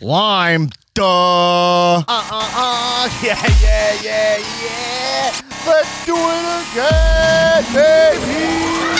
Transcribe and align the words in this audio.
Lime. 0.00 0.70
Duh. 0.94 1.02
Uh, 1.04 2.04
uh, 2.08 2.24
uh. 2.32 3.10
Yeah, 3.22 3.36
yeah, 3.62 4.02
yeah, 4.02 4.38
yeah. 4.62 5.32
Let's 5.66 6.06
do 6.06 6.16
it 6.16 6.72
again, 6.72 7.64
baby. 7.74 8.99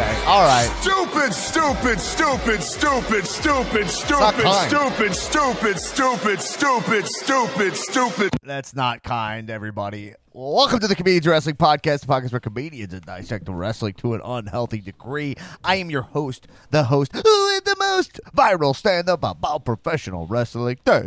Okay, 0.00 0.24
all 0.26 0.42
right. 0.42 0.68
Stupid, 0.80 1.32
stupid, 1.34 2.00
stupid, 2.00 2.62
stupid, 2.62 3.26
stupid, 3.26 3.26
stupid, 3.26 3.88
stupid, 3.88 5.14
stupid, 5.14 5.78
stupid, 5.78 6.40
stupid, 6.40 7.06
stupid, 7.06 7.76
stupid. 7.76 8.30
That's 8.42 8.74
not 8.74 9.02
kind, 9.02 9.50
everybody. 9.50 10.14
Welcome 10.32 10.78
to 10.80 10.86
the 10.86 10.94
Comedians 10.94 11.26
Wrestling 11.26 11.56
Podcast, 11.56 12.00
the 12.02 12.06
podcast 12.06 12.32
where 12.32 12.40
comedians 12.40 12.94
and 12.94 13.02
dissect 13.04 13.46
the 13.46 13.52
wrestling 13.52 13.94
to 13.94 14.14
an 14.14 14.20
unhealthy 14.24 14.78
degree. 14.78 15.34
I 15.64 15.74
am 15.76 15.90
your 15.90 16.02
host, 16.02 16.46
the 16.70 16.84
host 16.84 17.12
who 17.12 17.18
is 17.48 17.62
the 17.62 17.74
most 17.78 18.20
viral 18.34 18.76
stand-up 18.76 19.24
about 19.24 19.64
professional 19.64 20.26
wrestling, 20.28 20.78
Dan 20.84 21.00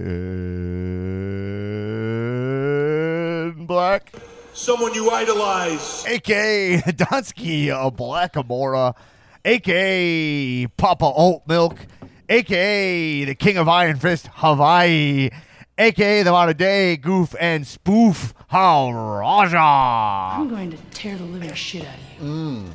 Black, 3.66 4.12
Someone 4.54 4.94
you 4.94 5.10
idolize. 5.10 6.06
aka 6.06 6.78
Donsky 6.86 7.70
uh, 7.70 7.90
Blackamora, 7.90 8.96
aka 9.44 10.68
Papa 10.78 11.12
Oat 11.16 11.42
Milk, 11.48 11.86
aka 12.30 13.26
the 13.26 13.36
King 13.36 13.58
of 13.58 13.68
Iron 13.68 13.98
Fist 13.98 14.30
Hawaii, 14.34 15.30
aka 15.78 16.24
the 16.24 16.32
modern 16.32 16.58
day 16.58 16.98
goof 16.98 17.36
and 17.40 17.66
spoof 17.66 18.34
Raja. 18.52 19.58
I'm 19.58 20.50
going 20.50 20.70
to 20.72 20.78
tear 20.92 21.18
the 21.18 21.24
living 21.24 21.54
shit 21.54 21.82
out 21.86 21.96
of 21.96 22.24
you. 22.24 22.30
Mm. 22.30 22.66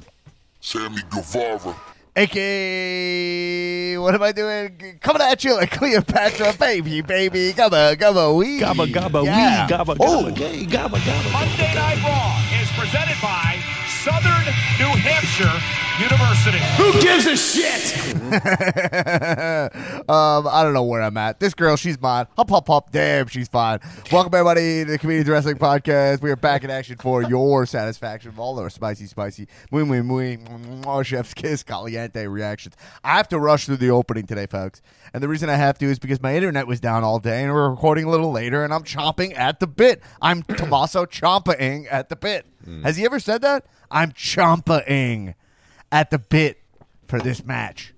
Sammy 0.60 1.02
Guevara. 1.10 1.76
AKA, 2.18 3.96
what 3.98 4.12
am 4.12 4.24
I 4.24 4.32
doing? 4.32 4.98
Coming 5.00 5.22
at 5.22 5.44
you 5.44 5.54
like 5.54 5.70
Cleopatra, 5.78 6.52
baby, 6.58 7.00
baby, 7.00 7.52
gabba, 7.52 7.94
gabba, 7.94 8.34
wee. 8.36 8.58
Gabba 8.58 8.86
gabba 8.92 9.24
yeah. 9.24 9.66
wee 9.66 9.72
gabba 9.72 9.96
Oh. 10.00 10.24
gabba 10.24 10.34
gay 10.36 10.66
gabba 10.66 10.98
gabba. 10.98 11.32
Monday 11.32 11.74
Night 11.74 12.02
Raw 12.02 12.60
is 12.60 12.68
presented 12.74 13.16
by 13.22 13.56
Southern 14.02 14.44
New 14.80 14.92
Hampshire 14.98 15.87
University. 15.98 16.58
Who 16.76 16.92
gives 17.00 17.26
a 17.26 17.36
shit? 17.36 18.14
um, 20.08 20.46
I 20.46 20.62
don't 20.62 20.72
know 20.72 20.84
where 20.84 21.02
I'm 21.02 21.16
at. 21.16 21.40
This 21.40 21.54
girl, 21.54 21.74
she's 21.74 22.00
mine. 22.00 22.26
Hop, 22.36 22.50
hop, 22.50 22.68
hop. 22.68 22.92
Damn, 22.92 23.26
she's 23.26 23.48
fine. 23.48 23.80
Welcome, 24.12 24.32
everybody, 24.32 24.84
to 24.84 24.92
the 24.92 24.98
Comedians 24.98 25.28
Wrestling 25.28 25.56
Podcast. 25.56 26.22
We 26.22 26.30
are 26.30 26.36
back 26.36 26.62
in 26.62 26.70
action 26.70 26.98
for 26.98 27.22
your 27.22 27.66
satisfaction 27.66 28.28
of 28.28 28.38
all 28.38 28.60
our 28.60 28.70
spicy, 28.70 29.06
spicy, 29.06 29.48
muy, 29.72 29.82
muy, 29.82 30.02
muy, 30.02 30.36
mwah, 30.36 31.04
chef's 31.04 31.34
kiss, 31.34 31.64
caliente 31.64 32.28
reactions. 32.28 32.76
I 33.02 33.16
have 33.16 33.26
to 33.30 33.40
rush 33.40 33.66
through 33.66 33.78
the 33.78 33.90
opening 33.90 34.26
today, 34.26 34.46
folks. 34.46 34.80
And 35.12 35.20
the 35.20 35.28
reason 35.28 35.50
I 35.50 35.56
have 35.56 35.78
to 35.78 35.86
is 35.86 35.98
because 35.98 36.22
my 36.22 36.36
internet 36.36 36.68
was 36.68 36.78
down 36.78 37.02
all 37.02 37.18
day 37.18 37.42
and 37.42 37.52
we're 37.52 37.70
recording 37.70 38.04
a 38.04 38.10
little 38.10 38.30
later 38.30 38.62
and 38.62 38.72
I'm 38.72 38.84
chomping 38.84 39.36
at 39.36 39.58
the 39.58 39.66
bit. 39.66 40.00
I'm 40.22 40.44
Tommaso 40.44 41.06
chomping 41.06 41.88
at 41.90 42.08
the 42.08 42.14
bit. 42.14 42.46
Has 42.84 42.96
he 42.98 43.04
ever 43.04 43.18
said 43.18 43.42
that? 43.42 43.66
I'm 43.90 44.12
chomping 44.12 45.34
at 45.90 46.10
the 46.10 46.18
bit 46.18 46.62
for 47.06 47.18
this 47.18 47.44
match. 47.44 47.94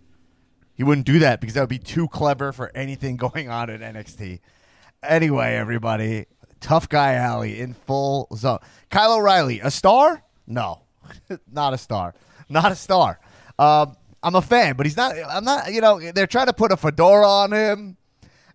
He 0.75 0.85
wouldn't 0.85 1.07
do 1.07 1.19
that 1.19 1.41
because 1.41 1.55
that 1.55 1.61
would 1.61 1.69
be 1.69 1.79
too 1.79 2.09
clever 2.09 2.53
for 2.53 2.71
anything 2.75 3.17
going 3.19 3.49
on 3.49 3.71
at 3.71 3.81
NXT. 3.81 4.41
Anyway, 5.03 5.55
everybody, 5.55 6.27
tough 6.61 6.89
guy 6.89 7.15
Alley 7.15 7.61
in 7.61 7.75
full 7.75 8.29
zone. 8.35 8.59
Kyle 8.91 9.15
O'Reilly, 9.15 9.61
a 9.61 9.71
star? 9.71 10.23
No, 10.47 10.83
not 11.53 11.75
a 11.75 11.79
star. 11.79 12.15
Not 12.49 12.73
a 12.73 12.77
star. 12.77 13.21
Um, 13.59 13.97
I'm 14.23 14.35
a 14.35 14.43
fan, 14.43 14.75
but 14.77 14.87
he's 14.87 14.97
not. 14.97 15.15
I'm 15.29 15.45
not. 15.45 15.73
You 15.73 15.81
know, 15.81 16.01
they're 16.13 16.27
trying 16.27 16.47
to 16.47 16.53
put 16.53 16.73
a 16.73 16.77
fedora 16.77 17.27
on 17.27 17.53
him. 17.53 17.97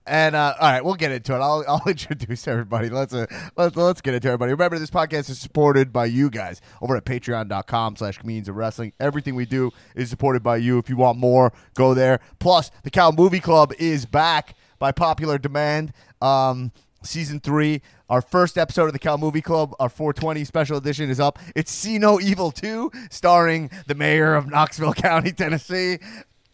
And 0.07 0.35
uh, 0.35 0.53
all 0.59 0.71
right, 0.71 0.85
we'll 0.85 0.95
get 0.95 1.11
into 1.11 1.33
it. 1.33 1.39
I'll, 1.39 1.63
I'll 1.67 1.81
introduce 1.87 2.47
everybody. 2.47 2.89
Let's 2.89 3.13
uh, 3.13 3.25
let's 3.57 3.75
let's 3.75 4.01
get 4.01 4.13
into 4.13 4.27
everybody. 4.27 4.51
Remember, 4.51 4.77
this 4.77 4.91
podcast 4.91 5.29
is 5.29 5.39
supported 5.39 5.91
by 5.91 6.05
you 6.05 6.29
guys 6.29 6.61
over 6.81 6.95
at 6.95 7.05
patreon.com 7.05 7.95
slash 7.95 8.17
comedians 8.17 8.49
of 8.49 8.55
wrestling. 8.55 8.93
Everything 8.99 9.35
we 9.35 9.45
do 9.45 9.71
is 9.95 10.09
supported 10.09 10.43
by 10.43 10.57
you. 10.57 10.77
If 10.77 10.89
you 10.89 10.97
want 10.97 11.17
more, 11.17 11.53
go 11.75 11.93
there. 11.93 12.19
Plus, 12.39 12.71
the 12.83 12.91
Cow 12.91 13.11
Movie 13.11 13.39
Club 13.39 13.73
is 13.79 14.05
back 14.05 14.55
by 14.79 14.91
popular 14.91 15.37
demand. 15.37 15.93
Um, 16.21 16.71
season 17.03 17.39
three, 17.39 17.81
our 18.09 18.21
first 18.21 18.57
episode 18.57 18.85
of 18.85 18.93
the 18.93 18.99
Cal 18.99 19.17
Movie 19.17 19.41
Club, 19.41 19.75
our 19.79 19.89
420 19.89 20.43
special 20.43 20.77
edition 20.77 21.09
is 21.09 21.19
up. 21.19 21.39
It's 21.55 21.71
See 21.71 21.97
No 21.97 22.19
Evil 22.19 22.51
2, 22.51 22.91
starring 23.09 23.69
the 23.87 23.95
mayor 23.95 24.35
of 24.35 24.47
Knoxville 24.47 24.93
County, 24.95 25.31
Tennessee. 25.31 25.99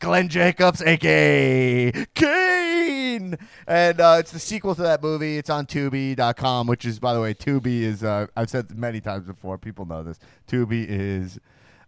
Glenn 0.02 0.28
Jacobs, 0.30 0.82
aka 0.82 1.92
Kane, 2.16 3.38
and 3.68 4.02
uh, 4.02 4.18
it's 4.20 4.32
the 4.32 4.40
sequel 4.40 4.74
to 4.76 4.82
that 4.82 5.02
movie. 5.02 5.38
It's 5.38 5.50
on 5.50 5.68
Tubi.com, 5.68 6.68
which 6.68 6.86
is, 6.86 7.00
by 7.00 7.14
the 7.14 7.22
way, 7.22 7.34
Tubi 7.36 7.82
is. 7.82 8.04
Uh, 8.04 8.26
I've 8.36 8.50
said 8.50 8.78
many 8.78 9.00
times 9.00 9.28
before. 9.28 9.58
People 9.60 9.86
know 9.86 10.04
this. 10.04 10.20
Tubi 10.48 10.86
is 10.90 11.40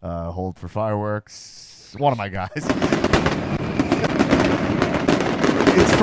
uh, 0.03 0.31
hold 0.31 0.57
for 0.57 0.67
fireworks. 0.67 1.95
One 1.97 2.11
of 2.11 2.17
my 2.17 2.29
guys. 2.29 3.59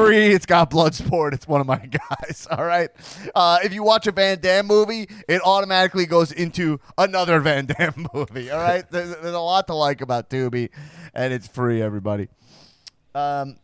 Free. 0.07 0.29
It's 0.29 0.47
got 0.47 0.71
blood 0.71 0.95
sport. 0.95 1.35
It's 1.35 1.47
one 1.47 1.61
of 1.61 1.67
my 1.67 1.77
guys. 2.11 2.47
All 2.51 2.65
right. 2.65 2.91
Uh, 3.35 3.59
if 3.63 3.75
you 3.75 3.83
watch 3.83 4.07
a 4.07 4.13
Van 4.13 4.39
Damme 4.41 4.67
movie, 4.67 5.09
it 5.29 5.43
automatically 5.45 6.07
goes 6.07 6.33
into 6.33 6.81
another 6.97 7.39
Van 7.41 7.67
Damme 7.67 8.07
movie. 8.15 8.51
All 8.51 8.61
right. 8.61 8.89
There's, 8.91 9.11
there's 9.17 9.35
a 9.35 9.41
lot 9.41 9.67
to 9.67 9.75
like 9.75 10.01
about 10.01 10.31
Tubi, 10.31 10.71
and 11.15 11.33
it's 11.33 11.47
free. 11.47 11.83
Everybody. 11.83 12.29
Um, 13.15 13.57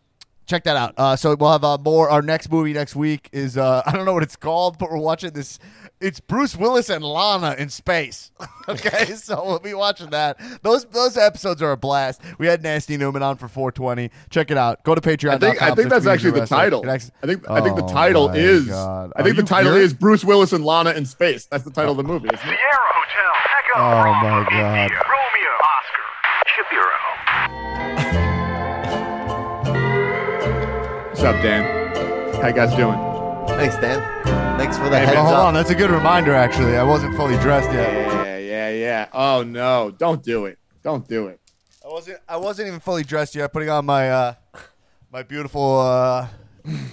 check 0.47 0.65
that 0.65 0.77
out. 0.77 0.95
Uh, 0.97 1.17
so 1.17 1.35
we'll 1.35 1.53
have 1.53 1.65
uh, 1.65 1.79
more. 1.79 2.09
Our 2.11 2.23
next 2.23 2.51
movie 2.51 2.73
next 2.73 2.97
week 2.97 3.29
is 3.33 3.57
uh, 3.57 3.83
I 3.87 3.93
don't 3.93 4.05
know 4.05 4.15
what 4.15 4.23
it's 4.23 4.37
called, 4.37 4.79
but 4.79 4.91
we're 4.91 4.99
watching 4.99 5.31
this. 5.31 5.59
It's 5.99 6.21
Bruce 6.21 6.55
Willis 6.55 6.91
and 6.91 7.03
Lana 7.03 7.55
in 7.59 7.71
space. 7.71 8.31
okay, 8.69 9.07
so 9.07 9.43
we'll 9.47 9.59
be 9.61 9.73
watching 9.73 10.11
that. 10.11 10.39
Those 10.63 10.85
those 10.87 11.17
episodes 11.17 11.63
are 11.63 11.73
a 11.73 11.77
blast. 11.77 12.21
We 12.39 12.47
had 12.47 12.63
Nasty 12.63 12.99
Newman 12.99 13.23
on 13.23 13.37
for 13.37 13.49
420. 13.49 14.11
Check 14.29 14.51
it 14.51 14.59
out. 14.59 14.83
Go 14.85 14.95
to 14.95 15.01
Patreon. 15.01 15.31
I 15.31 15.39
think 15.39 15.63
I 15.63 15.75
think 15.75 15.89
that's 15.89 16.07
actually 16.07 16.39
the 16.39 16.47
title. 16.47 16.85
I 16.89 16.99
think 16.99 17.49
I 17.51 17.63
think 17.63 17.77
the 17.77 17.85
Oh 17.85 17.89
title 17.89 18.29
is 18.31 18.67
God. 18.67 19.13
I 19.17 19.23
think 19.23 19.37
the 19.37 19.43
title 19.43 19.73
serious? 19.73 19.93
is 19.93 19.99
Bruce 19.99 20.23
Willis 20.23 20.53
and 20.53 20.67
Lana 20.67 20.91
in 20.91 21.07
space. 21.07 21.47
That's 21.47 21.65
the 21.65 21.71
title 21.71 21.93
of 21.93 21.97
the 21.97 22.05
oh. 22.05 22.09
movie. 22.09 22.29
Isn't 22.29 22.47
it? 22.47 22.59
Sierra 22.59 22.93
Hotel, 22.93 23.33
Echo, 23.57 23.79
Oh, 23.79 24.03
Bravo, 24.03 24.29
my 24.29 24.39
India, 24.41 24.61
God. 24.61 24.91
Romeo, 25.09 25.53
Oscar, 25.73 26.05
Shapiro. 26.53 26.97
What's 31.09 31.23
up, 31.23 31.43
Dan? 31.43 31.65
How 32.43 32.49
you 32.49 32.55
guys 32.55 32.75
doing? 32.77 32.99
Thanks, 33.59 33.77
Dan. 33.77 34.16
Thanks 34.67 34.79
for 34.79 34.89
the 34.91 34.99
Hey, 34.99 35.07
heads 35.07 35.19
hold 35.19 35.33
up. 35.33 35.45
on. 35.45 35.55
That's 35.55 35.71
a 35.71 35.77
good 35.77 35.93
reminder. 35.93 36.35
Actually, 36.35 36.77
I 36.77 36.83
wasn't 36.83 37.15
fully 37.15 37.37
dressed 37.39 37.71
yet. 37.71 37.89
Yeah, 37.95 38.39
yeah, 38.39 38.71
yeah. 38.71 39.07
Oh 39.13 39.45
no! 39.45 39.93
Don't 39.97 40.25
do 40.25 40.47
it! 40.47 40.59
Don't 40.83 41.07
do 41.07 41.29
it! 41.29 41.39
I 41.85 41.89
wasn't. 41.89 42.19
I 42.29 42.37
wasn't 42.37 42.67
even 42.67 42.81
fully 42.81 43.05
dressed 43.05 43.37
yet. 43.37 43.53
Putting 43.53 43.69
on 43.69 43.87
my 43.87 44.11
uh, 44.11 44.35
my 45.13 45.23
beautiful 45.23 45.79
uh, 45.79 46.27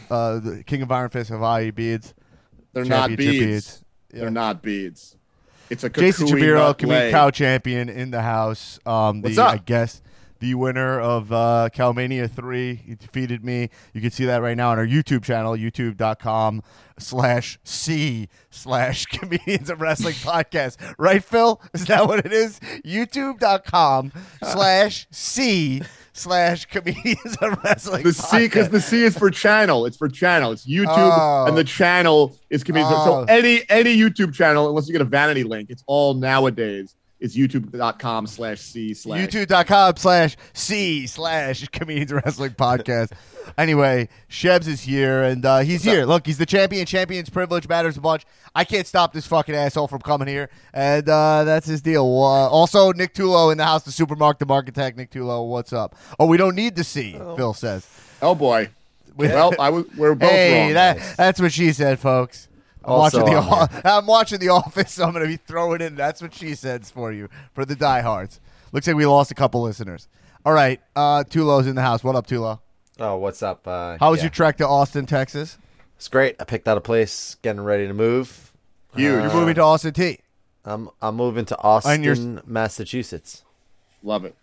uh, 0.07 0.37
the 0.37 0.63
King 0.63 0.83
of 0.83 0.91
Iron 0.91 1.09
Fist 1.09 1.31
Hawaii 1.31 1.71
beads. 1.71 2.13
They're 2.73 2.85
not 2.85 3.09
Championship 3.09 3.39
beads. 3.41 3.83
Yeah. 4.13 4.19
They're 4.19 4.29
not 4.29 4.61
beads. 4.61 5.17
It's 5.71 5.83
a 5.83 5.89
Jason 5.89 6.27
nut 6.27 6.77
Comedian. 6.77 7.09
Cow 7.09 7.31
Champion 7.31 7.89
in 7.89 8.11
the 8.11 8.21
house. 8.21 8.79
Um, 8.85 9.21
the, 9.21 9.29
What's 9.29 9.39
up? 9.39 9.51
I 9.51 9.57
guess 9.57 10.02
the 10.43 10.55
winner 10.55 10.99
of 10.99 11.31
uh, 11.31 11.69
Calmania 11.73 12.29
3. 12.29 12.75
He 12.75 12.95
defeated 12.95 13.45
me. 13.45 13.69
You 13.93 14.01
can 14.01 14.11
see 14.11 14.25
that 14.25 14.41
right 14.41 14.57
now 14.57 14.71
on 14.71 14.77
our 14.77 14.85
YouTube 14.85 15.23
channel, 15.23 15.53
youtube.com 15.53 16.61
slash 16.99 17.57
C 17.63 18.27
slash 18.49 19.05
Comedians 19.05 19.69
of 19.69 19.79
Wrestling 19.79 20.15
Podcast. 20.15 20.95
Right, 20.97 21.23
Phil? 21.23 21.61
Is 21.73 21.85
that 21.85 22.07
what 22.07 22.25
it 22.25 22.33
is? 22.33 22.59
YouTube.com 22.85 24.11
slash 24.43 25.07
C 25.11 25.81
slash 26.11 26.65
Comedians 26.65 27.37
of 27.41 27.57
Wrestling 27.63 28.03
The 28.03 28.11
C 28.11 28.39
because 28.39 28.67
the 28.67 28.81
C 28.81 29.03
is 29.03 29.17
for 29.17 29.31
channel. 29.31 29.85
It's 29.85 29.95
for 29.95 30.09
channel. 30.09 30.51
It's 30.51 30.67
YouTube, 30.67 30.87
Oh. 30.89 31.45
and 31.47 31.57
the 31.57 31.63
channel 31.63 32.37
is 32.49 32.65
Comedians. 32.65 32.93
Oh. 32.93 33.25
So 33.25 33.33
any 33.33 33.61
any 33.69 33.95
YouTube 33.97 34.33
channel, 34.33 34.67
unless 34.67 34.87
you 34.87 34.91
get 34.91 35.01
a 35.01 35.05
vanity 35.05 35.43
link, 35.43 35.69
it's 35.69 35.85
all 35.87 36.15
nowadays 36.15 36.95
is 37.23 37.35
youtube.com 37.37 38.27
slash 38.27 38.59
C 38.59 38.93
slash. 38.93 39.19
youtube.com 39.27 39.95
slash 39.95 40.35
C 40.53 41.07
slash 41.07 41.67
comedians 41.69 42.11
wrestling 42.13 42.51
podcast. 42.51 43.11
Anyway, 43.57 44.07
Shebs 44.29 44.67
is 44.67 44.81
here 44.81 45.21
and 45.21 45.45
uh, 45.45 45.59
he's 45.59 45.83
here. 45.83 46.05
Look, 46.05 46.25
he's 46.25 46.37
the 46.37 46.45
champion. 46.45 46.85
Champions 46.85 47.29
privilege 47.29 47.67
matters 47.67 47.97
a 47.97 48.01
bunch. 48.01 48.25
I 48.55 48.63
can't 48.63 48.87
stop 48.87 49.11
this 49.13 49.27
fucking 49.27 49.53
asshole 49.53 49.89
from 49.89 49.99
coming 49.99 50.29
here, 50.29 50.49
and 50.73 51.07
uh, 51.09 51.43
that's 51.43 51.67
his 51.67 51.81
deal. 51.81 52.03
Uh, 52.05 52.49
also, 52.49 52.93
Nick 52.93 53.13
Tulo 53.13 53.51
in 53.51 53.57
the 53.57 53.65
house, 53.65 53.83
the 53.83 53.91
supermarket, 53.91 54.39
the 54.39 54.45
market 54.45 54.73
tech. 54.73 54.95
Nick 54.95 55.11
Tulo, 55.11 55.47
what's 55.49 55.73
up? 55.73 55.93
Oh, 56.17 56.25
we 56.25 56.37
don't 56.37 56.55
need 56.55 56.75
the 56.77 56.85
C. 56.85 57.11
Phil 57.35 57.53
says. 57.53 57.85
Oh 58.21 58.33
boy. 58.33 58.69
Well, 59.15 59.53
I. 59.59 59.69
We're 59.69 60.15
both 60.15 60.31
Hey, 60.31 60.63
wrong. 60.63 60.73
that, 60.75 61.17
that's 61.17 61.41
what 61.41 61.51
she 61.51 61.73
said, 61.73 61.99
folks. 61.99 62.47
I'm 62.85 62.91
Also 62.91 63.19
watching 63.21 63.33
the 63.33 63.39
on 63.39 63.69
o- 63.73 63.81
I'm 63.97 64.05
watching 64.05 64.39
the 64.39 64.49
Office, 64.49 64.91
so 64.93 65.03
I'm 65.05 65.11
going 65.13 65.23
to 65.23 65.29
be 65.29 65.37
throwing 65.37 65.81
in. 65.81 65.95
That's 65.95 66.21
what 66.21 66.33
she 66.33 66.55
says 66.55 66.89
for 66.91 67.11
you 67.11 67.29
for 67.53 67.65
the 67.65 67.75
diehards. 67.75 68.39
Looks 68.71 68.87
like 68.87 68.95
we 68.95 69.05
lost 69.05 69.31
a 69.31 69.35
couple 69.35 69.61
listeners. 69.61 70.07
All 70.45 70.53
right, 70.53 70.81
uh, 70.95 71.23
Tulo's 71.23 71.67
in 71.67 71.75
the 71.75 71.81
house. 71.81 72.03
What 72.03 72.15
up, 72.15 72.27
Tulo? 72.27 72.59
Oh, 72.99 73.15
what's 73.17 73.41
up? 73.41 73.67
Uh, 73.67 73.97
How 73.99 74.11
was 74.11 74.19
yeah. 74.19 74.25
your 74.25 74.31
trek 74.31 74.57
to 74.57 74.67
Austin, 74.67 75.05
Texas? 75.05 75.57
It's 75.95 76.07
great. 76.09 76.35
I 76.39 76.43
picked 76.43 76.67
out 76.67 76.77
a 76.77 76.81
place, 76.81 77.37
getting 77.41 77.61
ready 77.63 77.87
to 77.87 77.93
move. 77.93 78.51
Huge. 78.95 79.03
You're 79.23 79.33
moving 79.33 79.55
to 79.55 79.61
Austin 79.61 79.93
T. 79.93 80.19
I'm 80.65 80.89
I'm 81.01 81.15
moving 81.15 81.45
to 81.45 81.57
And 81.85 82.03
you're- 82.03 82.13
Austin, 82.17 82.41
Massachusetts. 82.45 83.43
Love 84.03 84.25
it. 84.25 84.35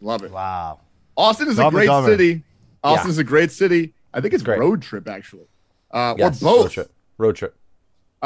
Love 0.00 0.22
it. 0.24 0.30
Wow. 0.32 0.80
Austin 1.16 1.48
is 1.48 1.56
Dumb 1.56 1.68
a 1.68 1.70
great 1.70 1.86
Dumber. 1.86 2.10
city. 2.10 2.42
Austin 2.82 3.08
Yeah. 3.08 3.10
is 3.12 3.18
a 3.18 3.24
great 3.24 3.50
city. 3.52 3.94
I 4.12 4.20
think 4.20 4.34
it's 4.34 4.42
Great. 4.42 4.58
road 4.60 4.82
trip 4.82 5.08
actually, 5.08 5.46
uh, 5.90 6.14
Yes, 6.18 6.42
or 6.42 6.44
both. 6.44 6.62
road 6.64 6.70
trip. 6.72 6.90
Road 7.18 7.36
trip. 7.36 7.56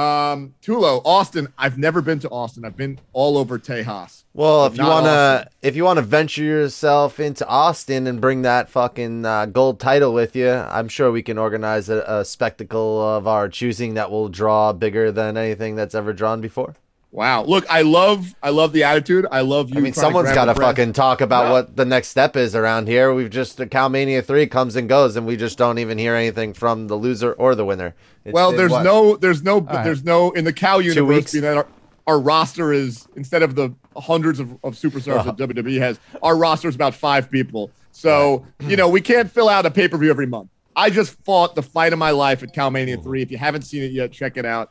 Um, 0.01 0.55
Tulo, 0.63 1.03
Austin. 1.05 1.53
I've 1.59 1.77
never 1.77 2.01
been 2.01 2.19
to 2.21 2.31
Austin. 2.31 2.65
I've 2.65 2.77
been 2.77 2.99
all 3.13 3.37
over 3.37 3.59
Tejas. 3.59 4.25
Well, 4.33 4.67
if 4.67 4.79
you 4.79 4.85
wanna 4.85 5.09
Austin. 5.09 5.53
if 5.61 5.77
you 5.77 5.85
wanna 5.85 6.03
venture 6.03 6.43
yourself 6.43 7.21
into 7.21 7.47
Austin 7.47 8.07
and 8.07 8.21
bring 8.21 8.43
that 8.43 8.71
fucking 8.71 9.27
uh, 9.27 9.47
gold 9.47 9.79
title 9.79 10.15
with 10.15 10.35
you, 10.35 10.51
I'm 10.51 10.89
sure 10.89 11.13
we 11.13 11.23
can 11.23 11.37
organize 11.37 11.89
a, 11.89 12.03
a 12.07 12.25
spectacle 12.25 13.03
of 13.03 13.27
our 13.27 13.49
choosing 13.49 13.95
that 13.95 14.11
will 14.11 14.29
draw 14.29 14.73
bigger 14.73 15.13
than 15.13 15.37
anything 15.37 15.77
that's 15.77 15.95
ever 15.95 16.13
drawn 16.13 16.41
before. 16.41 16.77
Wow. 17.13 17.43
Look, 17.45 17.67
I 17.69 17.83
love, 17.83 18.35
I 18.41 18.51
love 18.51 18.73
the 18.73 18.85
attitude. 18.85 19.27
I 19.33 19.41
love 19.41 19.71
you. 19.71 19.79
I 19.79 19.81
mean, 19.81 19.93
trying 19.93 19.95
to 19.95 20.01
someone's 20.01 20.27
grab 20.27 20.35
got 20.47 20.55
to 20.55 20.61
fucking 20.61 20.93
talk 20.93 21.21
about 21.21 21.47
No. 21.47 21.53
what 21.53 21.77
the 21.77 21.85
next 21.85 22.09
step 22.09 22.37
is 22.37 22.55
around 22.55 22.87
here. 22.87 23.13
We've 23.13 23.29
just 23.31 23.57
the 23.57 23.67
Calmania 23.67 24.25
three 24.25 24.47
comes 24.47 24.77
and 24.77 24.89
goes, 24.89 25.17
and 25.17 25.27
we 25.27 25.37
just 25.37 25.59
don't 25.59 25.79
even 25.79 25.99
hear 25.99 26.15
anything 26.15 26.53
from 26.55 26.87
the 26.87 26.95
loser 26.95 27.33
or 27.33 27.57
the 27.57 27.65
winner. 27.65 27.95
It's 28.25 28.33
Well, 28.33 28.53
there's 28.53 28.71
no, 28.71 29.17
there's 29.17 29.43
no, 29.43 29.61
right. 29.61 29.83
there's 29.83 30.05
no 30.05 30.31
in 30.33 30.45
the 30.45 30.53
Cow 30.53 30.79
universe. 30.79 31.09
weeks? 31.17 31.33
being 31.33 31.43
that 31.43 31.57
our, 31.57 31.67
our 32.07 32.21
roster 32.21 32.73
is 32.73 33.09
instead 33.17 33.43
of 33.43 33.57
the 33.57 33.75
hundreds 33.97 34.39
of, 34.39 34.53
of 34.63 34.75
superstars 34.75 35.25
that 35.25 35.37
WWE 35.37 35.79
has, 35.81 35.99
our 36.23 36.37
roster 36.37 36.69
is 36.69 36.77
about 36.77 36.95
five 36.95 37.29
people. 37.29 37.73
So 37.91 38.47
you 38.61 38.77
know 38.77 38.89
we 38.89 39.01
can't 39.01 39.29
fill 39.29 39.49
out 39.49 39.67
a 39.67 39.71
pay 39.71 39.89
per 39.89 39.99
view 39.99 40.11
every 40.11 40.27
month. 40.27 40.49
I 40.77 40.91
just 40.91 41.15
fought 41.25 41.57
the 41.57 41.63
fight 41.63 41.93
of 41.93 41.99
my 41.99 42.13
life 42.13 42.45
at 42.45 42.55
Calmania 42.55 43.03
three. 43.03 43.21
If 43.21 43.33
you 43.33 43.37
haven't 43.39 43.63
seen 43.63 43.83
it 43.83 43.91
yet, 43.91 44.13
check 44.13 44.37
it 44.37 44.47
out. 44.47 44.71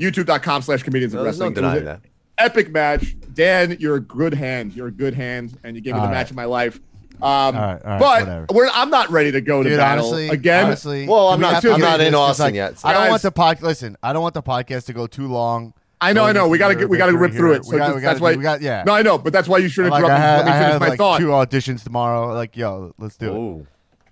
YouTube.com/slash 0.00 0.82
comedians 0.82 1.14
No, 1.14 1.20
of 1.20 1.24
there's 1.24 1.38
no 1.38 1.46
wrestling. 1.46 1.52
It 1.52 1.54
denying 1.68 1.84
that. 1.84 2.00
Epic 2.38 2.70
match, 2.70 3.16
Dan. 3.34 3.76
You're 3.80 3.96
a 3.96 4.00
good 4.00 4.32
hand. 4.34 4.72
You're 4.74 4.86
a 4.88 4.92
good 4.92 5.14
hand, 5.14 5.58
and 5.64 5.74
you 5.76 5.82
gave 5.82 5.94
me 5.94 6.00
All 6.00 6.06
the 6.06 6.12
right. 6.12 6.18
match 6.18 6.30
of 6.30 6.36
my 6.36 6.44
life. 6.44 6.80
Um, 7.20 7.26
All 7.26 7.52
right, 7.52 7.84
all 7.84 7.98
right, 7.98 8.46
but 8.46 8.54
we're, 8.54 8.68
I'm 8.72 8.90
not 8.90 9.10
ready 9.10 9.32
to 9.32 9.40
go 9.40 9.64
to 9.64 9.68
Dude, 9.68 9.78
battle 9.78 10.04
honestly, 10.06 10.28
again. 10.28 10.66
honestly, 10.66 11.08
Well, 11.08 11.30
I'm 11.30 11.40
not- 11.40 11.60
to 11.62 11.72
I'm 11.72 11.80
not 11.80 11.96
this 11.98 12.06
in 12.06 12.12
'cause, 12.12 12.30
Austin 12.30 12.44
like, 12.46 12.54
yet, 12.54 12.78
so- 12.78 12.88
I 12.88 12.92
don't 12.92 13.08
want 13.08 13.22
the 13.22 13.32
pod. 13.32 13.60
Listen, 13.60 13.96
I 14.04 14.12
don't 14.12 14.22
want 14.22 14.34
the 14.34 14.42
podcast 14.42 14.86
to 14.86 14.92
go 14.92 15.08
too 15.08 15.26
long. 15.26 15.74
I 16.00 16.12
know, 16.12 16.22
I 16.22 16.30
know. 16.30 16.46
We 16.46 16.58
got 16.58 16.68
to 16.68 16.76
get, 16.76 16.88
we 16.88 16.96
got 16.96 17.06
to 17.06 17.16
rip 17.18 17.32
through 17.32 17.54
it. 17.54 17.64
So 17.64 17.72
we 17.72 17.78
got, 17.78 17.86
just- 17.86 17.96
we 17.96 18.02
got, 18.02 18.08
that's 18.10 18.20
why. 18.20 18.36
we 18.36 18.42
got, 18.44 18.62
yeah. 18.62 18.84
No, 18.86 18.92
I 18.92 19.02
know, 19.02 19.18
but 19.18 19.32
that's 19.32 19.48
why 19.48 19.58
you 19.58 19.68
should 19.68 19.86
have 19.86 19.90
like 19.90 20.04
I 20.04 20.06
interrupted. 20.06 20.22
have, 20.22 20.38
Let 20.38 20.46
me 20.46 20.52
finish 20.52 20.72
have 20.74 20.80
my 20.80 20.88
like 20.90 20.98
thought. 20.98 21.18
two 21.18 21.26
auditions 21.26 21.82
tomorrow. 21.82 22.32
Like, 22.34 22.56
yo, 22.56 22.94
let's 22.98 23.16
do 23.16 23.26
it. 23.60 23.66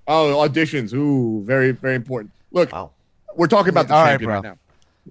Oh, 0.09 0.49
auditions. 0.49 0.93
Ooh, 0.93 1.45
very, 1.45 1.71
very 1.71 1.95
important. 1.95 2.33
Look, 2.51 2.73
wow. 2.73 2.91
we're 3.37 3.47
talking 3.47 3.69
about 3.71 3.87
the 3.87 3.95
All 3.95 4.03
right, 4.03 4.11
champion 4.15 4.29
bro. 4.31 4.35
right 4.35 4.43
now. 4.43 4.57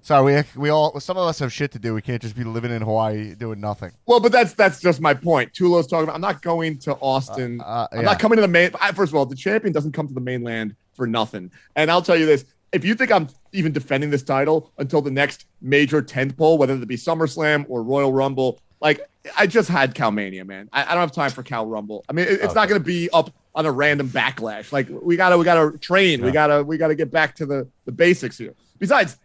Sorry, 0.02 0.42
we 0.54 0.60
we 0.60 0.68
all 0.68 0.98
some 1.00 1.16
of 1.16 1.26
us 1.26 1.38
have 1.38 1.52
shit 1.52 1.72
to 1.72 1.78
do. 1.78 1.94
We 1.94 2.02
can't 2.02 2.20
just 2.20 2.36
be 2.36 2.44
living 2.44 2.70
in 2.70 2.82
Hawaii 2.82 3.34
doing 3.34 3.60
nothing. 3.60 3.92
Well, 4.06 4.20
but 4.20 4.30
that's 4.32 4.52
that's 4.54 4.80
just 4.80 5.00
my 5.00 5.14
point. 5.14 5.52
Tulo's 5.52 5.86
talking 5.86 6.04
about. 6.04 6.14
I'm 6.14 6.20
not 6.20 6.42
going 6.42 6.78
to 6.80 6.94
Austin. 6.96 7.60
Uh, 7.60 7.64
uh, 7.64 7.88
I'm 7.92 8.04
not 8.04 8.18
coming 8.18 8.36
to 8.36 8.42
the 8.42 8.48
main. 8.48 8.70
I, 8.80 8.92
first 8.92 9.10
of 9.12 9.16
all, 9.16 9.26
the 9.26 9.34
champion 9.36 9.72
doesn't 9.72 9.92
come 9.92 10.06
to 10.06 10.14
the 10.14 10.20
mainland 10.20 10.76
for 10.94 11.06
nothing. 11.06 11.50
And 11.76 11.90
I'll 11.90 12.02
tell 12.02 12.16
you 12.16 12.26
this: 12.26 12.44
if 12.72 12.84
you 12.84 12.94
think 12.94 13.10
I'm 13.10 13.28
even 13.52 13.72
defending 13.72 14.10
this 14.10 14.22
title 14.22 14.70
until 14.78 15.00
the 15.00 15.10
next 15.10 15.46
major 15.62 16.02
tenth 16.02 16.36
pole, 16.36 16.58
whether 16.58 16.74
it 16.74 16.86
be 16.86 16.96
SummerSlam 16.96 17.64
or 17.68 17.82
Royal 17.82 18.12
Rumble, 18.12 18.60
like 18.82 19.00
I 19.36 19.46
just 19.46 19.68
had 19.68 19.94
Calmania, 19.94 20.46
man. 20.46 20.68
I, 20.74 20.82
I 20.84 20.88
don't 20.90 21.00
have 21.00 21.12
time 21.12 21.30
for 21.30 21.42
Cal 21.42 21.66
Rumble. 21.66 22.04
I 22.08 22.12
mean, 22.12 22.26
it- 22.26 22.40
it's 22.42 22.54
not 22.54 22.68
going 22.68 22.80
to 22.80 22.84
be 22.84 23.08
up 23.14 23.30
on 23.54 23.64
a 23.64 23.72
random 23.72 24.08
backlash. 24.10 24.70
Like 24.72 24.88
we 24.90 25.16
gotta, 25.16 25.38
we 25.38 25.44
gotta 25.44 25.78
train. 25.78 26.22
We 26.22 26.30
gotta, 26.32 26.62
we 26.62 26.76
gotta 26.76 26.94
get 26.94 27.10
back 27.10 27.34
to 27.36 27.46
the 27.46 27.66
the 27.86 27.92
basics 27.92 28.36
here. 28.36 28.54
Besides. 28.78 29.16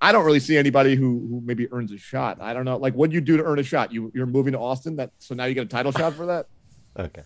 I 0.00 0.12
don't 0.12 0.24
really 0.24 0.40
see 0.40 0.56
anybody 0.56 0.96
who 0.96 1.26
who 1.28 1.40
maybe 1.44 1.70
earns 1.72 1.90
a 1.92 1.98
shot. 1.98 2.40
I 2.40 2.52
don't 2.52 2.64
know. 2.64 2.76
Like, 2.76 2.94
what 2.94 3.10
do 3.10 3.14
you 3.14 3.20
do 3.20 3.36
to 3.36 3.44
earn 3.44 3.58
a 3.58 3.62
shot? 3.62 3.92
You 3.92 4.10
you're 4.14 4.26
moving 4.26 4.52
to 4.52 4.58
Austin. 4.58 4.96
That 4.96 5.10
so 5.18 5.34
now 5.34 5.44
you 5.44 5.54
get 5.54 5.64
a 5.64 5.68
title 5.68 5.92
shot 5.92 6.14
for 6.14 6.26
that. 6.26 6.46
Okay. 6.96 7.22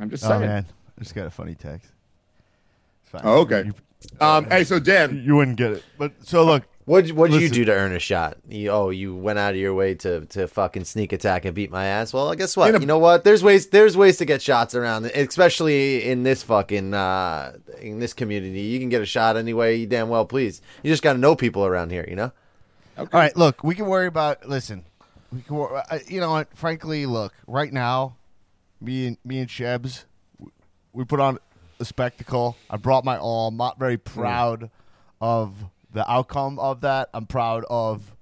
I'm 0.00 0.10
just 0.10 0.24
Oh 0.24 0.28
saying. 0.30 0.40
man, 0.40 0.66
I 0.98 1.00
just 1.00 1.14
got 1.14 1.26
a 1.26 1.30
funny 1.30 1.54
text. 1.54 1.92
It's 3.02 3.10
fine. 3.12 3.20
Oh, 3.24 3.42
okay. 3.42 3.66
You, 3.66 3.74
Um, 4.20 4.46
hey, 4.50 4.64
so 4.64 4.80
Dan, 4.80 5.22
you 5.24 5.36
wouldn't 5.36 5.56
get 5.58 5.70
it, 5.72 5.84
but 5.96 6.12
so 6.26 6.44
look. 6.44 6.64
What 6.84 7.12
what 7.12 7.30
did 7.30 7.42
you 7.42 7.48
do 7.48 7.64
to 7.66 7.72
earn 7.72 7.92
a 7.92 8.00
shot? 8.00 8.38
You, 8.48 8.70
oh, 8.70 8.90
you 8.90 9.14
went 9.14 9.38
out 9.38 9.52
of 9.54 9.56
your 9.60 9.72
way 9.72 9.94
to 9.96 10.26
to 10.26 10.48
fucking 10.48 10.84
sneak 10.84 11.12
attack 11.12 11.44
and 11.44 11.54
beat 11.54 11.70
my 11.70 11.84
ass. 11.86 12.12
Well, 12.12 12.34
guess 12.34 12.56
what? 12.56 12.74
A- 12.74 12.80
you 12.80 12.86
know 12.86 12.98
what? 12.98 13.22
There's 13.22 13.44
ways 13.44 13.68
there's 13.68 13.96
ways 13.96 14.16
to 14.16 14.24
get 14.24 14.42
shots 14.42 14.74
around, 14.74 15.04
especially 15.06 16.04
in 16.04 16.24
this 16.24 16.42
fucking 16.42 16.92
uh 16.92 17.56
in 17.80 18.00
this 18.00 18.12
community. 18.12 18.60
You 18.62 18.80
can 18.80 18.88
get 18.88 19.00
a 19.00 19.06
shot 19.06 19.36
any 19.36 19.54
way 19.54 19.76
you 19.76 19.86
damn 19.86 20.08
well 20.08 20.26
please. 20.26 20.60
You 20.82 20.90
just 20.90 21.04
got 21.04 21.12
to 21.12 21.18
know 21.20 21.36
people 21.36 21.64
around 21.64 21.90
here, 21.92 22.04
you 22.08 22.16
know. 22.16 22.32
Okay. 22.98 23.10
All 23.16 23.20
right, 23.20 23.36
look, 23.36 23.62
we 23.62 23.74
can 23.76 23.86
worry 23.86 24.06
about. 24.08 24.48
Listen, 24.48 24.84
we 25.32 25.40
can. 25.42 25.54
wor- 25.56 25.84
I- 25.90 26.00
You 26.08 26.20
know 26.20 26.32
what? 26.32 26.54
Frankly, 26.56 27.06
look, 27.06 27.32
right 27.46 27.72
now, 27.72 28.16
me 28.80 29.06
and 29.06 29.18
me 29.24 29.38
and 29.38 29.48
Shebs, 29.48 30.04
we- 30.40 30.50
we 30.92 31.04
put 31.04 31.20
on 31.20 31.38
a 31.78 31.84
spectacle. 31.84 32.56
I 32.68 32.76
brought 32.76 33.04
my 33.04 33.16
all. 33.18 33.48
I'm 33.48 33.56
not 33.56 33.78
very 33.78 33.96
proud 33.98 34.68
of 35.20 35.54
the 35.92 36.10
outcome 36.10 36.58
of 36.58 36.80
that. 36.80 37.08
I'm 37.14 37.26
proud 37.26 37.64
of 37.70 38.16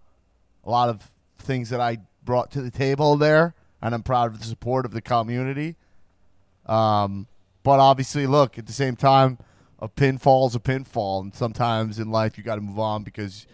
a 0.64 0.70
lot 0.70 0.88
of 0.88 1.08
things 1.38 1.70
that 1.70 1.80
I 1.80 1.98
brought 2.24 2.50
to 2.52 2.62
the 2.62 2.70
table 2.70 3.16
there, 3.16 3.54
and 3.80 3.94
I'm 3.94 4.02
proud 4.02 4.32
of 4.32 4.40
the 4.40 4.46
support 4.46 4.84
of 4.84 4.92
the 4.92 5.00
community. 5.00 5.76
Um, 6.66 7.26
but 7.62 7.80
obviously, 7.80 8.26
look 8.26 8.58
at 8.58 8.66
the 8.66 8.72
same 8.72 8.96
time, 8.96 9.38
a 9.78 9.88
pinfall 9.88 10.48
is 10.48 10.54
a 10.54 10.60
pinfall, 10.60 11.22
and 11.22 11.34
sometimes 11.34 11.98
in 11.98 12.10
life 12.10 12.36
you 12.36 12.44
got 12.44 12.56
to 12.56 12.60
move 12.60 12.78
on 12.78 13.02
because 13.02 13.46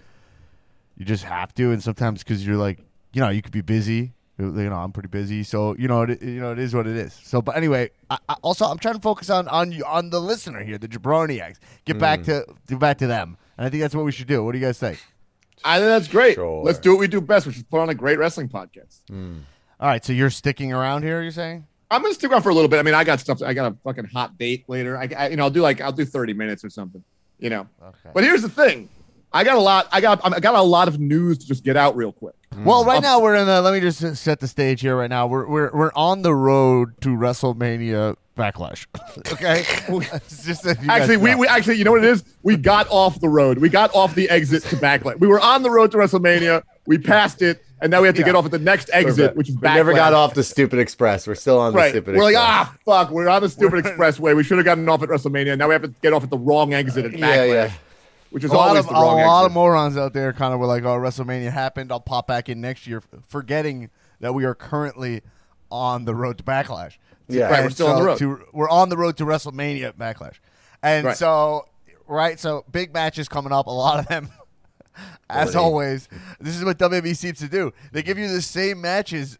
you 0.97 1.05
just 1.05 1.25
have 1.25 1.55
to, 1.55 1.71
and 1.71 1.83
sometimes 1.83 2.23
because 2.23 2.47
you're 2.47 2.57
like, 2.57 2.81
you 3.13 3.21
know, 3.21 3.29
you 3.29 3.43
could 3.43 3.53
be 3.53 3.63
busy. 3.63 4.13
You 4.39 4.51
know, 4.51 4.77
I'm 4.77 4.93
pretty 4.93 5.09
busy, 5.09 5.45
so 5.45 5.75
you 5.79 5.89
know, 5.89 6.03
it, 6.03 6.21
you 6.21 6.41
know, 6.41 6.53
it 6.53 6.59
is 6.59 6.75
what 6.75 6.87
it 6.87 6.95
is. 6.95 7.15
So, 7.15 7.41
but 7.41 7.57
anyway, 7.57 7.91
I, 8.11 8.19
I, 8.29 8.35
also 8.43 8.67
I'm 8.67 8.77
trying 8.77 8.97
to 8.97 9.01
focus 9.01 9.31
on 9.31 9.49
on 9.49 9.73
you 9.73 9.83
on 9.87 10.11
the 10.11 10.21
listener 10.21 10.63
here, 10.63 10.77
the 10.77 10.89
jabroniacs. 10.89 11.57
Get 11.87 11.99
back 11.99 12.23
to 12.25 12.45
get 12.69 12.79
back 12.79 12.99
to 12.99 13.07
them, 13.07 13.39
and 13.57 13.67
I 13.67 13.71
think 13.71 13.81
that's 13.83 13.95
what 13.95 14.05
we 14.05 14.13
should 14.13 14.27
do. 14.27 14.45
What 14.45 14.53
do 14.53 14.59
you 14.59 14.65
guys 14.65 14.79
think? 14.79 15.03
I 15.65 15.79
think 15.79 15.89
that's 15.89 16.09
great. 16.09 16.35
Sure. 16.35 16.63
Let's 16.63 16.79
do 16.79 16.93
what 16.93 17.01
we 17.01 17.09
do 17.09 17.21
best, 17.21 17.47
which 17.47 17.57
is 17.57 17.63
put 17.63 17.81
on 17.81 17.89
a 17.89 17.95
great 17.95 18.19
wrestling 18.19 18.49
podcast. 18.49 19.01
All 19.79 19.89
right, 19.89 20.05
so 20.05 20.13
you're 20.13 20.31
sticking 20.31 20.73
around 20.73 21.03
here. 21.03 21.23
You're 21.23 21.31
saying? 21.33 21.67
I'm 21.91 22.03
gonna 22.03 22.15
stick 22.15 22.31
around 22.31 22.43
for 22.43 22.49
a 22.51 22.55
little 22.55 22.69
bit. 22.69 22.79
I 22.79 22.83
mean, 22.83 22.95
I 22.95 23.05
got 23.05 23.21
stuff. 23.21 23.43
I 23.43 23.55
got 23.55 23.73
a 23.73 23.77
fucking 23.85 24.07
hot 24.07 24.37
date 24.39 24.65
later. 24.69 24.97
I, 24.99 25.09
I 25.17 25.29
you 25.29 25.37
know, 25.37 25.45
I'll 25.45 25.51
do 25.51 25.61
like 25.61 25.81
I'll 25.81 25.93
do 25.93 26.05
30 26.05 26.33
minutes 26.35 26.65
or 26.65 26.71
something. 26.71 27.03
You 27.39 27.51
know. 27.51 27.69
Okay. 27.83 28.11
But 28.15 28.25
here's 28.25 28.43
the 28.43 28.49
thing. 28.49 28.89
I 29.33 29.45
got 29.45 29.57
a 29.57 29.61
lot. 29.61 29.87
I 29.93 30.01
got. 30.01 30.21
I 30.25 30.41
got 30.41 30.55
a 30.55 30.63
lot 30.63 30.89
of 30.89 30.99
news 30.99 31.39
to 31.39 31.47
just 31.47 31.63
get 31.63 31.77
out 31.77 31.95
real 31.97 32.13
quick. 32.13 32.35
Well, 32.65 32.81
Um, 32.81 32.87
right 32.87 33.03
now 33.03 33.21
we're 33.21 33.35
in 33.35 33.47
the. 33.47 33.61
Let 33.61 33.75
me 33.75 33.81
just 33.81 34.17
set 34.17 34.41
the 34.41 34.49
stage 34.49 34.81
here. 34.81 34.97
Right 34.97 35.11
now 35.11 35.27
we're 35.27 35.47
we're 35.47 35.71
we're 35.73 35.91
on 35.95 36.23
the 36.23 36.35
road 36.35 37.01
to 37.03 37.11
WrestleMania 37.11 38.17
Backlash. 38.37 38.87
okay, 39.33 39.65
just 40.45 40.63
that 40.65 40.81
you 40.81 40.87
guys 40.87 41.01
Actually, 41.03 41.17
we, 41.17 41.35
we 41.35 41.47
actually, 41.49 41.77
you 41.77 41.85
know 41.85 41.93
what 41.93 42.05
it 42.05 42.11
is? 42.11 42.23
We 42.43 42.57
got 42.57 42.87
off 42.91 43.19
the 43.21 43.29
road. 43.29 43.59
We 43.59 43.69
got 43.69 43.95
off 43.95 44.15
the 44.15 44.29
exit 44.29 44.63
to 44.65 44.77
Backlash. 44.77 45.19
We 45.19 45.27
were 45.27 45.41
on 45.41 45.63
the 45.63 45.71
road 45.71 45.91
to 45.93 45.97
WrestleMania. 45.99 46.63
We 46.87 46.99
passed 46.99 47.41
it, 47.43 47.65
and 47.81 47.91
now 47.91 48.01
we 48.03 48.07
have 48.09 48.15
to 48.17 48.21
Yeah. 48.21 48.27
get 48.27 48.35
off 48.37 48.45
at 48.45 48.51
the 48.51 48.59
next 48.59 48.91
exit, 48.93 49.35
which 49.37 49.49
is 49.49 49.57
backlash. 49.57 49.71
We 49.73 49.77
never 49.77 49.93
got 49.95 50.13
off 50.13 50.35
the 50.35 50.45
stupid 50.45 50.79
express. 50.79 51.27
We're 51.27 51.35
still 51.35 51.59
on 51.59 51.73
the 51.73 51.89
stupid 51.89 52.15
We're 52.15 52.23
like, 52.25 52.37
ah, 52.37 52.75
fuck. 52.85 53.11
We're 53.11 53.29
on 53.29 53.43
the 53.43 53.49
stupid 53.49 53.85
expressway. 53.87 54.37
We 54.37 54.45
should 54.45 54.59
have 54.59 54.65
gotten 54.67 54.89
off 54.89 55.03
at 55.03 55.09
WrestleMania. 55.09 55.57
Now 55.59 55.69
we 55.69 55.73
have 55.75 55.83
to 55.83 55.89
get 56.03 56.13
off 56.13 56.23
at 56.23 56.31
the 56.31 56.39
wrong 56.39 56.75
exit 56.75 57.07
at 57.07 57.13
Backlash, 57.13 57.19
Yeah, 57.21 57.45
yeah. 57.45 57.71
which 58.31 58.45
is 58.45 58.51
a 58.51 58.55
lot 58.55 58.69
always 58.69 58.85
of 58.85 58.91
the 58.91 58.95
a 58.97 59.03
wrong 59.03 59.17
lot 59.21 59.41
exit. 59.41 59.47
of 59.47 59.53
morons 59.55 59.97
out 59.97 60.13
there 60.13 60.33
kind 60.33 60.53
of 60.55 60.61
were 60.61 60.67
like, 60.67 60.85
"Oh, 60.85 60.97
WrestleMania 60.99 61.51
happened. 61.51 61.91
I'll 61.91 62.01
pop 62.01 62.27
back 62.29 62.49
in 62.51 62.61
next 62.61 62.87
year," 62.87 63.03
forgetting 63.27 63.91
that 64.21 64.35
we 64.35 64.45
are 64.45 64.55
currently 64.55 65.23
on 65.71 66.05
the 66.05 66.15
road 66.15 66.39
to 66.39 66.45
Backlash. 66.45 66.99
Yeah. 67.29 67.45
Right, 67.45 67.59
we're 67.61 67.65
And 67.67 67.75
still 67.75 67.89
on 67.89 67.99
the 68.01 68.07
road. 68.07 68.19
To, 68.19 68.41
we're 68.53 68.69
on 68.71 68.89
the 68.89 68.97
road 68.97 69.17
to 69.19 69.25
WrestleMania 69.25 69.93
Backlash, 69.95 70.35
and 70.83 71.07
Right. 71.07 71.17
so 71.17 71.67
right, 72.07 72.39
so 72.39 72.65
big 72.71 72.93
matches 72.95 73.29
coming 73.29 73.53
up. 73.53 73.67
A 73.67 73.71
lot 73.71 73.99
of 73.99 74.07
them, 74.09 74.31
as 75.31 75.55
Already. 75.55 75.59
always. 75.59 76.09
This 76.41 76.57
is 76.57 76.65
what 76.65 76.79
WWE 76.79 77.17
seems 77.17 77.39
to 77.41 77.49
do. 77.49 77.73
They 77.93 78.03
give 78.03 78.19
you 78.19 78.29
the 78.29 78.43
same 78.43 78.81
matches. 78.81 79.39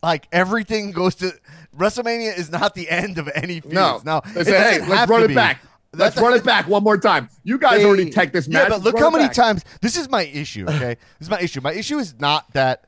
Like 0.00 0.28
everything 0.30 0.92
goes 0.92 1.16
to 1.16 1.32
WrestleMania 1.76 2.38
is 2.38 2.50
not 2.52 2.74
the 2.76 2.88
end 2.88 3.18
of 3.18 3.28
any 3.34 3.60
feuds. 3.60 3.74
No, 3.74 4.00
now 4.04 4.20
they 4.20 4.44
say, 4.44 4.78
hey, 4.78 4.86
let's 4.88 5.10
run 5.10 5.24
it 5.24 5.28
be. 5.28 5.34
back. 5.34 5.60
Let's 5.92 6.14
That- 6.14 6.22
run 6.22 6.34
it 6.34 6.44
back 6.44 6.68
one 6.68 6.84
more 6.84 6.98
time. 6.98 7.28
You 7.42 7.58
guys 7.58 7.78
they- 7.80 7.84
already 7.84 8.10
tech 8.10 8.32
this 8.32 8.46
match. 8.46 8.62
Yeah, 8.64 8.68
but 8.68 8.82
look 8.82 8.96
how 8.98 9.10
many 9.10 9.24
back. 9.24 9.32
times. 9.34 9.64
This 9.80 9.96
is 9.96 10.08
my 10.08 10.22
issue. 10.24 10.66
Okay, 10.68 10.96
this 11.18 11.26
is 11.26 11.30
my 11.30 11.40
issue. 11.40 11.60
My 11.62 11.72
issue 11.72 11.98
is 11.98 12.14
not 12.20 12.52
that 12.52 12.84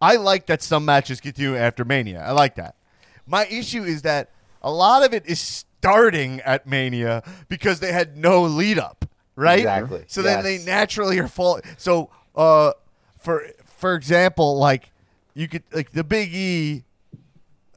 I 0.00 0.16
like 0.16 0.46
that 0.46 0.62
some 0.62 0.84
matches 0.84 1.20
continue 1.20 1.56
after 1.56 1.84
Mania. 1.84 2.22
I 2.22 2.30
like 2.30 2.54
that. 2.56 2.76
My 3.26 3.46
issue 3.46 3.82
is 3.84 4.02
that 4.02 4.30
a 4.62 4.70
lot 4.70 5.04
of 5.04 5.12
it 5.14 5.24
is 5.26 5.40
starting 5.40 6.40
at 6.40 6.66
Mania 6.66 7.22
because 7.48 7.80
they 7.80 7.92
had 7.92 8.16
no 8.16 8.42
lead 8.42 8.78
up, 8.78 9.04
right? 9.36 9.58
Exactly. 9.60 10.04
So 10.06 10.22
then 10.22 10.42
they 10.44 10.58
naturally 10.58 11.18
are 11.18 11.28
fall. 11.28 11.60
So, 11.76 12.10
uh, 12.36 12.72
for 13.18 13.44
for 13.64 13.94
example, 13.94 14.58
like 14.58 14.90
you 15.34 15.48
could 15.48 15.62
like 15.72 15.92
the 15.92 16.04
Big 16.04 16.32
E, 16.34 16.84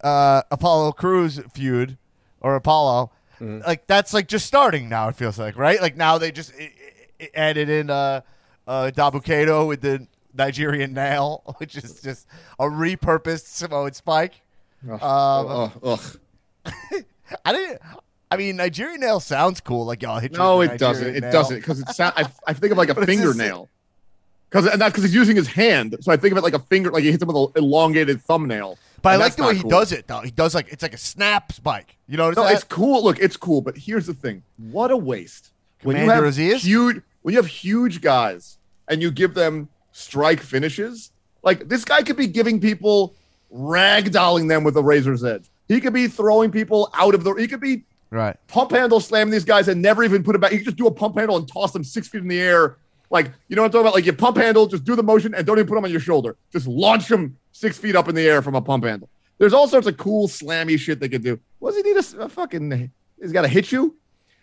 uh, 0.03 0.41
Apollo 0.51 0.93
Crews 0.93 1.39
feud 1.53 1.97
or 2.41 2.55
Apollo, 2.55 3.11
Mm-hmm. 3.41 3.67
like 3.67 3.85
that's 3.85 4.13
like 4.13 4.29
just 4.29 4.45
starting 4.45 4.87
now. 4.87 5.09
It 5.09 5.15
feels 5.17 5.37
like 5.37 5.57
right. 5.57 5.81
Like 5.81 5.97
now 5.97 6.17
they 6.17 6.31
just 6.31 6.53
i- 6.57 6.71
i- 7.19 7.29
added 7.35 7.67
in 7.69 7.89
uh, 7.89 8.21
uh, 8.65 8.91
Dabba-Kato 8.95 9.65
with 9.65 9.81
the 9.81 10.07
Nigerian 10.33 10.93
nail, 10.93 11.43
which 11.57 11.75
is 11.75 11.99
just 12.01 12.27
a 12.57 12.63
repurposed 12.63 13.47
Samoan 13.47 13.91
Spike. 13.91 14.41
Um, 14.83 14.99
Ugh, 15.01 15.71
ugh. 15.83 15.99
I 17.45 17.51
didn't. 17.53 17.81
I 18.31 18.37
mean, 18.37 18.55
Nigerian 18.57 18.99
nail 19.01 19.19
sounds 19.19 19.61
cool. 19.61 19.85
Like 19.85 20.01
y'all 20.01 20.19
hit. 20.19 20.33
No, 20.33 20.61
it 20.61 20.77
doesn't. 20.77 21.15
It 21.15 21.21
nail. 21.21 21.31
doesn't 21.31 21.57
because 21.57 21.79
it 21.79 21.89
sound, 21.89 22.13
I, 22.17 22.25
I 22.47 22.53
think 22.53 22.71
of 22.71 22.77
like 22.77 22.89
a 22.89 22.93
But 22.95 23.07
it's 23.09 23.19
just- 23.21 23.23
fingernail. 23.37 23.69
Because 24.49 24.67
and 24.67 24.79
not 24.79 24.91
because 24.91 25.03
he's 25.03 25.15
using 25.15 25.35
his 25.35 25.47
hand, 25.47 25.97
so 26.01 26.11
I 26.11 26.17
think 26.17 26.31
of 26.31 26.37
it 26.37 26.41
like 26.41 26.53
a 26.53 26.59
finger, 26.59 26.89
like 26.91 27.03
he 27.03 27.11
hits 27.11 27.21
him 27.21 27.27
with 27.27 27.35
an 27.35 27.63
elongated 27.63 28.21
thumbnail. 28.21 28.77
But 29.01 29.09
I 29.13 29.15
like 29.17 29.35
the 29.35 29.43
way 29.43 29.55
he 29.55 29.61
cool. 29.61 29.69
does 29.71 29.91
it 29.91 30.07
though. 30.07 30.21
He 30.21 30.31
does 30.31 30.55
like 30.55 30.67
it's 30.71 30.81
like 30.83 30.93
a 30.93 30.97
snap 30.99 31.51
spike. 31.51 31.97
You 32.07 32.15
notice 32.17 32.37
No, 32.37 32.43
that? 32.43 32.53
it's 32.53 32.63
cool. 32.63 33.03
Look, 33.03 33.19
it's 33.19 33.35
cool, 33.35 33.61
but 33.61 33.75
here's 33.75 34.05
the 34.05 34.13
thing: 34.13 34.43
what 34.57 34.91
a 34.91 34.97
waste. 34.97 35.51
When 35.81 35.97
you 35.97 36.09
have 36.09 36.23
Azeez? 36.23 36.59
huge, 36.63 37.01
when 37.23 37.33
you 37.33 37.39
have 37.39 37.47
huge 37.49 38.01
guys 38.01 38.57
and 38.87 39.01
you 39.01 39.11
give 39.11 39.33
them 39.33 39.67
strike 39.91 40.39
finishes, 40.39 41.11
like 41.43 41.67
this 41.67 41.83
guy 41.83 42.03
could 42.03 42.15
be 42.15 42.27
giving 42.27 42.61
people 42.61 43.13
ragdolling 43.55 44.49
them 44.49 44.63
with 44.63 44.75
a 44.77 44.83
razor's 44.83 45.23
edge. 45.23 45.49
He 45.67 45.81
could 45.81 45.93
be 45.93 46.07
throwing 46.07 46.51
people 46.51 46.89
out 46.93 47.15
of 47.15 47.23
the. 47.23 47.33
He 47.33 47.47
could 47.47 47.61
be 47.61 47.85
right. 48.11 48.35
pump 48.47 48.71
handle 48.71 48.99
slamming 48.99 49.31
these 49.31 49.45
guys 49.45 49.67
and 49.67 49.81
never 49.81 50.03
even 50.03 50.23
put 50.23 50.35
it 50.35 50.39
back. 50.39 50.51
He 50.51 50.57
could 50.57 50.65
just 50.65 50.77
do 50.77 50.87
a 50.87 50.91
pump 50.91 51.17
handle 51.17 51.37
and 51.37 51.47
toss 51.47 51.71
them 51.71 51.83
six 51.83 52.07
feet 52.07 52.21
in 52.21 52.27
the 52.27 52.39
air. 52.39 52.77
Like, 53.09 53.31
you 53.47 53.55
know 53.55 53.61
what 53.61 53.67
I'm 53.67 53.71
talking 53.71 53.85
about? 53.85 53.93
Like, 53.95 54.05
you 54.05 54.13
pump 54.13 54.37
handle, 54.37 54.67
just 54.67 54.83
do 54.83 54.95
the 54.95 55.03
motion 55.03 55.33
and 55.33 55.45
don't 55.45 55.57
even 55.57 55.67
put 55.67 55.75
them 55.75 55.85
on 55.85 55.91
your 55.91 55.99
shoulder. 55.99 56.35
Just 56.51 56.67
launch 56.67 57.07
them 57.07 57.37
six 57.51 57.77
feet 57.77 57.95
up 57.95 58.09
in 58.09 58.15
the 58.15 58.27
air 58.27 58.41
from 58.41 58.55
a 58.55 58.61
pump 58.61 58.83
handle. 58.83 59.09
There's 59.37 59.53
all 59.53 59.67
sorts 59.67 59.87
of 59.87 59.97
cool, 59.97 60.27
slammy 60.27 60.79
shit 60.79 60.99
they 60.99 61.09
could 61.09 61.23
do. 61.23 61.39
What 61.59 61.71
does 61.71 61.83
he 61.83 61.93
need 61.93 61.97
a, 61.97 62.25
a 62.25 62.29
fucking. 62.29 62.91
He's 63.21 63.31
got 63.31 63.43
to 63.43 63.47
hit 63.47 63.71
you? 63.71 63.95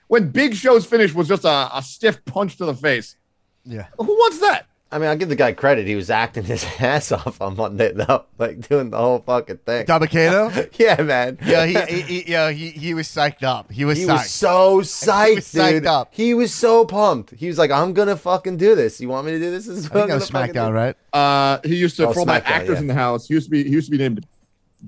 When 0.08 0.30
Big 0.30 0.54
Show's 0.54 0.84
finish 0.84 1.14
was 1.14 1.28
just 1.28 1.44
a, 1.44 1.70
a 1.72 1.82
stiff 1.82 2.24
punch 2.24 2.56
to 2.58 2.66
the 2.66 2.74
face. 2.74 3.16
Yeah. 3.64 3.86
Who 3.98 4.04
wants 4.04 4.38
that? 4.40 4.66
I 4.92 4.98
mean, 4.98 5.08
I'll 5.08 5.16
give 5.16 5.30
the 5.30 5.36
guy 5.36 5.52
credit. 5.52 5.86
He 5.86 5.94
was 5.94 6.10
acting 6.10 6.44
his 6.52 6.64
ass 6.78 7.10
off 7.12 7.40
on 7.40 7.56
Monday, 7.56 7.92
though, 7.92 8.26
like 8.38 8.68
doing 8.68 8.90
the 8.90 8.98
whole 8.98 9.20
fucking 9.20 9.56
thing. 9.58 9.86
Dabba-Kato? 9.86 10.68
Yeah, 10.78 11.00
man. 11.02 11.38
yeah, 11.44 11.64
he, 11.64 11.80
he, 11.96 12.00
he 12.02 12.30
yeah 12.30 12.50
he, 12.50 12.70
he 12.70 12.92
was 12.94 13.08
psyched 13.08 13.42
up. 13.42 13.70
He 13.72 13.84
was 13.84 13.98
He 13.98 14.04
psyched. 14.04 14.12
was 14.12 14.30
so 14.30 14.80
psyched, 14.82 15.34
was 15.36 15.44
psyched 15.46 15.70
dude. 15.72 15.86
up. 15.86 16.08
He 16.12 16.34
was 16.34 16.52
so 16.54 16.84
pumped. 16.84 17.30
He 17.30 17.48
was 17.48 17.56
like, 17.58 17.70
"I'm 17.70 17.94
gonna 17.94 18.16
fucking 18.16 18.58
do 18.58 18.74
this. 18.74 19.00
You 19.00 19.08
want 19.08 19.26
me 19.26 19.32
to 19.32 19.38
do 19.38 19.50
this?" 19.50 19.66
this 19.66 19.78
is 19.78 19.86
I 19.86 19.88
think 19.88 20.02
I'm 20.04 20.08
that 20.10 20.14
was 20.16 20.30
SmackDown, 20.30 20.68
do." 20.68 20.72
right? 20.74 20.96
Uh, 21.12 21.58
he 21.64 21.76
used 21.76 21.96
to, 21.96 22.08
Oh, 22.08 22.12
for 22.12 22.20
all 22.20 22.26
my 22.26 22.40
actors 22.40 22.74
yeah. 22.74 22.80
in 22.80 22.86
the 22.86 22.94
house, 22.94 23.28
he 23.28 23.34
used 23.34 23.46
to 23.46 23.50
be 23.50 23.64
he 23.64 23.70
used 23.70 23.86
to 23.86 23.90
be 23.92 23.98
named 23.98 24.26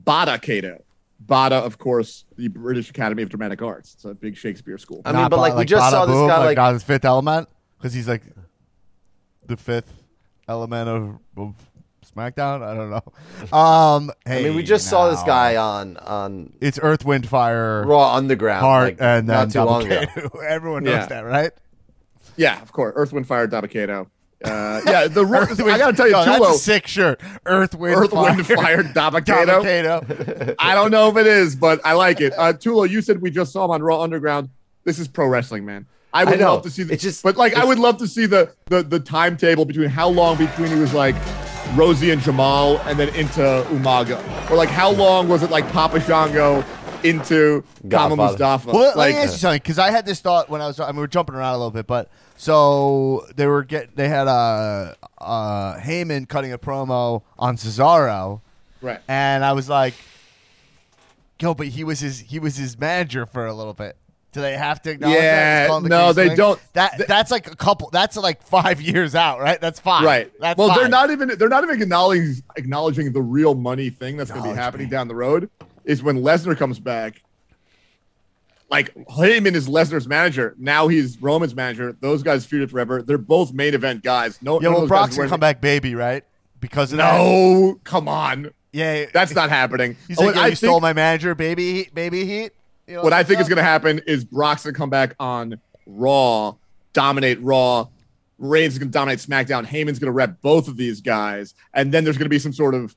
Bada 0.05 0.41
Kato. 0.41 0.83
Bada, 1.25 1.53
of 1.65 1.79
course, 1.79 2.25
the 2.37 2.49
British 2.49 2.91
Academy 2.91 3.23
of 3.23 3.31
Dramatic 3.31 3.63
Arts. 3.63 3.95
It's 3.95 4.05
a 4.05 4.13
big 4.15 4.37
Shakespeare 4.37 4.77
school. 4.77 5.01
I 5.07 5.13
mean, 5.13 5.23
Not 5.23 5.31
but 5.31 5.37
Ba- 5.37 5.41
like, 5.41 5.55
we 5.57 5.65
just 5.65 5.83
Bada 5.83 5.91
saw 5.91 6.05
this 6.07 6.15
Boom, 6.15 6.29
guy 6.29 6.45
like, 6.45 6.57
not 6.59 6.75
his 6.75 6.83
fifth 6.83 7.05
element 7.07 7.49
because 7.79 7.95
he's 7.95 8.07
like 8.09 8.23
the 9.47 9.57
fifth 9.57 10.03
element 10.49 10.89
of, 10.89 11.19
of 11.37 11.55
SmackDown. 12.15 12.63
I 12.63 12.75
don't 12.75 12.91
know. 12.91 13.57
Um, 13.57 14.11
hey, 14.27 14.41
I 14.41 14.43
mean, 14.49 14.57
we 14.57 14.63
just 14.63 14.89
saw 14.89 15.11
this 15.11 15.23
guy 15.23 15.57
on 15.57 15.97
on 15.99 16.53
It's 16.61 16.79
Earth, 16.83 17.05
Wind, 17.05 17.29
Fire, 17.29 17.85
Raw 17.87 18.15
Underground, 18.15 18.61
Heart, 18.61 18.85
like, 18.85 18.97
and 19.01 19.29
then 19.29 19.37
not 19.37 19.51
too 19.51 19.63
long 19.63 19.87
ago. 19.87 20.01
Dabba-Kato. 20.03 20.39
Everyone 20.49 20.85
knows 20.85 20.93
Yeah. 20.95 21.07
that, 21.07 21.21
right? 21.25 21.53
Yeah, 22.37 22.61
of 22.63 22.73
course. 22.73 22.93
Earth, 22.97 23.13
Wind, 23.13 23.27
Fire, 23.27 23.47
Dabba-Kato. 23.47 24.09
Uh, 24.45 24.81
yeah, 24.85 25.07
the 25.09 25.23
I 25.67 25.79
gotta 25.79 25.97
tell 25.97 26.07
you, 26.07 26.13
Yo, 26.17 26.25
that's 26.25 26.39
Tulo, 26.45 26.51
a 26.51 26.59
sick 26.59 26.87
shirt. 26.87 27.21
Earth, 27.47 27.75
Wind, 27.75 27.97
Earth, 27.97 28.11
Fire, 28.11 28.35
Wind, 28.37 28.47
Fire, 28.47 28.83
Dabba-Kato. 28.83 29.63
Dabba-Kato. 29.63 30.55
I 30.59 30.75
don't 30.75 30.91
know 30.91 31.09
if 31.09 31.17
it 31.17 31.27
is, 31.27 31.57
but 31.57 31.81
I 31.85 31.95
like 31.95 32.21
it. 32.21 32.35
Uh, 32.37 32.53
Tulo, 32.53 32.89
you 32.89 33.01
said 33.01 33.23
we 33.23 33.31
just 33.31 33.53
saw 33.53 33.65
him 33.65 33.71
on 33.71 33.83
Raw 33.83 34.03
Underground. 34.03 34.51
This 34.85 34.99
is 34.99 35.09
pro 35.09 35.27
wrestling, 35.29 35.65
man. 35.65 35.87
I 36.14 36.25
would 36.25 36.40
I 36.40 36.44
love 36.47 36.62
to 36.62 36.71
see 36.71 36.85
the, 36.85 36.94
It's 36.94 37.02
just- 37.02 37.23
but 37.23 37.37
like 37.37 37.54
I 37.54 37.64
would 37.64 37.78
love 37.78 37.99
to 37.99 38.06
see 38.06 38.26
the, 38.26 38.52
the 38.66 38.83
the 38.83 39.00
timetable 39.00 39.64
between 39.64 39.90
how 39.90 40.09
long 40.09 40.37
between 40.38 40.68
he 40.68 40.76
was 40.76 40.94
like 40.94 41.16
Rosey 41.75 42.12
and 42.12 42.23
Jamal 42.23 42.78
and 42.87 42.99
then 42.99 43.09
into 43.16 43.40
Umaga, 43.71 44.50
or 44.50 44.56
like 44.56 44.68
how 44.68 44.90
long 44.90 45.28
was 45.28 45.42
it 45.42 45.50
like 45.50 45.68
Papa 45.73 46.00
Shango 46.00 46.64
into 47.02 47.64
Kama 47.90 48.14
Mustafa? 48.16 48.71
Well, 48.71 48.78
let 48.80 48.97
like 48.97 49.14
me 49.14 49.21
ask 49.21 49.33
you 49.33 49.38
something 49.38 49.59
because 49.59 49.78
I 49.78 49.90
had 49.90 50.06
this 50.06 50.21
thought 50.21 50.49
when 50.49 50.61
I 50.61 50.68
was. 50.68 50.78
I 50.78 50.87
mean, 50.92 50.97
we're 50.99 51.09
jumping 51.09 51.35
around 51.35 51.54
a 51.54 51.59
little 51.59 51.73
bit, 51.73 51.87
but 51.88 52.11
so 52.37 53.26
they 53.35 53.47
were 53.47 53.64
get 53.64 53.97
they 53.97 54.09
had 54.09 54.28
uh 54.28 54.94
uh 55.18 55.76
Heyman 55.78 56.28
cutting 56.28 56.52
a 56.52 56.59
promo 56.59 57.23
on 57.38 57.56
Cesaro, 57.56 58.40
right. 58.80 59.00
and 59.09 59.44
I 59.44 59.52
was 59.52 59.68
like, 59.68 59.94
"Yo, 61.40 61.54
but 61.54 61.68
he 61.68 61.83
was 61.83 61.99
his 62.00 62.21
he 62.21 62.38
was 62.38 62.56
his 62.56 62.78
manager 62.78 63.26
for 63.26 63.47
a 63.47 63.52
little 63.54 63.75
bit." 63.75 63.97
Do 64.35 64.41
they 64.41 64.57
have 64.57 64.83
to 64.83 64.91
acknowledge? 64.91 65.17
Yeah, 65.17 65.67
called 65.69 65.85
the 65.85 65.88
no, 65.88 66.12
they 66.12 66.29
thing? 66.29 66.37
don't. 66.37 66.61
That 66.75 66.97
Th- 66.97 67.07
that's 67.09 67.31
like 67.31 67.50
a 67.50 67.55
couple. 67.57 67.88
That's 67.91 68.17
like 68.17 68.43
five 68.43 68.81
years 68.83 69.14
out, 69.14 69.41
right? 69.41 69.61
That's 69.61 69.79
fine. 69.81 70.05
Right. 70.05 70.31
That's 70.41 70.59
well, 70.59 70.75
they're 70.75 70.88
not 70.88 71.11
even 71.11 71.29
they're 71.38 71.49
not 71.49 71.62
even 71.64 71.81
acknowledging 71.81 72.43
acknowledging 72.57 73.12
the 73.12 73.23
real 73.23 73.55
money 73.55 73.91
thing 73.91 74.17
that's 74.17 74.31
going 74.31 74.43
to 74.43 74.50
be 74.50 74.55
happening 74.57 74.87
me. 74.88 74.91
down 74.91 75.09
the 75.09 75.14
road 75.14 75.49
is 75.85 76.03
when 76.03 76.21
Lesnar 76.23 76.57
comes 76.59 76.79
back. 76.81 77.23
Like 78.71 78.93
Heyman 78.95 79.55
is 79.55 79.69
Lesnar's 79.69 80.09
manager. 80.09 80.55
Now 80.59 80.88
he's 80.88 81.21
Roman's 81.23 81.55
manager. 81.55 81.97
Those 82.00 82.23
guys 82.23 82.47
feuded 82.47 82.71
forever. 82.71 83.03
They're 83.03 83.19
both 83.19 83.53
main 83.53 83.75
event 83.75 84.03
guys. 84.03 84.41
No, 84.43 84.61
Yeah, 84.61 84.71
well, 84.71 84.87
Brock's 84.88 85.17
gonna 85.17 85.29
come 85.29 85.38
back, 85.41 85.61
baby, 85.61 85.95
right? 85.95 86.25
Because 86.61 86.91
of 86.93 86.97
that. 86.99 87.17
No, 87.19 87.79
come 87.85 88.09
on, 88.09 88.50
Yeah, 88.73 89.05
that's 89.12 89.35
not 89.35 89.50
happening. 89.50 89.97
He's 90.09 90.19
Oh, 90.19 90.23
like, 90.23 90.31
and 90.31 90.37
"Yo, 90.38 90.43
I 90.43 90.47
you 90.49 90.57
stole 90.57 90.73
think- 90.76 90.83
my 90.83 90.93
manager, 90.95 91.35
baby, 91.37 91.88
baby 91.95 92.25
heat. 92.25 92.53
You 92.87 92.97
know 92.97 93.03
what 93.03 93.12
I 93.12 93.19
what's 93.19 93.29
think 93.29 93.41
is 93.41 93.49
going 93.49 93.57
to 93.57 93.62
happen 93.62 94.00
is 94.07 94.25
Brock's 94.25 94.64
going 94.64 94.75
to 94.75 94.79
come 94.79 94.91
back 94.91 95.14
on 95.19 95.59
Raw, 95.87 96.55
dominate 96.93 97.41
Raw. 97.41 97.88
Reigns 98.38 98.75
is 98.75 98.79
going 98.79 98.88
to 98.91 98.93
dominate 98.93 99.21
SmackDown. 99.21 99.64
Heyman's 99.64 99.99
going 99.99 100.09
to 100.09 100.12
rep 100.12 100.41
both 100.43 100.69
of 100.69 100.76
these 100.76 101.00
guys, 101.00 101.55
and 101.73 101.93
then 101.93 102.05
there's 102.05 102.19
going 102.19 102.26
to 102.26 102.31
be 102.31 102.38
some 102.38 102.53
sort 102.53 102.75
of 102.75 102.95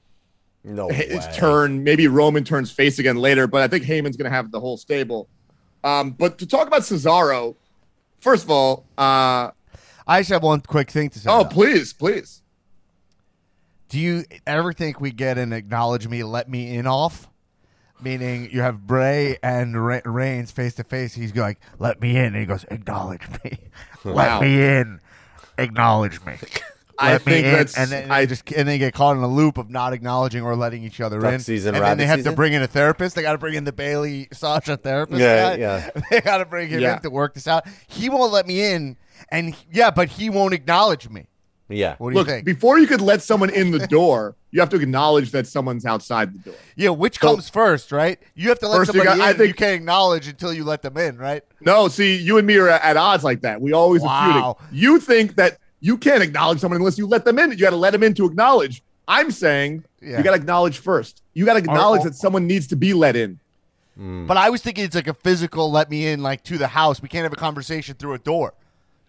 No 0.63 0.89
his 0.89 1.25
way. 1.25 1.31
turn. 1.35 1.83
Maybe 1.83 2.07
Roman 2.07 2.43
turns 2.43 2.71
face 2.71 2.99
again 2.99 3.17
later, 3.17 3.47
but 3.47 3.61
I 3.61 3.67
think 3.67 3.85
Heyman's 3.85 4.17
going 4.17 4.29
to 4.29 4.35
have 4.35 4.51
the 4.51 4.59
whole 4.59 4.77
stable. 4.77 5.29
Um, 5.83 6.11
but 6.11 6.37
to 6.39 6.47
talk 6.47 6.67
about 6.67 6.81
Cesaro, 6.81 7.55
first 8.19 8.43
of 8.43 8.51
all, 8.51 8.85
uh, 8.97 9.51
I 10.07 10.19
just 10.21 10.31
have 10.31 10.43
one 10.43 10.61
quick 10.61 10.89
thing 10.89 11.09
to 11.11 11.19
say. 11.19 11.29
oh 11.29 11.43
though. 11.43 11.49
please, 11.49 11.93
please, 11.93 12.41
Do 13.89 13.99
you 13.99 14.25
ever 14.45 14.73
think 14.73 14.99
we 14.99 15.11
get 15.11 15.37
an 15.37 15.53
acknowledge 15.53 16.07
me, 16.07 16.23
let 16.23 16.49
me 16.49 16.75
in 16.75 16.87
off? 16.87 17.29
Meaning 18.01 18.49
you 18.51 18.61
have 18.61 18.85
Bray 18.85 19.37
and 19.41 19.83
Re- 19.85 20.01
Reigns 20.05 20.51
face 20.51 20.75
to 20.75 20.83
face. 20.83 21.15
He's 21.15 21.35
like, 21.35 21.59
let 21.79 21.99
me 21.99 22.15
in. 22.15 22.25
And 22.25 22.35
he 22.35 22.45
goes, 22.45 22.63
acknowledge 22.69 23.27
me. 23.43 23.57
Wow. 24.05 24.39
let 24.39 24.41
me 24.43 24.63
in. 24.63 25.01
Acknowledge 25.57 26.23
me. 26.23 26.35
I 26.99 27.11
Let 27.13 27.25
me 27.27 27.33
think 27.33 27.45
in. 27.45 27.51
that's 27.53 27.77
and 27.77 27.91
then 27.91 28.09
I 28.11 28.25
just 28.25 28.49
and 28.53 28.67
they 28.67 28.77
get 28.79 28.93
caught 28.93 29.17
in 29.17 29.21
a 29.23 29.27
loop 29.27 29.57
of 29.59 29.69
not 29.69 29.93
acknowledging 29.93 30.41
or 30.43 30.55
letting 30.55 30.83
each 30.83 30.99
other 31.01 31.19
Duck 31.19 31.33
in. 31.33 31.39
season, 31.41 31.69
and 31.69 31.75
then 31.75 31.81
rabbit 31.83 31.97
they 31.99 32.05
have 32.07 32.19
season? 32.19 32.31
to 32.31 32.35
bring 32.35 32.53
in 32.53 32.61
a 32.63 32.67
therapist. 32.67 33.15
They 33.15 33.21
got 33.21 33.33
to 33.33 33.37
bring 33.37 33.53
in 33.53 33.65
the 33.65 33.71
Bayley 33.73 34.29
Sasha 34.31 34.77
therapist. 34.77 35.19
Yeah, 35.19 35.55
guy. 35.55 35.59
yeah. 35.59 35.89
They 36.09 36.21
got 36.21 36.37
to 36.37 36.45
bring 36.45 36.69
him 36.69 36.79
Yeah. 36.79 36.95
in 36.95 37.01
to 37.03 37.09
work 37.11 37.33
this 37.35 37.47
out. 37.47 37.65
He 37.87 38.09
won't 38.09 38.31
let 38.31 38.47
me 38.47 38.71
in, 38.71 38.97
and 39.29 39.55
yeah, 39.71 39.91
but 39.91 40.07
he 40.09 40.29
won't 40.31 40.53
acknowledge 40.55 41.07
me. 41.09 41.27
Yeah. 41.69 41.95
What 41.97 42.09
do 42.09 42.13
you 42.13 42.19
look 42.19 42.27
think? 42.27 42.45
before 42.45 42.79
you 42.79 42.87
could 42.87 43.01
let 43.01 43.21
someone 43.21 43.49
in 43.49 43.71
the 43.71 43.85
door, 43.87 44.35
you 44.51 44.59
have 44.61 44.69
to 44.69 44.77
acknowledge 44.77 45.31
that 45.31 45.47
someone's 45.47 45.85
outside 45.85 46.33
the 46.33 46.39
door. 46.51 46.59
Yeah, 46.75 46.89
which 46.91 47.19
So- 47.19 47.33
comes 47.35 47.49
first, 47.49 47.91
right? 47.91 48.19
You 48.35 48.49
have 48.49 48.59
to 48.59 48.67
let 48.69 48.77
First 48.77 48.93
you 48.93 48.99
somebody 49.01 49.19
got- 49.19 49.27
I 49.27 49.33
think- 49.33 49.47
you 49.49 49.53
can't 49.53 49.75
acknowledge 49.75 50.27
until 50.27 50.53
you 50.53 50.63
let 50.63 50.81
them 50.81 50.95
in, 50.97 51.17
right? 51.17 51.43
No, 51.61 51.87
see, 51.89 52.15
you 52.15 52.37
and 52.37 52.47
me 52.47 52.55
are 52.57 52.69
at 52.69 52.95
odds 52.95 53.23
like 53.23 53.41
that. 53.41 53.59
We 53.61 53.73
always 53.73 54.01
are 54.01 54.05
Wow. 54.05 54.57
feuding. 54.69 54.79
You 54.79 54.99
think 54.99 55.35
that 55.35 55.57
you 55.81 55.97
can't 55.97 56.23
acknowledge 56.23 56.59
someone 56.59 56.79
unless 56.79 56.97
you 56.97 57.05
let 57.05 57.25
them 57.25 57.37
in. 57.37 57.51
You 57.51 57.57
got 57.57 57.71
to 57.71 57.75
let 57.75 57.91
them 57.91 58.03
in 58.03 58.13
to 58.15 58.25
acknowledge. 58.25 58.81
I'm 59.09 59.29
saying 59.31 59.83
Yeah. 60.01 60.17
you 60.17 60.23
got 60.23 60.31
to 60.31 60.37
acknowledge 60.37 60.79
first. 60.79 61.21
You 61.33 61.45
got 61.45 61.53
to 61.53 61.59
acknowledge 61.59 62.01
or- 62.01 62.05
that 62.09 62.15
someone 62.15 62.47
needs 62.47 62.67
to 62.67 62.75
be 62.75 62.93
let 62.93 63.15
in. 63.15 63.39
Hmm. 63.97 64.25
But 64.27 64.37
I 64.37 64.49
was 64.49 64.61
thinking 64.61 64.83
it's 64.85 64.95
like 64.95 65.07
a 65.07 65.13
physical 65.13 65.71
let 65.71 65.89
me 65.89 66.07
in, 66.07 66.21
like 66.23 66.43
to 66.43 66.57
the 66.57 66.67
house. 66.67 67.01
We 67.01 67.09
can't 67.09 67.23
have 67.23 67.33
a 67.33 67.37
conversation 67.37 67.95
through 67.97 68.13
a 68.13 68.19
door. 68.19 68.53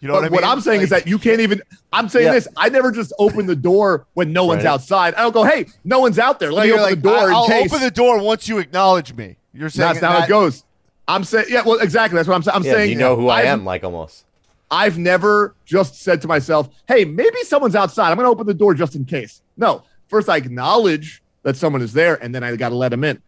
You 0.00 0.06
know 0.08 0.14
But 0.14 0.18
what 0.22 0.24
I 0.24 0.28
mean? 0.28 0.34
what 0.36 0.44
I'm 0.44 0.60
saying 0.60 0.80
is 0.82 0.90
that 0.90 1.06
you 1.08 1.18
can't 1.18 1.40
even. 1.40 1.60
I'm 1.92 2.08
saying 2.08 2.26
Yeah. 2.26 2.32
this. 2.34 2.46
I 2.56 2.68
never 2.68 2.92
just 2.92 3.12
open 3.18 3.46
the 3.46 3.56
door 3.56 4.06
when 4.14 4.32
no 4.32 4.44
one's 4.44 4.62
Right. 4.64 4.70
outside. 4.70 5.14
I 5.14 5.22
don't 5.22 5.32
go, 5.34 5.42
hey, 5.44 5.66
no 5.84 5.98
one's 5.98 6.18
out 6.20 6.38
there. 6.38 6.52
Let 6.52 6.66
me 6.66 6.72
open 6.72 6.82
like, 6.84 6.94
the 6.96 7.08
door 7.08 7.16
I- 7.18 7.24
in 7.26 7.32
I'll 7.34 7.46
case. 7.48 7.72
open 7.72 7.84
the 7.84 7.90
door 7.90 8.20
once 8.22 8.48
you 8.48 8.58
acknowledge 8.58 9.14
me. 9.14 9.36
You're 9.52 9.70
saying 9.70 9.88
That's 9.88 10.02
not 10.02 10.12
how 10.12 10.18
that- 10.20 10.24
it 10.26 10.28
goes. 10.28 10.64
I'm 11.08 11.24
saying, 11.24 11.46
yeah, 11.48 11.62
well, 11.64 11.78
exactly. 11.80 12.16
That's 12.16 12.28
what 12.28 12.36
I'm 12.36 12.42
saying. 12.42 12.54
I'm 12.56 12.62
Yeah, 12.64 12.72
saying, 12.74 12.90
you 12.90 12.96
know 12.98 13.16
who 13.16 13.28
I 13.28 13.38
I've- 13.40 13.48
am, 13.48 13.64
like 13.64 13.82
almost. 13.82 14.24
I've 14.70 14.98
never 14.98 15.54
just 15.64 16.00
said 16.02 16.20
to 16.22 16.28
myself, 16.28 16.68
hey, 16.86 17.04
maybe 17.04 17.38
someone's 17.44 17.74
outside. 17.74 18.10
I'm 18.10 18.16
going 18.16 18.26
to 18.26 18.30
open 18.30 18.46
the 18.46 18.52
door 18.54 18.74
just 18.74 18.94
in 18.94 19.04
case. 19.06 19.40
No, 19.56 19.82
first 20.08 20.28
I 20.28 20.36
acknowledge 20.36 21.22
that 21.42 21.56
someone 21.56 21.80
is 21.82 21.92
there, 21.94 22.22
and 22.22 22.34
then 22.34 22.44
I 22.44 22.54
got 22.56 22.68
to 22.68 22.74
let 22.76 22.90
them 22.90 23.02
in. 23.02 23.20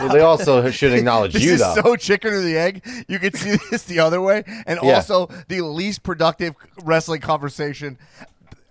Well, 0.00 0.08
they 0.12 0.20
also 0.20 0.70
should 0.70 0.92
acknowledge 0.98 1.32
This 1.32 1.42
you, 1.42 1.52
is 1.54 1.60
though. 1.60 1.74
so 1.74 1.96
chicken 1.96 2.32
or 2.32 2.40
the 2.40 2.56
egg. 2.56 2.84
You 3.08 3.18
could 3.18 3.36
see 3.36 3.56
this 3.70 3.84
the 3.84 4.00
other 4.00 4.20
way, 4.20 4.44
and 4.66 4.78
Yeah. 4.82 4.96
also 4.96 5.28
the 5.48 5.62
least 5.62 6.02
productive 6.02 6.54
wrestling 6.84 7.20
conversation, 7.20 7.98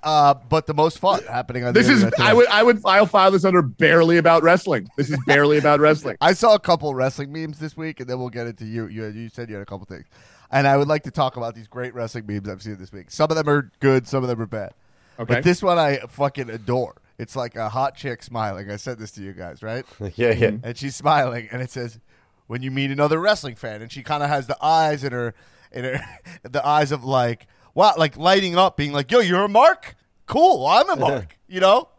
uh, 0.04 0.34
but 0.50 0.66
the 0.68 0.74
most 0.74 1.00
fun 1.00 1.22
happening 1.24 1.66
on. 1.66 1.74
This 1.74 1.88
the 1.88 1.94
is. 1.94 2.14
I 2.20 2.34
would 2.34 2.48
I 2.48 2.64
would 2.64 2.82
I'll 2.86 3.06
file 3.06 3.32
this 3.32 3.44
under 3.44 3.62
barely 3.62 4.18
about 4.18 4.44
wrestling. 4.44 4.90
This 4.98 5.10
is 5.10 5.18
barely 5.26 5.58
about 5.58 5.80
wrestling. 5.80 6.18
I 6.22 6.34
saw 6.34 6.54
a 6.56 6.60
couple 6.60 6.94
wrestling 6.96 7.32
memes 7.34 7.60
this 7.60 7.76
week, 7.76 8.00
and 8.00 8.10
then 8.10 8.20
we'll 8.20 8.30
get 8.30 8.48
into 8.48 8.66
you. 8.66 8.88
You, 8.88 9.08
you 9.08 9.30
said 9.30 9.50
you 9.50 9.56
had 9.56 9.62
a 9.62 9.66
couple 9.66 9.86
things, 9.86 10.06
and 10.52 10.68
I 10.68 10.78
would 10.78 10.88
like 10.88 11.04
to 11.04 11.12
talk 11.12 11.36
about 11.38 11.54
these 11.56 11.68
great 11.68 11.94
wrestling 11.94 12.26
memes 12.28 12.48
I've 12.48 12.62
seen 12.62 12.78
this 12.78 12.92
week. 12.94 13.12
Some 13.12 13.30
of 13.30 13.36
them 13.36 13.50
are 13.50 13.72
good, 13.80 14.08
some 14.08 14.24
of 14.24 14.30
them 14.30 14.40
are 14.42 14.46
bad. 14.46 14.74
Okay. 15.20 15.34
But 15.36 15.44
this 15.44 15.62
one 15.62 15.78
I 15.78 15.98
fucking 16.08 16.50
adore. 16.50 16.96
It's 17.20 17.36
like 17.36 17.58
a 17.58 17.68
hot 17.68 17.98
chick 17.98 18.24
smiling. 18.24 18.72
I 18.72 18.78
said 18.78 18.98
this 18.98 19.12
to 19.12 19.22
you 19.22 19.34
guys, 19.34 19.62
right? 19.62 19.86
yeah, 20.16 20.32
yeah. 20.32 20.52
and 20.64 20.78
she's 20.78 20.96
smiling, 20.96 21.50
and 21.52 21.62
it 21.62 21.70
says, 21.70 22.00
"When 22.48 22.64
you 22.64 22.72
meet 22.72 22.92
another 22.92 23.20
wrestling 23.20 23.56
fan," 23.56 23.82
and 23.82 23.92
she 23.92 24.02
kind 24.04 24.24
of 24.24 24.30
has 24.30 24.48
the 24.48 24.58
eyes 24.64 25.04
in 25.04 25.12
her, 25.12 25.36
in 25.74 25.84
her, 25.84 26.02
the 26.50 26.66
eyes 26.66 26.94
of 26.94 27.04
like, 27.04 27.46
wow, 27.76 27.94
like 27.98 28.16
lighting 28.16 28.58
up, 28.58 28.78
being 28.78 28.94
like, 28.94 29.12
"Yo, 29.12 29.20
you're 29.20 29.44
a 29.44 29.50
mark? 29.50 29.96
Cool, 30.28 30.66
I'm 30.66 30.90
a 30.90 30.96
mark," 31.08 31.38
you 31.48 31.60
know. 31.60 31.90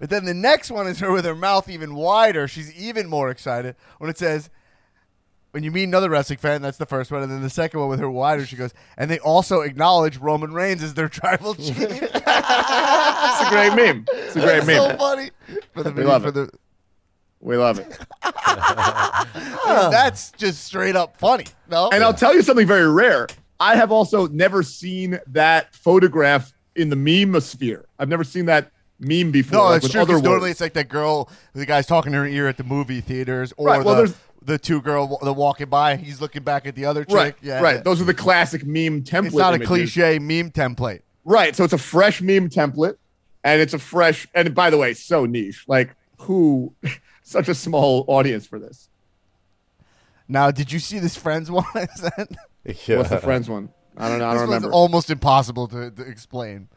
But 0.00 0.08
then 0.08 0.24
the 0.24 0.34
next 0.34 0.70
one 0.70 0.86
is 0.86 1.00
her 1.00 1.12
with 1.12 1.26
her 1.26 1.34
mouth 1.34 1.68
even 1.68 1.94
wider. 1.94 2.48
She's 2.48 2.72
even 2.74 3.06
more 3.06 3.30
excited 3.30 3.76
when 3.98 4.08
it 4.08 4.16
says, 4.16 4.48
"When 5.58 5.64
you 5.64 5.72
meet 5.72 5.82
another 5.82 6.08
wrestling 6.08 6.38
fan," 6.38 6.62
that's 6.62 6.78
the 6.78 6.86
first 6.86 7.10
one, 7.10 7.20
and 7.20 7.32
then 7.32 7.42
the 7.42 7.50
second 7.50 7.80
one 7.80 7.88
with 7.88 7.98
her 7.98 8.08
wider, 8.08 8.46
she 8.46 8.54
goes, 8.54 8.72
and 8.96 9.10
they 9.10 9.18
also 9.18 9.62
acknowledge 9.62 10.16
Roman 10.18 10.52
Reigns 10.52 10.84
as 10.84 10.94
their 10.94 11.08
tribal 11.08 11.54
chief. 11.56 11.76
It's 11.80 12.12
a 12.14 13.48
great 13.50 13.74
meme. 13.74 14.06
It's 14.12 14.36
a 14.36 14.40
great 14.40 14.62
That's 14.62 14.66
meme. 14.68 14.76
so 14.92 14.96
funny 14.96 15.30
for 15.74 15.82
the 15.82 15.90
We 15.90 16.04
love 16.04 16.22
for 16.22 16.28
it. 16.28 16.34
the 16.34 16.50
We 17.40 17.56
love 17.56 17.80
it. 17.80 17.98
that's 19.66 20.30
just 20.32 20.64
straight 20.64 20.94
up 20.94 21.16
funny. 21.18 21.46
No, 21.68 21.88
And 21.90 22.04
I'll 22.04 22.14
tell 22.14 22.34
you 22.34 22.42
something 22.42 22.66
very 22.66 22.88
rare. 22.88 23.26
I 23.58 23.74
have 23.74 23.90
also 23.90 24.28
never 24.28 24.62
seen 24.62 25.18
that 25.26 25.74
photograph 25.74 26.52
in 26.76 26.88
the 26.90 26.96
meme 26.96 27.40
sphere. 27.40 27.86
I've 27.98 28.08
never 28.08 28.22
seen 28.22 28.46
that 28.46 28.70
meme 29.00 29.32
before. 29.32 29.58
No, 29.58 29.64
like, 29.64 29.82
it's 29.82 29.92
true. 29.92 30.06
'cause 30.06 30.22
normally 30.22 30.50
it's 30.52 30.60
like 30.60 30.74
that 30.74 30.88
girl, 30.88 31.28
the 31.52 31.66
guy's 31.66 31.86
talking 31.86 32.12
to 32.12 32.18
her 32.18 32.26
ear 32.26 32.46
at 32.46 32.56
the 32.56 32.64
movie 32.64 33.00
theaters, 33.00 33.52
or 33.56 33.66
Right, 33.66 33.84
well, 33.84 33.96
the, 33.96 34.02
there's- 34.02 34.18
the 34.42 34.58
two 34.58 34.80
girl 34.80 35.18
the 35.22 35.32
walking 35.32 35.68
by. 35.68 35.96
He's 35.96 36.20
looking 36.20 36.42
back 36.42 36.66
at 36.66 36.74
the 36.74 36.84
other 36.86 37.04
chick. 37.04 37.14
right, 37.14 37.34
yeah, 37.42 37.60
right. 37.60 37.76
yeah. 37.76 37.82
Those 37.82 38.00
are 38.00 38.04
the 38.04 38.14
classic 38.14 38.64
meme 38.64 39.02
template. 39.02 39.26
It's 39.26 39.34
not 39.36 39.54
a 39.54 39.58
cliche 39.58 40.18
meme 40.18 40.50
template. 40.50 41.00
Right. 41.24 41.54
So 41.54 41.64
it's 41.64 41.72
a 41.72 41.78
fresh 41.78 42.20
meme 42.22 42.48
template, 42.48 42.96
and 43.44 43.60
it's 43.60 43.74
a 43.74 43.78
fresh. 43.78 44.26
And 44.34 44.54
by 44.54 44.70
the 44.70 44.78
way, 44.78 44.94
so 44.94 45.26
niche. 45.26 45.64
Like 45.68 45.94
who? 46.20 46.74
Such 47.22 47.48
a 47.48 47.54
small 47.54 48.04
audience 48.08 48.46
for 48.46 48.58
this. 48.58 48.88
Now, 50.28 50.50
did 50.50 50.72
you 50.72 50.78
see 50.78 50.98
this 50.98 51.16
Friends 51.16 51.50
one? 51.50 51.64
I 51.74 51.86
sent? 51.86 52.36
yeah. 52.86 52.96
What's 52.98 53.10
the 53.10 53.18
friends 53.18 53.48
one? 53.50 53.70
I 53.96 54.08
don't 54.08 54.18
know. 54.18 54.28
I 54.28 54.32
this 54.32 54.40
don't 54.42 54.48
remember. 54.50 54.70
almost 54.70 55.10
impossible 55.10 55.68
to, 55.68 55.90
to 55.90 56.02
explain, 56.02 56.68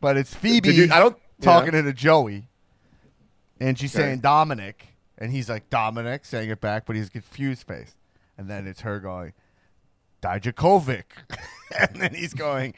but 0.00 0.16
it's 0.16 0.34
Phoebe 0.34 0.74
you- 0.74 0.88
I 0.92 0.98
don't- 1.00 1.16
talking 1.40 1.74
yeah. 1.74 1.82
to 1.82 1.92
Joey, 1.92 2.48
and 3.60 3.78
she's 3.78 3.94
Okay. 3.94 4.04
saying 4.04 4.20
Dominik, 4.22 4.74
and 5.18 5.30
he's 5.32 5.48
like 5.48 5.70
Dominik, 5.70 6.24
saying 6.26 6.50
it 6.50 6.60
back, 6.60 6.86
but 6.86 6.96
he's 6.96 7.08
confused 7.08 7.66
face, 7.66 7.94
and 8.38 8.48
then 8.48 8.66
it's 8.66 8.80
her 8.82 9.00
going. 9.00 9.32
Dijakovic. 10.22 11.04
and 11.78 11.96
then 11.96 12.14
he's 12.14 12.32
going, 12.34 12.74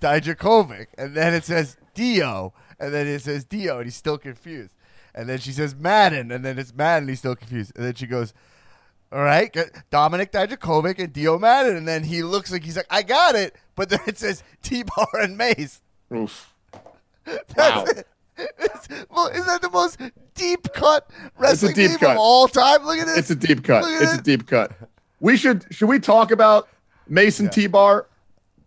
Dijakovic. 0.00 0.86
And 0.96 1.14
then 1.16 1.34
it 1.34 1.44
says 1.44 1.76
Dio. 1.94 2.52
And 2.78 2.94
then 2.94 3.06
it 3.08 3.20
says 3.22 3.44
Dio, 3.44 3.78
and 3.78 3.86
he's 3.86 3.96
still 3.96 4.18
confused. 4.18 4.74
And 5.14 5.28
then 5.28 5.38
she 5.38 5.50
says 5.52 5.74
Madden. 5.74 6.30
And 6.30 6.44
then 6.44 6.58
it's 6.58 6.72
Madden, 6.74 7.08
he's 7.08 7.18
still 7.18 7.34
confused. 7.36 7.72
And 7.74 7.84
then 7.84 7.94
she 7.94 8.06
goes, 8.06 8.32
All 9.12 9.22
right. 9.22 9.52
Dominik 9.90 10.30
Dijakovic 10.30 10.98
and 10.98 11.12
Dio 11.12 11.38
Madden. 11.38 11.76
And 11.76 11.88
then 11.88 12.04
he 12.04 12.22
looks 12.22 12.52
like 12.52 12.62
he's 12.62 12.76
like, 12.76 12.86
I 12.90 13.02
got 13.02 13.34
it. 13.34 13.56
But 13.74 13.90
then 13.90 14.00
it 14.06 14.18
says 14.18 14.44
T 14.62 14.84
Bar 14.84 15.08
and 15.20 15.36
Mace. 15.36 15.82
Oof. 16.14 16.54
That's 17.24 17.54
Wow. 17.56 17.84
it. 17.88 18.06
It's- 18.36 18.88
well, 19.10 19.28
isn't 19.28 19.46
that 19.46 19.62
the 19.62 19.70
most 19.70 19.98
deep 20.34 20.72
cut 20.72 21.08
wrestling 21.38 21.74
deep 21.74 21.90
meme 21.90 21.98
cut. 22.00 22.10
of 22.12 22.18
all 22.18 22.48
time? 22.48 22.84
Look 22.84 22.98
at 22.98 23.06
this. 23.06 23.18
It's 23.18 23.30
a 23.30 23.34
deep 23.36 23.62
cut. 23.64 23.82
Look 23.84 23.92
at 23.92 24.02
It's 24.02 24.14
a 24.14 24.22
deep 24.22 24.46
cut. 24.46 24.72
We 25.20 25.36
should 25.36 25.64
should 25.70 25.88
we 25.88 26.00
talk 26.00 26.30
about 26.30 26.68
Mason 27.08 27.48
T 27.48 27.66
Bar? 27.66 28.06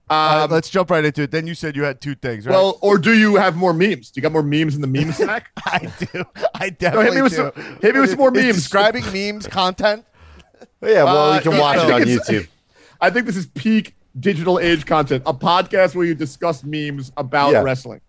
All 0.10 0.36
right, 0.38 0.44
Um, 0.46 0.52
let's 0.52 0.70
jump 0.70 0.90
right 0.90 1.04
into 1.04 1.24
it. 1.24 1.32
Then 1.32 1.48
you 1.48 1.54
said 1.54 1.76
you 1.76 1.84
had 1.84 2.00
two 2.00 2.16
things, 2.16 2.46
right? 2.48 2.54
well, 2.54 2.78
or 2.82 2.98
do 2.98 3.14
you 3.18 3.36
have 3.36 3.58
more 3.58 3.74
memes? 3.74 4.10
Do 4.10 4.20
you 4.20 4.22
got 4.22 4.32
more 4.32 4.42
memes 4.42 4.74
in 4.74 4.80
the 4.82 4.88
meme 4.88 5.12
stack? 5.14 5.50
I 5.66 5.92
do. 6.14 6.24
I 6.56 6.70
definitely 6.80 7.18
me 7.18 7.22
with 7.24 7.34
do. 7.34 7.52
some- 7.54 7.78
hit 7.82 7.94
me 7.94 8.00
with 8.00 8.12
some 8.12 8.20
more 8.20 8.32
memes. 8.32 8.56
Describing 8.56 9.04
memes 9.12 9.48
content. 9.48 10.06
yeah, 10.82 11.04
well, 11.04 11.32
Uh, 11.32 11.36
you 11.36 11.42
can 11.42 11.58
watch 11.58 11.78
it 11.78 11.92
on 11.92 12.02
YouTube. 12.04 12.48
I 13.02 13.10
think 13.10 13.26
this 13.26 13.36
is 13.36 13.48
peak 13.48 13.96
digital 14.18 14.60
age 14.60 14.86
content. 14.86 15.24
A 15.26 15.34
podcast 15.34 15.94
where 15.94 16.06
you 16.06 16.16
discuss 16.16 16.64
memes 16.64 17.12
about 17.18 17.52
Yeah. 17.52 17.62
wrestling. 17.64 18.00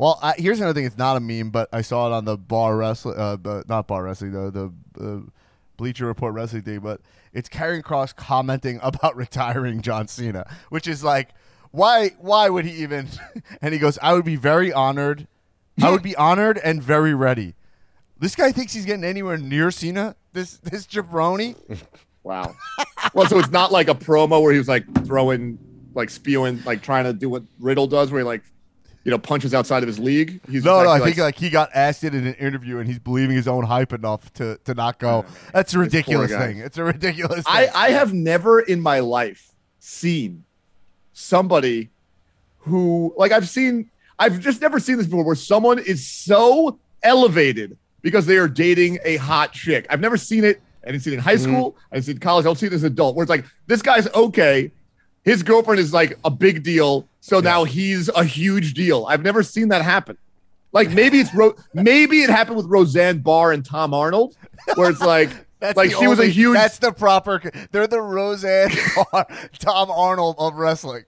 Well, 0.00 0.18
I, 0.22 0.32
here's 0.38 0.58
another 0.58 0.72
thing. 0.72 0.86
It's 0.86 0.96
not 0.96 1.18
a 1.18 1.20
meme, 1.20 1.50
but 1.50 1.68
I 1.74 1.82
saw 1.82 2.06
it 2.06 2.12
on 2.14 2.24
the 2.24 2.38
bar 2.38 2.74
wrestling, 2.74 3.16
uh, 3.18 3.36
but 3.36 3.68
not 3.68 3.86
bar 3.86 4.02
wrestling, 4.02 4.32
the 4.32 4.72
the 4.94 5.26
Bleacher 5.76 6.06
Report 6.06 6.32
wrestling 6.32 6.62
thing. 6.62 6.80
But 6.80 7.02
it's 7.34 7.50
Karrion 7.50 7.82
Kross 7.82 8.16
commenting 8.16 8.80
about 8.82 9.14
retiring 9.14 9.82
John 9.82 10.08
Cena, 10.08 10.50
which 10.70 10.88
is 10.88 11.04
like, 11.04 11.28
why? 11.70 12.12
Why 12.18 12.48
would 12.48 12.64
he 12.64 12.82
even? 12.82 13.08
and 13.60 13.74
he 13.74 13.78
goes, 13.78 13.98
"I 14.00 14.14
would 14.14 14.24
be 14.24 14.36
very 14.36 14.72
honored. 14.72 15.28
I 15.82 15.90
would 15.90 16.02
be 16.02 16.16
honored 16.16 16.56
and 16.56 16.82
very 16.82 17.12
ready." 17.12 17.54
This 18.18 18.34
guy 18.34 18.52
thinks 18.52 18.72
he's 18.72 18.86
getting 18.86 19.04
anywhere 19.04 19.36
near 19.36 19.70
Cena. 19.70 20.16
This 20.32 20.56
this 20.56 20.86
jabroni. 20.86 21.56
Wow. 22.22 22.54
well, 23.14 23.26
so 23.26 23.38
it's 23.38 23.50
not 23.50 23.72
like 23.72 23.88
a 23.88 23.94
promo 23.94 24.42
where 24.42 24.52
he 24.52 24.58
was 24.58 24.68
like 24.68 24.84
throwing, 25.06 25.58
like 25.94 26.10
spewing, 26.10 26.62
like 26.66 26.82
trying 26.82 27.04
to 27.04 27.14
do 27.14 27.30
what 27.30 27.44
Riddle 27.58 27.86
does, 27.86 28.12
where 28.12 28.20
he 28.20 28.26
like, 28.26 28.42
you 29.04 29.10
know, 29.10 29.18
punches 29.18 29.54
outside 29.54 29.82
of 29.82 29.86
his 29.86 29.98
league. 29.98 30.40
He's 30.48 30.64
No, 30.64 30.82
no, 30.82 30.90
I 30.90 31.00
think 31.00 31.16
like 31.16 31.36
he 31.36 31.50
got 31.50 31.70
asked 31.74 32.04
it 32.04 32.14
in 32.14 32.26
an 32.26 32.34
interview, 32.34 32.78
and 32.78 32.88
he's 32.88 32.98
believing 32.98 33.36
his 33.36 33.48
own 33.48 33.64
hype 33.64 33.92
enough 33.92 34.32
to 34.34 34.58
to 34.64 34.74
not 34.74 34.98
go. 34.98 35.24
That's 35.52 35.74
a 35.74 35.78
ridiculous 35.78 36.30
thing. 36.30 36.58
It's 36.58 36.78
a 36.78 36.84
ridiculous. 36.84 37.44
I, 37.46 37.66
thing. 37.66 37.72
I 37.74 37.90
have 37.90 38.12
never 38.12 38.60
in 38.60 38.80
my 38.80 39.00
life 39.00 39.54
seen 39.78 40.44
somebody 41.12 41.90
who 42.58 43.14
like 43.16 43.32
I've 43.32 43.48
seen 43.48 43.90
I've 44.18 44.38
just 44.38 44.60
never 44.60 44.78
seen 44.78 44.98
this 44.98 45.06
before 45.06 45.24
where 45.24 45.34
someone 45.34 45.78
is 45.78 46.06
so 46.06 46.78
elevated 47.02 47.78
because 48.02 48.26
they 48.26 48.36
are 48.36 48.48
dating 48.48 48.98
a 49.04 49.16
hot 49.16 49.52
chick. 49.52 49.86
I've 49.88 50.00
never 50.00 50.18
seen 50.18 50.44
it. 50.44 50.60
I 50.84 50.90
didn't 50.90 51.02
see 51.02 51.12
it 51.12 51.14
in 51.14 51.20
high 51.20 51.34
mm-hmm. 51.34 51.54
school. 51.54 51.76
I 51.90 51.96
didn't 51.96 52.06
see 52.06 52.12
it 52.12 52.14
in 52.16 52.20
college. 52.20 52.44
I 52.44 52.48
don't 52.48 52.58
see 52.58 52.66
it 52.66 52.72
as 52.72 52.82
an 52.82 52.92
adult 52.92 53.16
where 53.16 53.22
it's 53.22 53.30
like 53.30 53.44
this 53.66 53.82
guy's 53.82 54.08
okay. 54.14 54.70
His 55.24 55.42
girlfriend 55.42 55.80
is 55.80 55.92
like 55.92 56.18
a 56.24 56.30
big 56.30 56.62
deal. 56.62 57.08
So 57.20 57.40
now 57.40 57.64
he's 57.64 58.08
a 58.08 58.24
huge 58.24 58.74
deal. 58.74 59.06
I've 59.08 59.22
never 59.22 59.42
seen 59.42 59.68
that 59.68 59.82
happen. 59.82 60.16
Like 60.72 60.90
maybe 60.90 61.18
it's 61.20 61.34
Ro- 61.34 61.56
maybe 61.74 62.22
it 62.22 62.30
happened 62.30 62.56
with 62.56 62.66
Roseanne 62.66 63.18
Barr 63.18 63.52
and 63.52 63.64
Tom 63.64 63.92
Arnold, 63.92 64.36
where 64.76 64.90
it's 64.90 65.00
like 65.00 65.30
That's 65.60 65.76
like 65.76 65.90
she 65.90 66.06
was 66.06 66.18
a 66.18 66.26
huge 66.26 66.54
That's 66.54 66.78
the 66.78 66.92
proper. 66.92 67.42
They're 67.70 67.86
the 67.86 68.00
Roseanne 68.00 68.70
Barr, 69.12 69.26
Tom 69.58 69.90
Arnold 69.90 70.36
of 70.38 70.54
wrestling. 70.54 71.04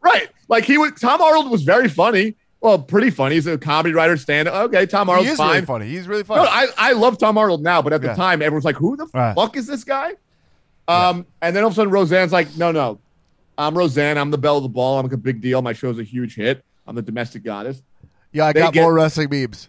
Right. 0.00 0.28
Like 0.48 0.64
he 0.64 0.78
was 0.78 0.92
Tom 1.00 1.20
Arnold 1.20 1.50
was 1.50 1.62
very 1.62 1.88
funny. 1.88 2.36
Well, 2.60 2.78
pretty 2.78 3.10
funny. 3.10 3.34
He's 3.34 3.46
a 3.46 3.58
comedy 3.58 3.94
writer, 3.94 4.16
stand 4.16 4.48
Okay, 4.48 4.86
Tom 4.86 5.08
he 5.08 5.10
Arnold's 5.12 5.32
is 5.32 5.36
fine. 5.38 5.54
really 5.54 5.66
funny. 5.66 5.86
He's 5.88 6.06
really 6.08 6.22
funny. 6.22 6.42
No, 6.44 6.48
I, 6.48 6.66
I 6.78 6.92
love 6.92 7.18
Tom 7.18 7.36
Arnold 7.38 7.62
now, 7.62 7.82
but 7.82 7.92
at 7.92 8.00
the 8.02 8.08
Yeah. 8.08 8.14
time 8.14 8.40
everyone's 8.42 8.64
like, 8.64 8.76
Who 8.76 8.96
the 8.96 9.06
Right. 9.12 9.34
fuck 9.34 9.56
is 9.56 9.66
this 9.66 9.82
guy? 9.84 10.12
Um, 10.88 11.26
and 11.42 11.54
then 11.56 11.64
all 11.64 11.68
of 11.68 11.72
a 11.72 11.76
sudden 11.76 11.92
Roseanne's 11.92 12.32
like, 12.32 12.56
No, 12.56 12.70
no. 12.70 13.00
I'm 13.58 13.76
Roseanne, 13.76 14.18
I'm 14.18 14.30
the 14.30 14.38
belle 14.38 14.58
of 14.58 14.62
the 14.62 14.68
ball, 14.68 14.98
I'm 14.98 15.06
like 15.06 15.12
a 15.12 15.16
big 15.16 15.40
deal. 15.40 15.62
My 15.62 15.72
show's 15.72 15.98
a 15.98 16.02
huge 16.02 16.34
hit. 16.34 16.64
I'm 16.86 16.94
the 16.94 17.02
domestic 17.02 17.42
goddess. 17.42 17.82
yeah, 18.32 18.46
I 18.46 18.52
they 18.52 18.60
got 18.60 18.72
get- 18.72 18.82
more 18.82 18.94
wrestling 18.94 19.28
memes. 19.30 19.68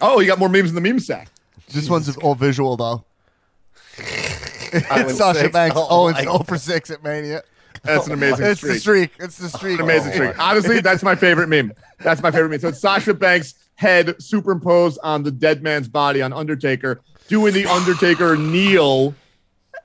Oh, 0.00 0.20
you 0.20 0.26
got 0.28 0.38
more 0.38 0.48
memes 0.48 0.68
in 0.70 0.74
the 0.76 0.80
meme 0.80 1.00
sack. 1.00 1.28
This 1.72 1.90
one's 1.90 2.16
all 2.18 2.34
visual 2.34 2.76
though. 2.76 3.04
it's 3.98 5.16
Sasha 5.18 5.40
six. 5.40 5.52
Banks. 5.52 5.76
Oh 5.78 5.86
Oh, 5.90 6.08
it's 6.08 6.18
my 6.18 6.22
0 6.32 6.38
for 6.40 6.56
six 6.58 6.90
at 6.90 7.02
Mania. 7.02 7.42
That's 7.82 8.06
an 8.06 8.12
amazing 8.12 8.44
It's 8.46 8.58
streak. 8.60 8.72
the 8.74 8.80
streak. 8.80 9.10
It's 9.20 9.38
the 9.38 9.48
streak. 9.48 9.78
An 9.78 9.84
amazing 9.84 10.12
Oh, 10.12 10.14
streak. 10.14 10.38
Honestly, 10.38 10.80
that's 10.80 11.02
my 11.02 11.14
favorite 11.14 11.48
meme. 11.48 11.72
That's 12.00 12.22
my 12.22 12.30
favorite 12.30 12.50
meme. 12.50 12.60
So 12.60 12.68
it's 12.68 12.80
Sasha 12.80 13.14
Banks' 13.14 13.54
head 13.76 14.20
superimposed 14.22 14.98
on 15.02 15.22
the 15.22 15.30
dead 15.30 15.62
man's 15.62 15.88
body 15.88 16.20
on 16.22 16.32
Undertaker, 16.32 17.00
doing 17.28 17.54
the 17.54 17.66
Undertaker 17.66 18.36
kneel 18.36 19.14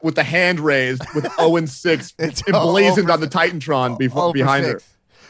with 0.04 0.16
the 0.16 0.24
hand 0.24 0.60
raised 0.60 1.02
with 1.16 1.26
0 1.40 1.56
and 1.58 1.70
6 1.70 2.14
It's 2.20 2.44
emblazoned 2.48 3.10
on 3.10 3.20
the 3.22 3.28
Titantron 3.28 3.98
before, 3.98 4.22
0 4.24 4.30
for 4.30 4.34
behind 4.34 4.66
her. 4.66 4.82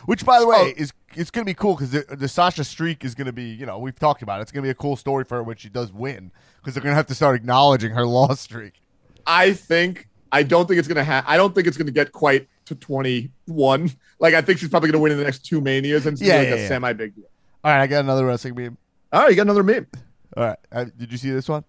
Which, 0.06 0.26
by 0.26 0.40
the 0.40 0.48
way, 0.48 0.58
Oh. 0.78 0.82
is 0.82 0.92
it's 1.16 1.30
going 1.32 1.46
to 1.46 1.50
be 1.50 1.54
cool 1.54 1.76
because 1.76 1.92
the, 1.92 2.04
the 2.16 2.28
Sasha 2.28 2.64
streak 2.64 3.06
is 3.06 3.14
going 3.16 3.28
to 3.28 3.32
be, 3.32 3.44
you 3.46 3.66
know, 3.66 3.78
we've 3.78 3.98
talked 3.98 4.22
about 4.24 4.40
it. 4.40 4.42
It's 4.42 4.52
going 4.52 4.64
to 4.64 4.68
be 4.68 4.72
a 4.72 4.76
cool 4.76 4.96
story 4.96 5.24
for 5.24 5.36
her 5.36 5.44
when 5.44 5.56
she 5.58 5.70
does 5.70 5.94
win 5.94 6.32
because 6.58 6.74
they're 6.74 6.84
going 6.84 6.92
to 6.92 6.96
have 6.98 7.06
to 7.08 7.16
start 7.16 7.36
acknowledging 7.36 7.92
her 7.92 8.06
loss 8.18 8.42
streak. 8.42 8.82
I 9.26 9.54
think 9.54 10.10
I 10.34 10.44
don't 10.44 10.68
think 10.68 10.80
it's 10.80 10.88
gonna 10.88 11.04
have. 11.04 11.24
I 11.28 11.38
don't 11.38 11.54
think 11.56 11.68
it's 11.68 11.78
gonna 11.78 11.92
get 11.92 12.12
quite 12.12 12.48
to 12.66 12.76
21. 12.76 13.92
Like 14.20 14.34
I 14.34 14.42
think 14.42 14.60
she's 14.60 14.68
probably 14.70 14.90
gonna 14.90 15.02
win 15.02 15.12
in 15.12 15.18
the 15.18 15.24
next 15.24 15.46
two 15.46 15.62
manias 15.62 16.06
and 16.06 16.14
it's 16.14 16.22
Yeah, 16.22 16.38
like 16.40 16.48
yeah, 16.50 16.54
a 16.56 16.58
yeah. 16.58 16.68
semi 16.68 16.94
big 16.94 17.16
deal. 17.16 17.26
All 17.64 17.72
right, 17.72 17.82
I 17.84 17.88
got 17.88 18.00
another 18.04 18.26
wrestling 18.26 18.56
meme. 18.56 18.78
All 19.14 19.22
right, 19.22 19.30
you 19.30 19.36
got 19.36 19.44
another 19.44 19.64
meme. 19.64 19.88
All 20.36 20.44
right, 20.44 20.58
uh, 20.72 20.86
did 20.98 21.12
you 21.12 21.18
see 21.18 21.30
this 21.32 21.48
one? 21.48 21.64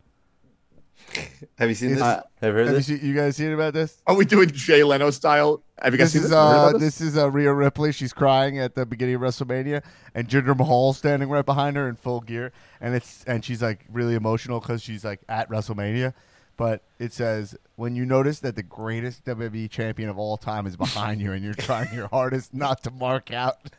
Have 1.59 1.69
you 1.69 1.75
seen 1.75 1.93
this? 1.93 2.03
Uh, 2.03 2.23
Have 2.41 2.49
you 2.49 2.53
heard 2.53 2.67
Have 2.67 2.69
you, 2.69 2.73
this? 2.75 2.87
see, 2.87 3.07
you 3.07 3.15
guys 3.15 3.37
seen 3.37 3.53
about 3.53 3.73
this? 3.75 3.99
Are 4.07 4.15
we 4.17 4.25
doing 4.25 4.51
Jay 4.51 4.83
Leno 4.83 5.11
style? 5.11 5.63
Have 5.81 5.93
you 5.93 5.99
guys 5.99 6.13
This 6.13 6.23
seen 6.23 6.25
is 6.25 6.31
this? 6.31 6.37
Uh, 6.37 6.69
about 6.71 6.81
this 6.81 7.01
is 7.01 7.17
uh, 7.17 7.31
Rhea 7.31 7.53
Ripley. 7.53 7.93
She's 7.93 8.13
crying 8.13 8.59
at 8.59 8.75
the 8.75 8.85
beginning 8.87 9.17
of 9.17 9.21
WrestleMania, 9.21 9.83
and 10.15 10.29
Jinder 10.29 10.57
Mahal 10.57 10.93
standing 10.93 11.29
right 11.29 11.45
behind 11.45 11.77
her 11.77 11.89
in 11.89 11.97
full 11.97 12.21
gear, 12.21 12.53
and 12.81 12.95
it's 12.95 13.25
and 13.25 13.45
she's 13.45 13.63
like 13.63 13.85
really 13.91 14.15
emotional 14.15 14.61
because 14.61 14.83
she's 14.83 15.05
like 15.05 15.21
at 15.29 15.49
WrestleMania. 15.49 16.15
But 16.57 16.83
it 17.01 17.13
says 17.13 17.57
when 17.77 17.97
you 17.97 18.07
notice 18.07 18.39
that 18.41 18.55
the 18.55 18.63
greatest 18.63 19.25
WWE 19.25 19.69
champion 19.71 20.09
of 20.09 20.19
all 20.19 20.37
time 20.37 20.67
is 20.67 20.77
behind 20.77 21.21
you, 21.21 21.33
and 21.33 21.45
you're 21.45 21.55
trying 21.55 21.93
your 21.93 22.09
hardest 22.09 22.55
not 22.55 22.83
to 22.85 22.91
mark 22.91 23.33
out. 23.33 23.57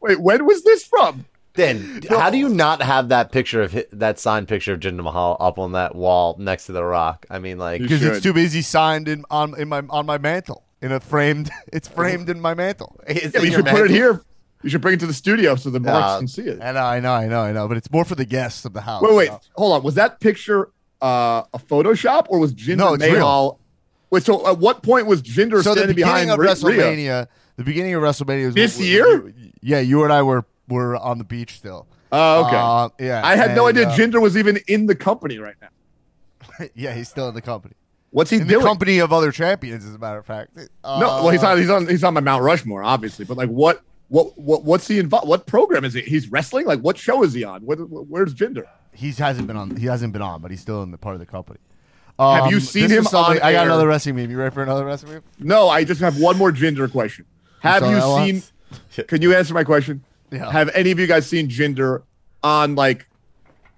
Wait, 0.00 0.20
when 0.20 0.44
was 0.44 0.62
this 0.64 0.84
from? 0.84 1.24
Dan, 1.54 2.02
how 2.08 2.30
do 2.30 2.36
you 2.38 2.48
not 2.48 2.82
have 2.82 3.08
that 3.10 3.30
picture 3.30 3.62
of 3.62 3.76
that 3.92 4.18
signed 4.18 4.48
picture 4.48 4.72
of 4.72 4.80
Jinder 4.80 5.04
Mahal 5.04 5.36
up 5.38 5.58
on 5.58 5.72
that 5.72 5.94
wall 5.94 6.34
next 6.38 6.66
to 6.66 6.72
the 6.72 6.82
Rock? 6.84 7.26
I 7.30 7.38
mean, 7.38 7.58
like, 7.58 7.80
because 7.80 8.02
it's 8.02 8.20
too 8.22 8.32
busy 8.32 8.60
signed 8.60 9.06
in 9.08 9.24
on 9.30 9.58
in 9.58 9.68
my 9.68 9.82
on 9.88 10.04
my 10.04 10.18
mantle 10.18 10.64
in 10.82 10.90
a 10.90 10.98
framed. 11.00 11.50
It's 11.72 11.86
framed 11.86 12.28
in 12.28 12.40
my 12.40 12.54
mantle. 12.54 13.00
it's 13.06 13.32
Yeah, 13.34 13.40
in 13.40 13.44
you 13.46 13.50
your 13.52 13.58
should 13.60 13.66
put 13.66 13.84
it 13.84 13.90
here. 13.90 14.22
You 14.64 14.70
should 14.70 14.80
bring 14.80 14.94
it 14.94 15.00
to 15.00 15.06
the 15.06 15.12
studio 15.14 15.54
so 15.56 15.70
the 15.70 15.78
marks 15.78 16.04
Uh, 16.14 16.18
can 16.18 16.28
see 16.28 16.42
it. 16.42 16.60
I 16.62 16.72
know, 16.72 16.80
I 16.84 16.98
know, 16.98 17.12
I 17.12 17.26
know, 17.28 17.40
I 17.42 17.52
know. 17.52 17.68
But 17.68 17.76
it's 17.76 17.90
more 17.90 18.04
for 18.04 18.14
the 18.14 18.24
guests 18.24 18.64
of 18.64 18.72
the 18.72 18.80
house. 18.80 19.02
Wait, 19.02 19.14
wait, 19.14 19.28
so. 19.28 19.40
hold 19.56 19.74
on. 19.74 19.82
Was 19.84 19.94
that 19.96 20.18
picture 20.20 20.70
uh, 21.02 21.42
a 21.52 21.58
Photoshop 21.58 22.26
or 22.30 22.38
was 22.40 22.52
Jinder 22.54 22.78
No. 22.78 22.96
Mahal? 22.96 23.60
Wait, 24.10 24.22
so 24.24 24.44
at 24.48 24.58
what 24.58 24.82
point 24.82 25.06
was 25.06 25.22
Jinder 25.22 25.62
So 25.62 25.74
the 25.74 25.80
standing 25.80 25.96
beginning 25.96 26.28
behind 26.28 26.30
of 26.30 26.38
Rhea? 26.38 26.50
WrestleMania, 26.50 27.26
the 27.56 27.64
beginning 27.64 27.94
of 27.94 28.02
WrestleMania 28.02 28.46
was 28.46 28.54
This 28.54 28.74
w- 28.74 28.90
year? 28.90 29.28
you- 29.28 29.52
yeah, 29.60 29.80
you 29.80 30.02
and 30.02 30.12
I 30.12 30.22
were 30.22 30.44
were 30.68 30.96
on 30.96 31.18
the 31.18 31.24
beach 31.24 31.56
still. 31.56 31.86
Oh, 32.12 32.46
okay. 32.46 32.56
Uh, 32.56 32.88
yeah, 33.04 33.26
I 33.26 33.36
had 33.36 33.56
no 33.56 33.66
idea 33.66 33.88
uh, 33.88 33.96
Jinder 33.96 34.20
was 34.20 34.36
even 34.36 34.58
in 34.68 34.86
the 34.86 34.94
company 34.94 35.38
right 35.38 35.56
now. 35.60 36.66
yeah, 36.74 36.94
he's 36.94 37.08
still 37.08 37.28
in 37.28 37.34
the 37.34 37.42
company. 37.42 37.74
What's 38.10 38.30
he 38.30 38.36
In 38.36 38.46
doing? 38.46 38.60
the 38.60 38.66
company 38.66 38.98
of 39.00 39.12
other 39.12 39.32
champions, 39.32 39.84
as 39.84 39.94
a 39.94 39.98
matter 39.98 40.18
of 40.18 40.26
fact. 40.26 40.56
Uh, 40.84 41.00
no, 41.00 41.06
well, 41.06 41.30
he's 41.30 41.42
on. 41.42 41.58
He's 41.58 41.70
on. 41.70 41.88
He's 41.88 42.04
on 42.04 42.14
my 42.14 42.20
Mount 42.20 42.44
Rushmore, 42.44 42.84
obviously. 42.84 43.24
But 43.24 43.36
like, 43.36 43.48
what? 43.48 43.82
What? 44.08 44.38
What? 44.38 44.62
What's 44.64 44.86
he 44.86 45.00
involved? 45.00 45.26
What 45.26 45.46
program 45.46 45.84
is 45.84 45.94
he? 45.94 46.02
He's 46.02 46.30
wrestling. 46.30 46.66
Like, 46.66 46.78
what 46.80 46.96
show 46.96 47.24
is 47.24 47.32
he 47.32 47.42
on? 47.42 47.62
What, 47.62 47.76
where's 47.90 48.32
Jinder? 48.32 48.64
He 48.92 49.10
hasn't 49.10 49.48
been 49.48 49.56
on. 49.56 49.74
He 49.76 49.86
hasn't 49.86 50.12
been 50.12 50.22
on, 50.22 50.40
but 50.40 50.52
he's 50.52 50.60
still 50.60 50.84
in 50.84 50.92
the 50.92 50.98
part 50.98 51.14
of 51.14 51.18
the 51.20 51.26
company. 51.26 51.58
Have 52.16 52.48
you 52.52 52.58
Um, 52.58 52.60
seen 52.62 52.88
him 52.90 53.04
on 53.08 53.40
I 53.42 53.50
got 53.50 53.66
another 53.66 53.88
wrestling 53.88 54.14
meme. 54.14 54.30
You 54.30 54.38
ready 54.38 54.54
for 54.54 54.62
another 54.62 54.84
wrestling 54.84 55.14
meme? 55.14 55.22
No, 55.40 55.68
I 55.68 55.82
just 55.82 56.00
have 56.00 56.16
one 56.20 56.38
more 56.38 56.52
Jinder 56.52 56.88
question. 56.92 57.24
Have 57.60 57.82
you 57.82 58.00
seen? 58.00 58.42
Can 59.08 59.20
you 59.22 59.34
answer 59.34 59.52
my 59.54 59.64
question? 59.64 60.04
Yeah. 60.34 60.50
Have 60.50 60.70
any 60.74 60.90
of 60.90 60.98
you 60.98 61.06
guys 61.06 61.26
seen 61.26 61.48
Jinder 61.48 62.02
on 62.42 62.74
like 62.74 63.06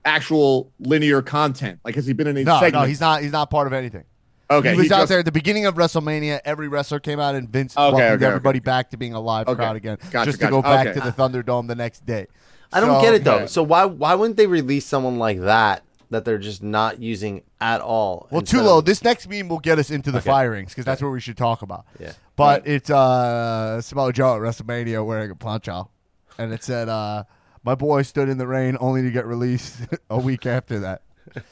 actual 0.04 0.72
linear 0.78 1.22
content? 1.22 1.80
Like, 1.84 1.94
has 1.94 2.06
he 2.06 2.12
been 2.12 2.26
in 2.26 2.36
a 2.36 2.44
No, 2.44 2.54
segment? 2.60 2.74
no, 2.74 2.88
he's 2.88 3.00
not. 3.00 3.22
He's 3.22 3.32
not 3.32 3.50
part 3.50 3.66
of 3.66 3.72
anything. 3.72 4.04
Okay, 4.48 4.72
he 4.72 4.78
was 4.82 4.92
out 4.92 4.98
just- 5.00 5.08
there 5.08 5.18
at 5.18 5.24
the 5.24 5.32
beginning 5.32 5.66
of 5.66 5.74
WrestleMania. 5.74 6.38
Every 6.44 6.68
wrestler 6.68 7.00
came 7.00 7.18
out, 7.18 7.34
and 7.34 7.48
Vince 7.48 7.76
Okay, 7.76 7.82
welcomed 7.82 8.22
okay, 8.22 8.26
everybody 8.26 8.58
okay. 8.58 8.64
back 8.64 8.90
to 8.90 8.96
being 8.96 9.12
a 9.12 9.20
live 9.20 9.48
Okay. 9.48 9.56
crowd 9.56 9.74
again, 9.74 9.98
Gotcha, 10.12 10.26
just 10.26 10.38
to 10.38 10.44
gotcha. 10.44 10.50
go 10.52 10.62
back 10.62 10.86
Okay. 10.86 11.00
to 11.00 11.04
the 11.04 11.10
Thunderdome 11.12 11.66
the 11.66 11.74
next 11.74 12.06
day. 12.06 12.28
I 12.72 12.78
don't 12.80 13.00
So- 13.00 13.00
get 13.02 13.14
it 13.14 13.24
though. 13.24 13.34
Okay. 13.36 13.46
So 13.48 13.62
why 13.64 13.84
why 13.86 14.14
wouldn't 14.14 14.36
they 14.36 14.46
release 14.46 14.86
someone 14.86 15.18
like 15.18 15.40
that 15.40 15.82
that 16.10 16.24
they're 16.24 16.38
just 16.38 16.62
not 16.62 17.00
using 17.02 17.42
at 17.60 17.80
all? 17.80 18.28
Well, 18.30 18.42
too 18.42 18.60
low. 18.62 18.78
of- 18.78 18.84
this 18.84 19.02
next 19.02 19.28
meme 19.28 19.48
will 19.48 19.58
get 19.58 19.80
us 19.80 19.90
into 19.90 20.12
the 20.12 20.18
Okay. 20.18 20.30
firings 20.30 20.70
because 20.70 20.84
that's 20.84 21.02
what 21.02 21.10
we 21.10 21.20
should 21.20 21.36
talk 21.36 21.62
about. 21.62 21.84
Yeah. 21.98 22.12
But 22.36 22.68
it's 22.68 22.88
uh, 22.90 23.80
Samoa 23.80 24.12
Joe 24.12 24.36
at 24.36 24.40
WrestleMania 24.42 25.04
wearing 25.04 25.30
a 25.32 25.34
poncho, 25.34 25.90
and 26.38 26.52
it 26.52 26.62
said, 26.62 26.88
uh, 26.88 27.24
"My 27.64 27.74
boy 27.74 28.02
stood 28.02 28.28
in 28.28 28.38
the 28.38 28.46
rain 28.46 28.76
only 28.80 29.02
to 29.02 29.10
get 29.10 29.26
released 29.26 29.76
a 30.10 30.18
week 30.18 30.46
after 30.46 30.80
that." 30.80 31.02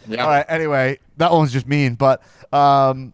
Yeah. 0.06 0.22
All 0.22 0.28
right. 0.30 0.46
Anyway, 0.48 0.98
that 1.16 1.30
one's 1.32 1.52
just 1.52 1.66
mean, 1.66 1.94
but 1.94 2.22
um, 2.52 3.12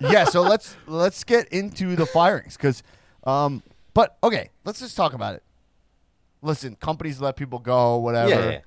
yeah. 0.00 0.24
So 0.24 0.42
let's 0.52 0.76
let's 0.86 1.24
get 1.24 1.48
into 1.48 1.94
the 1.96 2.06
firings 2.06 2.56
because, 2.56 2.82
um, 3.24 3.62
but 3.94 4.16
okay, 4.22 4.50
let's 4.64 4.80
just 4.80 4.96
talk 4.96 5.14
about 5.14 5.34
it. 5.36 5.42
Listen, 6.42 6.74
companies 6.76 7.20
let 7.20 7.36
people 7.36 7.60
go, 7.60 7.98
whatever 7.98 8.28
yeah, 8.30 8.60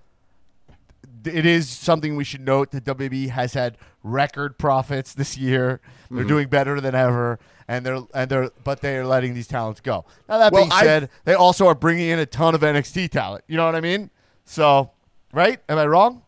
yeah. 1.25 1.33
it 1.33 1.45
is 1.45 1.69
something 1.69 2.15
we 2.15 2.23
should 2.23 2.39
note 2.41 2.71
that 2.71 2.85
WWE 2.85 3.29
has 3.29 3.53
had 3.53 3.77
record 4.01 4.57
profits 4.57 5.13
this 5.13 5.37
year. 5.37 5.81
They're 6.09 6.19
Mm-hmm. 6.19 6.27
doing 6.29 6.47
better 6.47 6.79
than 6.79 6.95
ever, 6.95 7.37
and 7.67 7.85
they're 7.85 7.99
and 8.13 8.29
they're 8.29 8.49
but 8.63 8.81
they 8.81 8.97
are 8.97 9.05
letting 9.05 9.33
these 9.33 9.47
talents 9.47 9.81
go. 9.81 10.05
Now 10.29 10.37
that 10.39 10.51
Well, 10.53 10.63
being 10.63 10.71
I- 10.71 10.83
said, 10.83 11.09
they 11.23 11.33
also 11.33 11.67
are 11.67 11.75
bringing 11.75 12.09
in 12.09 12.19
a 12.19 12.25
ton 12.25 12.55
of 12.55 12.61
NXT 12.61 13.09
talent. 13.09 13.43
You 13.47 13.57
know 13.57 13.65
what 13.65 13.75
I 13.75 13.81
mean? 13.81 14.09
So, 14.45 14.91
right? 15.33 15.59
Am 15.69 15.77
I 15.77 15.85
wrong? 15.85 16.21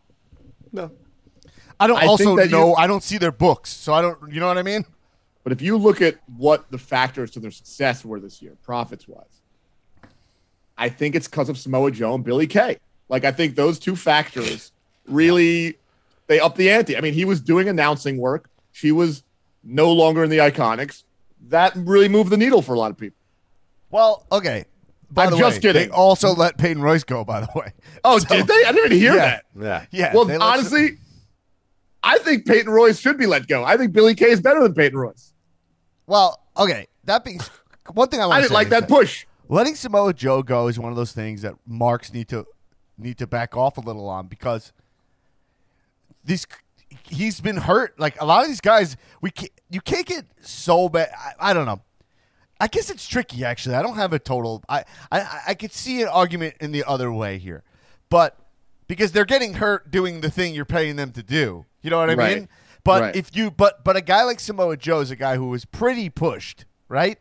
No. 0.71 0.91
I 1.79 1.85
don't 1.87 2.01
I 2.01 2.07
also 2.07 2.35
think 2.35 2.51
know. 2.51 2.69
you- 2.69 2.75
I 2.75 2.87
don't 2.87 3.03
see 3.03 3.17
their 3.19 3.31
books, 3.31 3.69
so 3.71 3.93
I 3.93 4.01
don't. 4.01 4.17
You 4.31 4.39
know 4.39 4.47
what 4.47 4.57
I 4.57 4.63
mean? 4.63 4.85
But 5.43 5.53
if 5.53 5.61
you 5.61 5.77
look 5.77 6.01
at 6.01 6.17
what 6.37 6.69
the 6.71 6.77
factors 6.77 7.31
to 7.31 7.39
their 7.39 7.51
success 7.51 8.03
were 8.03 8.19
this 8.19 8.41
year, 8.41 8.57
profits 8.63 9.07
wise, 9.07 9.23
I 10.77 10.89
think 10.89 11.15
it's 11.15 11.27
because 11.27 11.49
of 11.49 11.57
Samoa 11.57 11.91
Joe 11.91 12.15
and 12.15 12.23
Billie 12.23 12.47
Kay. 12.47 12.77
Like 13.09 13.23
I 13.25 13.31
think 13.31 13.55
those 13.55 13.79
two 13.79 13.95
factors 13.95 14.71
really 15.05 15.77
they 16.27 16.39
up 16.39 16.55
the 16.55 16.69
ante. 16.69 16.97
I 16.97 17.01
mean, 17.01 17.13
he 17.13 17.23
was 17.25 17.39
doing 17.39 17.69
announcing 17.69 18.17
work. 18.17 18.49
She 18.73 18.91
was 18.91 19.23
no 19.63 19.91
longer 19.91 20.23
in 20.23 20.29
the 20.29 20.39
Iconics. 20.39 21.03
That 21.49 21.73
really 21.75 22.09
moved 22.09 22.29
the 22.29 22.37
needle 22.37 22.61
for 22.61 22.73
a 22.75 22.79
lot 22.79 22.91
of 22.91 22.97
people. 22.97 23.17
Well, 23.89 24.25
okay. 24.31 24.65
By 25.09 25.25
I'm 25.25 25.31
the 25.31 25.37
just 25.37 25.57
way, 25.57 25.61
kidding. 25.61 25.89
They 25.89 25.95
also 25.95 26.33
let 26.33 26.57
Peyton 26.57 26.81
Royce 26.81 27.03
go. 27.05 27.23
By 27.23 27.41
the 27.41 27.49
way. 27.55 27.73
Oh, 28.03 28.19
So- 28.19 28.27
did 28.35 28.47
they? 28.47 28.63
I 28.65 28.71
didn't 28.73 28.85
even 28.91 28.97
hear 28.99 29.13
Yeah. 29.15 29.25
that. 29.25 29.45
Yeah. 29.57 29.85
Yeah. 29.91 30.13
Well, 30.13 30.25
they 30.25 30.37
let- 30.37 30.41
honestly, 30.45 30.97
I 32.03 32.17
think 32.19 32.45
Peyton 32.45 32.71
Royce 32.71 32.99
should 32.99 33.17
be 33.17 33.25
let 33.25 33.47
go. 33.47 33.63
I 33.63 33.77
think 33.77 33.93
Billie 33.93 34.15
Kay 34.15 34.29
is 34.31 34.41
better 34.41 34.61
than 34.61 34.73
Peyton 34.73 34.97
Royce. 34.97 35.33
well, 36.05 36.43
okay. 36.57 36.87
That 37.05 37.23
being 37.23 37.39
one 37.93 38.09
thing, 38.09 38.19
I, 38.19 38.23
I 38.23 38.27
want 38.27 38.41
didn't 38.41 38.53
like 38.53 38.69
that 38.69 38.89
push. 38.89 39.25
letting 39.47 39.75
Samoa 39.75 40.13
Joe 40.13 40.43
go 40.43 40.67
is 40.67 40.77
one 40.77 40.91
of 40.91 40.97
those 40.97 41.13
things 41.13 41.41
that 41.43 41.55
marks 41.65 42.11
need 42.13 42.27
to 42.29 42.45
need 42.97 43.17
to 43.19 43.27
back 43.27 43.55
off 43.55 43.77
a 43.77 43.81
little 43.81 44.09
on 44.09 44.27
because 44.27 44.73
these 46.23 46.45
he's 47.07 47.39
been 47.41 47.57
hurt. 47.57 47.99
Like 47.99 48.19
a 48.21 48.25
lot 48.25 48.43
of 48.43 48.47
these 48.49 48.61
guys, 48.61 48.97
we 49.21 49.31
can't, 49.31 49.51
you 49.69 49.81
can't 49.81 50.05
get 50.05 50.25
so 50.41 50.89
bad. 50.89 51.09
I, 51.17 51.51
I 51.51 51.53
don't 51.53 51.65
know. 51.65 51.81
I 52.59 52.67
guess 52.67 52.89
it's 52.89 53.07
tricky. 53.07 53.45
Actually, 53.45 53.75
I 53.75 53.83
don't 53.83 53.97
have 53.97 54.13
a 54.13 54.19
total. 54.19 54.63
I 54.67 54.83
I 55.11 55.41
I 55.49 55.53
could 55.53 55.71
see 55.71 56.01
an 56.01 56.07
argument 56.07 56.55
in 56.59 56.71
the 56.71 56.83
other 56.85 57.11
way 57.11 57.37
here, 57.37 57.63
but 58.09 58.35
because 58.87 59.11
they're 59.11 59.25
getting 59.25 59.55
hurt 59.55 59.91
doing 59.91 60.21
the 60.21 60.31
thing 60.31 60.55
you're 60.55 60.65
paying 60.65 60.95
them 60.95 61.11
to 61.11 61.21
do. 61.23 61.65
You 61.81 61.89
know 61.91 61.99
what 61.99 62.09
I 62.09 62.15
Right. 62.15 62.37
mean? 62.37 62.49
But 62.83 63.01
Right. 63.01 63.15
if 63.15 63.35
you 63.35 63.51
but 63.51 63.83
but 63.83 63.95
a 63.95 64.01
guy 64.01 64.23
like 64.23 64.39
Samoa 64.39 64.75
Joe 64.77 65.01
is 65.01 65.11
a 65.11 65.15
guy 65.15 65.35
who 65.35 65.49
was 65.49 65.65
pretty 65.65 66.09
pushed, 66.09 66.65
right? 66.89 67.19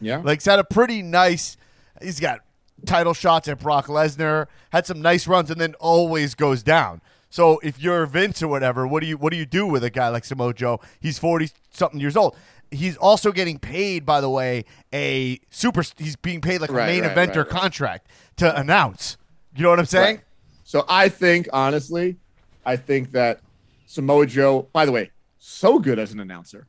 Yeah. 0.00 0.22
Like 0.24 0.38
he's 0.40 0.46
had 0.46 0.58
a 0.58 0.64
pretty 0.64 1.02
nice. 1.02 1.58
He's 2.00 2.18
got 2.20 2.40
title 2.86 3.12
shots 3.12 3.48
at 3.48 3.58
Brock 3.60 3.86
Lesnar. 3.88 4.46
Had 4.72 4.86
some 4.86 5.02
nice 5.02 5.26
runs, 5.26 5.50
and 5.50 5.60
then 5.60 5.74
always 5.78 6.34
goes 6.34 6.62
down. 6.62 7.02
So 7.30 7.60
if 7.62 7.80
you're 7.80 8.04
Vince 8.06 8.42
or 8.42 8.48
whatever, 8.48 8.86
what 8.86 9.00
do 9.00 9.06
you 9.06 9.16
what 9.16 9.32
do 9.32 9.38
you 9.38 9.46
do 9.46 9.66
with 9.66 9.84
a 9.84 9.90
guy 9.90 10.08
like 10.08 10.24
Samoa 10.24 10.52
Joe? 10.52 10.80
He's 11.00 11.18
forty 11.18 11.50
something 11.70 12.00
years 12.00 12.16
old. 12.16 12.36
He's 12.72 12.96
also 12.96 13.32
getting 13.32 13.58
paid, 13.58 14.04
by 14.04 14.20
the 14.20 14.28
way, 14.30 14.64
a 14.92 15.38
super. 15.50 15.82
He's 15.96 16.16
being 16.16 16.40
paid 16.40 16.60
like 16.60 16.70
Right, 16.70 16.84
a 16.84 16.86
main 16.92 17.02
right, 17.04 17.16
eventer 17.16 17.38
right, 17.44 17.48
contract 17.48 18.08
to 18.36 18.58
announce. 18.58 19.16
You 19.56 19.62
know 19.64 19.70
what 19.70 19.78
I'm 19.80 19.86
saying? 19.86 20.20
So 20.64 20.84
I 20.88 21.08
think, 21.08 21.48
honestly, 21.52 22.16
I 22.64 22.76
think 22.76 23.10
that 23.12 23.40
Samoa 23.86 24.26
Joe, 24.26 24.68
by 24.72 24.84
the 24.86 24.92
way, 24.92 25.10
so 25.38 25.80
good 25.80 25.98
as 25.98 26.12
an 26.12 26.20
announcer, 26.20 26.68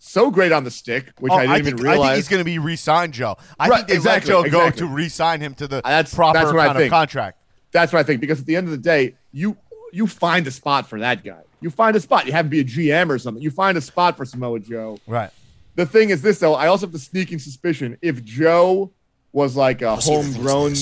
so 0.00 0.30
great 0.32 0.50
on 0.50 0.64
the 0.64 0.70
stick, 0.72 1.12
which 1.20 1.32
Oh, 1.32 1.36
I 1.36 1.42
didn't 1.46 1.54
think, 1.64 1.66
even 1.68 1.82
realize. 1.84 2.00
I 2.00 2.08
think 2.08 2.16
he's 2.16 2.28
going 2.28 2.40
to 2.40 2.44
be 2.44 2.58
re-signed, 2.58 3.12
Joe. 3.12 3.36
I 3.58 3.68
Right, 3.68 3.76
think 3.76 3.88
they 3.88 3.94
exactly, 3.96 4.34
let 4.34 4.44
Joe 4.46 4.50
go 4.50 4.58
exactly. 4.66 4.80
to 4.88 4.92
re-sign 4.94 5.40
him 5.40 5.54
to 5.54 5.68
the 5.68 5.80
That's- 5.82 6.12
proper 6.12 6.38
that's 6.40 6.50
kind 6.52 6.76
of 6.80 6.90
contract. 6.90 7.38
That's 7.70 7.92
what 7.92 8.00
I 8.00 8.02
think. 8.02 8.20
Because 8.20 8.40
at 8.40 8.46
the 8.46 8.56
end 8.56 8.66
of 8.66 8.72
the 8.72 8.78
day, 8.78 9.14
you 9.30 9.56
you 9.92 10.06
find 10.06 10.46
a 10.46 10.50
spot 10.50 10.88
for 10.88 10.98
that 11.00 11.24
guy. 11.24 11.42
You 11.60 11.70
find 11.70 11.96
a 11.96 12.00
spot. 12.00 12.26
You 12.26 12.32
have 12.32 12.46
to 12.46 12.50
be 12.50 12.60
a 12.60 12.64
GM 12.64 13.10
or 13.10 13.18
something. 13.18 13.42
You 13.42 13.50
find 13.50 13.76
a 13.76 13.80
spot 13.80 14.16
for 14.16 14.24
Samoa 14.24 14.60
Joe. 14.60 14.98
Right. 15.06 15.30
The 15.76 15.86
thing 15.86 16.10
is 16.10 16.22
this 16.22 16.38
though, 16.38 16.54
I 16.54 16.66
also 16.66 16.86
have 16.86 16.92
the 16.92 16.98
sneaking 16.98 17.38
suspicion 17.38 17.96
if 18.02 18.24
Joe 18.24 18.90
was 19.32 19.56
like 19.56 19.82
a 19.82 19.96
homegrown 19.96 20.74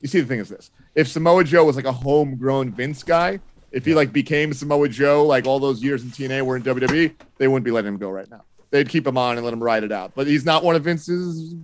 you 0.00 0.08
see 0.08 0.20
the 0.20 0.26
thing 0.26 0.40
is 0.40 0.48
this. 0.48 0.70
If 0.94 1.08
Samoa 1.08 1.44
Joe 1.44 1.64
was 1.64 1.76
like 1.76 1.84
a 1.84 1.92
homegrown 1.92 2.72
Vince 2.72 3.02
guy, 3.02 3.40
if 3.72 3.84
he 3.84 3.94
like 3.94 4.12
became 4.12 4.52
Samoa 4.52 4.88
Joe 4.88 5.24
like 5.24 5.46
all 5.46 5.58
those 5.58 5.82
years 5.82 6.02
in 6.02 6.10
TNA 6.10 6.42
were 6.44 6.56
in 6.56 6.62
WWE, 6.62 7.14
they 7.38 7.48
wouldn't 7.48 7.64
be 7.64 7.70
letting 7.70 7.88
him 7.88 7.98
go 7.98 8.10
right 8.10 8.30
now. 8.30 8.44
They'd 8.70 8.88
keep 8.88 9.06
him 9.06 9.18
on 9.18 9.36
and 9.36 9.44
let 9.44 9.52
him 9.52 9.62
ride 9.62 9.84
it 9.84 9.92
out. 9.92 10.12
But 10.14 10.26
he's 10.26 10.44
not 10.44 10.64
one 10.64 10.76
of 10.76 10.84
Vince's 10.84 11.54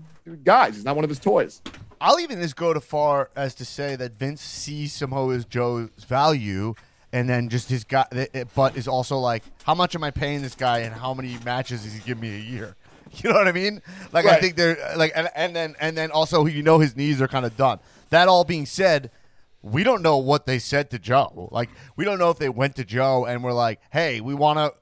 guys. 0.44 0.74
He's 0.74 0.84
not 0.84 0.96
one 0.96 1.04
of 1.04 1.08
his 1.08 1.18
toys. 1.18 1.62
I'll 2.02 2.18
even 2.18 2.40
just 2.40 2.56
go 2.56 2.72
to 2.72 2.80
far 2.80 3.30
as 3.36 3.54
to 3.54 3.64
say 3.64 3.94
that 3.94 4.16
Vince 4.16 4.40
sees 4.42 4.92
Samoa 4.92 5.36
as 5.36 5.44
Joe's 5.44 5.88
value, 6.08 6.74
and 7.12 7.28
then 7.28 7.48
just 7.48 7.70
his 7.70 7.84
guy, 7.84 8.04
but 8.56 8.76
is 8.76 8.88
also 8.88 9.18
like, 9.18 9.44
how 9.62 9.76
much 9.76 9.94
am 9.94 10.02
I 10.02 10.10
paying 10.10 10.42
this 10.42 10.56
guy, 10.56 10.80
and 10.80 10.92
how 10.92 11.14
many 11.14 11.38
matches 11.44 11.84
does 11.84 11.92
he 11.92 12.00
give 12.00 12.20
me 12.20 12.34
a 12.34 12.40
year? 12.40 12.76
You 13.14 13.28
know 13.28 13.36
what 13.36 13.46
I 13.46 13.52
mean? 13.52 13.82
Like 14.10 14.24
I 14.24 14.40
think 14.40 14.56
they're 14.56 14.78
like, 14.96 15.12
and, 15.14 15.28
and 15.36 15.54
then 15.54 15.76
and 15.78 15.94
then 15.94 16.10
also 16.10 16.46
you 16.46 16.62
know 16.62 16.78
his 16.78 16.96
knees 16.96 17.20
are 17.20 17.28
kind 17.28 17.44
of 17.44 17.54
done. 17.58 17.78
That 18.08 18.26
all 18.26 18.42
being 18.42 18.64
said, 18.64 19.10
we 19.60 19.84
don't 19.84 20.00
know 20.00 20.16
what 20.16 20.46
they 20.46 20.58
said 20.58 20.88
to 20.92 20.98
Joe. 20.98 21.50
Like, 21.52 21.68
we 21.94 22.06
don't 22.06 22.18
know 22.18 22.30
if 22.30 22.38
they 22.38 22.48
went 22.48 22.74
to 22.76 22.86
Joe 22.86 23.26
and 23.26 23.44
were 23.44 23.52
like, 23.52 23.80
"Hey, 23.90 24.22
we 24.22 24.32
want 24.32 24.60
to 24.60 24.72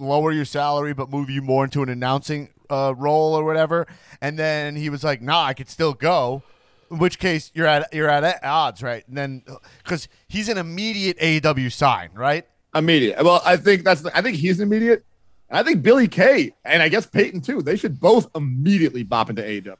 lower 0.00 0.30
your 0.30 0.44
salary, 0.44 0.94
but 0.94 1.10
move 1.10 1.30
you 1.30 1.42
more 1.42 1.64
into 1.64 1.82
an 1.82 1.88
announcing 1.88 2.50
uh, 2.70 2.94
role 2.96 3.34
or 3.34 3.42
whatever." 3.42 3.88
And 4.20 4.38
then 4.38 4.76
he 4.76 4.88
was 4.88 5.02
like, 5.02 5.20
"Nah, 5.20 5.46
I 5.46 5.52
could 5.52 5.68
still 5.68 5.92
go." 5.92 6.44
In 6.90 6.98
which 6.98 7.18
case, 7.18 7.50
you're 7.54 7.66
at 7.66 7.92
you're 7.92 8.08
at 8.08 8.42
odds, 8.44 8.82
right? 8.82 9.06
And 9.06 9.16
then 9.16 9.42
because 9.82 10.08
he's 10.28 10.48
an 10.48 10.58
immediate 10.58 11.18
AEW 11.18 11.70
sign, 11.72 12.10
right? 12.14 12.46
Immediate. 12.74 13.22
Well, 13.22 13.42
I 13.44 13.56
think 13.56 13.84
that's. 13.84 14.02
The, 14.02 14.16
I 14.16 14.22
think 14.22 14.36
he's 14.36 14.60
immediate. 14.60 15.04
I 15.50 15.62
think 15.62 15.82
Billie 15.82 16.08
Kay 16.08 16.52
and 16.64 16.82
I 16.82 16.88
guess 16.88 17.06
Peyton 17.06 17.40
too. 17.40 17.62
They 17.62 17.76
should 17.76 17.98
both 17.98 18.28
immediately 18.34 19.02
bop 19.02 19.30
into 19.30 19.42
AEW. 19.42 19.76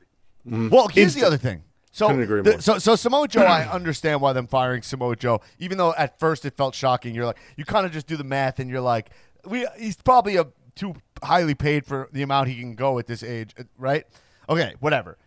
Well, 0.70 0.88
here's 0.88 1.14
Instant. 1.16 1.20
the 1.20 1.26
other 1.26 1.36
thing. 1.36 1.62
So, 1.92 2.06
Couldn't 2.06 2.22
agree 2.22 2.42
the- 2.42 2.62
so, 2.62 2.78
so 2.78 2.94
Samoa 2.94 3.26
Joe, 3.26 3.42
I 3.42 3.68
understand 3.68 4.20
why 4.20 4.32
them 4.32 4.46
firing 4.46 4.82
Samoa 4.82 5.16
Joe, 5.16 5.40
even 5.58 5.76
though 5.76 5.92
at 5.94 6.18
first 6.20 6.44
it 6.44 6.56
felt 6.56 6.74
shocking. 6.74 7.14
You're 7.14 7.26
like, 7.26 7.38
you 7.56 7.64
kind 7.64 7.84
of 7.84 7.92
just 7.92 8.06
do 8.06 8.16
the 8.16 8.24
math, 8.24 8.60
and 8.60 8.70
you're 8.70 8.80
like, 8.80 9.10
we, 9.44 9.66
he's 9.76 9.96
probably 9.96 10.36
a 10.36 10.46
too 10.76 10.94
highly 11.22 11.54
paid 11.54 11.84
for 11.84 12.08
the 12.12 12.22
amount 12.22 12.48
he 12.48 12.60
can 12.60 12.74
go 12.74 12.98
at 12.98 13.06
this 13.06 13.22
age, 13.24 13.54
uh, 13.58 13.64
right? 13.76 14.04
Okay, 14.48 14.74
whatever. 14.78 15.18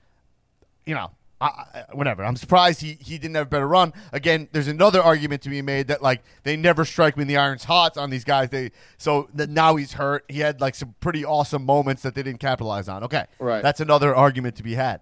You 0.85 0.95
know, 0.95 1.11
I, 1.43 1.47
I, 1.73 1.84
whatever. 1.93 2.23
I'm 2.23 2.36
surprised 2.36 2.82
he, 2.82 2.97
he 3.01 3.17
didn't 3.17 3.36
have 3.36 3.47
a 3.47 3.49
better 3.49 3.67
run. 3.67 3.93
Again, 4.12 4.47
there's 4.51 4.67
another 4.67 5.01
argument 5.01 5.41
to 5.43 5.49
be 5.49 5.62
made 5.62 5.88
that 5.88 6.01
like 6.01 6.23
they 6.43 6.56
never 6.56 6.86
strike 6.86 7.17
when 7.17 7.27
the 7.27 7.38
iron's 7.38 7.65
hot 7.65 7.97
on 7.97 8.10
these 8.10 8.23
guys. 8.23 8.49
They 8.49 8.71
so 8.97 9.29
that 9.34 9.49
now 9.49 9.75
he's 9.75 9.93
hurt. 9.93 10.23
He 10.29 10.39
had 10.39 10.62
like 10.62 10.75
some 10.75 10.95
pretty 11.01 11.25
awesome 11.25 11.65
moments 11.65 12.01
that 12.03 12.15
they 12.15 12.23
didn't 12.23 12.39
capitalize 12.39 12.88
on. 12.88 13.03
Okay, 13.03 13.25
Right. 13.39 13.62
That's 13.62 13.79
another 13.82 14.15
argument 14.15 14.56
to 14.58 14.63
be 14.63 14.75
had. 14.75 15.01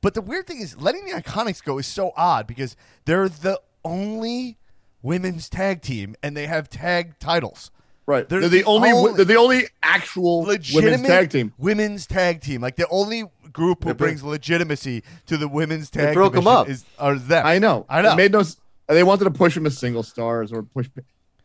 But 0.00 0.14
the 0.14 0.20
weird 0.20 0.46
thing 0.46 0.60
is, 0.60 0.80
letting 0.80 1.06
the 1.06 1.12
Iconics 1.12 1.62
go 1.64 1.78
is 1.78 1.86
so 1.86 2.12
odd 2.16 2.46
because 2.46 2.76
they're 3.06 3.28
the 3.28 3.58
only 3.84 4.58
women's 5.02 5.48
tag 5.48 5.82
team, 5.82 6.14
and 6.22 6.36
they 6.36 6.46
have 6.46 6.68
tag 6.70 7.18
titles. 7.18 7.70
Right. 8.06 8.28
They're 8.28 8.40
They're, 8.40 8.48
the, 8.50 8.58
the 8.58 8.64
only. 8.64 8.90
only- 8.90 9.14
They're 9.14 9.24
the 9.24 9.36
only 9.36 9.64
actual 9.82 10.40
Legitimate 10.42 10.84
women's 10.92 11.08
tag 11.08 11.30
team. 11.30 11.54
Women's 11.58 12.06
tag 12.06 12.40
team, 12.42 12.60
like 12.60 12.76
the 12.76 12.86
only 12.88 13.24
group 13.54 13.84
who 13.84 13.94
brings 13.94 14.22
legitimacy 14.22 15.02
to 15.24 15.38
the 15.38 15.48
women's 15.48 15.88
tag. 15.88 16.12
Broke 16.12 16.34
them 16.34 16.46
up. 16.46 16.68
Is 16.68 16.84
are 16.98 17.14
them? 17.14 17.46
I 17.46 17.58
know. 17.58 17.86
I 17.88 18.02
know. 18.02 18.12
It 18.12 18.16
made 18.16 18.32
no. 18.32 18.42
They 18.86 19.02
wanted 19.02 19.24
to 19.24 19.30
push 19.30 19.54
them 19.54 19.64
as 19.64 19.78
single 19.78 20.02
stars 20.02 20.52
or 20.52 20.62
push. 20.62 20.90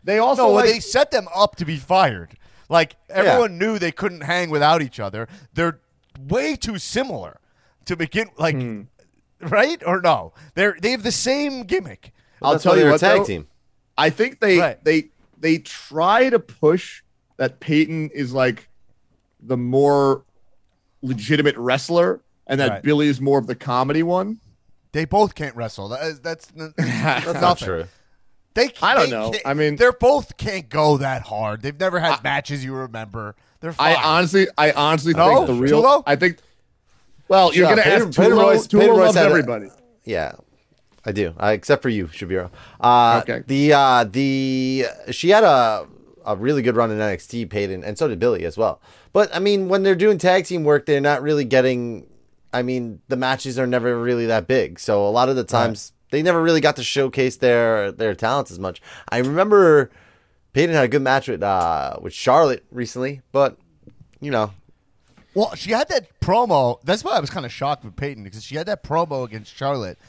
They 0.04 0.20
also 0.20 0.48
no, 0.48 0.52
like, 0.52 0.66
they 0.66 0.80
set 0.82 1.12
them 1.12 1.28
up 1.34 1.56
to 1.58 1.66
be 1.66 1.78
fired. 1.78 2.38
Like 2.68 2.98
everyone 3.10 3.58
knew 3.58 3.80
they 3.80 3.94
couldn't 3.94 4.22
hang 4.22 4.50
without 4.50 4.82
each 4.82 5.00
other. 5.00 5.30
They're 5.54 5.80
way 6.28 6.56
too 6.58 6.78
similar 6.78 7.40
to 7.86 7.96
begin. 7.96 8.30
Like, 8.38 8.56
Hmm. 8.56 8.82
right 9.42 9.82
or 9.86 10.02
no? 10.02 10.34
They're 10.56 10.76
they 10.82 10.92
have 10.92 11.04
the 11.04 11.12
same 11.12 11.64
gimmick. 11.64 12.12
I'll 12.42 12.60
tell 12.60 12.76
you 12.76 12.84
they're 12.84 12.92
what, 12.92 13.00
tag 13.00 13.20
though, 13.20 13.26
team. 13.26 13.48
I 13.98 14.10
think 14.10 14.40
they 14.40 14.58
Right. 14.60 14.84
they 14.84 15.10
they 15.38 15.60
try 15.60 16.30
to 16.30 16.40
push 16.40 17.04
that 17.38 17.60
Peyton 17.60 18.10
is 18.14 18.34
like 18.34 18.68
the 19.42 19.58
more 19.58 20.26
legitimate 21.02 21.56
wrestler, 21.58 22.22
and 22.48 22.60
that 22.60 22.70
Right. 22.70 22.84
Billie 22.84 23.08
is 23.08 23.20
more 23.22 23.40
of 23.40 23.48
the 23.48 23.56
comedy 23.56 24.04
one. 24.04 24.40
They 24.92 25.06
both 25.06 25.36
can't 25.36 25.56
wrestle. 25.56 25.90
That 25.90 26.04
is, 26.06 26.20
that's 26.20 26.52
n- 26.58 26.74
that's 26.78 26.88
That's 27.04 27.26
not 27.34 27.42
nothing. 27.42 27.66
true. 27.66 27.86
They, 28.56 28.72
I 28.82 28.94
don't 28.96 29.06
they 29.10 29.12
know. 29.16 29.34
I 29.46 29.54
mean- 29.54 29.76
they're 29.76 29.92
both 29.94 30.36
can't 30.38 30.68
go 30.70 30.98
that 30.98 31.22
hard. 31.24 31.62
They've 31.62 31.80
never 31.80 32.00
had 32.00 32.24
matches 32.24 32.64
you 32.66 32.74
remember. 32.74 33.36
They're 33.62 33.72
fine. 33.74 33.96
I 33.96 34.04
honestly, 34.04 34.48
I 34.58 34.72
honestly 34.72 35.14
No? 35.14 35.36
think 35.36 35.48
the 35.48 35.54
real. 35.54 35.84
Tulo? 35.84 36.04
I 36.08 36.16
think. 36.16 36.38
Well, 37.28 37.54
you're 37.54 37.68
Shut 37.68 37.78
gonna 37.78 37.82
up. 37.82 37.88
ask 37.88 38.06
Peyton- 38.06 38.12
Peyton 38.14 38.32
Tulo. 38.38 38.42
Royce- 38.42 38.68
Tulo 38.68 38.80
Peyton 38.80 38.90
Royce 38.96 39.00
loves 39.06 39.18
had 39.18 39.26
a- 39.28 39.30
everybody. 39.30 39.68
Yeah, 40.06 40.32
I 41.06 41.12
do. 41.12 41.34
Uh, 41.40 41.48
except 41.48 41.82
for 41.84 41.90
you, 41.90 42.08
Shabiro. 42.08 42.50
Uh, 42.80 43.22
Okay. 43.24 43.44
The 43.46 43.74
uh, 43.74 44.04
the 44.06 44.86
she 45.12 45.30
had 45.30 45.44
a 45.44 45.86
a 46.26 46.36
really 46.36 46.62
good 46.64 46.76
run 46.76 46.90
in 46.92 46.98
NXT, 46.98 47.50
Peyton, 47.50 47.84
and 47.84 47.98
so 47.98 48.08
did 48.08 48.18
Billie 48.20 48.46
as 48.46 48.58
well. 48.58 48.82
But 49.14 49.34
I 49.36 49.40
mean, 49.40 49.70
when 49.70 49.84
they're 49.84 49.96
doing 49.96 50.18
tag 50.18 50.46
team 50.46 50.64
work, 50.64 50.86
they're 50.86 51.02
not 51.02 51.22
really 51.22 51.46
getting. 51.46 52.08
I 52.52 52.64
mean, 52.64 53.02
the 53.08 53.16
matches 53.16 53.60
are 53.60 53.68
never 53.68 54.00
really 54.02 54.26
that 54.28 54.48
big, 54.48 54.80
so 54.80 55.08
a 55.08 55.10
lot 55.10 55.30
of 55.30 55.36
the 55.36 55.44
times 55.44 55.94
they 56.12 56.22
never 56.24 56.42
really 56.42 56.62
got 56.62 56.76
to 56.78 56.84
showcase 56.84 57.38
their 57.38 57.92
their 57.92 58.16
talents 58.16 58.50
as 58.52 58.58
much. 58.60 58.82
I 59.10 59.20
remember 59.20 59.92
Peyton 60.54 60.74
had 60.76 60.86
a 60.86 60.88
good 60.88 61.02
match 61.04 61.28
with 61.28 61.44
uh, 61.44 61.98
with 62.02 62.14
Charlotte 62.14 62.66
recently, 62.72 63.22
but 63.32 63.58
you 64.20 64.32
know, 64.32 64.52
Well, 65.36 65.54
she 65.56 65.72
had 65.72 65.90
that 65.90 66.20
promo. 66.20 66.82
That's 66.84 67.04
why 67.04 67.12
I 67.12 67.20
was 67.20 67.30
kind 67.30 67.46
of 67.46 67.52
shocked 67.52 67.86
with 67.86 67.96
Peyton 67.96 68.24
because 68.24 68.44
she 68.44 68.56
had 68.56 68.66
that 68.66 68.84
promo 68.84 69.24
against 69.24 69.56
Charlotte 69.56 70.00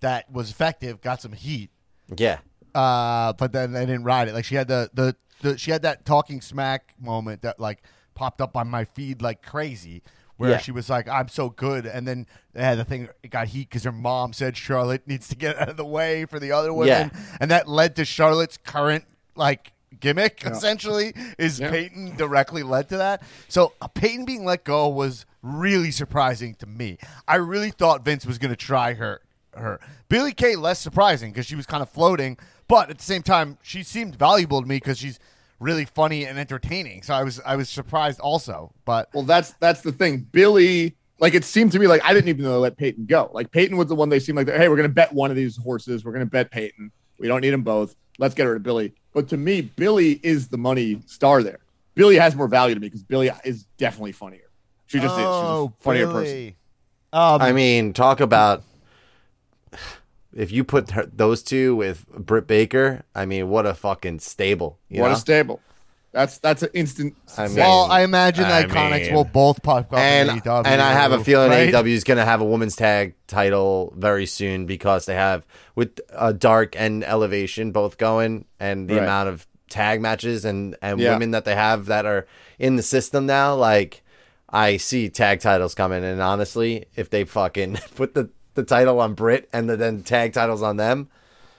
that 0.00 0.30
was 0.32 0.50
effective, 0.50 1.02
got 1.02 1.20
some 1.20 1.32
heat, 1.32 1.70
yeah, 2.16 2.38
uh, 2.74 3.34
but 3.34 3.52
then 3.52 3.72
they 3.72 3.84
didn't 3.84 4.04
ride 4.04 4.28
it. 4.28 4.34
Like 4.34 4.46
she 4.46 4.54
had 4.54 4.68
the, 4.68 4.90
the 4.94 5.14
the 5.42 5.58
she 5.58 5.70
had 5.70 5.82
that 5.82 6.06
talking 6.06 6.40
smack 6.40 6.94
moment 6.98 7.42
that 7.42 7.60
like 7.60 7.82
popped 8.20 8.42
up 8.42 8.54
on 8.54 8.68
my 8.68 8.84
feed 8.84 9.22
like 9.22 9.42
crazy. 9.42 10.02
Where 10.36 10.50
Yeah. 10.52 10.58
she 10.58 10.72
was 10.72 10.88
like, 10.90 11.06
"I'm 11.08 11.28
so 11.28 11.48
good," 11.50 11.84
and 11.86 12.06
then 12.08 12.26
yeah, 12.54 12.74
the 12.74 12.84
thing 12.84 13.08
it 13.22 13.30
got 13.30 13.48
heat 13.48 13.68
because 13.70 13.84
her 13.84 13.92
mom 13.92 14.32
said 14.34 14.56
Charlotte 14.56 15.02
needs 15.06 15.26
to 15.28 15.36
get 15.36 15.58
out 15.58 15.68
of 15.70 15.76
the 15.78 15.84
way 15.84 16.24
for 16.26 16.38
the 16.38 16.52
other 16.52 16.72
women, 16.72 17.10
and 17.40 17.50
that 17.50 17.66
led 17.68 17.96
to 17.96 18.04
Charlotte's 18.04 18.56
current 18.58 19.04
like 19.34 19.72
gimmick. 19.98 20.42
Essentially, 20.46 21.12
is 21.38 21.60
Yeah. 21.60 21.70
Peyton 21.70 22.16
directly 22.16 22.62
led 22.62 22.88
to 22.90 22.96
that. 22.98 23.22
So 23.48 23.72
uh, 23.82 23.88
Peyton 23.88 24.24
being 24.24 24.44
let 24.46 24.64
go 24.64 24.88
was 24.88 25.26
really 25.42 25.90
surprising 25.90 26.54
to 26.56 26.66
me. 26.66 26.96
I 27.28 27.36
really 27.36 27.70
thought 27.70 28.04
Vince 28.04 28.24
was 28.26 28.38
going 28.38 28.50
to 28.52 28.56
try 28.56 28.94
her. 28.94 29.20
Her 29.54 29.78
Billie 30.08 30.32
Kay 30.32 30.56
less 30.56 30.78
surprising 30.78 31.32
because 31.32 31.44
she 31.46 31.56
was 31.56 31.66
kind 31.66 31.82
of 31.82 31.88
floating, 31.90 32.38
but 32.68 32.88
at 32.88 32.96
the 32.98 33.04
same 33.04 33.22
time 33.22 33.58
she 33.62 33.82
seemed 33.82 34.14
valuable 34.16 34.62
to 34.62 34.66
me 34.66 34.76
because 34.76 34.96
she's 34.98 35.18
really 35.60 35.84
funny 35.84 36.24
and 36.24 36.38
entertaining. 36.38 37.02
So 37.02 37.14
I 37.14 37.22
was 37.22 37.40
I 37.44 37.54
was 37.56 37.68
surprised 37.68 38.18
also. 38.18 38.72
But 38.84 39.08
Well, 39.14 39.22
that's 39.22 39.52
that's 39.60 39.82
the 39.82 39.92
thing. 39.92 40.26
Billie, 40.32 40.96
like 41.20 41.34
it 41.34 41.44
seemed 41.44 41.70
to 41.72 41.78
me 41.78 41.86
like 41.86 42.04
I 42.04 42.12
didn't 42.12 42.28
even 42.28 42.44
know 42.44 42.52
they 42.52 42.58
let 42.58 42.76
Peyton 42.76 43.06
go. 43.06 43.30
Like 43.32 43.52
Peyton 43.52 43.76
was 43.76 43.86
the 43.86 43.94
one 43.94 44.08
they 44.08 44.18
seemed 44.18 44.36
like, 44.36 44.48
hey, 44.48 44.68
we're 44.68 44.76
gonna 44.76 44.88
bet 44.88 45.12
one 45.12 45.30
of 45.30 45.36
these 45.36 45.56
horses. 45.56 46.04
We're 46.04 46.12
gonna 46.12 46.26
bet 46.26 46.50
Peyton. 46.50 46.90
We 47.18 47.28
don't 47.28 47.42
need 47.42 47.50
them 47.50 47.62
both. 47.62 47.94
Let's 48.18 48.34
get 48.34 48.44
rid 48.44 48.56
of 48.56 48.62
Billie. 48.62 48.94
But 49.12 49.28
to 49.28 49.36
me, 49.36 49.60
Billie 49.60 50.18
is 50.22 50.48
the 50.48 50.58
money 50.58 51.02
star 51.06 51.42
there. 51.42 51.60
Billie 51.94 52.16
has 52.16 52.34
more 52.34 52.48
value 52.48 52.74
to 52.74 52.80
me 52.80 52.88
because 52.88 53.02
Billie 53.02 53.30
is 53.44 53.64
definitely 53.76 54.12
funnier. 54.12 54.50
She 54.86 54.98
just 54.98 55.14
is. 55.14 55.18
She's 55.18 55.26
a 55.26 55.72
funnier 55.80 56.06
person. 56.06 56.54
Um, 57.12 57.42
I 57.42 57.52
mean, 57.52 57.92
talk 57.92 58.20
about 58.20 58.62
if 60.34 60.50
you 60.52 60.64
put 60.64 60.90
her, 60.92 61.06
those 61.06 61.42
two 61.42 61.74
with 61.76 62.06
Britt 62.08 62.46
Baker. 62.46 63.02
I 63.14 63.26
mean, 63.26 63.48
what 63.48 63.66
a 63.66 63.74
fucking 63.74 64.20
stable. 64.20 64.78
You 64.88 65.02
what 65.02 65.08
know? 65.08 65.14
a 65.14 65.16
stable. 65.16 65.60
That's 66.12 66.38
that's 66.38 66.64
an 66.64 66.70
instant. 66.74 67.14
I 67.38 67.46
mean- 67.46 67.56
well, 67.58 67.84
I 67.90 68.02
imagine 68.02 68.42
the 68.48 68.54
I 68.54 68.64
Iconics 68.64 69.06
mean- 69.06 69.14
will 69.14 69.24
both 69.24 69.62
pop 69.62 69.92
up 69.92 69.98
and 69.98 70.28
in 70.28 70.40
AEW, 70.40 70.66
and 70.66 70.82
I 70.82 70.92
have 70.92 71.12
a 71.12 71.22
feeling 71.22 71.50
right? 71.50 71.72
AEW 71.72 71.86
is 71.92 72.02
going 72.02 72.18
to 72.18 72.24
have 72.24 72.40
a 72.40 72.44
women's 72.44 72.74
tag 72.74 73.14
title 73.28 73.92
very 73.96 74.26
soon 74.26 74.66
because 74.66 75.06
they 75.06 75.14
have 75.14 75.46
with 75.76 76.00
uh, 76.12 76.32
Dark 76.32 76.74
and 76.76 77.04
Elevation 77.04 77.70
both 77.70 77.96
going, 77.96 78.44
and 78.58 78.88
the 78.88 78.94
Right. 78.96 79.04
amount 79.04 79.28
of 79.28 79.46
tag 79.68 80.00
matches 80.00 80.44
and 80.44 80.76
and 80.82 80.98
Yeah. 80.98 81.12
women 81.12 81.30
that 81.30 81.44
they 81.44 81.54
have 81.54 81.86
that 81.86 82.06
are 82.06 82.26
in 82.58 82.74
the 82.74 82.82
system 82.82 83.26
now. 83.26 83.54
Like, 83.54 84.02
I 84.48 84.78
see 84.78 85.10
tag 85.10 85.38
titles 85.38 85.76
coming, 85.76 86.02
and 86.02 86.20
honestly, 86.20 86.86
if 86.96 87.08
they 87.08 87.22
fucking 87.22 87.78
put 87.94 88.14
the 88.14 88.30
the 88.54 88.62
title 88.62 89.00
on 89.00 89.14
Britt 89.14 89.48
and 89.52 89.68
the, 89.68 89.76
then 89.76 90.02
tag 90.02 90.32
titles 90.32 90.62
on 90.62 90.76
them, 90.76 91.08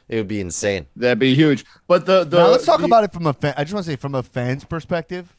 it 0.10 0.18
would 0.18 0.28
be 0.28 0.42
insane. 0.42 0.88
That'd 0.96 1.20
be 1.20 1.36
huge. 1.36 1.66
But 1.88 2.06
the 2.06 2.24
the 2.24 2.40
now 2.40 2.48
let's 2.50 2.66
talk 2.66 2.80
the- 2.80 2.86
about 2.86 3.04
it 3.04 3.14
from 3.14 3.28
a 3.28 3.34
fan. 3.34 3.54
I 3.58 3.64
just 3.64 3.74
want 3.74 3.86
to 3.86 3.92
say 3.92 3.96
from 3.96 4.16
a 4.16 4.24
fan's 4.24 4.64
perspective. 4.66 5.36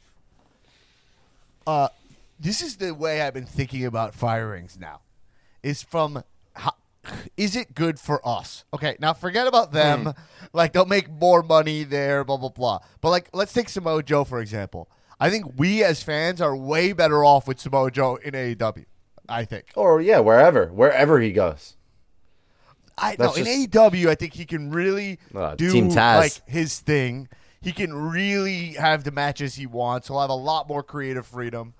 Uh, 1.67 1.89
this 2.41 2.61
is 2.63 2.77
the 2.77 2.93
way 2.93 3.21
I've 3.23 3.35
been 3.35 3.47
thinking 3.47 3.85
about 3.85 4.15
firings 4.15 4.79
now. 4.81 5.01
Is 5.63 5.83
from 5.83 6.25
how, 6.55 6.73
is 7.37 7.55
it 7.55 7.75
good 7.75 8.01
for 8.01 8.27
us? 8.27 8.65
Okay, 8.75 8.97
now 8.99 9.13
forget 9.13 9.47
about 9.47 9.73
them. 9.73 10.05
Hmm. 10.05 10.11
Like 10.53 10.73
they'll 10.73 10.87
make 10.87 11.09
more 11.09 11.43
money 11.43 11.85
there, 11.85 12.25
blah 12.25 12.37
blah 12.37 12.49
blah. 12.49 12.81
But 13.01 13.11
like, 13.11 13.29
let's 13.33 13.53
take 13.53 13.69
Samoa 13.69 14.03
Joe 14.03 14.25
for 14.25 14.41
example. 14.41 14.89
I 15.21 15.31
think 15.31 15.53
we 15.57 15.85
as 15.85 16.03
fans 16.03 16.41
are 16.41 16.57
way 16.57 16.93
better 16.93 17.25
off 17.25 17.47
with 17.47 17.61
Samoa 17.61 17.93
Joe 17.93 18.17
in 18.17 18.33
AEW. 18.35 18.87
I 19.33 19.45
think. 19.45 19.67
Or 19.77 20.01
yeah, 20.01 20.19
wherever 20.21 20.67
wherever 20.67 21.21
he 21.21 21.33
goes. 21.33 21.77
I 22.99 23.17
no, 23.19 23.27
That's 23.33 23.39
in 23.39 23.47
AEW, 23.47 24.09
I 24.09 24.15
think 24.15 24.35
he 24.35 24.45
can 24.45 24.71
really 24.71 25.19
Uh, 25.35 25.55
do 25.55 25.73
like 25.89 26.41
his 26.47 26.79
thing. 26.79 27.29
He 27.61 27.73
can 27.73 27.93
really 27.95 28.73
have 28.75 29.05
the 29.05 29.11
matches 29.11 29.55
he 29.55 29.67
wants. 29.67 30.09
He'll 30.09 30.21
have 30.21 30.31
a 30.31 30.35
lot 30.35 30.69
more 30.69 30.83
creative 30.83 31.27
freedom. 31.27 31.75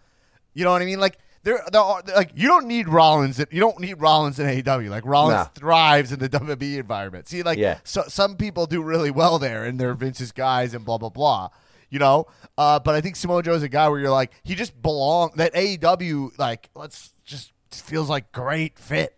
You 0.55 0.65
know 0.65 0.73
what 0.73 0.81
I 0.83 0.85
mean? 0.87 1.01
Like 1.01 1.19
there, 1.43 1.61
there 1.71 1.81
are 1.81 2.03
like 2.17 2.31
you 2.35 2.49
don't 2.49 2.67
need 2.67 2.89
Rollins. 2.89 3.39
You 3.51 3.61
don't 3.61 3.79
need 3.81 3.95
Rollins 4.01 4.39
in 4.39 4.47
AEW. 4.47 4.89
Like 4.89 5.05
Rollins 5.05 5.35
Nah. 5.37 5.45
thrives 5.55 6.13
in 6.13 6.19
the 6.19 6.29
WWE 6.29 6.79
environment. 6.79 7.29
See, 7.29 7.43
like 7.43 7.59
Yeah. 7.59 7.79
so, 7.85 8.05
some 8.09 8.37
people 8.37 8.67
do 8.67 8.83
really 8.83 9.11
well 9.11 9.39
there, 9.39 9.65
and 9.65 9.79
they're 9.79 9.95
Vince's 9.95 10.33
guys, 10.33 10.73
and 10.73 10.85
blah 10.85 10.99
blah 10.99 11.09
blah. 11.11 11.49
You 11.91 11.99
know, 11.99 12.27
uh, 12.57 12.79
but 12.79 12.95
I 12.95 13.03
think 13.03 13.17
Samoa 13.17 13.43
Joe's 13.43 13.63
a 13.63 13.69
guy 13.69 13.87
where 13.91 14.01
you're 14.01 14.11
like, 14.11 14.33
he 14.45 14.55
just 14.55 14.81
belong. 14.81 15.33
That 15.37 15.53
AEW, 15.53 16.39
like, 16.39 16.71
let's 16.75 17.12
just 17.33 17.53
feels 17.71 18.09
like 18.09 18.31
great 18.33 18.79
fit. 18.79 19.17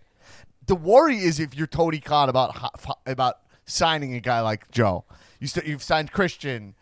The 0.67 0.75
worry 0.75 1.19
is 1.19 1.39
if 1.41 1.55
you're 1.55 1.67
Tony 1.67 1.99
Khan 2.01 2.29
about 2.29 2.55
about 3.05 3.39
signing 3.67 4.15
a 4.15 4.21
guy 4.21 4.41
like 4.41 4.71
Joe. 4.71 5.05
You 5.41 5.47
st- 5.49 5.67
you've 5.67 5.83
signed 5.83 6.13
Christian, 6.13 6.75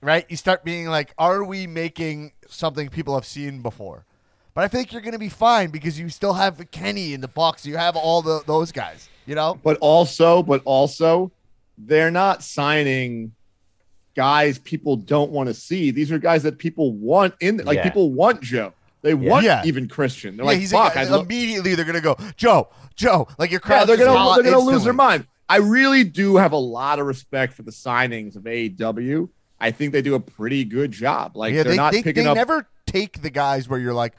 right? 0.00 0.24
You 0.30 0.36
start 0.36 0.64
being 0.64 0.86
like, 0.86 1.12
are 1.18 1.44
we 1.44 1.66
making 1.66 2.32
something 2.48 2.88
people 2.88 3.14
have 3.14 3.26
seen 3.26 3.60
before? 3.60 4.06
But 4.54 4.64
I 4.64 4.68
think 4.68 4.92
you're 4.92 5.02
going 5.02 5.12
to 5.12 5.18
be 5.18 5.28
fine 5.28 5.70
because 5.70 5.98
you 6.00 6.08
still 6.08 6.32
have 6.34 6.70
Kenny 6.70 7.12
in 7.12 7.20
the 7.20 7.28
box. 7.28 7.66
You 7.66 7.76
have 7.76 7.96
all 7.96 8.22
the 8.22 8.42
those 8.46 8.72
guys. 8.72 9.08
You 9.26 9.34
know, 9.34 9.58
but 9.62 9.76
also, 9.82 10.42
but 10.42 10.62
also, 10.64 11.30
they're 11.76 12.10
not 12.10 12.42
signing 12.42 13.32
guys 14.16 14.58
people 14.58 14.96
don't 14.96 15.30
want 15.30 15.48
to 15.48 15.54
see. 15.54 15.90
These 15.90 16.10
are 16.10 16.18
guys 16.18 16.42
that 16.44 16.58
people 16.58 16.92
want 16.92 17.34
in. 17.40 17.58
Like 17.58 17.76
Yeah. 17.76 17.82
people 17.84 18.10
want 18.12 18.40
Joe. 18.40 18.72
They 19.02 19.14
want 19.14 19.44
Yeah. 19.44 19.62
even 19.64 19.88
Christian. 19.88 20.36
They're 20.36 20.44
yeah, 20.44 20.50
like, 20.50 20.58
he's 20.58 20.72
fuck. 20.72 20.96
immediately 20.96 21.74
they're 21.74 21.84
going 21.84 21.94
to 21.96 22.00
go 22.00 22.16
Joe, 22.36 22.68
Joe. 22.96 23.28
Like 23.38 23.50
your 23.50 23.60
yeah, 23.62 23.66
crowd. 23.66 23.88
they're 23.88 23.96
just 23.96 24.06
gonna 24.06 24.42
they're 24.42 24.52
gonna 24.52 24.64
lose 24.64 24.74
instantly. 24.76 24.84
their 24.84 24.92
mind. 24.92 25.26
I 25.48 25.56
really 25.58 26.04
do 26.04 26.36
have 26.36 26.52
a 26.52 26.56
lot 26.58 26.98
of 26.98 27.06
respect 27.06 27.54
for 27.54 27.62
the 27.62 27.70
signings 27.70 28.36
of 28.36 28.42
AEW. 28.42 29.28
I 29.60 29.70
think 29.70 29.92
they 29.92 30.02
do 30.02 30.14
a 30.14 30.20
pretty 30.20 30.64
good 30.64 30.92
job. 30.92 31.36
Like 31.36 31.54
yeah, 31.54 31.62
they're 31.62 31.72
they, 31.72 31.76
not 31.76 31.92
they, 31.92 32.02
picking 32.02 32.24
they 32.24 32.30
up. 32.30 32.36
never 32.36 32.68
take 32.86 33.22
the 33.22 33.30
guys 33.30 33.68
where 33.68 33.78
you're 33.80 33.94
like, 33.94 34.14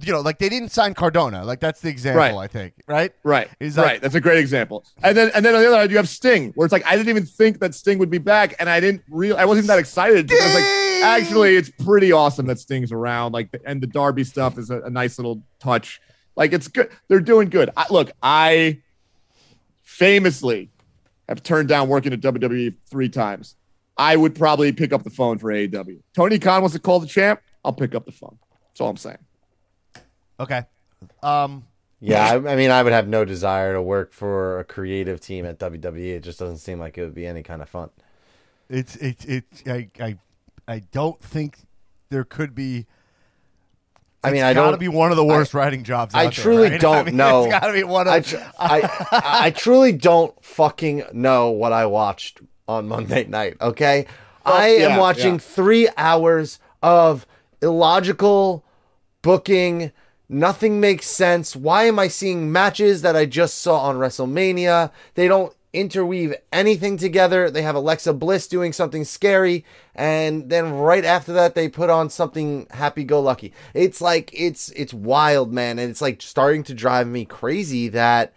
you 0.00 0.12
know, 0.12 0.20
like 0.20 0.38
they 0.38 0.48
didn't 0.48 0.70
sign 0.70 0.94
Cardona. 0.94 1.44
Like 1.44 1.60
that's 1.60 1.80
the 1.80 1.88
example. 1.88 2.18
Right. 2.18 2.34
I 2.34 2.46
think. 2.48 2.74
Right. 2.88 3.12
Right, 3.22 3.48
like- 3.60 3.76
right. 3.76 4.00
That's 4.00 4.14
a 4.16 4.20
great 4.20 4.38
example. 4.38 4.84
And 5.02 5.16
then, 5.16 5.30
and 5.34 5.44
then 5.44 5.54
on 5.54 5.60
the 5.60 5.68
other 5.68 5.76
side, 5.76 5.90
you 5.90 5.96
have 5.98 6.08
Sting, 6.08 6.52
where 6.54 6.64
it's 6.64 6.72
like 6.72 6.84
I 6.86 6.96
didn't 6.96 7.10
even 7.10 7.26
think 7.26 7.60
that 7.60 7.74
Sting 7.74 7.98
would 7.98 8.10
be 8.10 8.18
back, 8.18 8.54
and 8.58 8.68
I 8.68 8.80
didn't 8.80 9.02
real, 9.08 9.36
I 9.36 9.44
wasn't 9.44 9.64
even 9.66 9.76
that 9.76 9.80
excited. 9.80 10.26
Because 10.26 10.54
like! 10.54 10.64
Actually, 11.04 11.56
it's 11.56 11.70
pretty 11.70 12.12
awesome 12.12 12.46
that 12.46 12.58
Sting's 12.58 12.92
around. 12.92 13.32
Like, 13.32 13.48
and 13.64 13.80
the 13.80 13.86
Darby 13.86 14.24
stuff 14.24 14.58
is 14.58 14.70
a, 14.70 14.80
a 14.82 14.90
nice 14.90 15.18
little 15.18 15.42
touch. 15.58 16.00
Like, 16.36 16.52
it's 16.52 16.68
good. 16.68 16.90
They're 17.08 17.20
doing 17.20 17.48
good. 17.48 17.70
I, 17.76 17.86
look, 17.90 18.10
I 18.22 18.80
famously 19.82 20.70
have 21.28 21.42
turned 21.42 21.68
down 21.68 21.88
working 21.88 22.12
at 22.12 22.20
WWE 22.20 22.74
three 22.90 23.08
times. 23.08 23.56
I 23.96 24.16
would 24.16 24.34
probably 24.34 24.72
pick 24.72 24.92
up 24.92 25.04
the 25.04 25.10
phone 25.10 25.38
for 25.38 25.52
AEW. 25.52 26.00
Tony 26.14 26.38
Khan 26.38 26.62
wants 26.62 26.74
to 26.74 26.80
call 26.80 26.98
the 26.98 27.06
champ. 27.06 27.40
I'll 27.64 27.72
pick 27.72 27.94
up 27.94 28.04
the 28.04 28.12
phone. 28.12 28.38
That's 28.68 28.80
all 28.80 28.90
I'm 28.90 28.96
saying. 28.96 29.18
Okay. 30.40 30.62
Um. 31.22 31.64
Yeah, 32.00 32.26
I, 32.26 32.52
I 32.52 32.56
mean, 32.56 32.70
I 32.70 32.82
would 32.82 32.92
have 32.92 33.08
no 33.08 33.24
desire 33.24 33.72
to 33.72 33.80
work 33.80 34.12
for 34.12 34.58
a 34.58 34.64
creative 34.64 35.20
team 35.20 35.46
at 35.46 35.58
WWE. 35.58 36.16
It 36.16 36.20
just 36.20 36.38
doesn't 36.38 36.58
seem 36.58 36.78
like 36.78 36.98
it 36.98 37.02
would 37.02 37.14
be 37.14 37.26
any 37.26 37.42
kind 37.42 37.62
of 37.62 37.68
fun. 37.68 37.88
It's 38.68 38.96
it's 38.96 39.24
it's 39.24 39.62
I 39.66 39.88
I 39.98 40.18
I 40.66 40.80
don't 40.80 41.20
think 41.20 41.58
there 42.10 42.24
could 42.24 42.54
be. 42.54 42.86
I 44.22 44.28
mean, 44.28 44.36
it's 44.36 44.44
I 44.44 44.54
gotta 44.54 44.72
don't- 44.72 44.80
be 44.80 44.88
one 44.88 45.10
of 45.10 45.16
the 45.16 45.24
worst 45.24 45.52
writing 45.52 45.84
jobs. 45.84 46.14
I 46.14 46.26
out 46.26 46.34
there, 46.34 46.42
truly 46.44 46.70
right? 46.70 46.80
don't 46.80 46.96
I 46.96 47.02
mean, 47.04 47.16
know. 47.16 47.44
It's 47.44 47.52
got 47.52 47.66
to 47.66 47.72
be 47.72 47.84
one 47.84 48.06
of. 48.06 48.12
I, 48.14 48.20
tr- 48.20 48.36
I, 48.58 48.80
I, 49.10 49.46
I 49.46 49.50
truly 49.50 49.92
don't 49.92 50.42
fucking 50.42 51.04
know 51.12 51.50
what 51.50 51.72
I 51.72 51.86
watched 51.86 52.40
on 52.66 52.88
Monday 52.88 53.24
night. 53.26 53.56
Okay, 53.60 54.06
I 54.44 54.68
am 54.68 54.98
watching 54.98 55.34
yeah. 55.34 55.38
three 55.38 55.88
hours 55.96 56.58
of 56.82 57.26
illogical 57.60 58.64
booking. 59.22 59.92
Nothing 60.26 60.80
makes 60.80 61.06
sense. 61.06 61.54
Why 61.54 61.84
am 61.84 61.98
I 61.98 62.08
seeing 62.08 62.50
matches 62.50 63.02
that 63.02 63.14
I 63.14 63.26
just 63.26 63.58
saw 63.58 63.80
on 63.80 63.96
WrestleMania? 63.96 64.90
They 65.14 65.28
don't 65.28 65.54
interweave 65.74 66.34
anything 66.52 66.96
together. 66.96 67.50
They 67.50 67.62
have 67.62 67.74
Alexa 67.74 68.14
Bliss 68.14 68.46
doing 68.46 68.72
something 68.72 69.04
scary, 69.04 69.64
and 69.94 70.48
then 70.48 70.72
right 70.72 71.04
after 71.04 71.32
that, 71.34 71.54
they 71.54 71.68
put 71.68 71.90
on 71.90 72.08
something 72.08 72.66
happy-go-lucky. 72.70 73.52
It's 73.74 74.00
like 74.00 74.30
it's 74.32 74.70
it's 74.70 74.94
wild, 74.94 75.52
man, 75.52 75.78
and 75.78 75.90
it's 75.90 76.00
like 76.00 76.22
starting 76.22 76.62
to 76.64 76.74
drive 76.74 77.06
me 77.06 77.24
crazy 77.24 77.88
that 77.88 78.32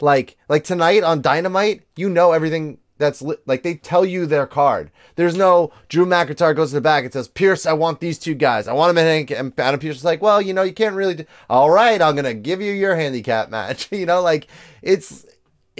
like 0.00 0.36
like 0.48 0.64
tonight 0.64 1.04
on 1.04 1.22
Dynamite, 1.22 1.82
you 1.96 2.08
know 2.08 2.32
everything 2.32 2.78
that's 2.98 3.22
li- 3.22 3.36
like 3.46 3.62
they 3.62 3.74
tell 3.74 4.04
you 4.04 4.26
their 4.26 4.46
card. 4.46 4.90
There's 5.16 5.34
no 5.36 5.72
Drew 5.88 6.06
McIntyre 6.06 6.54
goes 6.54 6.70
to 6.70 6.76
the 6.76 6.80
back 6.80 7.04
and 7.04 7.12
says, 7.12 7.28
"Pearce, 7.28 7.66
I 7.66 7.72
want 7.72 8.00
these 8.00 8.18
two 8.18 8.34
guys. 8.34 8.68
I 8.68 8.72
want 8.72 8.94
them 8.94 9.04
in." 9.04 9.06
Hank-" 9.06 9.30
And 9.30 9.58
Adam 9.58 9.80
Pearce 9.80 9.96
is 9.96 10.04
like, 10.04 10.22
"Well, 10.22 10.40
you 10.40 10.52
know, 10.52 10.62
you 10.62 10.72
can't 10.72 10.94
really." 10.94 11.14
Do- 11.14 11.24
All 11.48 11.70
right, 11.70 12.00
I'm 12.00 12.14
gonna 12.14 12.34
give 12.34 12.60
you 12.60 12.72
your 12.72 12.96
handicap 12.96 13.50
match. 13.50 13.88
you 13.92 14.06
know, 14.06 14.22
like 14.22 14.46
it's 14.82 15.26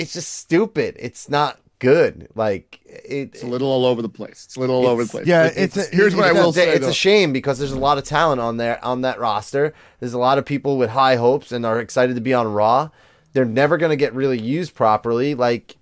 it's 0.00 0.12
just 0.14 0.32
stupid. 0.34 0.96
It's 0.98 1.28
not 1.28 1.58
good. 1.78 2.28
Like 2.34 2.80
it. 2.84 3.30
It's 3.34 3.42
a 3.42 3.46
little 3.46 3.68
all 3.68 3.84
over 3.86 4.02
the 4.02 4.08
place. 4.08 4.44
It's 4.46 4.56
a 4.56 4.60
little 4.60 4.76
all 4.76 4.86
over 4.86 5.04
the 5.04 5.10
place. 5.10 5.26
yeah, 5.26 5.50
it's 5.54 5.76
a- 5.76 5.86
here's 5.94 6.14
what 6.14 6.24
I 6.24 6.30
it's 6.30 6.38
will 6.38 6.52
say. 6.52 6.70
It's 6.70 6.84
though. 6.84 6.90
a 6.90 6.94
shame 6.94 7.32
because 7.32 7.58
there's 7.58 7.72
a 7.72 7.78
lot 7.78 7.98
of 7.98 8.04
talent 8.04 8.40
on 8.40 8.56
there 8.56 8.82
on 8.84 9.00
that 9.02 9.18
roster. 9.18 9.74
There's 9.98 10.12
a 10.14 10.18
lot 10.18 10.38
of 10.38 10.44
people 10.44 10.76
with 10.78 10.90
high 10.90 11.16
hopes 11.16 11.52
and 11.52 11.64
are 11.66 11.80
excited 11.80 12.14
to 12.16 12.20
be 12.20 12.34
on 12.34 12.52
Raw. 12.52 12.90
They're 13.32 13.44
never 13.44 13.78
going 13.78 13.90
to 13.90 13.96
get 13.96 14.12
really 14.14 14.40
used 14.40 14.74
properly. 14.74 15.34
Like 15.34 15.76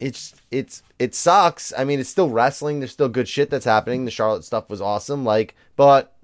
it's 0.00 0.34
it's 0.50 0.82
it 0.98 1.14
sucks. 1.14 1.72
I 1.76 1.84
mean, 1.84 2.00
it's 2.00 2.10
still 2.10 2.30
wrestling. 2.30 2.80
There's 2.80 2.92
still 2.92 3.08
good 3.08 3.28
shit 3.28 3.50
that's 3.50 3.64
happening. 3.66 4.04
The 4.04 4.10
Charlotte 4.10 4.44
stuff 4.44 4.68
was 4.70 4.80
awesome. 4.80 5.24
Like, 5.24 5.54
but 5.76 6.14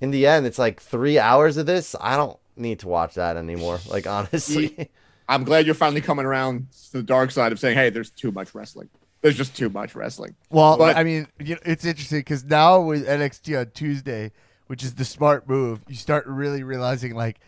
in 0.00 0.10
the 0.10 0.26
end, 0.26 0.46
it's 0.46 0.58
like 0.58 0.80
three 0.80 1.18
hours 1.18 1.56
of 1.56 1.66
this. 1.66 1.94
I 2.00 2.16
don't 2.16 2.38
need 2.56 2.80
to 2.80 2.88
watch 2.88 3.14
that 3.14 3.36
anymore. 3.36 3.80
Like 3.88 4.06
honestly. 4.06 4.90
I'm 5.28 5.44
glad 5.44 5.66
you're 5.66 5.74
finally 5.74 6.00
coming 6.00 6.26
around 6.26 6.66
to 6.90 6.92
the 6.98 7.02
dark 7.02 7.30
side 7.30 7.52
of 7.52 7.58
saying, 7.58 7.76
"Hey, 7.76 7.90
there's 7.90 8.10
too 8.10 8.30
much 8.32 8.54
wrestling. 8.54 8.88
There's 9.22 9.36
just 9.36 9.56
too 9.56 9.70
much 9.70 9.94
wrestling." 9.94 10.34
Well, 10.50 10.76
But- 10.76 10.96
I 10.96 11.04
mean, 11.04 11.26
you 11.38 11.54
know, 11.54 11.60
it's 11.64 11.84
interesting 11.84 12.20
because 12.20 12.44
now 12.44 12.80
with 12.80 13.06
NXT 13.06 13.58
on 13.58 13.70
Tuesday, 13.72 14.32
which 14.66 14.82
is 14.84 14.94
the 14.94 15.04
smart 15.04 15.48
move, 15.48 15.80
you 15.88 15.94
start 15.94 16.26
really 16.26 16.62
realizing 16.62 17.14
like, 17.14 17.38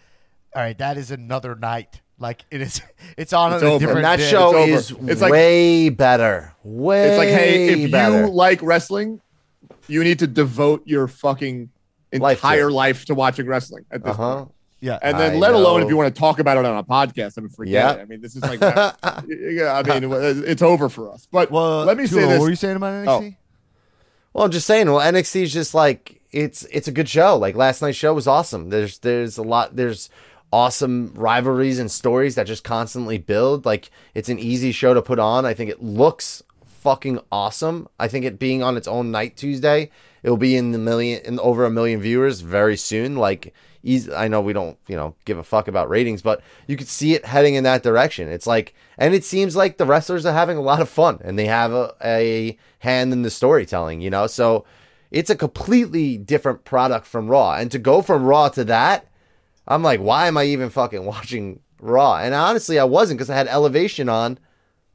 all 0.55 0.63
right, 0.63 0.77
that 0.79 0.97
is 0.97 1.11
another 1.11 1.55
night. 1.55 2.01
Like 2.19 2.47
it 2.51 2.63
is, 2.63 2.81
it's 3.19 3.35
on 3.35 3.53
It's 3.53 3.63
a 3.63 3.67
over. 3.67 3.79
different 3.79 3.99
and 3.99 4.05
that 4.07 4.17
day. 4.17 4.31
show 4.31 4.57
over. 4.57 4.71
is 4.73 4.91
It's 5.07 5.21
like- 5.21 5.33
way 5.33 5.91
better. 5.91 6.55
Way 6.65 7.09
It's 7.09 7.19
like, 7.19 7.29
hey, 7.29 7.85
if 7.85 7.91
better. 7.91 8.21
you 8.27 8.31
like 8.33 8.63
wrestling, 8.63 9.21
you 9.87 10.03
need 10.03 10.19
to 10.21 10.27
devote 10.27 10.83
your 10.87 11.09
fucking 11.09 11.69
Life 12.13 12.41
to 12.41 12.47
entire 12.47 12.71
life 12.71 13.05
to 13.07 13.15
watching 13.15 13.47
wrestling 13.47 13.85
at 13.91 14.03
this 14.03 14.15
uh 14.15 14.17
huh. 14.17 14.37
point. 14.45 14.53
Yeah, 14.81 14.99
And 15.01 15.19
then, 15.19 15.33
I 15.33 15.37
let 15.37 15.55
alone 15.55 15.83
if 15.83 15.89
you 15.89 15.97
want 15.97 16.15
to 16.15 16.19
talk 16.19 16.39
about 16.39 16.59
it 16.59 16.65
on 16.67 16.77
a 16.77 16.85
podcast, 16.85 17.39
I 17.39 17.41
mean, 17.41 17.49
forget 17.49 17.73
Yeah. 17.73 17.93
it. 17.95 18.01
I 18.03 18.05
mean, 18.05 18.21
this 18.21 18.37
is 18.37 18.43
like, 18.43 18.61
yeah, 18.63 19.83
I 19.85 19.99
mean, 20.01 20.11
it's 20.13 20.61
over 20.63 20.89
for 20.91 21.11
us. 21.11 21.27
But 21.33 21.51
well, 21.51 21.85
let 21.85 21.97
me 21.97 22.05
Tulo, 22.05 22.09
say 22.09 22.21
What 22.25 22.29
this: 22.33 22.41
were 22.41 22.51
you 22.51 22.57
saying 22.57 22.77
about 22.77 23.09
Oh. 23.09 23.21
NXT? 23.21 23.37
Well, 24.35 24.45
I'm 24.45 24.51
just 24.51 24.67
saying. 24.67 24.87
Well, 24.91 25.01
NXT 25.01 25.43
is 25.45 25.53
just 25.53 25.75
like 25.75 26.21
it's 26.31 26.65
it's 26.71 26.89
a 26.89 26.93
good 26.93 27.09
show. 27.09 27.37
Like 27.37 27.55
last 27.57 27.81
night's 27.81 27.97
show 27.97 28.13
was 28.13 28.27
awesome. 28.27 28.69
There's 28.69 28.99
there's 28.99 29.39
a 29.39 29.43
lot 29.43 29.77
there's 29.77 30.11
awesome 30.53 31.13
rivalries 31.15 31.79
and 31.79 31.91
stories 31.91 32.35
that 32.35 32.47
just 32.47 32.63
constantly 32.63 33.17
build. 33.17 33.65
Like 33.65 33.91
it's 34.15 34.29
an 34.29 34.39
easy 34.39 34.73
show 34.73 34.93
to 34.93 35.01
put 35.01 35.19
on. 35.19 35.47
I 35.47 35.55
think 35.55 35.71
it 35.71 35.83
looks 35.83 36.43
fucking 36.67 37.19
awesome. 37.33 37.89
I 37.99 38.09
think 38.09 38.27
it 38.27 38.39
being 38.39 38.63
on 38.63 38.77
its 38.77 38.87
own 38.87 39.11
night 39.11 39.39
Tuesday, 39.39 39.91
it'll 40.23 40.37
be 40.37 40.55
in 40.55 40.73
the 40.73 40.79
million 40.79 41.23
in 41.25 41.41
over 41.41 41.65
a 41.65 41.71
million 41.71 42.01
viewers 42.01 42.43
very 42.43 42.77
soon. 42.77 43.17
Like 43.17 43.55
easy, 43.87 44.13
I 44.13 44.29
know 44.29 44.41
we 44.41 44.53
don't 44.53 44.79
you 44.89 44.97
know 44.97 45.15
give 45.25 45.39
a 45.39 45.43
fuck 45.43 45.69
about 45.69 45.89
ratings, 45.89 46.23
but 46.23 46.43
you 46.67 46.77
could 46.77 46.89
see 46.89 47.15
it 47.15 47.25
heading 47.25 47.55
in 47.55 47.65
that 47.65 47.83
direction. 47.83 48.29
It's 48.29 48.47
like, 48.47 48.75
and 48.99 49.15
it 49.15 49.25
seems 49.25 49.57
like 49.57 49.77
the 49.77 49.87
wrestlers 49.87 50.27
are 50.27 50.33
having 50.33 50.57
a 50.57 50.63
lot 50.63 50.81
of 50.81 50.89
fun 50.89 51.21
and 51.23 51.39
they 51.39 51.47
have 51.47 51.73
a, 51.73 51.95
a 52.05 52.59
hand 52.81 53.13
in 53.13 53.23
the 53.23 53.31
storytelling. 53.31 54.01
You 54.01 54.11
know, 54.11 54.27
so 54.27 54.65
it's 55.11 55.31
a 55.31 55.37
completely 55.37 56.19
different 56.19 56.65
product 56.65 57.07
from 57.07 57.29
Raw, 57.29 57.55
and 57.55 57.71
to 57.71 57.79
go 57.79 58.03
from 58.03 58.25
Raw 58.25 58.49
to 58.51 58.65
that. 58.65 59.09
I'm 59.69 59.83
like, 59.83 59.99
why 59.99 60.29
am 60.29 60.37
I 60.37 60.45
even 60.45 60.71
fucking 60.71 61.05
watching 61.07 61.61
Raw? 61.81 62.19
And 62.19 62.35
honestly, 62.35 62.79
I 62.79 62.85
wasn't 62.85 63.19
because 63.19 63.31
I 63.31 63.37
had 63.37 63.49
Elevation 63.49 64.09
on 64.09 64.39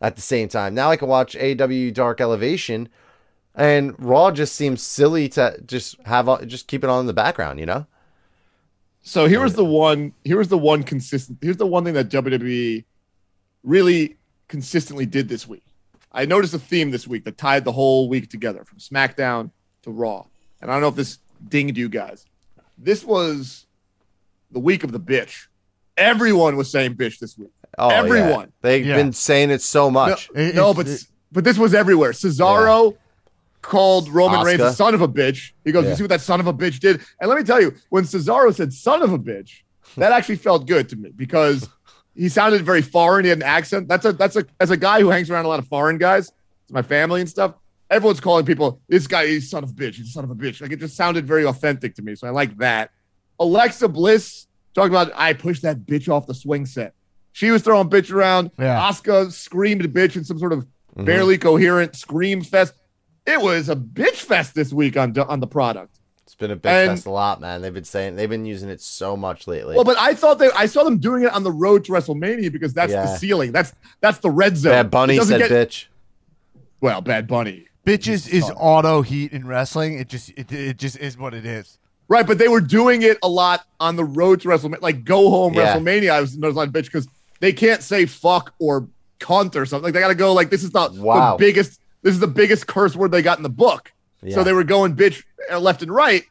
at 0.02 0.16
the 0.16 0.22
same 0.22 0.48
time. 0.48 0.74
Now 0.74 0.90
I 0.90 0.98
can 0.98 1.08
watch 1.08 1.36
AW 1.36 1.92
Dark 1.94 2.22
Elevation, 2.22 2.90
and 3.54 3.96
Raw 4.00 4.32
just 4.32 4.56
seems 4.56 4.82
silly 4.82 5.30
to 5.30 5.60
just 5.66 6.00
have 6.06 6.48
just 6.48 6.68
keep 6.68 6.84
it 6.84 6.90
on 6.90 7.02
in 7.02 7.06
the 7.06 7.14
background, 7.14 7.60
you 7.60 7.66
know? 7.66 7.86
So 9.04 9.26
here 9.28 9.42
was 9.42 9.54
the 9.54 9.66
one. 9.66 10.14
Here 10.24 10.38
was 10.38 10.48
the 10.48 10.58
one 10.58 10.84
consistent. 10.84 11.40
Here's 11.42 11.58
the 11.58 11.66
one 11.66 11.84
thing 11.84 11.94
that 11.96 12.10
WWE 12.10 12.84
really 13.64 14.18
consistently 14.48 15.06
did 15.06 15.28
this 15.28 15.48
week. 15.48 15.64
I 16.12 16.26
noticed 16.26 16.54
a 16.54 16.60
theme 16.60 16.92
this 16.92 17.08
week 17.08 17.24
that 17.26 17.38
tied 17.38 17.64
the 17.64 17.72
whole 17.72 18.10
week 18.10 18.30
together, 18.30 18.66
from 18.66 18.80
SmackDown 18.80 19.52
to 19.84 19.92
Raw. 19.92 20.26
And 20.62 20.70
I 20.70 20.74
don't 20.76 20.82
know 20.82 20.90
if 20.90 20.96
this 20.96 21.20
dinged 21.48 21.78
you 21.78 21.90
guys. 21.90 22.26
This 22.78 23.04
was 23.04 23.66
the 24.52 24.60
week 24.60 24.84
of 24.84 24.92
the 24.92 25.00
bitch. 25.00 25.48
Everyone 25.98 26.58
was 26.58 26.70
saying 26.70 26.96
bitch 26.96 27.20
this 27.20 27.38
week. 27.38 27.52
Oh, 27.78 27.90
yeah. 27.90 27.98
Everyone. 28.00 28.52
They've 28.62 28.86
Yeah. 28.86 28.96
been 28.98 29.14
saying 29.14 29.50
it 29.52 29.62
so 29.62 29.90
much. 29.90 30.30
No, 30.34 30.42
It- 30.42 30.56
no, 30.56 30.74
but 30.74 30.88
it- 30.88 31.06
but 31.32 31.44
this 31.46 31.58
was 31.58 31.74
everywhere. 31.74 32.12
Cesaro 32.12 32.98
called 33.62 34.10
Roman 34.10 34.44
Reigns 34.46 34.62
a 34.62 34.74
son 34.74 34.94
of 34.94 35.02
a 35.02 35.08
bitch. 35.08 35.52
He 35.64 35.72
goes, 35.72 35.84
Yeah. 35.84 35.92
"You 35.92 35.96
see 35.98 36.04
what 36.04 36.10
that 36.10 36.22
son 36.22 36.40
of 36.40 36.48
a 36.48 36.54
bitch 36.54 36.80
did?" 36.80 37.02
And 37.20 37.30
let 37.30 37.38
me 37.38 37.44
tell 37.44 37.62
you, 37.62 37.74
when 37.90 38.04
Cesaro 38.04 38.54
said 38.54 38.74
"son 38.74 39.02
of 39.02 39.14
a 39.14 39.20
bitch," 39.20 39.62
that 39.98 40.12
actually 40.12 40.38
felt 40.38 40.66
good 40.68 40.90
to 40.90 40.96
me 40.96 41.12
because 41.16 41.68
he 42.16 42.30
sounded 42.30 42.64
very 42.64 42.82
foreign. 42.82 43.26
He 43.26 43.30
had 43.30 43.40
an 43.40 43.44
accent. 43.44 43.88
That's 43.88 44.06
a 44.06 44.14
that's 44.14 44.36
a 44.36 44.46
as 44.60 44.72
a 44.72 44.78
guy 44.78 45.02
who 45.02 45.10
hangs 45.10 45.30
around 45.30 45.46
a 45.46 45.48
lot 45.48 45.60
of 45.60 45.68
foreign 45.68 45.98
guys, 45.98 46.32
it's 46.64 46.72
my 46.72 46.82
family 46.82 47.22
and 47.22 47.30
stuff. 47.30 47.56
Everyone's 47.90 48.22
calling 48.22 48.46
people 48.46 48.80
this 48.88 49.08
guy. 49.08 49.28
He's 49.28 49.50
son 49.50 49.64
of 49.64 49.72
a 49.72 49.74
bitch. 49.74 49.96
He's 49.96 50.08
a 50.08 50.12
son 50.12 50.24
of 50.24 50.32
a 50.32 50.36
bitch. 50.36 50.62
Like 50.62 50.72
it 50.72 50.80
just 50.80 50.96
sounded 50.96 51.28
very 51.28 51.46
authentic 51.46 51.96
to 51.96 52.02
me. 52.02 52.16
So 52.16 52.28
I 52.28 52.32
like 52.32 52.58
that. 52.58 52.92
Alexa 53.40 53.88
Bliss 53.90 54.48
talking 54.74 54.92
about 54.92 55.12
I 55.16 55.34
pushed 55.34 55.64
that 55.64 55.86
bitch 55.86 56.08
off 56.10 56.28
the 56.28 56.34
swing 56.34 56.66
set. 56.66 56.94
She 57.34 57.52
was 57.52 57.62
throwing 57.62 57.90
bitch 57.90 58.12
around. 58.12 58.52
Yeah. 58.58 58.80
Asuka 58.80 59.32
screamed 59.32 59.84
bitch 59.94 60.16
in 60.16 60.24
some 60.24 60.40
sort 60.40 60.54
of 60.54 60.60
mm-hmm. 60.60 61.06
barely 61.06 61.38
coherent 61.38 61.96
scream 61.96 62.42
fest. 62.42 62.74
It 63.26 63.40
was 63.40 63.70
a 63.70 63.76
bitch 63.76 64.16
fest 64.18 64.56
this 64.56 64.74
week 64.74 64.98
on 64.98 65.18
on 65.20 65.40
the 65.40 65.48
product. 65.48 66.00
It's 66.26 66.36
been 66.36 66.52
a 66.52 66.56
bitch 66.56 66.70
And- 66.88 66.92
fest 66.92 67.06
a 67.06 67.12
lot, 67.12 67.42
man. 67.42 67.62
They've 67.62 67.74
been 67.74 67.84
saying 67.84 68.16
they've 68.16 68.30
been 68.30 68.46
using 68.46 68.70
it 68.70 68.82
so 68.82 69.16
much 69.18 69.48
lately. 69.48 69.76
Well, 69.76 69.84
but 69.84 69.98
I 69.98 70.14
thought 70.14 70.40
they 70.40 70.50
I 70.56 70.66
saw 70.66 70.84
them 70.84 70.98
doing 70.98 71.24
it 71.24 71.34
on 71.34 71.44
the 71.44 71.52
road 71.52 71.84
to 71.86 71.92
WrestleMania 71.92 72.52
because 72.52 72.74
that's 72.74 72.92
Yeah. 72.94 73.04
the 73.06 73.18
ceiling. 73.18 73.52
That's 73.52 73.74
that's 74.00 74.20
the 74.20 74.30
red 74.32 74.58
zone. 74.58 74.72
Bad 74.72 74.92
Bunny 74.92 75.20
said 75.20 75.40
get- 75.40 75.52
bitch. 75.52 75.86
Well, 76.80 77.02
Bad 77.02 77.28
Bunny. 77.28 77.66
Bitches 77.86 78.30
is 78.32 78.50
auto 78.56 79.02
heat 79.02 79.34
in 79.34 79.46
wrestling. 79.48 80.00
It 80.00 80.08
just 80.08 80.30
it, 80.38 80.52
it 80.52 80.78
just 80.78 80.98
is 80.98 81.18
what 81.18 81.34
it 81.34 81.46
is. 81.46 81.78
Right, 82.08 82.26
but 82.28 82.38
they 82.38 82.48
were 82.48 82.62
doing 82.62 83.04
it 83.04 83.18
a 83.24 83.28
lot 83.30 83.66
on 83.80 83.96
the 83.96 84.04
road 84.04 84.42
to 84.42 84.50
WrestleMania, 84.50 84.82
like 84.82 85.04
go 85.04 85.30
home 85.30 85.54
Yeah. 85.54 85.76
WrestleMania. 85.78 86.12
I 86.12 86.22
was 86.22 86.38
noticing 86.38 86.62
on 86.62 86.72
bitch 86.72 86.86
because 86.86 87.08
they 87.40 87.54
can't 87.54 87.82
say 87.82 88.06
fuck 88.06 88.54
or 88.60 88.88
cunt 89.20 89.56
or 89.56 89.66
something. 89.66 89.86
Like 89.86 89.94
they 89.94 90.00
got 90.00 90.10
to 90.10 90.16
go 90.16 90.34
like 90.34 90.50
this 90.50 90.64
is 90.64 90.72
the, 90.72 90.92
Wow. 90.96 91.38
the 91.38 91.38
biggest. 91.46 91.80
This 92.02 92.14
is 92.14 92.20
the 92.20 92.28
biggest 92.28 92.68
curse 92.68 92.96
word 92.96 93.12
they 93.12 93.22
got 93.22 93.38
in 93.38 93.44
the 93.44 93.50
book. 93.50 93.92
Yeah. 94.24 94.36
So 94.36 94.44
they 94.44 94.54
were 94.54 94.64
going 94.64 94.96
bitch 94.96 95.24
uh, 95.52 95.60
left 95.60 95.82
and 95.82 95.92
right. 95.94 96.24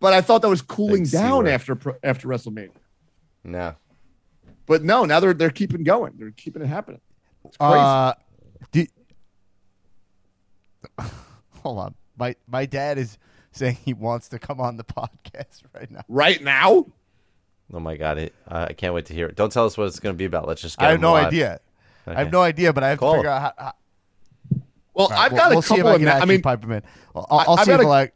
But 0.00 0.12
I 0.12 0.20
thought 0.20 0.42
that 0.42 0.48
was 0.48 0.62
cooling 0.62 1.02
Big 1.02 1.06
C 1.08 1.16
down 1.18 1.44
word. 1.44 1.48
after 1.48 1.98
after 2.02 2.28
WrestleMania. 2.28 2.70
No. 3.44 3.74
But 4.66 4.84
no, 4.84 5.04
now 5.04 5.18
they're 5.20 5.34
they're 5.34 5.50
keeping 5.50 5.82
going. 5.84 6.14
They're 6.18 6.30
keeping 6.30 6.62
it 6.62 6.66
happening. 6.66 7.00
It's 7.44 7.56
crazy. 7.56 7.74
Uh, 7.78 8.12
do, 8.72 8.86
hold 11.62 11.78
on. 11.78 11.94
My 12.16 12.34
my 12.46 12.66
dad 12.66 12.98
is 12.98 13.18
saying 13.52 13.78
he 13.84 13.94
wants 13.94 14.28
to 14.28 14.38
come 14.38 14.60
on 14.60 14.76
the 14.76 14.84
podcast 14.84 15.62
right 15.74 15.90
now. 15.90 16.02
right 16.08 16.42
now, 16.42 16.86
Oh 17.72 17.80
my 17.80 17.96
god, 17.96 18.18
it, 18.18 18.34
uh, 18.46 18.66
I 18.70 18.72
can't 18.72 18.94
wait 18.94 19.06
to 19.06 19.14
hear 19.14 19.26
it. 19.26 19.36
Don't 19.36 19.52
tell 19.52 19.66
us 19.66 19.76
what 19.76 19.86
it's 19.88 20.00
going 20.00 20.14
to 20.14 20.18
be 20.18 20.24
about. 20.24 20.46
Let's 20.48 20.62
just. 20.62 20.78
Get 20.78 20.86
I 20.88 20.90
have 20.92 21.00
no 21.00 21.12
live. 21.12 21.26
idea. 21.26 21.60
I 22.06 22.14
have 22.14 22.32
no 22.32 22.40
idea, 22.40 22.72
but 22.72 22.82
I 22.82 22.88
have 22.90 22.98
Call 22.98 23.12
to 23.12 23.16
him. 23.18 23.20
figure 23.22 23.30
out 23.30 23.54
how. 23.58 23.72
How 24.98 25.04
well, 25.04 25.06
all 25.06 25.10
right, 25.22 25.32
I've 25.32 25.36
got 25.38 25.50
we'll 25.50 25.58
a 25.60 25.62
see 25.62 25.74
if 25.74 25.78
couple 25.78 25.90
I 25.90 25.94
of. 25.94 25.98
can 26.00 26.06
na- 26.06 26.14
I 26.16 26.24
mean, 26.24 26.42
pipe 26.42 26.62
him 26.64 26.72
in. 26.72 26.82
I'll, 27.14 27.26
I'll 27.30 27.58
I've 27.58 27.64
see 27.66 27.72
if 27.72 27.80
a- 27.80 27.84
like 27.84 28.14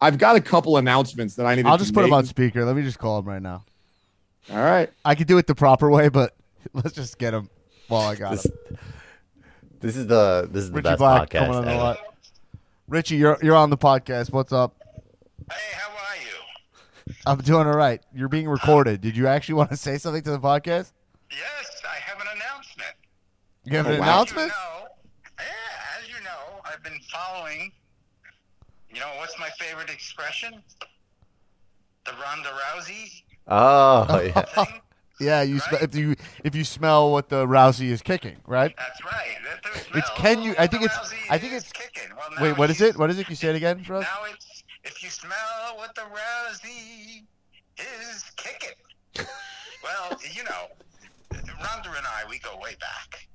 I've 0.00 0.18
got 0.18 0.36
a 0.36 0.40
couple 0.40 0.76
announcements 0.76 1.34
that 1.36 1.46
I 1.46 1.54
need. 1.54 1.66
I'll 1.66 1.76
to 1.78 1.82
just 1.82 1.94
put 1.94 2.04
him 2.04 2.10
make. 2.10 2.18
on 2.18 2.24
speaker. 2.26 2.64
Let 2.64 2.76
me 2.76 2.82
just 2.82 2.98
call 2.98 3.18
him 3.18 3.24
right 3.26 3.42
now. 3.42 3.64
All 4.50 4.58
right. 4.58 4.90
I 5.04 5.14
could 5.14 5.26
do 5.26 5.38
it 5.38 5.46
the 5.46 5.54
proper 5.54 5.90
way, 5.90 6.08
but 6.08 6.36
let's 6.72 6.92
just 6.94 7.18
get 7.18 7.34
him 7.34 7.50
while 7.88 8.02
I 8.08 8.14
got 8.14 8.30
This, 8.32 8.44
him. 8.46 8.52
this 9.80 9.96
is 9.96 10.06
the 10.06 10.48
this 10.52 10.64
is 10.64 10.70
the 10.70 10.76
Richie 10.76 10.88
best 10.90 10.98
Black 10.98 11.28
podcast. 11.30 11.38
coming 11.38 11.54
on 11.56 11.64
the 11.64 11.74
lot. 11.74 11.98
Richie, 12.86 13.16
you're 13.16 13.38
you're 13.42 13.56
on 13.56 13.70
the 13.70 13.76
podcast. 13.78 14.32
What's 14.32 14.52
up? 14.52 14.74
Hey, 15.50 15.56
how 15.72 15.88
are 15.90 16.16
you? 16.16 17.14
I'm 17.26 17.38
doing 17.38 17.66
all 17.66 17.76
right. 17.76 18.00
You're 18.14 18.28
being 18.28 18.48
recorded. 18.48 19.00
Did 19.00 19.16
you 19.16 19.26
actually 19.26 19.54
want 19.56 19.70
to 19.70 19.76
say 19.76 19.98
something 19.98 20.22
to 20.22 20.30
the 20.30 20.38
podcast? 20.40 20.92
Yes, 21.30 21.82
I 21.84 21.96
have 21.98 22.20
an 22.20 22.26
announcement. 22.36 22.90
You 23.64 23.76
have 23.76 23.86
an 23.86 23.96
Oh, 23.96 24.00
wow. 24.00 24.04
announcement? 24.04 24.46
You 24.46 24.48
know, 24.48 24.86
yeah, 25.40 26.00
as 26.00 26.08
you 26.08 26.24
know, 26.24 26.62
I've 26.78 26.84
been 26.84 27.00
following. 27.12 27.72
You 28.94 29.00
know, 29.00 29.08
what's 29.18 29.36
my 29.38 29.48
favorite 29.58 29.90
expression? 29.90 30.62
The 32.04 32.12
Ronda 32.24 32.48
Rousey 32.50 33.22
Oh 33.48 34.20
yeah. 34.20 34.64
Yeah, 35.20 35.42
you 35.42 35.58
sm- 35.58 35.74
if 35.82 35.96
you 35.96 36.14
if 36.44 36.54
you 36.54 36.62
smell 36.62 37.10
what 37.10 37.28
the 37.28 37.44
Rousey 37.44 37.86
is 37.88 38.00
kicking, 38.02 38.36
right? 38.46 38.72
That's 38.78 39.04
right. 39.04 39.36
That 39.44 39.60
there's 39.64 39.86
It's 40.04 40.08
no- 40.10 40.14
can 40.14 40.42
you- 40.42 40.54
I 40.56 40.68
think 40.68 40.84
it's- 40.84 41.12
I 41.28 41.38
think 41.38 41.54
it's- 41.54 41.72
kicking. 41.72 42.14
Well, 42.16 42.30
Wait, 42.40 42.56
what 42.56 42.70
is 42.70 42.80
it? 42.80 42.96
What 42.96 43.10
is 43.10 43.18
it? 43.18 43.28
You 43.28 43.34
say 43.34 43.48
it 43.48 43.56
again 43.56 43.82
for 43.82 43.96
us? 43.96 44.04
Now 44.04 44.22
it's 44.32 44.62
if 44.84 45.02
you 45.02 45.10
smell 45.10 45.74
what 45.76 45.92
the 45.96 46.02
Rousey 46.02 47.24
is 47.76 48.22
kicking. 48.36 48.76
well, 49.82 50.16
you 50.32 50.44
know, 50.44 50.68
Ronda 51.32 51.88
and 51.96 52.06
I, 52.06 52.22
we 52.30 52.38
go 52.38 52.56
way 52.62 52.76
back. 52.80 53.27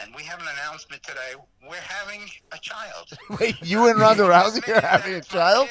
And 0.00 0.14
we 0.14 0.22
have 0.24 0.40
an 0.40 0.46
announcement 0.58 1.02
today. 1.02 1.34
We're 1.68 1.76
having 1.76 2.22
a 2.52 2.58
child. 2.58 3.08
Wait, 3.40 3.56
you 3.62 3.88
and 3.88 3.98
Ronda 3.98 4.24
Rousey 4.24 4.66
are 4.68 4.80
having 4.86 5.14
a 5.14 5.20
child? 5.20 5.68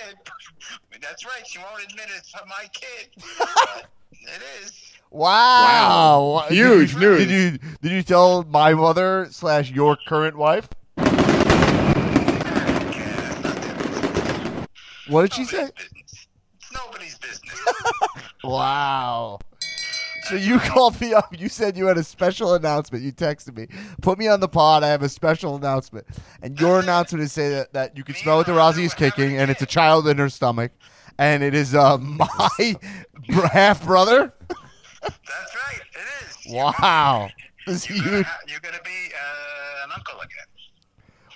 That's 1.01 1.25
right. 1.25 1.45
She 1.45 1.59
won't 1.59 1.83
admit 1.83 2.05
it's 2.17 2.33
my 2.47 2.67
kid. 2.73 3.09
But 4.25 4.35
it 4.35 4.41
is. 4.63 4.71
Wow! 5.11 6.35
Wow. 6.41 6.45
Did 6.47 6.55
Huge 6.55 6.93
you- 6.93 6.99
news. 6.99 7.19
Did 7.27 7.29
you 7.31 7.57
did 7.81 7.91
you 7.91 8.03
tell 8.03 8.43
my 8.43 8.73
mother 8.73 9.27
slash 9.31 9.69
your 9.69 9.97
current 10.07 10.37
wife? 10.37 10.69
What 15.09 15.23
did 15.23 15.33
she 15.33 15.43
say? 15.45 15.69
It's 15.99 16.27
nobody's 16.73 17.17
business. 17.17 17.61
Wow. 18.43 19.39
So 20.25 20.35
you 20.35 20.59
called 20.59 20.99
me 21.01 21.13
up. 21.13 21.37
You 21.37 21.49
said 21.49 21.77
you 21.77 21.85
had 21.85 21.97
a 21.97 22.03
special 22.03 22.53
announcement. 22.53 23.03
You 23.03 23.11
texted 23.11 23.55
me. 23.55 23.67
Put 24.01 24.17
me 24.17 24.27
on 24.27 24.39
the 24.39 24.47
pod. 24.47 24.83
I 24.83 24.87
have 24.87 25.03
a 25.03 25.09
special 25.09 25.55
announcement. 25.55 26.05
And 26.41 26.59
your 26.59 26.79
announcement 26.79 27.23
is 27.23 27.31
say 27.31 27.49
that, 27.49 27.73
that 27.73 27.97
you 27.97 28.03
can 28.03 28.15
smell 28.15 28.37
what 28.37 28.45
the 28.45 28.53
Rousey 28.53 28.83
is 28.83 28.93
kicking, 28.93 29.37
and 29.37 29.49
it's 29.51 29.61
a 29.61 29.65
child 29.65 30.07
in 30.07 30.17
her 30.17 30.29
stomach, 30.29 30.71
and 31.17 31.43
it 31.43 31.53
is 31.53 31.75
uh, 31.75 31.97
my 31.99 32.75
half 33.51 33.85
brother. 33.85 34.33
That's 35.01 35.55
right. 35.55 35.81
It 35.93 36.47
is. 36.47 36.53
Wow. 36.53 37.29
You're 37.67 37.75
gonna, 37.75 37.79
huge. 37.79 38.27
you're 38.49 38.59
gonna 38.59 38.77
be 38.83 38.89
uh, 39.15 39.85
an 39.85 39.91
uncle 39.95 40.19
again. 40.19 40.42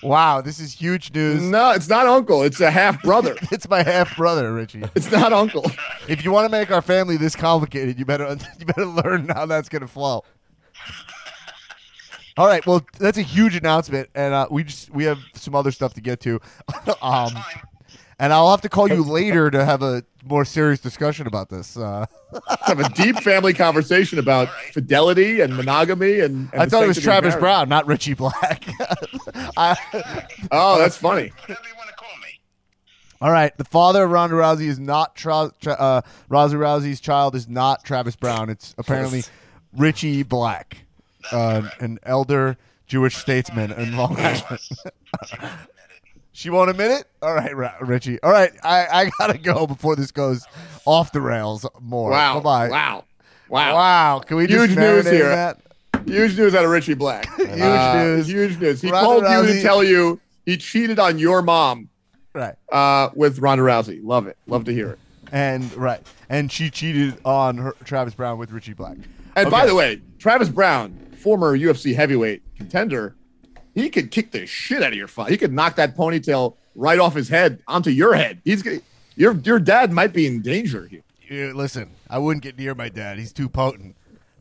Wow, 0.08 0.40
this 0.40 0.60
is 0.60 0.72
huge 0.72 1.14
news. 1.14 1.42
No, 1.42 1.72
it's 1.72 1.90
not 1.90 2.08
uncle. 2.08 2.44
It's 2.44 2.62
a 2.62 2.72
half 2.72 3.02
brother. 3.04 3.36
It's 3.52 3.68
my 3.68 3.84
half 3.84 4.16
brother, 4.16 4.54
Richie. 4.54 4.84
it's 4.96 5.12
not 5.12 5.34
uncle. 5.34 5.70
If 6.08 6.24
you 6.24 6.32
want 6.32 6.46
to 6.46 6.50
make 6.50 6.72
our 6.72 6.82
family 6.82 7.18
this 7.18 7.36
complicated, 7.36 7.98
you 8.00 8.06
better 8.06 8.38
you 8.60 8.66
better 8.66 8.86
learn 8.86 9.30
how 9.30 9.46
that's 9.46 9.68
going 9.68 9.82
to 9.82 9.88
flow. 9.88 10.24
All 12.38 12.48
right, 12.48 12.66
well, 12.68 12.86
that's 13.00 13.18
a 13.18 13.24
huge 13.24 13.56
announcement, 13.56 14.10
and 14.14 14.34
uh, 14.34 14.48
we 14.52 14.64
just 14.64 14.92
we 14.92 15.06
have 15.06 15.18
some 15.34 15.56
other 15.56 15.72
stuff 15.72 15.94
to 15.96 16.02
get 16.02 16.20
to, 16.22 16.40
um, 17.02 17.32
Fine. 17.32 17.44
And 18.20 18.34
I'll 18.34 18.50
have 18.50 18.62
to 18.62 18.70
call 18.70 18.88
you 18.88 19.04
later 19.12 19.52
to 19.52 19.64
have 19.64 19.84
a 19.84 20.04
more 20.26 20.44
serious 20.44 20.80
discussion 20.80 21.28
about 21.28 21.50
this. 21.50 21.78
Uh, 21.78 22.06
have 22.66 22.80
a 22.80 22.90
deep 22.90 23.18
family 23.20 23.54
conversation 23.54 24.18
about 24.18 24.50
fidelity 24.74 25.40
and 25.42 25.56
monogamy 25.56 26.20
and. 26.22 26.50
and 26.52 26.62
I 26.64 26.66
thought 26.66 26.84
it 26.84 26.88
was 26.88 27.00
Travis 27.02 27.30
marriage. 27.34 27.40
Brown, 27.42 27.70
not 27.70 27.86
Richie 27.86 28.16
Black. 28.16 28.66
I, 29.56 29.78
Oh, 30.52 30.80
that's 30.80 30.98
funny. 30.98 31.32
Whatever 31.42 31.62
you 31.68 31.76
want 31.78 31.90
to 31.90 31.96
call 31.96 32.10
me. 32.24 32.40
all 33.22 33.32
right, 33.32 33.56
the 33.58 33.64
father 33.66 34.04
of 34.06 34.12
Ronda 34.12 34.36
Rousey 34.36 34.68
is 34.68 34.80
not 34.80 35.16
Tra- 35.16 35.52
Tra- 35.62 35.74
uh, 35.74 36.02
Rousey 36.30 36.56
Rousey's 36.56 37.00
child 37.00 37.36
is 37.36 37.48
not 37.48 37.84
Travis 37.84 38.16
Browne. 38.16 38.50
It's 38.50 38.74
apparently 38.80 39.24
Richie 39.78 40.24
Black, 40.24 40.86
uh, 41.32 41.70
an 41.80 42.00
elder 42.04 42.58
Jewish 42.88 43.16
statesman 43.18 43.72
in 43.74 43.96
Long 43.96 44.18
Island. 44.20 44.60
She 46.38 46.52
won't 46.52 46.70
admit 46.70 46.92
it. 46.92 47.06
All 47.24 47.34
right, 47.34 47.82
Richie. 47.82 48.22
All 48.22 48.30
right, 48.32 48.52
I, 48.64 48.86
I 48.86 49.12
gotta 49.18 49.40
go 49.40 49.66
before 49.66 49.96
this 49.96 50.12
goes 50.12 50.46
off 50.86 51.12
the 51.12 51.20
rails 51.20 51.66
more. 51.82 52.12
Wow. 52.12 52.36
Bye 52.36 52.44
bye. 52.44 52.70
Wow. 52.70 53.04
Wow. 53.50 53.74
Wow. 53.74 54.20
Can 54.20 54.38
we 54.38 54.46
just 54.46 54.68
Huge 54.68 54.78
news 54.78 55.10
here. 55.10 55.30
That? 55.30 55.60
Huge 56.06 56.38
news 56.38 56.54
out 56.54 56.64
of 56.64 56.70
Richie 56.70 56.94
Black. 56.94 57.26
huge 57.38 57.50
news. 57.50 58.28
Huge 58.28 58.60
news. 58.60 58.82
He 58.84 58.92
Ronda 58.92 59.28
told 59.28 59.48
you 59.48 59.54
to 59.56 59.62
tell 59.64 59.84
you 59.84 60.20
he 60.46 60.58
cheated 60.58 61.00
on 61.00 61.18
your 61.18 61.42
mom 61.42 61.90
Right. 62.34 62.54
uh, 62.72 63.10
with 63.16 63.40
Ronda 63.40 63.64
Rousey. 63.64 64.00
Love 64.04 64.28
it. 64.28 64.38
Love 64.46 64.66
to 64.66 64.72
hear 64.72 64.92
it. 64.92 65.00
And 65.32 65.74
right. 65.74 66.06
And 66.30 66.52
she 66.52 66.70
cheated 66.70 67.18
on 67.26 67.58
her, 67.58 67.76
Travis 67.84 68.14
Browne 68.14 68.38
with 68.38 68.52
Richie 68.52 68.74
Black. 68.74 68.98
And 69.36 69.50
by 69.50 69.66
the 69.66 69.74
way, 69.74 70.04
Travis 70.20 70.50
Browne, 70.50 71.16
former 71.18 71.58
UFC 71.58 71.96
heavyweight 71.96 72.44
contender, 72.58 73.16
he 73.80 73.90
could 73.90 74.12
kick 74.12 74.32
the 74.32 74.46
shit 74.46 74.82
out 74.84 74.92
of 74.92 74.98
your 74.98 75.08
father. 75.08 75.30
He 75.32 75.38
could 75.38 75.54
knock 75.54 75.76
that 75.76 75.96
ponytail 75.96 76.56
right 76.76 77.00
off 77.00 77.14
his 77.16 77.30
head 77.30 77.60
onto 77.68 77.90
your 77.90 78.14
head. 78.14 78.40
He's 78.46 78.64
your 79.16 79.34
your 79.44 79.60
dad 79.60 79.92
might 79.92 80.14
be 80.14 80.28
in 80.28 80.42
danger 80.42 80.88
here. 80.88 81.02
Yeah, 81.30 81.52
listen, 81.54 81.92
I 82.10 82.20
wouldn't 82.20 82.44
get 82.44 82.58
near 82.58 82.74
my 82.76 82.90
dad. 82.90 83.18
He's 83.20 83.34
too 83.34 83.50
potent. 83.50 83.96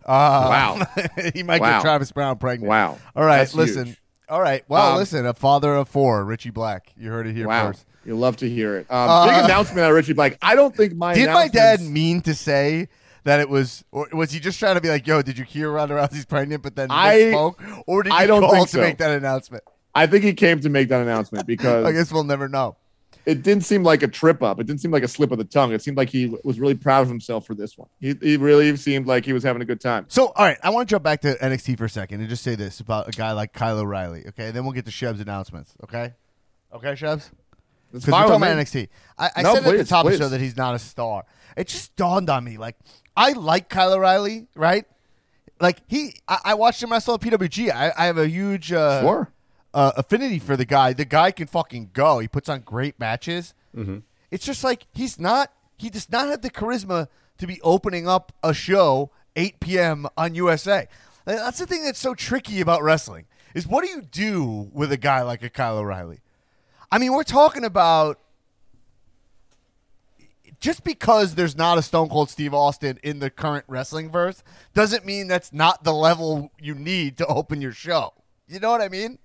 Uh, 0.05 0.79
Wow. 0.79 0.87
he 1.35 1.43
might 1.43 1.61
Wow. 1.61 1.79
get 1.79 1.83
Travis 1.83 2.13
Browne 2.13 2.37
pregnant. 2.39 2.69
Wow. 2.69 2.99
All 3.17 3.25
right, 3.25 3.39
That's 3.39 3.55
listen. 3.55 3.87
huge. 3.87 4.01
All 4.29 4.41
right. 4.41 4.65
Well, 4.69 4.93
Um, 4.93 4.99
listen. 4.99 5.27
A 5.27 5.35
father 5.35 5.75
of 5.75 5.89
four, 5.89 6.25
Richie 6.25 6.51
Black. 6.51 6.93
You 6.97 7.11
heard 7.11 7.27
it 7.27 7.35
here 7.35 7.49
Wow. 7.49 7.69
first. 7.69 7.85
You 8.05 8.15
love 8.17 8.37
to 8.39 8.49
hear 8.49 8.77
it. 8.77 8.87
Um, 8.91 9.09
Uh, 9.11 9.27
big 9.27 9.45
announcement 9.45 9.87
of 9.89 9.95
Richie 9.95 10.13
Black. 10.13 10.39
I 10.41 10.55
don't 10.55 10.77
think 10.77 10.95
my 10.95 11.15
Did 11.15 11.31
my 11.31 11.49
dad 11.49 11.81
mean 11.81 12.21
to 12.23 12.35
say 12.37 12.87
that 13.27 13.41
it 13.41 13.49
was, 13.49 13.85
or 13.93 14.09
was 14.13 14.31
he 14.33 14.41
just 14.41 14.59
trying 14.59 14.75
to 14.77 14.81
be 14.81 14.89
like, 14.89 15.07
"Yo, 15.07 15.21
did 15.23 15.37
you 15.39 15.45
hear 15.45 15.71
Ronda 15.71 15.95
Rousey's 15.95 16.25
pregnant?" 16.25 16.63
But 16.63 16.75
then 16.77 16.89
I- 16.91 17.15
misspoke, 17.17 17.83
or 17.87 18.03
did 18.03 18.13
he 18.13 18.19
I 18.19 18.27
don't 18.27 18.41
call 18.41 18.53
think 18.53 18.69
to 18.71 18.77
so. 18.77 18.81
make 18.81 18.99
that 18.99 19.11
announcement? 19.11 19.63
I 19.95 20.07
think 20.07 20.25
he 20.25 20.33
came 20.35 20.61
to 20.61 20.69
make 20.69 20.89
that 20.89 21.01
announcement 21.03 21.47
because 21.47 21.85
I 21.87 21.93
guess 21.93 22.13
we'll 22.13 22.25
never 22.25 22.49
know. 22.49 22.77
it 23.25 23.43
didn't 23.43 23.65
seem 23.65 23.83
like 23.83 24.03
a 24.03 24.09
trip 24.09 24.43
up. 24.43 24.61
It 24.61 24.67
didn't 24.67 24.81
seem 24.81 24.91
like 24.91 25.03
a 25.03 25.09
slip 25.09 25.33
of 25.33 25.39
the 25.39 25.45
tongue. 25.45 25.73
It 25.73 25.83
seemed 25.83 25.97
like 25.97 26.11
he 26.11 26.37
was 26.45 26.61
really 26.61 26.75
proud 26.75 27.01
of 27.03 27.09
himself 27.09 27.47
for 27.47 27.55
this 27.55 27.77
one. 27.79 27.89
He, 28.01 28.15
he 28.21 28.37
really 28.37 28.77
seemed 28.77 29.07
like 29.07 29.25
he 29.25 29.33
was 29.33 29.43
having 29.43 29.63
a 29.63 29.65
good 29.65 29.81
time. 29.81 30.05
So, 30.09 30.27
all 30.37 30.45
right, 30.45 30.59
I 30.63 30.71
want 30.71 30.89
to 30.89 30.93
jump 30.93 31.03
back 31.03 31.23
to 31.23 31.35
NXT 31.35 31.79
for 31.79 31.87
a 31.87 31.91
second 31.91 32.21
and 32.21 32.29
just 32.29 32.45
say 32.45 32.55
this 32.55 32.79
about 32.81 33.09
a 33.09 33.13
guy 33.13 33.33
like 33.33 33.53
Kyle 33.53 33.79
O'Reilly. 33.79 34.25
Okay, 34.29 34.51
then 34.53 34.65
we'll 34.65 34.75
get 34.75 34.85
to 34.85 34.91
Sheb's 34.93 35.19
announcements. 35.21 35.75
Okay, 35.85 36.13
okay, 36.75 36.93
Shebs. 36.95 37.31
It's 37.95 38.05
Because 38.05 38.07
we're 38.07 38.29
talking 38.29 38.37
about. 38.37 38.57
NXT. 38.59 38.89
I, 39.17 39.31
I 39.37 39.43
No, 39.43 39.55
said 39.55 39.59
at 39.59 39.65
the 39.65 39.71
please, 39.79 39.89
top 39.89 40.05
of 40.07 40.13
the 40.13 40.19
show 40.19 40.29
that 40.29 40.41
he's 40.41 40.57
not 40.57 40.75
a 40.75 40.79
star. 40.79 41.25
It 41.57 41.69
just 41.69 41.97
dawned 41.97 42.29
on 42.29 42.45
me. 42.45 42.59
Like, 42.59 42.77
I 43.17 43.33
like 43.33 43.69
Kyle 43.69 43.93
O'Reilly, 43.95 44.47
right? 44.55 44.85
like 45.59 45.79
he, 45.89 46.15
I, 46.29 46.39
I 46.45 46.55
watched 46.55 46.83
him 46.83 46.93
wrestle 46.93 47.15
at 47.15 47.21
PWG. 47.21 47.71
I, 47.73 47.91
I 47.97 48.05
have 48.07 48.19
a 48.19 48.29
huge 48.29 48.73
uh, 48.75 49.01
Sure. 49.01 49.31
uh, 49.73 49.93
affinity 49.97 50.39
for 50.39 50.55
the 50.55 50.67
guy. 50.67 50.93
The 50.93 51.07
guy 51.07 51.31
can 51.31 51.47
fucking 51.47 51.91
go. 51.95 52.19
He 52.19 52.29
puts 52.29 52.49
on 52.51 52.61
great 52.61 53.01
matches. 53.01 53.55
It's 54.31 54.45
just 54.45 54.63
like 54.65 54.87
he's 54.93 55.19
not. 55.19 55.51
He 55.79 55.89
does 55.91 56.11
not 56.11 56.29
have 56.29 56.43
the 56.43 56.51
charisma 56.51 57.09
to 57.39 57.47
be 57.47 57.59
opening 57.63 58.07
up 58.09 58.33
a 58.43 58.53
show 58.53 59.11
8 59.35 59.61
p.m. 59.61 60.07
on 60.17 60.35
USA. 60.35 60.89
And 61.27 61.39
That's 61.39 61.59
the 61.59 61.67
thing 61.67 61.85
that's 61.85 61.99
so 61.99 62.15
tricky 62.15 62.61
about 62.61 62.83
wrestling. 62.83 63.25
Is 63.55 63.67
what 63.67 63.83
do 63.85 63.91
you 63.91 64.03
do 64.03 64.71
with 64.75 64.93
a 64.93 64.97
guy 64.99 65.23
like 65.23 65.43
a 65.43 65.49
Kyle 65.49 65.79
O'Reilly? 65.79 66.21
I 66.93 66.99
mean, 66.99 67.13
we're 67.13 67.23
talking 67.25 67.65
about 67.65 68.19
just 70.67 70.83
because 70.83 71.37
there's 71.37 71.57
not 71.57 71.79
a 71.79 71.83
Stone 71.83 72.09
Cold 72.09 72.29
Steve 72.29 72.53
Austin 72.53 72.99
in 73.05 73.21
the 73.21 73.31
current 73.31 73.65
wrestling 73.69 74.11
verse 74.11 74.43
doesn't 74.75 75.07
mean 75.07 75.29
that's 75.29 75.53
not 75.53 75.85
the 75.85 75.93
level 75.93 76.51
you 76.61 76.75
need 76.75 77.17
to 77.19 77.27
open 77.27 77.61
your 77.61 77.71
show. 77.71 78.13
You 78.49 78.59
know 78.59 78.73
what 78.73 78.81
I 78.83 78.89
mean? 78.89 79.21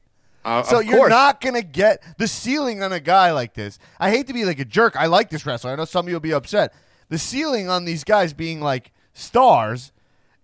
Uh, 0.45 0.61
So 0.61 0.79
you're 0.79 0.97
course. 0.97 1.09
not 1.09 1.41
gonna 1.41 1.63
get 1.63 2.03
the 2.19 2.27
ceiling 2.27 2.83
on 2.83 2.93
a 2.93 2.99
guy 2.99 3.31
like 3.31 3.55
this. 3.55 3.79
I 3.99 4.11
hate 4.11 4.27
to 4.27 4.33
be 4.33 4.45
like 4.45 4.59
a 4.59 4.65
jerk. 4.65 4.95
I 4.95 5.07
like 5.07 5.31
this 5.31 5.43
wrestler. 5.43 5.71
I 5.71 5.75
know 5.77 5.85
some 5.85 6.05
of 6.05 6.09
you 6.09 6.15
will 6.15 6.19
be 6.19 6.31
upset. 6.33 6.75
The 7.09 7.17
ceiling 7.17 7.67
on 7.69 7.85
these 7.85 8.03
guys 8.03 8.33
being 8.33 8.61
like 8.61 8.91
stars, 9.13 9.91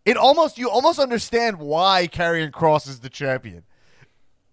it 0.04 0.18
almost 0.18 0.58
you 0.58 0.68
almost 0.68 0.98
understand 0.98 1.60
why 1.60 2.08
Karrion 2.12 2.50
Kross 2.50 2.88
is 2.88 3.02
the 3.02 3.10
champion 3.10 3.66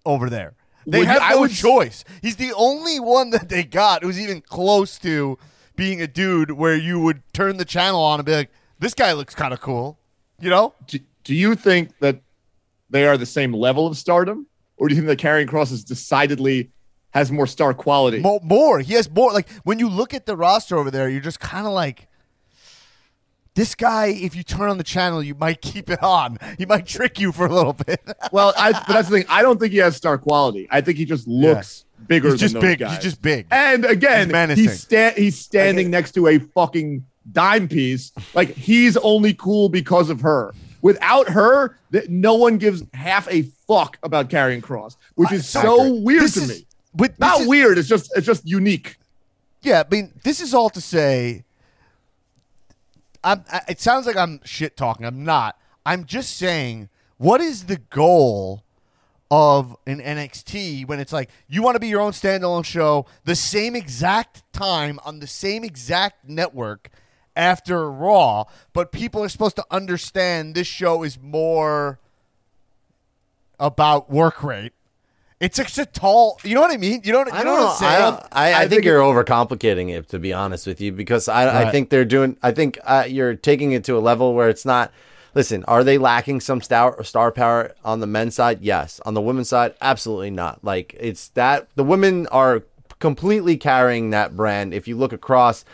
over 0.05 0.29
there. 0.29 0.53
They 0.87 0.99
Would 0.99 1.07
you- 1.09 1.13
have 1.15 1.23
I 1.23 1.31
no 1.31 1.41
would- 1.41 1.53
choice. 1.53 2.05
He's 2.21 2.37
the 2.37 2.53
only 2.53 3.01
one 3.01 3.31
that 3.31 3.49
they 3.49 3.65
got 3.65 4.03
who's 4.03 4.21
even 4.21 4.43
close 4.43 4.99
to 4.99 5.39
being 5.77 6.01
a 6.01 6.07
dude 6.07 6.53
where 6.53 6.77
you 6.77 7.01
would 7.01 7.23
turn 7.33 7.57
the 7.57 7.65
channel 7.65 8.03
on 8.03 8.21
and 8.21 8.27
be 8.27 8.33
like, 8.35 8.51
"This 8.79 8.95
guy 8.95 9.13
looks 9.13 9.35
kind 9.35 9.53
of 9.53 9.61
cool," 9.61 9.99
you 10.41 10.51
know? 10.51 10.75
do, 10.87 10.99
do 11.25 11.35
you 11.35 11.55
think 11.55 11.99
that 11.99 12.21
they 12.91 13.07
are 13.07 13.17
the 13.17 13.27
same 13.27 13.53
level 13.53 13.87
of 13.87 13.97
stardom, 13.97 14.47
or 14.77 14.89
do 14.89 14.95
you 14.95 15.01
think 15.01 15.09
that 15.19 15.27
Karrion 15.27 15.49
Kross 15.49 15.73
is 15.73 15.85
decidedly 15.85 16.71
has 17.11 17.31
more 17.31 17.47
star 17.47 17.75
quality? 17.75 18.21
Mo- 18.21 18.41
more. 18.43 18.81
He 18.81 18.95
has 18.95 19.11
more. 19.11 19.33
Like 19.33 19.49
when 19.65 19.79
you 19.79 19.89
look 19.89 20.15
at 20.15 20.27
the 20.27 20.37
roster 20.37 20.77
over 20.77 20.91
there, 20.91 21.09
you're 21.09 21.21
just 21.21 21.41
kind 21.41 21.67
of 21.67 21.73
like, 21.73 22.09
this 23.55 23.75
guy. 23.75 24.07
If 24.07 24.35
you 24.35 24.43
turn 24.43 24.69
on 24.69 24.79
the 24.79 24.85
channel, 24.85 25.23
you 25.23 25.35
might 25.35 25.61
keep 25.63 25.89
it 25.91 26.03
on. 26.03 26.39
He 26.59 26.67
might 26.67 26.87
trick 26.87 27.19
you 27.21 27.33
for 27.33 27.47
a 27.47 27.53
little 27.53 27.73
bit. 27.73 28.01
Well, 28.33 28.53
I, 28.57 28.73
but 28.73 28.87
that's 28.89 29.09
the 29.09 29.19
thing. 29.19 29.27
I 29.29 29.43
don't 29.43 29.59
think 29.59 29.73
he 29.73 29.79
has 29.79 29.97
star 29.97 30.19
quality. 30.19 30.69
I 30.71 30.81
think 30.81 30.99
he 30.99 31.05
just 31.05 31.27
looks 31.27 31.84
bigger. 32.07 32.31
He's 32.31 32.41
just 32.41 32.59
big. 32.61 32.79
Guys. 32.81 32.97
He's 32.97 33.03
just 33.05 33.23
big. 33.23 33.47
And 33.51 33.85
again, 33.85 34.49
He's 34.51 34.59
he's 34.59 34.81
sta- 34.81 35.15
he's 35.17 35.39
standing 35.39 35.91
next 35.91 36.13
to 36.13 36.27
a 36.29 36.39
fucking 36.39 37.05
dime 37.33 37.69
piece. 37.69 38.13
Like 38.35 38.51
he's 38.57 38.97
only 38.99 39.35
cool 39.35 39.69
because 39.69 40.11
of 40.11 40.21
her. 40.23 40.53
Without 40.83 41.31
her, 41.31 41.79
that 41.93 42.11
no 42.11 42.35
one 42.35 42.59
gives 42.59 42.83
half 42.93 43.27
a 43.33 43.43
fuck 43.67 43.99
about 44.03 44.29
Karrion 44.29 44.61
Kross, 44.61 44.97
which 45.15 45.33
is 45.33 45.49
so 45.49 45.95
weird 45.95 46.23
This 46.25 46.35
to 46.35 46.41
is- 46.41 46.49
me. 46.49 46.67
But 46.95 47.19
Not 47.19 47.41
is- 47.41 47.49
weird. 47.49 47.79
It's 47.79 47.89
just 47.89 48.13
it's 48.17 48.27
just 48.27 48.47
unique. 48.47 48.97
Yeah, 49.63 49.83
I 49.87 49.91
mean, 49.95 50.13
this 50.25 50.41
is 50.41 50.53
all 50.55 50.69
to 50.71 50.81
say. 50.81 51.45
I'm, 53.23 53.45
I, 53.51 53.63
it 53.69 53.81
sounds 53.81 54.07
like 54.07 54.17
I'm 54.17 54.41
shit 54.45 54.77
talking. 54.77 55.07
I'm 55.07 55.25
not. 55.25 55.59
I'm 55.87 56.05
just 56.05 56.37
saying, 56.37 56.89
what 57.17 57.41
is 57.41 57.65
the 57.65 57.77
goal 57.79 58.64
of 59.31 59.77
an 59.87 60.01
NXT 60.01 60.87
when 60.87 61.01
it's 61.01 61.13
like 61.13 61.31
you 61.49 61.63
want 61.63 61.75
to 61.77 61.81
be 61.81 61.89
your 61.89 62.01
own 62.01 62.13
standalone 62.13 62.65
show, 62.65 63.07
the 63.25 63.35
same 63.35 63.75
exact 63.75 64.43
time 64.53 65.01
on 65.05 65.19
the 65.21 65.27
same 65.27 65.65
exact 65.65 66.29
network 66.29 66.91
after 67.37 67.91
Raw, 67.91 68.45
but 68.73 68.93
people 68.93 69.23
are 69.23 69.29
supposed 69.29 69.57
to 69.57 69.65
understand 69.71 70.55
this 70.55 70.67
show 70.69 71.03
is 71.03 71.19
more 71.21 71.99
about 73.59 74.11
work 74.11 74.43
rate. 74.43 74.73
It's 75.41 75.57
such 75.57 75.77
a 75.79 75.85
tall. 75.85 76.39
You 76.45 76.55
know 76.55 76.61
what 76.61 76.71
I 76.71 76.77
mean? 76.77 77.01
You 77.05 77.13
know 77.13 77.19
what, 77.19 77.29
you 77.29 77.35
I 77.35 77.43
don't 77.45 77.53
what 77.55 77.61
know. 77.61 77.69
I'm 77.71 77.77
saying? 77.77 77.93
I, 77.93 77.99
don't- 77.99 78.23
I, 78.33 78.47
I, 78.53 78.55
I 78.55 78.59
think, 78.61 78.71
think 78.71 78.85
you're 78.85 79.01
overcomplicating 79.01 79.91
it, 79.95 80.09
to 80.11 80.19
be 80.19 80.33
honest 80.33 80.67
with 80.67 80.81
you, 80.81 80.93
because 80.93 81.29
I, 81.29 81.65
I 81.65 81.71
think 81.71 81.91
they're 81.91 82.05
doing. 82.05 82.37
I 82.43 82.53
think 82.53 82.79
uh, 82.85 83.05
you're 83.09 83.35
taking 83.35 83.73
it 83.73 83.85
to 83.85 83.97
a 83.97 84.01
level 84.01 84.35
where 84.35 84.49
it's 84.49 84.65
not. 84.65 84.93
Listen, 85.35 85.65
are 85.65 85.83
they 85.85 85.99
lacking 85.99 86.41
some 86.41 86.61
star 86.61 87.03
star 87.05 87.33
power 87.33 87.75
on 87.85 88.01
the 88.01 88.07
men's 88.07 88.35
side? 88.35 88.61
Yes. 88.63 89.01
On 89.05 89.15
the 89.15 89.21
women's 89.21 89.49
side, 89.49 89.75
absolutely 89.81 90.31
not. 90.31 90.63
Like 90.65 90.95
it's 90.99 91.29
that 91.31 91.69
the 91.75 91.85
women 91.85 92.27
are 92.29 92.63
completely 93.01 93.57
carrying 93.57 94.11
that 94.11 94.37
brand. 94.37 94.73
If 94.73 94.87
you 94.89 94.97
look 94.97 95.13
across 95.13 95.65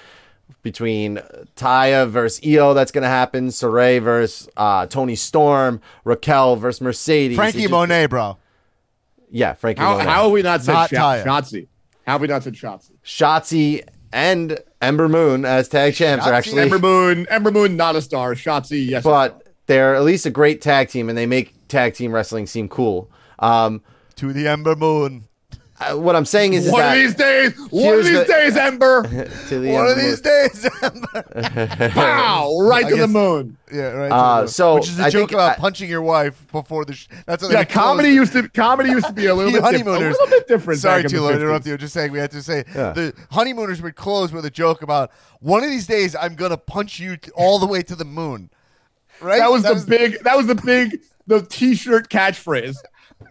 between 0.63 1.19
Taya 1.57 2.09
versus 2.09 2.41
Io, 2.45 2.75
that's 2.75 2.91
going 2.91 3.03
to 3.03 3.09
happen. 3.09 3.49
Sarray 3.49 4.03
versus 4.03 4.49
uh, 4.57 4.87
Toni 4.87 5.15
Storm, 5.15 5.81
Raquel 6.05 6.57
versus 6.57 6.81
Mercedes. 6.81 7.37
Frankie 7.37 7.61
just- 7.61 7.71
Monet, 7.71 8.07
bro. 8.07 8.37
Yeah, 9.31 9.53
Frankie 9.55 9.81
How, 9.81 9.93
Monet. 9.93 10.05
how 10.11 10.23
have 10.25 10.33
we 10.33 10.43
not 10.43 10.63
said 10.63 10.73
Not 10.73 10.91
Sha- 10.91 10.97
Taya. 10.97 11.25
Shotzi? 11.25 11.69
How 12.05 12.13
have 12.15 12.21
we 12.21 12.27
not 12.27 12.43
said 12.43 12.55
Shotzi? 12.55 12.91
Shotzi 13.05 13.85
and 14.13 14.59
Ember 14.83 15.09
Moon 15.09 15.45
as 15.45 15.69
tag 15.69 15.95
champs 15.95 16.27
are 16.27 16.33
actually 16.33 16.63
Ember 16.63 16.81
Moon, 16.81 17.27
Ember 17.31 17.53
Moon, 17.53 17.77
not 17.77 17.95
a 17.95 18.03
star. 18.03 18.35
Shotzi, 18.35 18.85
yes. 18.89 19.05
but 19.05 19.47
they're 19.71 19.95
at 19.95 20.03
least 20.03 20.27
a 20.27 20.31
great 20.31 20.61
tag 20.61 20.89
team 20.89 21.09
and 21.09 21.17
they 21.17 21.27
make 21.27 21.55
tag 21.69 21.95
team 21.95 22.11
wrestling 22.13 22.47
seem 22.49 22.69
cool. 22.69 23.09
Um, 23.39 23.83
To 24.17 24.33
the 24.33 24.49
Ember 24.49 24.75
Moon. 24.75 25.29
uh, 25.81 25.95
what 25.97 26.17
I'm 26.17 26.25
saying 26.27 26.55
is, 26.55 26.67
is 26.67 26.73
one 26.73 26.81
that 26.83 26.97
of 26.97 27.03
these 27.03 27.15
days, 27.15 27.57
one 27.57 27.65
of 27.71 27.71
here's 28.05 28.07
these 28.07 28.19
the- 28.19 28.25
days, 28.25 28.57
Ember, 28.57 29.03
to 29.49 29.59
the 29.61 29.71
One 29.73 29.87
Ember 29.87 29.93
of 29.93 29.97
these 29.97 30.23
Moon- 30.23 30.23
days, 30.25 30.69
Ember. 30.83 31.89
pow, 31.95 32.59
right 32.61 32.85
I 32.85 32.91
to 32.91 32.97
the 32.97 33.07
moon. 33.09 33.57
yeah, 33.73 33.83
right. 33.93 34.11
Uh, 34.13 34.19
to 34.19 34.35
the 34.37 34.41
moon. 34.43 34.49
so, 34.49 34.75
which 34.75 34.89
is 34.89 34.99
a 34.99 35.05
I 35.05 35.11
joke 35.11 35.31
about 35.33 35.53
I- 35.53 35.61
punching 35.61 35.89
your 35.89 36.03
wife 36.03 36.37
before 36.53 36.85
the. 36.85 36.93
Sh- 36.95 37.07
that's 37.25 37.43
what 37.43 37.53
Yeah, 37.53 37.65
comedy 37.65 38.09
used 38.11 38.33
to 38.33 38.49
comedy 38.49 38.91
used 38.91 39.07
to 39.07 39.13
be 39.13 39.27
a 39.27 39.35
little 39.39 39.53
The 39.53 39.61
bit 39.63 39.73
diff- 39.79 39.87
a 39.87 39.91
little 39.91 40.27
bit 40.27 40.49
different. 40.49 40.81
Sorry, 40.81 41.03
back 41.05 41.13
in 41.13 41.17
the 41.17 41.23
Tulo, 41.23 41.31
to 41.31 41.37
interrupt 41.37 41.67
you. 41.67 41.79
Just 41.79 41.95
saying, 41.95 42.11
we 42.13 42.19
had 42.19 42.33
to 42.33 42.43
say 42.43 42.65
Yeah. 42.75 42.93
the 42.93 43.15
honeymooners 43.31 43.81
would 43.81 43.95
close 43.97 44.33
with 44.33 44.45
a 44.45 44.51
joke 44.51 44.83
about 44.83 45.11
one 45.41 45.63
of 45.65 45.71
these 45.71 45.87
days 45.87 46.15
I'm 46.17 46.35
gonna 46.35 46.57
punch 46.59 46.99
you 46.99 47.17
all 47.35 47.59
the 47.59 47.67
way 47.67 47.83
to 47.83 47.95
the 47.97 48.05
moon. 48.05 48.51
Right? 49.21 49.39
That 49.39 49.51
was 49.51 49.63
the 49.63 49.85
big. 49.89 50.23
That 50.25 50.37
was 50.37 50.47
the 50.47 50.55
big. 50.55 51.01
The 51.27 51.43
T-shirt 51.43 52.09
catchphrase. 52.11 52.77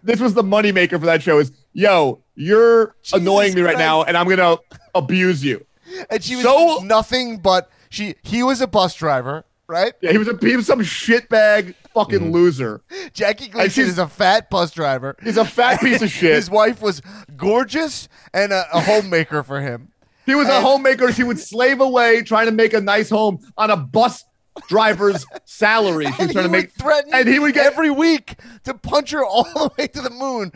This 0.02 0.20
was 0.20 0.32
the 0.34 0.42
moneymaker 0.42 0.98
for 0.98 1.06
that 1.06 1.22
show. 1.22 1.38
Is 1.38 1.52
yo, 1.72 2.22
you're 2.34 2.94
annoying 3.12 3.54
me 3.54 3.60
right 3.62 3.76
now, 3.78 4.02
and 4.04 4.16
I'm 4.16 4.28
gonna 4.28 4.56
abuse 4.94 5.44
you. 5.44 5.66
And 6.08 6.22
she 6.22 6.36
was 6.36 6.44
so- 6.44 6.78
nothing 6.84 7.38
but 7.38 7.70
she. 7.90 8.14
He 8.22 8.42
was 8.42 8.60
a 8.60 8.66
bus 8.66 8.94
driver, 8.94 9.44
right? 9.66 9.92
Yeah, 10.00 10.12
he 10.12 10.18
was 10.18 10.28
a 10.28 10.38
he 10.40 10.56
was 10.56 10.66
some 10.66 10.80
shitbag 10.80 11.74
fucking 11.92 12.20
Mm-hmm. 12.20 12.30
loser. 12.30 12.80
Jackie 13.12 13.48
Gleason 13.48 13.84
is 13.86 13.98
a 13.98 14.06
fat 14.08 14.48
bus 14.48 14.70
driver. 14.70 15.16
He's 15.22 15.36
a 15.36 15.44
fat 15.44 15.80
piece 15.82 16.00
of 16.00 16.08
shit. 16.10 16.34
His 16.36 16.48
wife 16.48 16.80
was 16.80 17.02
gorgeous 17.36 18.08
and 18.32 18.52
a, 18.52 18.64
a 18.72 18.80
homemaker 18.80 19.42
for 19.42 19.60
him. 19.60 19.88
He 20.24 20.34
was 20.36 20.46
a 20.48 20.60
homemaker. 20.60 21.12
She 21.12 21.24
would 21.24 21.40
slave 21.40 21.80
away 21.80 22.22
trying 22.22 22.46
to 22.46 22.52
make 22.52 22.72
a 22.72 22.80
nice 22.80 23.10
home 23.10 23.40
on 23.58 23.70
a 23.70 23.76
bus 23.76 24.24
driver's 24.68 25.24
salary. 25.44 26.06
She 26.12 26.22
was 26.24 26.32
trying 26.32 26.44
to 26.44 26.50
make 26.50 26.66
would 26.66 26.72
threaten 26.74 27.14
and 27.14 27.28
he 27.28 27.38
would 27.38 27.54
get 27.54 27.66
every 27.66 27.90
week 27.90 28.36
to 28.64 28.74
punch 28.74 29.10
her 29.12 29.24
all 29.24 29.44
the 29.44 29.70
way 29.78 29.86
to 29.88 30.00
the 30.00 30.10
moon. 30.10 30.52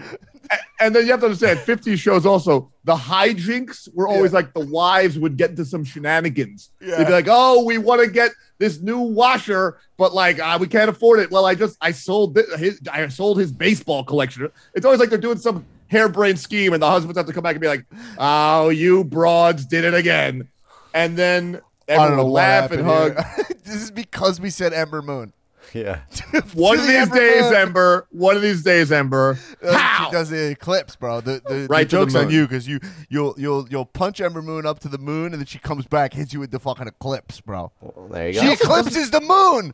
and 0.79 0.95
then 0.95 1.05
you 1.07 1.11
have 1.11 1.21
to 1.21 1.27
understand 1.27 1.59
50 1.59 1.97
shows 1.97 2.27
also 2.27 2.71
the 2.85 2.95
hijinks 2.95 3.89
were 3.95 4.07
always 4.07 4.33
like 4.35 4.53
the 4.53 4.61
wives 4.67 5.19
would 5.19 5.39
get 5.39 5.49
into 5.51 5.65
some 5.65 5.85
shenanigans 5.85 6.69
Yeah. 6.83 6.97
they'd 6.97 7.07
be 7.07 7.13
like 7.13 7.29
oh 7.31 7.65
we 7.65 7.79
want 7.79 8.03
to 8.03 8.11
get 8.11 8.33
this 8.59 8.79
new 8.83 8.99
washer 8.99 9.79
but 9.97 10.13
like 10.13 10.39
uh, 10.39 10.59
we 10.61 10.67
can't 10.67 10.91
afford 10.91 11.21
it 11.21 11.31
well 11.31 11.47
i 11.47 11.55
just 11.55 11.79
i 11.81 11.93
sold 11.93 12.35
thi- 12.35 12.59
his 12.59 12.79
i 12.93 13.09
sold 13.09 13.39
his 13.39 13.53
baseball 13.53 14.05
collection 14.05 14.51
it's 14.75 14.85
always 14.85 15.01
like 15.01 15.09
they're 15.09 15.19
doing 15.19 15.39
some 15.39 15.65
harebrained 15.89 16.39
scheme 16.39 16.75
and 16.75 16.83
the 16.83 16.91
husbands 16.91 17.17
have 17.17 17.27
to 17.27 17.33
come 17.33 17.43
back 17.43 17.55
and 17.55 17.63
be 17.63 17.69
like 17.69 17.87
oh 18.19 18.69
you 18.69 19.03
broads 19.03 19.65
did 19.65 19.83
it 19.87 19.95
again 19.95 20.47
and 20.93 21.17
then 21.17 21.59
everyone 21.89 22.17
know 22.17 22.25
would 22.25 22.31
what 22.31 22.37
laugh 22.37 22.71
and 22.71 22.83
hug 22.85 23.15
this 23.65 23.75
is 23.75 23.91
because 23.91 24.41
we 24.41 24.51
said 24.51 24.73
Ember 24.73 25.03
Moon. 25.03 25.33
yeah. 25.73 26.01
one 26.53 26.79
of 26.79 26.83
the 26.83 26.93
these 26.93 26.97
Ember 27.03 27.15
days 27.17 27.43
Moon. 27.43 27.55
ember 27.55 28.07
one 28.11 28.37
of 28.37 28.43
these 28.43 28.63
days 28.63 28.93
ember 28.93 29.39
Uh, 29.63 30.05
She 30.05 30.13
does 30.13 30.29
the 30.31 30.51
eclipse, 30.51 30.95
bro. 30.95 31.21
The, 31.23 31.43
the, 31.47 31.67
Right 31.71 31.89
the 31.89 31.97
to 31.99 32.05
the 32.05 32.13
joke's 32.13 32.15
on 32.15 32.31
you 32.31 32.43
because 32.43 32.69
you 32.69 32.81
you'll 33.09 33.35
you'll 33.39 33.67
you'll 33.71 33.87
punch 33.87 34.21
Ember 34.21 34.43
Moon 34.43 34.67
up 34.67 34.79
to 34.81 34.89
the 34.89 34.99
moon 34.99 35.33
and 35.33 35.37
then 35.37 35.47
she 35.47 35.59
comes 35.59 35.87
back, 35.87 36.13
hits 36.13 36.33
you 36.35 36.41
with 36.41 36.51
the 36.51 36.61
fucking 36.61 36.87
eclipse, 36.87 37.41
bro. 37.41 37.73
Well, 37.81 38.09
there 38.09 38.29
you 38.29 38.35
go. 38.35 38.41
She 38.43 38.53
eclipses 38.53 39.11
the 39.11 39.21
moon. 39.23 39.73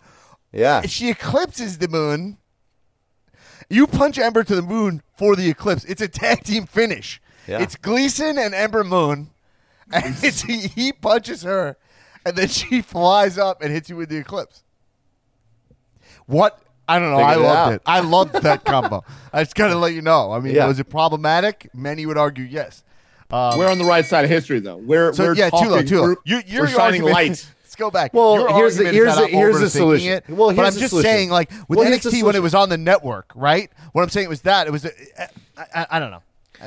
Yeah. 0.53 0.83
She 0.83 1.11
eclipses 1.11 1.79
the 1.79 1.89
moon. 1.89 2.39
You 3.69 3.87
punch 3.87 4.19
Ember 4.19 4.43
to 4.45 4.55
the 4.55 4.63
moon 4.63 5.03
for 5.17 5.37
the 5.37 5.49
eclipse. 5.51 5.85
It's 5.85 6.01
a 6.01 6.09
tag 6.09 6.45
team 6.45 6.67
finish. 6.67 7.21
Yeah. 7.47 7.63
It's 7.63 7.77
Gleason 7.77 8.39
and 8.39 8.55
Ember 8.55 8.85
Moon. 8.85 9.31
And 9.93 10.15
it's 10.23 10.43
he, 10.43 10.69
he 10.69 10.93
punches 10.93 11.43
her, 11.43 11.77
and 12.25 12.37
then 12.37 12.49
she 12.59 12.83
flies 12.83 13.39
up 13.39 13.63
and 13.63 13.73
hits 13.73 13.89
you 13.91 13.97
with 13.97 14.09
the 14.09 14.17
eclipse. 14.19 14.63
What? 16.27 16.59
I 16.89 16.99
don't 16.99 17.11
know. 17.11 17.19
I 17.21 17.35
Figured 17.35 17.45
it 17.45 17.49
loved 17.49 17.59
out. 17.69 17.73
it. 17.75 17.83
I 17.87 18.01
loved 18.01 18.33
that 18.35 18.65
combo. 18.65 19.05
I 19.33 19.43
just 19.45 19.55
gotta 19.55 19.77
let 19.77 19.93
you 19.95 20.03
know. 20.03 20.33
I 20.33 20.41
mean, 20.41 20.55
Yeah. 20.55 20.67
was 20.67 20.81
it 20.81 20.85
problematic? 20.91 21.69
Many 21.73 22.05
would 22.07 22.19
argue 22.19 22.45
yes. 22.45 22.83
Um, 23.31 23.57
we're 23.59 23.71
on 23.71 23.79
the 23.79 23.85
right 23.85 24.05
side 24.05 24.25
of 24.25 24.31
history 24.31 24.59
though 24.59 24.77
we're 24.79 25.13
so 25.13 25.23
we're 25.23 25.37
yeah, 25.37 25.51
talking, 25.51 25.69
Tulo, 25.69 25.83
Tulo. 25.83 26.03
we're, 26.03 26.17
You, 26.25 26.43
your 26.47 26.63
we're 26.63 26.67
shining 26.69 27.03
argument- 27.03 27.13
light 27.15 27.29
let's 27.63 27.77
go 27.77 27.89
back. 27.89 28.13
Well, 28.13 28.35
Your 28.41 28.55
here's 28.57 28.77
the- 28.77 28.87
argument 28.87 28.89
is 28.89 28.95
here's 28.97 29.15
that 29.15 29.21
the- 29.21 29.27
I'm 29.27 29.31
here's 29.31 29.55
the 29.61 29.67
overthinking 29.67 29.71
solution. 29.71 30.13
It, 30.15 30.25
Well, 30.31 30.49
but 30.49 30.57
here's 30.57 30.67
I'm 30.69 30.75
the 30.75 30.81
just 30.81 30.91
solution. 30.91 31.11
saying, 31.11 31.31
like 31.31 31.51
with 31.69 31.79
Well, 31.79 31.87
here's 31.87 32.03
the 32.03 32.09
NXT 32.11 32.13
when 32.13 32.21
solution. 32.23 32.37
it 32.37 32.43
was 32.43 32.55
on 32.57 32.69
the 32.71 32.79
network, 32.79 33.31
right? 33.37 33.71
What 33.93 34.03
I'm 34.03 34.09
saying 34.09 34.29
was 34.29 34.41
that 34.43 34.67
it 34.67 34.71
was. 34.73 34.85
I, 34.85 34.91
I, 35.73 35.87
I 35.93 35.99
don't 36.01 36.11
know. 36.11 36.23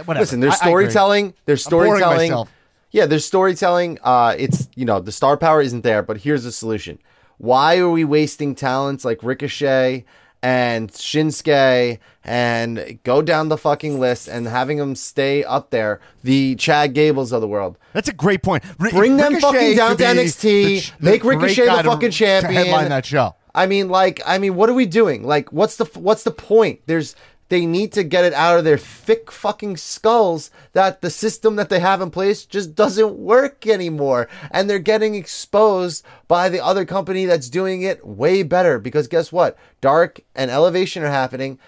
Whatever. 0.05 0.21
Listen, 0.21 0.39
there's 0.39 0.53
I- 0.53 0.67
I 0.67 0.69
agree. 0.69 0.85
storytelling. 0.85 1.33
There's 1.45 1.67
I'm 1.67 1.71
boring 1.71 1.89
storytelling. 1.97 2.31
myself. 2.31 2.49
Yeah, 2.93 3.05
there's 3.07 3.25
storytelling. 3.25 3.97
Uh, 4.03 4.35
it's 4.37 4.69
you 4.75 4.85
know 4.85 4.99
the 5.01 5.11
star 5.11 5.35
power 5.35 5.61
isn't 5.61 5.81
there, 5.83 6.01
but 6.03 6.17
here's 6.17 6.43
the 6.45 6.51
solution. 6.51 6.99
Why 7.39 7.77
are 7.79 7.89
we 7.89 8.05
wasting 8.05 8.55
talents 8.55 9.03
like 9.03 9.21
Ricochet 9.23 10.05
and 10.43 10.91
Shinsuke 10.91 11.97
and 12.23 12.99
go 13.03 13.21
down 13.21 13.49
the 13.49 13.57
fucking 13.57 13.99
list 13.99 14.27
and 14.27 14.47
having 14.47 14.77
them 14.77 14.95
stay 14.95 15.43
up 15.43 15.71
there? 15.71 15.99
The 16.23 16.55
Chad 16.55 16.93
Gables 16.93 17.31
of 17.31 17.41
the 17.41 17.47
world. 17.47 17.77
That's 17.93 18.07
a 18.09 18.13
great 18.13 18.43
point. 18.43 18.63
Ri- 18.79 18.91
Bring 18.91 19.17
them 19.17 19.33
Ricochet 19.33 19.51
fucking 19.53 19.75
down 19.77 19.97
to 19.97 20.03
NXT, 20.03 20.41
the 20.41 20.79
ch- 20.81 20.93
the 20.99 21.05
make 21.11 21.23
Ricochet 21.23 21.65
the 21.65 21.83
fucking 21.83 22.11
champion. 22.11 22.53
headline 22.53 22.89
that 22.89 23.05
show. 23.05 23.35
I 23.55 23.65
mean, 23.67 23.89
like, 23.89 24.21
I 24.25 24.37
mean, 24.37 24.55
what 24.55 24.69
are 24.69 24.73
we 24.73 24.85
doing? 24.85 25.23
Like, 25.23 25.51
what's 25.51 25.77
the 25.77 25.85
what's 25.95 26.23
the 26.23 26.31
point? 26.31 26.81
There's 26.85 27.15
they 27.53 27.67
need 27.67 27.91
to 27.91 28.03
get 28.03 28.25
it 28.25 28.33
out 28.33 28.57
of 28.57 28.63
their 28.63 28.79
thick 28.79 29.31
fucking 29.31 29.77
skulls 29.77 30.49
that 30.71 31.01
the 31.01 31.09
system 31.11 31.55
that 31.55 31.69
they 31.69 31.79
have 31.79 32.01
in 32.01 32.09
place 32.09 32.45
just 32.47 32.73
doesn't 32.73 33.15
work 33.15 33.67
anymore, 33.67 34.27
and 34.49 34.67
they're 34.67 34.79
getting 34.79 35.13
exposed 35.13 36.03
by 36.27 36.49
the 36.49 36.59
other 36.63 36.83
company 36.83 37.25
that's 37.27 37.49
doing 37.51 37.83
it 37.83 38.03
way 38.03 38.41
better. 38.41 38.79
Because 38.79 39.07
guess 39.07 39.31
what? 39.31 39.55
Dark 39.81 40.21
and 40.33 40.49
Elevation 40.49 41.03
are 41.03 41.11
happening. 41.11 41.59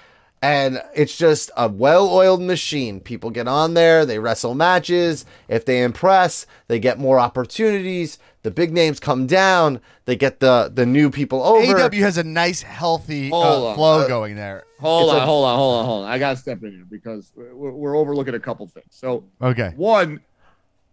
And 0.42 0.82
it's 0.96 1.18
just 1.18 1.50
a 1.58 1.68
well 1.68 2.08
oiled 2.10 2.42
machine. 2.42 3.00
People 3.00 3.30
get 3.32 3.48
on 3.48 3.74
there, 3.74 4.06
they 4.06 4.20
wrestle 4.20 4.54
matches. 4.54 5.26
If 5.48 5.66
they 5.66 5.82
impress, 5.84 6.46
they 6.68 6.78
get 6.80 7.00
more 7.00 7.20
opportunities. 7.20 8.20
The 8.44 8.52
big 8.52 8.72
names 8.72 9.00
come 9.00 9.26
down, 9.26 9.82
they 10.06 10.16
get 10.16 10.40
the, 10.40 10.70
the 10.72 10.86
new 10.86 11.10
people 11.10 11.42
over. 11.42 11.80
AW 11.82 11.90
has 11.94 12.20
a 12.20 12.24
nice, 12.24 12.62
healthy 12.62 13.32
uh, 13.34 13.74
flow 13.74 14.02
Uh, 14.02 14.08
going 14.08 14.36
there. 14.36 14.66
Hold 14.86 15.10
on, 15.16 15.22
hold 15.28 15.46
on, 15.46 15.58
hold 15.58 15.76
on, 15.80 15.86
hold 15.86 16.04
on. 16.06 16.12
I 16.12 16.18
gotta 16.20 16.38
step 16.38 16.64
in 16.64 16.72
here 16.72 16.86
because 16.90 17.32
we're, 17.36 17.72
we're 17.72 17.96
overlooking 17.98 18.36
a 18.36 18.40
couple 18.40 18.68
things. 18.68 18.88
So, 18.92 19.24
Okay. 19.42 19.74
one, 19.76 20.22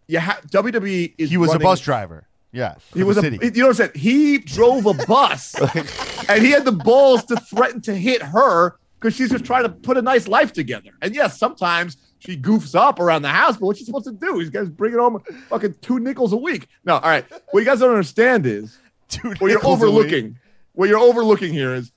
you 0.08 0.20
ha- 0.20 0.40
WWE 0.48 1.14
is 1.18 1.30
He 1.30 1.36
was 1.36 1.54
a 1.54 1.58
bus 1.58 1.80
driver. 1.80 2.26
Yeah, 2.54 2.74
He 2.92 3.02
was 3.02 3.16
a. 3.16 3.22
city. 3.22 3.38
You 3.42 3.50
know 3.62 3.68
what 3.68 3.70
I'm 3.70 3.74
saying? 3.76 3.90
He 3.94 4.36
drove 4.38 4.84
a 4.86 4.92
bus, 4.92 5.54
and 6.28 6.42
he 6.44 6.50
had 6.50 6.64
the 6.66 6.72
balls 6.72 7.24
to 7.26 7.36
threaten 7.36 7.80
to 7.82 7.94
hit 7.94 8.20
her 8.22 8.76
because 9.00 9.16
she's 9.16 9.30
just 9.30 9.44
trying 9.44 9.62
to 9.62 9.70
put 9.70 9.96
a 9.96 10.02
nice 10.02 10.28
life 10.28 10.52
together. 10.52 10.90
And 11.00 11.14
yes, 11.14 11.38
sometimes 11.38 11.96
she 12.18 12.36
goofs 12.36 12.74
up 12.74 13.00
around 13.00 13.22
the 13.22 13.28
house, 13.30 13.56
but 13.56 13.66
what's 13.66 13.78
she 13.78 13.84
supposed 13.86 14.04
to 14.04 14.12
do? 14.12 14.38
These 14.38 14.50
guys 14.50 14.68
bringing 14.68 14.98
home 14.98 15.20
fucking 15.48 15.76
two 15.80 15.98
nickels 15.98 16.32
a 16.34 16.36
week. 16.36 16.68
No, 16.84 16.94
all 16.96 17.00
right. 17.08 17.24
What 17.52 17.60
you 17.60 17.64
guys 17.66 17.80
don't 17.80 17.90
understand 17.90 18.44
is 18.46 18.78
Dude, 19.08 19.40
what 19.40 19.50
you're 19.50 19.58
Nichols 19.58 19.82
a 19.82 19.86
week. 19.86 19.94
overlooking. 19.94 20.38
What 20.74 20.88
you're 20.90 20.98
overlooking 21.00 21.52
here 21.54 21.74
is 21.74 21.90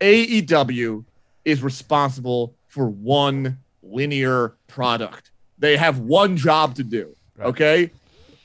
AEW 0.00 1.04
is 1.48 1.62
responsible 1.62 2.54
for 2.66 2.88
one 2.88 3.58
linear 3.82 4.54
product. 4.66 5.30
They 5.58 5.76
have 5.76 5.98
one 5.98 6.36
job 6.36 6.74
to 6.76 6.84
do. 6.84 7.14
Okay. 7.40 7.90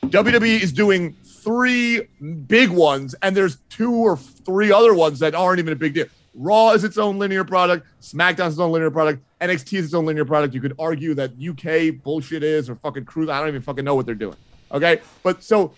WWE 0.04 0.62
is 0.62 0.72
doing 0.72 1.14
three 1.24 2.08
big 2.48 2.70
ones, 2.70 3.14
and 3.22 3.36
there's 3.36 3.58
two 3.70 3.94
or 3.94 4.18
three 4.18 4.72
other 4.72 4.94
ones 4.94 5.20
that 5.20 5.36
aren't 5.36 5.60
even 5.60 5.74
a 5.74 5.76
big 5.76 5.94
deal. 5.94 6.06
Raw 6.34 6.72
is 6.72 6.84
its 6.84 6.98
own 6.98 7.20
linear 7.20 7.44
product. 7.44 7.86
SmackDown 8.02 8.48
is 8.48 8.54
its 8.54 8.60
own 8.60 8.72
linear 8.72 8.90
product. 8.90 9.22
NXT 9.42 9.80
is 9.80 9.86
its 9.86 9.94
own 9.94 10.06
linear 10.06 10.26
product. 10.26 10.54
You 10.54 10.62
could 10.62 10.74
argue 10.80 11.14
that 11.16 11.32
UK 11.32 12.02
bullshit 12.02 12.44
is 12.44 12.70
or 12.70 12.76
fucking 12.76 13.06
cruise. 13.06 13.30
I 13.30 13.40
don't 13.40 13.50
even 13.50 13.62
fucking 13.62 13.86
know 13.86 13.96
what 13.96 14.06
they're 14.06 14.16
doing. 14.16 14.38
Okay, 14.72 15.02
but 15.22 15.44
so 15.44 15.74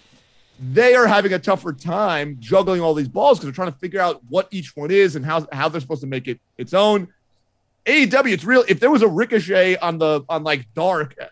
they 0.60 0.96
are 0.96 1.08
having 1.08 1.34
a 1.34 1.40
tougher 1.40 1.74
time 1.74 2.38
juggling 2.40 2.80
all 2.80 2.94
these 2.94 3.10
balls 3.10 3.38
because 3.38 3.48
they're 3.48 3.56
trying 3.56 3.74
to 3.74 3.78
figure 3.80 4.00
out 4.00 4.22
what 4.30 4.48
each 4.52 4.76
one 4.76 4.92
is 4.92 5.16
and 5.16 5.26
how 5.26 5.46
how 5.52 5.68
they're 5.68 5.82
supposed 5.82 6.02
to 6.02 6.08
make 6.08 6.28
it 6.28 6.40
its 6.58 6.74
own. 6.74 7.08
AEW, 7.86 8.32
it's 8.34 8.44
real. 8.44 8.64
If 8.68 8.80
there 8.80 8.90
was 8.90 9.04
a 9.04 9.08
Ricochet 9.08 9.78
on 9.78 10.00
the 10.00 10.22
on 10.28 10.44
like 10.44 10.74
Dark, 10.74 11.16
uh, 11.20 11.28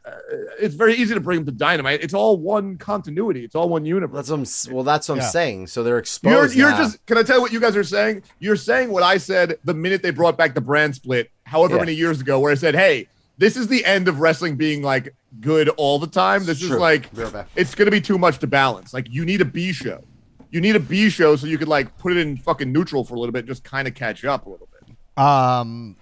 it's 0.59 0.75
very 0.75 0.93
easy 0.95 1.15
to 1.15 1.19
bring 1.19 1.39
him 1.39 1.45
to 1.47 1.51
Dynamite. 1.51 2.03
It's 2.03 2.13
all 2.13 2.37
one 2.37 2.77
continuity. 2.77 3.43
It's 3.43 3.55
all 3.55 3.69
one 3.69 3.85
universe. 3.85 4.27
That's 4.27 4.29
what 4.29 4.69
I'm, 4.69 4.75
well, 4.75 4.83
that's 4.83 5.09
what 5.09 5.15
I'm 5.15 5.21
Yeah. 5.21 5.27
saying. 5.29 5.67
So 5.67 5.81
they're 5.83 5.93
You're, 5.93 5.99
exposed. 5.99 6.55
you're 6.55 6.71
just. 6.71 7.03
Can 7.07 7.17
I 7.17 7.23
tell 7.23 7.37
you 7.37 7.41
what 7.41 7.51
you 7.51 7.59
guys 7.59 7.75
are 7.75 7.83
saying? 7.83 8.21
You're 8.39 8.55
saying 8.55 8.91
what 8.91 9.01
I 9.01 9.17
said 9.17 9.57
the 9.63 9.73
minute 9.73 10.03
they 10.03 10.11
brought 10.11 10.37
back 10.37 10.53
the 10.53 10.61
brand 10.61 10.93
split, 10.93 11.31
however 11.45 11.75
Yeah. 11.75 11.79
many 11.81 11.93
years 11.93 12.21
ago, 12.21 12.39
where 12.39 12.51
I 12.51 12.55
said, 12.55 12.75
"Hey, 12.75 13.07
this 13.39 13.57
is 13.57 13.67
the 13.67 13.83
end 13.83 14.07
of 14.07 14.19
wrestling 14.19 14.55
being 14.55 14.83
like 14.83 15.15
good 15.41 15.69
all 15.69 15.97
the 15.97 16.05
time. 16.05 16.45
This 16.45 16.61
is 16.61 16.69
True. 16.69 16.77
like 16.79 17.11
Be 17.15 17.23
right 17.23 17.33
back. 17.33 17.47
it's 17.55 17.73
going 17.73 17.87
to 17.87 17.91
be 17.91 17.99
too 18.01 18.19
much 18.19 18.37
to 18.39 18.47
balance. 18.47 18.93
Like 18.93 19.07
you 19.09 19.25
need 19.25 19.41
a 19.41 19.45
B 19.45 19.71
show. 19.73 20.03
You 20.51 20.61
need 20.61 20.75
a 20.75 20.79
B 20.79 21.09
show 21.09 21.35
so 21.35 21.47
you 21.47 21.57
could 21.57 21.67
like 21.67 21.97
put 21.97 22.11
it 22.11 22.19
in 22.19 22.37
fucking 22.37 22.71
neutral 22.71 23.03
for 23.03 23.15
a 23.15 23.19
little 23.19 23.33
bit, 23.33 23.47
just 23.47 23.63
kind 23.63 23.87
of 23.87 23.95
catch 23.95 24.23
up 24.23 24.45
a 24.45 24.49
little 24.49 24.67
bit. 24.71 24.95
Um, 25.23 25.95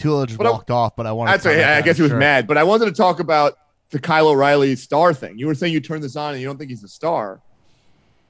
Tulo 0.00 0.26
just 0.26 0.38
But 0.38 0.46
I- 0.46 0.50
walked 0.50 0.70
off, 0.70 0.96
but 0.96 1.06
I 1.06 1.12
want 1.12 1.30
I'd 1.30 1.42
say 1.42 1.62
I 1.62 1.80
guess 1.82 1.96
he 1.96 2.02
was 2.02 2.12
mad, 2.12 2.46
but 2.46 2.56
I 2.58 2.64
wanted 2.64 2.86
to 2.86 2.92
talk 2.92 3.20
about 3.20 3.54
the 3.90 3.98
Kyle 3.98 4.28
O'Reilly 4.28 4.76
star 4.76 5.12
thing. 5.14 5.38
You 5.38 5.46
were 5.46 5.54
saying 5.54 5.72
you 5.72 5.80
turn 5.80 6.00
this 6.00 6.16
on 6.16 6.32
and 6.32 6.40
you 6.40 6.46
don't 6.46 6.56
think 6.58 6.70
he's 6.70 6.84
a 6.84 6.88
star. 6.88 7.40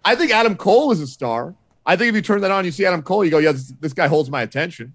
I 0.04 0.14
think 0.14 0.30
Adam 0.32 0.56
Cole 0.56 0.90
is 0.92 1.00
a 1.00 1.06
star. 1.06 1.54
I 1.84 1.96
think 1.96 2.08
if 2.10 2.14
you 2.14 2.22
turn 2.22 2.40
that 2.42 2.50
on, 2.50 2.64
you 2.64 2.70
see 2.70 2.84
Adam 2.86 3.02
Cole, 3.02 3.24
you 3.24 3.30
go, 3.30 3.38
yeah, 3.38 3.52
this, 3.52 3.72
this 3.80 3.92
guy 3.92 4.06
holds 4.06 4.30
my 4.30 4.42
attention. 4.42 4.94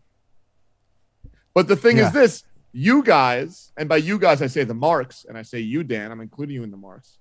But 1.54 1.68
the 1.68 1.76
thing 1.76 1.98
Yeah. 1.98 2.08
is 2.08 2.14
this 2.14 2.44
you 2.74 3.04
guys, 3.04 3.72
and 3.78 3.88
by 3.88 3.98
you 3.98 4.20
guys, 4.20 4.42
I 4.42 4.48
say 4.48 4.64
the 4.64 4.74
marks, 4.74 5.26
and 5.28 5.38
I 5.38 5.44
say 5.44 5.60
you, 5.60 5.84
Dan, 5.84 6.12
I'm 6.12 6.20
including 6.22 6.56
you 6.56 6.64
in 6.64 6.72
the 6.72 6.78
marks. 6.78 7.18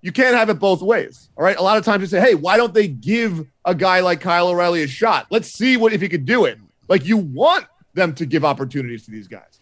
You 0.00 0.12
can't 0.12 0.36
have 0.36 0.48
it 0.50 0.58
both 0.58 0.82
ways. 0.82 1.28
All 1.36 1.42
right. 1.44 1.56
A 1.56 1.62
lot 1.62 1.76
of 1.78 1.84
times 1.84 2.00
you 2.02 2.06
say, 2.06 2.20
hey, 2.20 2.34
why 2.34 2.56
don't 2.56 2.72
they 2.72 2.86
give 2.86 3.44
a 3.64 3.74
guy 3.74 4.00
like 4.00 4.20
Kyle 4.20 4.48
O'Reilly 4.48 4.82
a 4.82 4.86
shot? 4.86 5.26
Let's 5.30 5.48
see 5.52 5.76
what 5.76 5.92
if 5.92 6.00
he 6.00 6.08
could 6.08 6.24
do 6.24 6.44
it. 6.44 6.58
Like 6.88 7.04
you 7.04 7.16
want 7.16 7.66
them 7.96 8.14
to 8.14 8.26
give 8.26 8.44
opportunities 8.44 9.04
to 9.06 9.10
these 9.10 9.26
guys. 9.26 9.58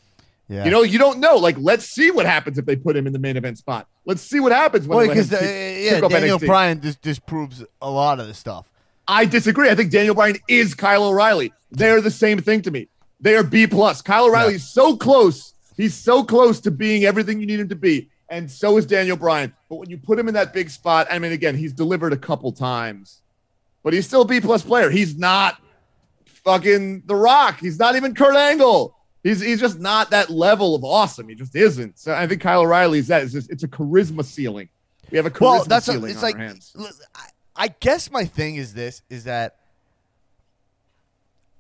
Yeah. 0.49 0.67
You 0.67 0.71
know, 0.71 0.83
you 0.83 0.99
don't 0.99 1.21
know. 1.21 1.37
Like, 1.37 1.57
let's 1.59 1.87
see 1.87 2.11
what 2.11 2.27
happens 2.27 2.59
if 2.59 2.67
they 2.67 2.77
put 2.77 2.95
him 2.95 3.07
in 3.07 3.15
the 3.15 3.19
main 3.19 3.39
event 3.39 3.57
spot. 3.57 3.89
Let's 4.05 4.21
see 4.21 4.41
what 4.41 4.53
happens 4.53 4.87
when 4.87 4.99
well, 4.99 5.07
they 5.07 5.15
because 5.15 5.33
uh, 5.33 5.37
yeah, 5.41 6.01
Daniel 6.07 6.39
NXT. 6.39 6.47
Bryan 6.47 6.79
dis- 6.81 6.97
disproves 6.97 7.65
a 7.81 7.91
lot 7.91 8.21
of 8.21 8.27
this 8.27 8.37
stuff. 8.37 8.71
I 9.09 9.25
disagree. 9.25 9.71
I 9.71 9.75
think 9.75 9.91
Daniel 9.91 10.15
Bryan 10.15 10.37
is 10.49 10.75
Kyle 10.75 11.05
O'Reilly. 11.05 11.53
They're 11.71 12.03
the 12.03 12.11
same 12.11 12.41
thing 12.41 12.61
to 12.63 12.71
me. 12.71 12.89
They 13.21 13.37
are 13.37 13.43
B 13.43 13.67
plus. 13.67 14.03
Kyle 14.03 14.27
O'Reilly 14.27 14.53
Yeah. 14.53 14.57
is 14.57 14.71
so 14.71 14.97
close. 14.97 15.55
He's 15.77 15.95
so 15.95 16.23
close 16.23 16.61
to 16.61 16.71
being 16.71 17.05
everything 17.05 17.41
you 17.41 17.47
need 17.47 17.61
him 17.61 17.69
to 17.71 17.77
be, 17.77 18.11
and 18.29 18.51
so 18.51 18.77
is 18.77 18.85
Daniel 18.87 19.17
Bryan. 19.17 19.53
But 19.71 19.77
when 19.77 19.91
you 19.91 19.97
put 19.97 20.19
him 20.19 20.29
in 20.29 20.35
that 20.35 20.53
big 20.53 20.69
spot, 20.69 21.07
I 21.11 21.19
mean, 21.19 21.33
again, 21.33 21.57
he's 21.57 21.73
delivered 21.73 22.13
a 22.13 22.19
couple 22.19 22.53
times, 22.53 23.23
but 23.83 23.93
he's 23.93 24.07
still 24.07 24.23
a 24.23 24.27
B 24.27 24.41
plus 24.41 24.63
player. 24.63 24.91
He's 24.91 25.17
not 25.19 25.59
fucking 26.45 27.03
The 27.07 27.15
Rock. 27.17 27.59
He's 27.61 27.79
not 27.79 27.97
even 27.97 28.15
Kurt 28.15 28.37
Angle. 28.37 28.97
He's 29.23 29.41
he's 29.41 29.59
just 29.61 29.81
not 29.81 30.11
that 30.11 30.29
level 30.31 30.75
of 30.75 30.85
awesome. 30.85 31.29
He 31.29 31.35
just 31.35 31.57
isn't. 31.57 31.99
So 31.99 32.15
I 32.15 32.27
think 32.27 32.43
Kyle 32.43 32.61
O'Reilly 32.61 32.99
is 32.99 33.09
that. 33.09 33.23
It's 33.23 33.33
just 33.33 33.51
it's 33.51 33.63
a 33.63 33.69
charisma 33.69 34.25
ceiling. 34.25 34.69
We 35.11 35.17
have 35.17 35.27
a 35.27 35.31
charisma 35.31 35.41
Well, 35.41 35.65
that's 35.65 35.89
a, 35.89 36.05
it's 36.05 36.17
on 36.17 36.23
like 36.23 36.35
our 36.37 36.41
hands. 36.43 36.73
l- 36.79 36.89
I, 37.15 37.27
I 37.57 37.69
guess 37.81 38.11
my 38.11 38.25
thing 38.27 38.57
is 38.57 38.75
this 38.75 39.01
is 39.09 39.25
that 39.25 39.57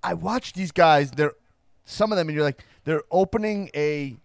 I 0.03 0.12
watch 0.14 0.53
these 0.53 0.72
guys. 0.72 1.11
They're 1.11 1.32
some 1.87 2.12
of 2.12 2.18
them, 2.18 2.28
and 2.28 2.35
you're 2.37 2.45
like 2.45 2.62
they're 2.85 3.03
opening 3.11 3.70
a 3.74 4.16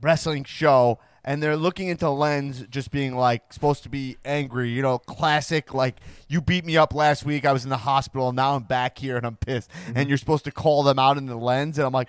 wrestling 0.00 0.42
show. 0.44 0.98
And 1.24 1.42
they're 1.42 1.56
looking 1.56 1.88
into 1.88 2.08
lens, 2.08 2.64
just 2.70 2.90
being 2.90 3.14
like 3.14 3.52
supposed 3.52 3.82
to 3.82 3.88
be 3.88 4.16
angry, 4.24 4.70
you 4.70 4.80
know, 4.80 4.98
classic. 4.98 5.74
Like 5.74 5.96
you 6.28 6.40
beat 6.40 6.64
me 6.64 6.76
up 6.76 6.94
last 6.94 7.24
week. 7.24 7.44
I 7.44 7.52
was 7.52 7.64
in 7.64 7.70
the 7.70 7.76
hospital. 7.78 8.32
Now 8.32 8.56
I'm 8.56 8.62
back 8.62 8.98
here 8.98 9.16
and 9.16 9.26
I'm 9.26 9.36
pissed. 9.36 9.70
And 9.86 9.96
mm-hmm. 9.96 10.08
you're 10.08 10.18
supposed 10.18 10.44
to 10.44 10.52
call 10.52 10.82
them 10.82 10.98
out 10.98 11.18
in 11.18 11.26
the 11.26 11.36
lens. 11.36 11.78
And 11.78 11.86
I'm 11.86 11.92
like, 11.92 12.08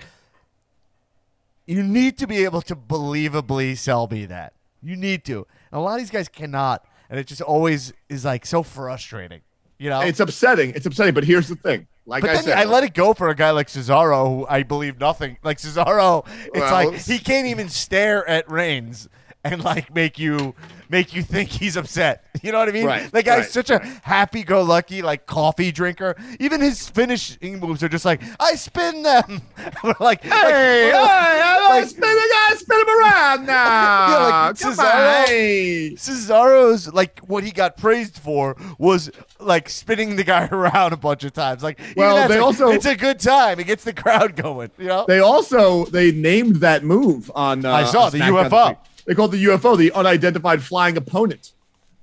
you 1.65 1.83
need 1.83 2.17
to 2.19 2.27
be 2.27 2.43
able 2.43 2.61
to 2.63 2.75
believably 2.75 3.77
sell 3.77 4.07
me 4.07 4.25
that. 4.25 4.53
You 4.81 4.95
need 4.95 5.25
to. 5.25 5.45
And 5.71 5.79
a 5.79 5.81
lot 5.81 5.95
of 5.95 5.99
these 5.99 6.09
guys 6.09 6.27
cannot. 6.27 6.85
And 7.09 7.19
it 7.19 7.27
just 7.27 7.41
always 7.41 7.93
is 8.07 8.23
like 8.23 8.45
so 8.45 8.63
frustrating. 8.63 9.41
You 9.77 9.89
know? 9.89 10.01
It's 10.01 10.19
upsetting. 10.19 10.71
It's 10.73 10.85
upsetting. 10.85 11.13
But 11.13 11.25
here's 11.25 11.49
the 11.49 11.55
thing. 11.55 11.87
Like 12.11 12.23
but 12.23 12.31
I 12.31 12.33
then 12.33 12.43
said, 12.43 12.57
I 12.57 12.65
let 12.65 12.83
it 12.83 12.93
go 12.93 13.13
for 13.13 13.29
a 13.29 13.35
guy 13.35 13.51
like 13.51 13.67
Cesaro, 13.67 14.27
who 14.27 14.45
I 14.49 14.63
believe 14.63 14.99
nothing. 14.99 15.37
Like 15.43 15.59
Cesaro, 15.59 16.27
it's 16.47 16.55
Well, 16.55 16.91
like 16.91 16.99
he 16.99 17.19
can't 17.19 17.47
even 17.47 17.69
stare 17.69 18.27
at 18.27 18.51
Reigns 18.51 19.07
and 19.45 19.63
like 19.63 19.95
make 19.95 20.19
you 20.19 20.53
make 20.91 21.15
you 21.15 21.23
think 21.23 21.49
he's 21.49 21.75
upset. 21.77 22.25
You 22.43 22.51
know 22.51 22.57
what 22.59 22.69
I 22.69 22.71
mean? 22.71 22.85
Right, 22.87 23.11
That 23.11 23.23
guy's 23.25 23.39
right, 23.43 23.49
such 23.51 23.69
a 23.69 23.79
happy-go-lucky 24.03 25.01
like 25.03 25.27
coffee 25.27 25.71
drinker. 25.71 26.15
Even 26.39 26.59
his 26.59 26.89
finishing 26.89 27.59
moves 27.59 27.83
are 27.83 27.89
just 27.89 28.05
like 28.05 28.21
I 28.39 28.55
spin 28.55 29.03
them. 29.03 29.41
We're 29.83 29.93
like, 29.99 30.23
Hey, 30.23 30.31
like, 30.31 31.11
hey, 31.11 31.41
I 31.43 31.67
like- 31.69 31.87
spin 31.89 32.01
the 32.01 32.29
guy, 32.49 32.55
spin 32.55 32.79
him 32.79 32.89
around 32.89 33.45
now. 33.45 34.07
Yeah, 34.11 34.17
like 34.47 34.59
Come 34.59 34.73
Cesaro- 34.73 35.91
on. 35.91 35.97
Cesaro's 35.97 36.93
like 36.93 37.19
what 37.19 37.43
he 37.43 37.51
got 37.51 37.77
praised 37.77 38.17
for 38.17 38.55
was 38.79 39.11
like 39.39 39.69
spinning 39.69 40.15
the 40.15 40.23
guy 40.23 40.47
around 40.51 40.93
a 40.93 40.97
bunch 40.97 41.23
of 41.23 41.33
times. 41.33 41.61
Like, 41.63 41.79
Well, 41.95 42.27
they 42.27 42.37
a- 42.37 42.43
also- 42.43 42.69
it's 42.69 42.85
a 42.85 42.95
good 42.95 43.19
time. 43.19 43.59
It 43.59 43.67
gets 43.67 43.83
the 43.83 43.93
crowd 43.93 44.35
going. 44.35 44.71
You 44.79 44.87
know, 44.87 45.05
They 45.07 45.19
also 45.19 45.85
they 45.85 46.11
named 46.11 46.57
that 46.57 46.83
move 46.83 47.29
on. 47.35 47.65
Uh, 47.65 47.71
I 47.71 47.83
saw 47.83 48.05
on 48.05 48.11
the 48.11 48.19
SmackDown 48.19 48.49
UFO. 48.49 48.77
They 49.05 49.15
called 49.15 49.31
the 49.31 49.43
UFO 49.45 49.77
the 49.77 49.91
unidentified 49.93 50.61
flying 50.63 50.97
opponent. 50.97 51.53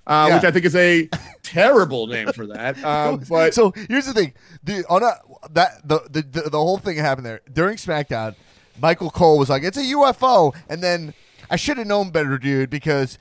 uh, 0.07 0.27
Yeah. 0.29 0.35
which 0.37 0.45
I 0.45 0.51
think 0.51 0.65
is 0.65 0.75
a 0.77 1.09
terrible 1.43 2.07
name 2.07 2.33
for 2.33 2.47
that. 2.49 2.83
Um, 2.85 3.23
but 3.29 3.55
so 3.55 3.73
here's 3.89 4.07
the 4.07 4.15
thing: 4.15 4.33
the 4.65 4.85
on 4.89 5.03
a, 5.03 5.13
that 5.51 5.87
the, 5.87 6.01
the 6.11 6.23
the 6.23 6.51
the 6.51 6.59
whole 6.59 6.79
thing 6.79 6.97
happened 6.97 7.27
there 7.27 7.41
during 7.53 7.77
SmackDown. 7.77 8.35
Michael 8.81 9.11
Cole 9.11 9.39
was 9.39 9.49
like, 9.49 9.63
"It's 9.65 9.77
a 9.77 9.83
UFO," 9.83 10.55
and 10.69 10.83
then 10.83 11.13
I 11.51 11.57
should 11.57 11.79
have 11.79 11.87
known 11.87 12.11
better, 12.11 12.39
dude, 12.39 12.71
because 12.71 13.19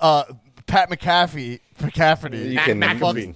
uh, 0.00 0.24
Pat 0.66 0.88
McAfee, 0.90 1.60
McAfee, 1.80 2.52
You 2.52 2.58
can 2.60 2.78
Mac- 2.78 2.96
McAfee. 2.98 3.34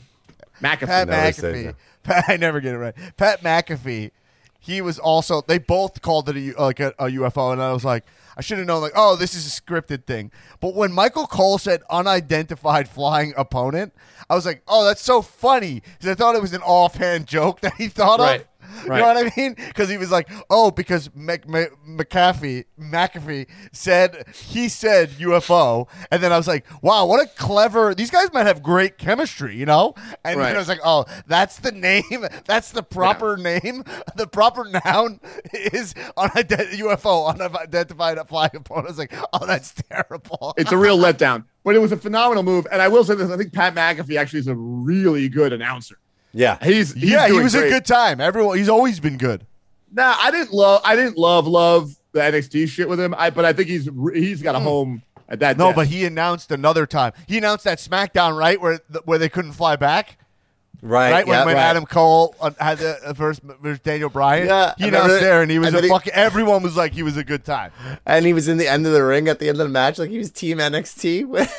McAfee. 0.63 0.87
Pat 0.87 1.09
never 1.09 1.33
say 1.33 1.43
McAfee. 1.53 1.65
that. 1.65 1.75
Pat, 2.03 2.25
I 2.29 2.37
never 2.37 2.61
get 2.61 2.75
it 2.75 2.79
right. 2.79 2.95
Pat 3.17 3.43
McAfee. 3.43 4.11
He 4.59 4.81
was 4.81 4.99
also. 4.99 5.43
They 5.43 5.59
both 5.59 6.03
called 6.03 6.29
it 6.29 6.37
a, 6.37 6.41
U- 6.41 6.55
like 6.59 6.81
a, 6.81 6.89
a 6.99 7.07
UFO, 7.07 7.53
and 7.53 7.61
I 7.63 7.73
was 7.73 7.85
like, 7.85 8.05
I 8.41 8.43
should 8.43 8.57
have 8.57 8.67
known. 8.67 8.81
Like, 8.81 8.95
oh, 8.97 9.17
this 9.17 9.35
is 9.35 9.47
a 9.47 9.51
scripted 9.61 10.07
thing. 10.07 10.31
But 10.61 10.75
when 10.75 10.93
Michael 10.95 11.27
Cole 11.27 11.59
said 11.59 11.83
unidentified 11.91 12.89
flying 12.89 13.35
opponent, 13.37 13.93
I 14.31 14.35
was 14.35 14.47
like, 14.47 14.63
oh, 14.67 14.83
that's 14.87 15.03
so 15.03 15.21
funny 15.21 15.83
because 15.99 16.09
I 16.09 16.15
thought 16.15 16.37
it 16.37 16.41
was 16.41 16.55
an 16.55 16.63
offhand 16.63 17.27
joke 17.27 17.61
that 17.61 17.75
he 17.75 17.89
thought 17.89 18.19
Right. 18.19 18.41
of. 18.41 18.47
Right. 18.87 18.97
You 18.99 19.03
know 19.03 19.15
what 19.15 19.17
I 19.27 19.33
mean? 19.37 19.55
Because 19.55 19.89
he 19.89 19.97
was 19.99 20.11
like, 20.11 20.29
"Oh, 20.49 20.71
because 20.71 21.11
Mc, 21.15 21.49
Mc, 21.49 21.71
McAfee 21.89 22.65
McAfee 22.81 23.47
said 23.73 24.25
he 24.35 24.69
said 24.69 25.11
UFO," 25.11 25.89
and 26.11 26.23
then 26.23 26.33
I 26.33 26.37
was 26.37 26.49
like, 26.49 26.65
"Wow, 26.83 27.07
what 27.07 27.23
a 27.23 27.29
clever! 27.37 27.95
These 27.95 28.11
guys 28.11 28.33
might 28.33 28.47
have 28.47 28.63
great 28.63 28.99
chemistry, 28.99 29.57
you 29.57 29.67
know." 29.67 29.95
And 30.25 30.39
Right. 30.39 30.47
then 30.49 30.57
I 30.57 30.59
was 30.59 30.69
like, 30.69 30.81
"Oh, 30.85 31.05
that's 31.27 31.59
the 31.59 31.73
name. 31.73 32.27
That's 32.47 32.71
the 32.73 32.83
proper 32.83 33.37
name. 33.37 33.85
The 34.17 34.27
proper 34.27 34.65
noun 34.85 35.21
is 35.53 35.95
unidentified 36.17 36.79
UFO, 36.79 37.29
unidentified 37.29 38.19
flying 38.29 38.51
opponent." 38.55 38.87
I 38.87 38.91
was 38.91 38.99
like, 38.99 39.15
"Oh, 39.33 39.47
that's 39.47 39.75
terrible." 39.91 40.55
It's 40.59 40.73
a 40.73 40.77
real 40.77 40.99
letdown, 40.99 41.45
but 41.65 41.75
it 41.75 41.79
was 41.79 41.93
a 41.93 41.97
phenomenal 41.97 42.43
move. 42.43 42.67
And 42.73 42.83
I 42.83 42.89
will 42.89 43.05
say 43.05 43.15
this: 43.15 43.31
I 43.31 43.37
think 43.37 43.53
Pat 43.53 43.75
McAfee 43.75 44.17
actually 44.19 44.41
is 44.41 44.47
a 44.49 44.55
really 44.55 45.29
good 45.29 45.53
announcer. 45.53 45.99
Yeah. 46.33 46.59
He's, 46.63 46.93
he's 46.95 47.11
yeah, 47.11 47.27
he 47.29 47.33
was 47.41 47.55
great. 47.55 47.67
a 47.67 47.71
good 47.71 47.85
time. 47.85 48.21
Everyone, 48.21 48.57
he's 48.59 48.69
always 48.69 49.01
been 49.01 49.19
good. 49.19 49.47
Nah, 49.93 50.15
I 50.19 50.31
didn't 50.31 50.53
love. 50.53 50.81
I 50.85 50.95
didn't 50.97 51.19
love 51.19 51.47
love 51.47 51.97
the 52.13 52.21
NXT 52.21 52.69
shit 52.69 52.89
with 52.89 53.01
him. 53.01 53.15
I 53.19 53.31
but 53.31 53.45
I 53.45 53.53
think 53.53 53.69
he's 53.69 53.89
he's 54.15 54.41
got 54.43 54.55
a 54.55 54.61
home 54.61 55.03
at 55.29 55.41
that. 55.41 55.57
No, 55.59 55.67
desk. 55.67 55.77
but 55.77 55.87
he 55.89 56.05
announced 56.05 56.53
another 56.53 56.87
time. 56.87 57.13
He 57.27 57.39
announced 57.39 57.65
that 57.65 57.79
SmackDown, 57.79 58.37
right, 58.39 58.61
where 58.61 58.79
where 59.05 59.19
they 59.19 59.29
couldn't 59.29 59.53
fly 59.53 59.75
back. 59.77 60.17
Right. 60.83 61.11
right? 61.13 61.27
When, 61.27 61.35
yeah, 61.37 61.45
when 61.45 61.57
right. 61.57 61.61
Adam 61.63 61.85
Cole 61.85 62.35
uh, 62.41 62.53
had 62.59 62.79
the 62.79 62.97
uh, 63.05 63.13
first 63.13 63.43
versus 63.43 63.81
Daniel 63.81 64.09
Bryan, 64.09 64.47
Yeah, 64.47 64.73
he 64.79 64.85
I 64.85 64.89
announced 64.89 65.05
remember- 65.09 65.21
there, 65.27 65.43
and 65.43 65.51
he 65.51 65.59
was 65.59 65.69
and 65.69 65.77
a 65.77 65.81
then 65.83 65.91
fucking. 65.91 66.13
Everyone 66.15 66.63
was 66.63 66.75
like, 66.75 66.93
he 66.95 67.03
was 67.03 67.19
a 67.19 67.25
good 67.25 67.45
time. 67.45 67.71
And 68.07 68.25
he 68.25 68.33
was 68.33 68.49
in 68.49 68.57
the 68.57 68.67
end 68.67 68.87
of 68.87 68.93
the 68.95 69.05
ring 69.05 69.29
at 69.29 69.41
the 69.41 69.49
end 69.51 69.61
of 69.61 69.67
the 69.67 69.73
match, 69.73 69.99
like 69.99 70.09
he 70.09 70.17
was 70.17 70.31
Team 70.31 70.57
NXT. 70.57 71.51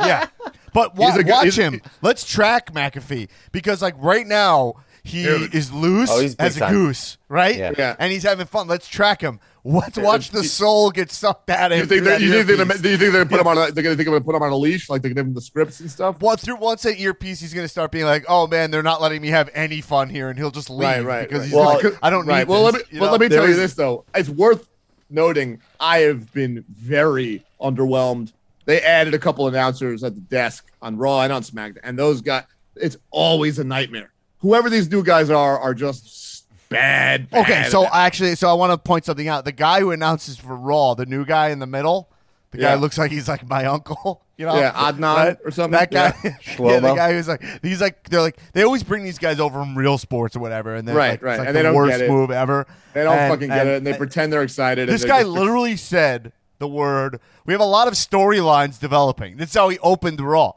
Yeah, 0.00 0.26
but 0.72 0.94
wa- 0.96 1.06
He's 1.08 1.16
a 1.16 1.24
good- 1.24 1.30
watch 1.32 1.42
he's- 1.44 1.56
him. 1.56 1.80
Let's 2.02 2.24
track 2.24 2.72
McAfee 2.72 3.28
because, 3.52 3.80
like, 3.82 3.94
right 3.98 4.26
now 4.26 4.74
he 5.02 5.22
Dude. 5.24 5.54
is 5.54 5.70
loose 5.72 6.10
Oh, 6.10 6.20
he's 6.20 6.34
big 6.34 6.46
as 6.46 6.56
a 6.56 6.60
time. 6.60 6.72
goose, 6.72 7.18
right? 7.28 7.56
Yeah. 7.56 7.72
Yeah. 7.76 7.96
and 7.98 8.10
he's 8.12 8.22
having 8.22 8.46
fun. 8.46 8.66
Let's 8.68 8.88
track 8.88 9.20
him. 9.20 9.38
Let's 9.66 9.96
watch 9.98 10.30
the 10.30 10.44
soul 10.44 10.90
get 10.90 11.10
sucked 11.10 11.48
out 11.48 11.72
of 11.72 11.76
you 11.78 11.82
him. 11.84 11.88
think 11.88 12.04
they're, 12.04 12.18
that 12.18 12.20
you 12.22 12.30
think 12.32 12.46
they're 12.46 12.56
gonna, 12.56 12.68
earpiece. 12.70 12.82
do 12.82 12.90
you 12.90 12.96
think 12.98 13.12
they're 13.12 13.24
gonna 13.24 13.30
put 13.30 13.40
him 13.40 13.46
on? 13.46 13.56
A, 13.56 13.72
they're 13.72 13.82
gonna 13.82 13.96
think 13.96 14.06
they're 14.08 14.18
gonna 14.18 14.20
put 14.24 14.34
him 14.34 14.42
on 14.42 14.50
a 14.52 14.56
leash, 14.56 14.90
like 14.90 15.00
they're 15.00 15.08
gonna 15.10 15.22
give 15.22 15.28
him 15.28 15.34
the 15.34 15.40
scripts 15.40 15.80
and 15.80 15.90
stuff. 15.90 16.20
Well, 16.20 16.36
through 16.36 16.56
once 16.56 16.82
that 16.82 16.98
earpiece, 17.00 17.40
he's 17.40 17.54
gonna 17.54 17.68
start 17.68 17.90
being 17.90 18.04
like, 18.04 18.24
"Oh 18.28 18.46
man, 18.46 18.70
they're 18.70 18.82
not 18.82 19.00
letting 19.00 19.22
me 19.22 19.28
have 19.28 19.48
any 19.54 19.80
fun 19.80 20.10
here," 20.10 20.28
and 20.28 20.38
he'll 20.38 20.50
just 20.50 20.68
leave 20.68 20.80
Right, 20.88 21.02
right. 21.04 21.22
because 21.28 21.40
right. 21.40 21.44
he's 21.46 21.54
Well, 21.54 21.64
like, 21.82 21.98
"I 22.02 22.10
don't 22.10 22.26
right. 22.26 22.40
need 22.40 22.48
Well, 22.48 22.64
this," 22.64 22.72
let 22.74 22.82
me 22.82 22.88
you 22.96 23.00
well, 23.00 23.08
know? 23.08 23.12
let 23.12 23.20
me 23.22 23.28
tell 23.34 23.48
you 23.48 23.54
this 23.54 23.72
though. 23.72 24.04
It's 24.14 24.28
worth 24.28 24.68
noting. 25.08 25.60
I 25.80 25.98
have 26.00 26.30
been 26.34 26.62
very 26.70 27.42
underwhelmed. 27.58 28.32
They 28.66 28.80
added 28.80 29.14
a 29.14 29.18
couple 29.18 29.46
announcers 29.48 30.02
at 30.04 30.14
the 30.14 30.20
desk 30.20 30.70
on 30.80 30.96
Raw 30.96 31.20
and 31.22 31.32
on 31.32 31.42
SmackDown, 31.42 31.78
and 31.84 31.98
those 31.98 32.20
guys. 32.20 32.44
It's 32.76 32.96
always 33.10 33.58
a 33.58 33.64
nightmare. 33.64 34.10
Whoever 34.40 34.68
these 34.68 34.90
new 34.90 35.04
guys 35.04 35.30
are 35.30 35.58
are 35.58 35.74
just 35.74 36.46
bad. 36.68 37.30
bad 37.30 37.42
Okay, 37.44 37.64
so 37.68 37.86
actually, 37.86 38.34
so 38.34 38.48
I 38.48 38.54
want 38.54 38.72
to 38.72 38.78
point 38.78 39.04
something 39.04 39.28
out. 39.28 39.44
The 39.44 39.52
guy 39.52 39.80
who 39.80 39.90
announces 39.92 40.36
for 40.38 40.56
Raw, 40.56 40.94
the 40.94 41.06
new 41.06 41.24
guy 41.24 41.50
in 41.50 41.60
the 41.60 41.66
middle, 41.66 42.10
the 42.50 42.58
guy 42.58 42.70
Yeah. 42.70 42.80
looks 42.80 42.98
like 42.98 43.12
he's 43.12 43.28
like 43.28 43.48
my 43.48 43.64
uncle. 43.66 44.20
You 44.36 44.46
know, 44.46 44.56
Yeah, 44.58 44.72
Adnan 44.72 45.36
or 45.44 45.52
something. 45.52 45.78
That 45.78 45.92
guy, 45.92 46.12
Yeah. 46.24 46.30
yeah, 46.58 46.80
the 46.80 46.94
guy 46.96 47.12
who's 47.12 47.28
like, 47.28 47.40
he's 47.62 47.80
like, 47.80 48.08
they're 48.10 48.20
like, 48.20 48.36
they 48.52 48.64
always 48.64 48.82
bring 48.82 49.04
these 49.04 49.16
guys 49.20 49.38
over 49.38 49.60
from 49.60 49.78
real 49.78 49.96
sports 49.96 50.34
or 50.34 50.40
whatever, 50.40 50.74
and 50.74 50.88
then 50.88 50.96
Right, 50.96 51.10
like, 51.12 51.22
right, 51.22 51.32
it's 51.34 51.38
like 51.38 51.46
and 51.50 51.54
the 51.56 51.58
they 51.60 51.62
don't 51.62 51.74
worst 51.76 51.98
get 51.98 52.00
it. 52.00 52.10
move 52.10 52.32
ever. 52.32 52.66
they 52.94 53.04
don't 53.04 53.16
And- 53.16 53.32
fucking 53.32 53.48
get 53.48 53.68
it, 53.68 53.76
and 53.76 53.86
they 53.86 53.92
and 53.92 53.98
pretend 53.98 54.32
they're 54.32 54.42
excited. 54.42 54.88
This 54.88 55.02
and 55.02 55.08
they 55.08 55.14
guy 55.14 55.20
just- 55.22 55.30
literally 55.30 55.76
said 55.76 56.32
the 56.58 56.68
word. 56.68 57.20
We 57.46 57.52
have 57.52 57.60
a 57.60 57.64
lot 57.66 57.88
of 57.88 57.94
storylines 57.94 58.78
developing. 58.80 59.36
That's 59.36 59.54
how 59.54 59.68
he 59.68 59.78
opened 59.80 60.20
Raw. 60.20 60.52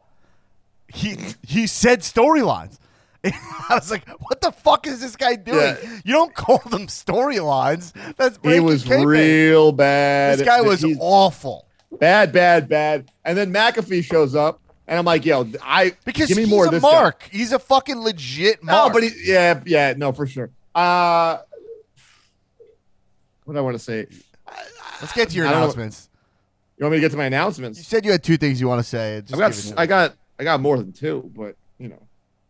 He 0.87 1.17
he 1.45 1.67
said 1.67 1.99
storylines. 2.01 2.77
I 3.25 3.31
was 3.71 3.91
like, 3.91 4.07
"What 4.21 4.39
the 4.41 4.51
fuck 4.51 4.87
is 4.87 5.01
this 5.01 5.15
guy 5.15 5.35
doing? 5.35 5.75
Yeah. 5.83 5.99
You 6.05 6.13
don't 6.13 6.33
call 6.33 6.59
them 6.69 6.87
storylines. 6.87 7.91
That's 8.15 8.39
He 8.43 8.59
was 8.59 8.85
kayfabe. 8.85 9.05
real 9.05 9.71
bad. 9.71 10.39
This 10.39 10.45
guy 10.47 10.61
was 10.61 10.81
He's 10.81 10.97
awful 11.01 11.67
bad, 11.99 12.31
bad, 12.31 12.69
bad. 12.69 13.09
And 13.25 13.37
then 13.37 13.51
McAfee 13.51 14.03
shows 14.03 14.35
up, 14.35 14.61
and 14.87 14.99
I'm 14.99 15.05
like, 15.05 15.25
yo, 15.25 15.47
I 15.63 15.93
because 16.05 16.27
give 16.27 16.37
me 16.37 16.43
he's 16.43 16.49
more 16.49 16.65
a 16.65 16.67
of 16.67 16.73
this 16.73 16.83
guy. 16.83 16.91
mark. 16.91 17.27
He's 17.31 17.51
a 17.51 17.59
fucking 17.59 17.97
legit 17.99 18.63
mark. 18.63 18.87
No, 18.89 18.93
but 18.93 19.03
he, 19.03 19.11
yeah, 19.25 19.61
yeah, 19.65 19.93
no, 19.97 20.11
for 20.11 20.27
sure. 20.27 20.49
Uh, 20.75 21.39
what 23.45 23.53
do 23.53 23.59
I 23.59 23.61
want 23.61 23.75
to 23.75 23.83
say? 23.83 24.07
Let's 25.01 25.13
get 25.13 25.29
to 25.29 25.35
your 25.35 25.47
I 25.47 25.51
don't 25.51 25.61
announcements. 25.61 26.09
You 26.77 26.83
want 26.83 26.91
me 26.93 26.97
to 26.97 27.01
get 27.01 27.11
to 27.11 27.17
my 27.17 27.25
announcements? 27.25 27.77
You 27.79 27.83
said 27.83 28.05
you 28.05 28.11
had 28.11 28.23
two 28.23 28.37
things 28.37 28.61
you 28.61 28.67
want 28.67 28.79
to 28.79 28.83
say. 28.87 29.21
Just 29.21 29.33
I 29.33 29.37
got, 29.39 29.51
give 29.51 29.59
it 29.59 29.67
to 29.69 29.79
I 29.79 29.83
me. 29.83 29.87
got, 29.87 30.13
I 30.39 30.43
got 30.43 30.61
more 30.61 30.77
than 30.77 30.91
two, 30.93 31.31
but 31.35 31.55
you 31.79 31.87
know, 31.89 32.01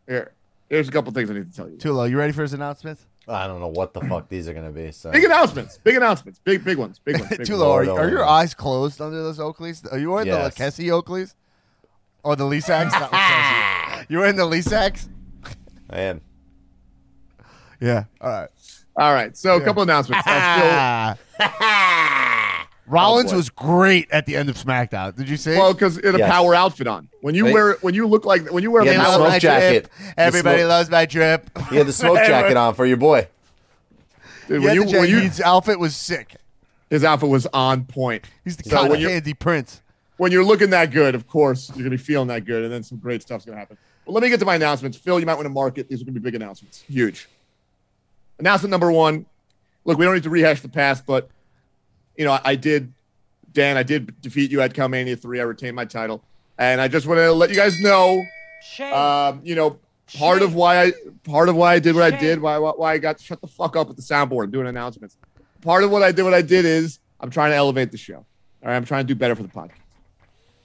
here, 0.07 0.33
here's 0.69 0.87
a 0.89 0.91
couple 0.91 1.11
things 1.13 1.29
I 1.31 1.33
need 1.35 1.49
to 1.49 1.55
tell 1.55 1.69
you. 1.69 1.77
Tulo, 1.77 2.09
you 2.09 2.17
ready 2.17 2.33
for 2.33 2.41
his 2.41 2.53
announcements? 2.53 3.05
I 3.29 3.45
don't 3.47 3.59
know 3.59 3.67
what 3.67 3.93
the 3.93 3.99
fuck 4.01 4.29
these 4.29 4.47
are 4.47 4.53
gonna 4.53 4.71
be. 4.71 4.91
So 4.93 5.11
Big 5.11 5.23
announcements, 5.25 5.77
big 5.79 5.95
announcements, 5.97 6.39
big, 6.43 6.63
big 6.63 6.77
ones, 6.77 6.99
big 7.03 7.17
ones. 7.19 7.29
Big 7.29 7.39
ones. 7.39 7.49
Tulo, 7.49 7.63
are, 7.73 7.85
Lord, 7.85 7.87
are 7.99 8.07
your 8.09 8.19
Lord. 8.19 8.29
eyes 8.29 8.53
closed 8.53 9.01
under 9.01 9.21
those 9.21 9.37
Oakleys? 9.39 9.89
Are 9.91 9.97
you 9.97 10.11
wearing 10.11 10.27
Yes. 10.27 10.37
Oh, 10.45 10.47
the 10.49 10.85
Kessie 10.85 10.87
Oakleys? 11.03 11.33
Or 12.23 12.35
the 12.37 12.45
Lee 12.45 12.61
Sacks? 12.61 12.93
Not 12.93 13.11
Kessie. 13.11 14.05
You 14.09 14.19
wearing 14.19 14.37
the 14.37 14.45
Lee 14.45 14.61
Sacks? 14.61 15.09
I 15.89 15.99
am. 16.01 16.21
Yeah. 17.81 18.05
All 18.21 18.29
right. 18.29 18.49
All 18.95 19.13
right, 19.13 19.35
so 19.37 19.57
a 19.57 19.61
couple 19.61 19.83
announcements. 19.83 20.23
I 20.25 21.15
Rollins 22.87 23.33
Oh, 23.33 23.35
was 23.37 23.49
great 23.49 24.09
at 24.11 24.25
the 24.25 24.35
end 24.37 24.49
of 24.49 24.55
SmackDown. 24.57 25.15
Did 25.15 25.27
you 25.29 25.35
see? 25.37 25.51
still, 25.51 25.57
well, 25.63 25.73
because 25.73 25.97
it 25.97 26.15
a 26.15 26.19
Yes. 26.19 26.31
power 26.31 26.55
outfit 26.55 26.87
on. 26.87 27.09
When 27.21 27.35
you 27.35 27.45
Right. 27.45 27.53
wear, 27.53 27.77
when 27.81 27.93
you 27.93 28.07
look 28.07 28.25
like, 28.25 28.49
when 28.51 28.63
you 28.63 28.71
wear 28.71 28.83
a 28.83 28.85
the 28.85 28.95
power 28.95 29.15
smoke 29.15 29.27
my 29.29 29.39
jacket. 29.39 29.89
drip. 29.91 30.13
Everybody 30.17 30.59
smoke- 30.59 30.69
loves 30.69 30.89
my 30.89 31.05
drip. 31.05 31.49
He 31.69 31.75
had 31.75 31.87
the 31.87 31.93
smoke 31.93 32.17
jacket 32.25 32.55
on 32.55 32.73
for 32.75 32.85
your 32.85 32.97
boy. 32.97 33.27
dude, 34.47 34.63
when 34.63 34.75
you, 34.75 34.85
the 34.85 34.99
when 34.99 35.09
you, 35.09 35.19
his 35.19 35.41
outfit 35.41 35.79
was 35.79 35.95
sick. 35.95 36.35
his 36.89 37.03
outfit 37.03 37.27
was 37.29 37.45
on 37.53 37.83
point. 37.83 38.23
He's 38.45 38.55
the 38.55 38.63
So 38.69 38.75
cotton 38.77 38.91
when 38.91 38.99
you- 39.01 39.09
candy 39.09 39.33
prince. 39.33 39.81
when 40.15 40.31
you're 40.31 40.45
looking 40.45 40.69
that 40.69 40.91
good, 40.91 41.13
of 41.15 41.27
course, 41.27 41.67
you're 41.75 41.79
gonna 41.83 41.89
be 41.89 41.97
feeling 41.97 42.29
that 42.29 42.45
good, 42.45 42.63
and 42.63 42.71
then 42.71 42.83
some 42.83 42.97
great 42.97 43.21
stuff's 43.21 43.43
gonna 43.43 43.57
happen. 43.57 43.77
Well, 44.05 44.13
let 44.13 44.23
me 44.23 44.29
get 44.29 44.39
to 44.39 44.45
my 44.45 44.55
announcements. 44.55 44.97
Phil, 44.97 45.19
you 45.19 45.25
might 45.25 45.35
want 45.35 45.45
to 45.47 45.49
mark 45.49 45.77
it. 45.77 45.89
These 45.89 46.01
are 46.01 46.05
gonna 46.05 46.13
be 46.13 46.21
big 46.21 46.35
announcements. 46.35 46.85
Huge. 46.89 47.27
Announcement 48.39 48.71
number 48.71 48.89
one. 48.91 49.25
Look, 49.83 49.97
we 49.97 50.05
don't 50.05 50.13
need 50.13 50.23
to 50.23 50.29
rehash 50.29 50.61
the 50.61 50.69
past, 50.69 51.05
but 51.05 51.29
you 52.17 52.25
know, 52.25 52.33
I, 52.33 52.41
I 52.43 52.55
did, 52.55 52.93
Dan, 53.53 53.77
I 53.77 53.83
did 53.83 54.19
defeat 54.21 54.51
you 54.51 54.61
at 54.61 54.73
Calmania 54.73 55.19
three. 55.19 55.39
I 55.39 55.43
retained 55.43 55.75
my 55.75 55.85
title, 55.85 56.23
and 56.57 56.81
I 56.81 56.87
just 56.87 57.07
want 57.07 57.19
to 57.19 57.31
let 57.31 57.49
you 57.49 57.55
guys 57.55 57.79
know, 57.81 58.23
um, 58.91 59.41
you 59.43 59.55
know, 59.55 59.79
part 60.15 60.41
of 60.41 60.55
why 60.55 60.85
I 60.85 60.93
part 61.23 61.49
of 61.49 61.55
why 61.55 61.73
I 61.73 61.79
did 61.79 61.95
what 61.95 62.03
I 62.03 62.17
did, 62.17 62.41
why 62.41 62.57
why, 62.57 62.71
why 62.71 62.93
I 62.93 62.97
got 62.97 63.19
shut 63.19 63.41
the 63.41 63.47
fuck 63.47 63.75
up 63.75 63.89
at 63.89 63.95
the 63.95 64.01
soundboard 64.01 64.51
doing 64.51 64.67
announcements. 64.67 65.17
Part 65.61 65.83
of 65.83 65.91
what 65.91 66.03
I 66.03 66.11
did, 66.11 66.23
what 66.23 66.33
I 66.33 66.41
did 66.41 66.65
is 66.65 66.99
I'm 67.19 67.29
trying 67.29 67.51
to 67.51 67.55
elevate 67.55 67.91
the 67.91 67.97
show. 67.97 68.17
All 68.17 68.25
right, 68.69 68.75
I'm 68.75 68.85
trying 68.85 69.05
to 69.05 69.13
do 69.13 69.15
better 69.15 69.35
for 69.35 69.43
the 69.43 69.49
podcast. 69.49 69.71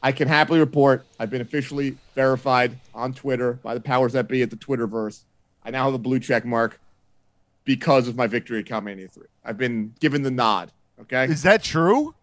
I 0.02 0.10
can 0.10 0.26
happily 0.26 0.58
report 0.58 1.06
I've 1.20 1.30
been 1.30 1.40
officially 1.40 1.96
verified 2.14 2.76
on 2.94 3.14
Twitter 3.14 3.54
by 3.54 3.74
the 3.74 3.80
powers 3.80 4.12
that 4.14 4.26
be 4.26 4.42
at 4.42 4.50
the 4.50 4.56
Twitterverse. 4.56 5.24
I 5.64 5.70
now 5.70 5.84
have 5.84 5.94
a 5.94 5.98
blue 5.98 6.18
check 6.18 6.44
mark 6.44 6.80
because 7.64 8.08
of 8.08 8.16
my 8.16 8.26
victory 8.26 8.58
at 8.58 8.64
Calmania 8.64 9.10
3. 9.10 9.26
I've 9.44 9.58
been 9.58 9.94
given 10.00 10.22
the 10.22 10.30
nod. 10.30 10.72
Okay. 11.02 11.24
Is 11.24 11.42
that 11.42 11.62
true? 11.62 12.14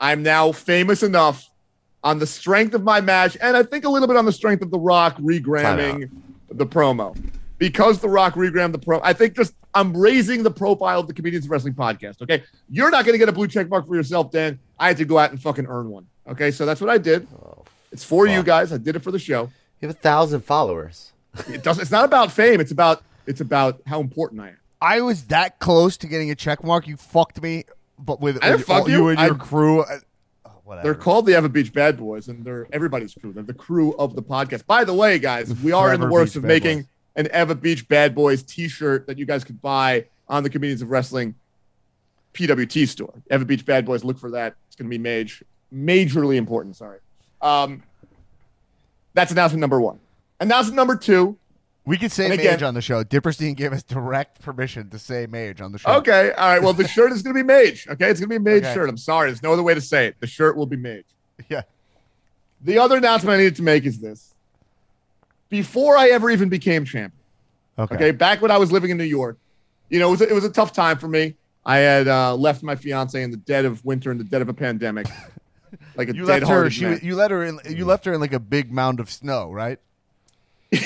I'm 0.00 0.22
now 0.22 0.52
famous 0.52 1.02
enough 1.02 1.48
on 2.04 2.18
the 2.18 2.26
strength 2.26 2.74
of 2.74 2.82
my 2.82 3.00
match, 3.00 3.36
and 3.40 3.56
I 3.56 3.62
think 3.62 3.84
a 3.84 3.88
little 3.88 4.06
bit 4.06 4.16
on 4.16 4.24
the 4.24 4.32
strength 4.32 4.62
of 4.62 4.70
The 4.70 4.78
Rock 4.78 5.16
regramming 5.18 6.10
the 6.50 6.66
promo. 6.66 7.16
Because 7.58 7.98
The 7.98 8.08
Rock 8.08 8.34
regrammed 8.34 8.72
the 8.72 8.78
promo, 8.78 9.00
I 9.02 9.12
think 9.12 9.34
just 9.34 9.54
I'm 9.74 9.96
raising 9.96 10.42
the 10.42 10.50
profile 10.50 11.00
of 11.00 11.08
the 11.08 11.14
Comedians 11.14 11.44
of 11.44 11.50
Wrestling 11.50 11.74
podcast. 11.74 12.22
Okay. 12.22 12.44
You're 12.70 12.90
not 12.90 13.04
going 13.04 13.14
to 13.14 13.18
get 13.18 13.28
a 13.28 13.32
blue 13.32 13.48
check 13.48 13.68
mark 13.68 13.86
for 13.86 13.96
yourself, 13.96 14.30
Dan. 14.30 14.58
I 14.78 14.88
had 14.88 14.96
to 14.98 15.04
go 15.04 15.18
out 15.18 15.30
and 15.30 15.42
fucking 15.42 15.66
earn 15.66 15.88
one. 15.88 16.06
Okay. 16.28 16.50
So 16.50 16.64
that's 16.64 16.80
what 16.80 16.88
I 16.90 16.98
did. 16.98 17.26
Oh, 17.34 17.64
it's 17.90 18.04
for 18.04 18.26
you 18.26 18.42
guys. 18.42 18.72
I 18.72 18.78
did 18.78 18.96
it 18.96 19.00
for 19.00 19.10
the 19.10 19.18
show. 19.18 19.50
You 19.80 19.88
have 19.88 19.96
a 19.96 19.98
thousand 20.00 20.42
followers. 20.42 21.12
It 21.48 21.62
doesn't, 21.62 21.82
it's 21.82 21.90
not 21.92 22.04
about 22.04 22.32
fame. 22.32 22.58
It's 22.58 22.72
about, 22.72 23.02
it's 23.26 23.40
about 23.40 23.80
how 23.86 24.00
important 24.00 24.40
I 24.40 24.48
am. 24.48 24.56
I 24.80 25.00
was 25.02 25.24
that 25.24 25.60
close 25.60 25.96
to 25.98 26.08
getting 26.08 26.30
a 26.30 26.34
check 26.34 26.64
mark. 26.64 26.88
You 26.88 26.96
fucked 26.96 27.40
me, 27.40 27.64
but 27.98 28.20
with, 28.20 28.42
I 28.44 28.56
fuck 28.58 28.86
you 28.88 28.94
you. 28.94 29.08
and 29.08 29.18
your 29.20 29.34
I- 29.34 29.38
crew. 29.38 29.80
uh, 29.82 29.98
Whatever. 30.64 30.84
They're 30.84 30.94
called 30.94 31.24
the 31.24 31.34
Ever 31.34 31.48
Beach 31.48 31.72
Bad 31.72 31.96
Boys, 31.96 32.28
and 32.28 32.44
they're 32.44 32.66
everybody's 32.74 33.14
crew. 33.14 33.32
They're 33.32 33.42
the 33.42 33.54
crew 33.54 33.94
of 33.96 34.14
the 34.14 34.22
podcast. 34.22 34.66
By 34.66 34.84
the 34.84 34.92
way, 34.92 35.18
guys, 35.18 35.54
we 35.62 35.72
are 35.72 35.94
in 35.94 36.00
the 36.00 36.06
works 36.08 36.32
Beach 36.32 36.36
of 36.36 36.42
Bad 36.42 36.48
making 36.48 36.76
Boys. 36.80 36.86
an 37.16 37.28
Ever 37.30 37.54
Beach 37.54 37.88
Bad 37.88 38.14
Boys 38.14 38.42
T-shirt 38.42 39.06
that 39.06 39.16
you 39.16 39.24
guys 39.24 39.44
could 39.44 39.62
buy 39.62 40.04
on 40.28 40.42
the 40.42 40.50
Comedians 40.50 40.82
of 40.82 40.90
Wrestling 40.90 41.34
PWT 42.34 42.86
store. 42.86 43.14
Ever 43.30 43.46
Beach 43.46 43.64
Bad 43.64 43.86
Boys. 43.86 44.04
Look 44.04 44.18
for 44.18 44.30
that. 44.32 44.56
It's 44.66 44.76
going 44.76 44.90
to 44.90 44.90
be 44.90 44.98
major, 44.98 45.46
majorly 45.74 46.36
important. 46.36 46.76
Sorry. 46.76 46.98
Um, 47.40 47.82
that's 49.14 49.32
announcement 49.32 49.60
number 49.62 49.80
one. 49.80 49.98
Announcement 50.38 50.76
number 50.76 50.96
two. 50.96 51.38
We 51.88 51.96
could 51.96 52.12
say 52.12 52.26
and 52.26 52.36
Mage 52.36 52.40
again- 52.46 52.64
on 52.64 52.74
the 52.74 52.82
show. 52.82 53.02
Dipperstein 53.02 53.56
gave 53.56 53.72
us 53.72 53.82
direct 53.82 54.40
permission 54.42 54.90
to 54.90 54.98
say 54.98 55.26
Mage 55.26 55.60
on 55.60 55.72
the 55.72 55.78
show. 55.78 55.90
Okay. 55.96 56.32
All 56.32 56.48
right. 56.48 56.62
Well, 56.62 56.72
the 56.74 56.86
shirt 56.96 57.10
is 57.12 57.22
going 57.22 57.34
to 57.34 57.42
be 57.42 57.46
Mage. 57.46 57.86
Okay. 57.88 58.10
It's 58.10 58.20
going 58.20 58.28
to 58.30 58.38
be 58.40 58.50
a 58.50 58.54
Mage 58.54 58.64
Okay. 58.64 58.74
shirt. 58.74 58.88
I'm 58.88 58.96
sorry. 58.98 59.30
There's 59.30 59.42
no 59.42 59.52
other 59.52 59.62
way 59.62 59.74
to 59.74 59.80
say 59.80 60.06
it. 60.06 60.16
The 60.20 60.26
shirt 60.26 60.56
will 60.56 60.66
be 60.66 60.76
Mage. 60.76 61.06
Yeah. 61.48 61.62
The 62.60 62.78
other 62.78 62.96
announcement 62.98 63.34
I 63.34 63.38
needed 63.38 63.56
to 63.56 63.62
make 63.62 63.84
is 63.86 64.00
this. 64.00 64.34
Before 65.48 65.96
I 65.96 66.08
ever 66.08 66.30
even 66.30 66.48
became 66.48 66.84
champion, 66.84 67.12
Okay. 67.78 67.94
okay, 67.94 68.10
back 68.10 68.42
when 68.42 68.50
I 68.50 68.58
was 68.58 68.70
living 68.72 68.90
in 68.90 68.96
New 68.98 69.04
York, 69.04 69.38
you 69.88 69.98
know, 70.00 70.08
it 70.08 70.10
was 70.10 70.20
a, 70.22 70.28
it 70.28 70.34
was 70.34 70.44
a 70.44 70.50
tough 70.50 70.72
time 70.72 70.98
for 70.98 71.06
me. 71.08 71.36
I 71.64 71.76
had 71.78 72.08
uh, 72.08 72.34
left 72.34 72.62
my 72.62 72.74
fiance 72.74 73.22
in 73.22 73.30
the 73.30 73.36
dead 73.36 73.64
of 73.64 73.84
winter, 73.84 74.10
in 74.10 74.18
the 74.18 74.24
dead 74.24 74.42
of 74.42 74.48
a 74.48 74.54
pandemic, 74.54 75.06
like 75.96 76.08
a 76.08 76.14
You 76.14 76.24
left 76.26 76.48
her. 76.48 76.68
She. 76.70 76.84
man. 76.84 77.00
You 77.02 77.14
let 77.14 77.30
her 77.30 77.44
in. 77.44 77.60
You 77.68 77.84
left 77.84 78.04
her 78.06 78.12
in 78.12 78.20
like 78.20 78.32
a 78.32 78.40
big 78.40 78.72
mound 78.72 78.98
of 79.00 79.10
snow, 79.10 79.50
right? 79.50 79.78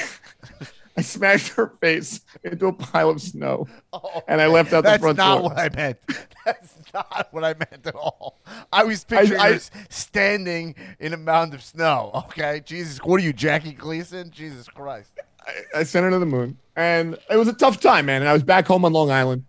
I 0.96 1.02
smashed 1.02 1.48
her 1.54 1.68
face 1.80 2.20
into 2.44 2.66
a 2.66 2.72
pile 2.72 3.10
of 3.10 3.20
snow, 3.22 3.66
oh, 3.92 4.22
and 4.28 4.40
I 4.40 4.46
left 4.46 4.72
out 4.72 4.84
the 4.84 4.98
front 4.98 5.18
door. 5.18 5.26
That's 5.26 5.40
not 5.40 5.42
what 5.42 5.58
I 5.58 5.68
meant. 5.74 5.98
That's 6.44 6.74
not 6.92 7.28
what 7.30 7.44
I 7.44 7.54
meant 7.54 7.86
at 7.86 7.94
all. 7.94 8.38
I 8.72 8.84
was 8.84 9.04
picturing 9.04 9.40
I- 9.40 9.52
her 9.52 9.60
standing 9.88 10.74
in 11.00 11.12
a 11.12 11.16
mound 11.16 11.54
of 11.54 11.62
snow. 11.62 12.10
Okay, 12.26 12.60
Jesus, 12.64 12.98
what 12.98 13.20
are 13.20 13.24
you, 13.24 13.32
Jackie 13.32 13.72
Gleason? 13.72 14.30
Jesus 14.30 14.68
Christ. 14.68 15.12
I, 15.46 15.80
I 15.80 15.82
sent 15.84 16.04
her 16.04 16.10
to 16.10 16.18
the 16.18 16.26
moon, 16.26 16.58
and 16.76 17.16
it 17.30 17.36
was 17.36 17.48
a 17.48 17.54
tough 17.54 17.80
time, 17.80 18.06
man. 18.06 18.22
And 18.22 18.28
I 18.28 18.32
was 18.32 18.42
back 18.42 18.66
home 18.66 18.84
on 18.84 18.92
Long 18.92 19.10
Island. 19.10 19.44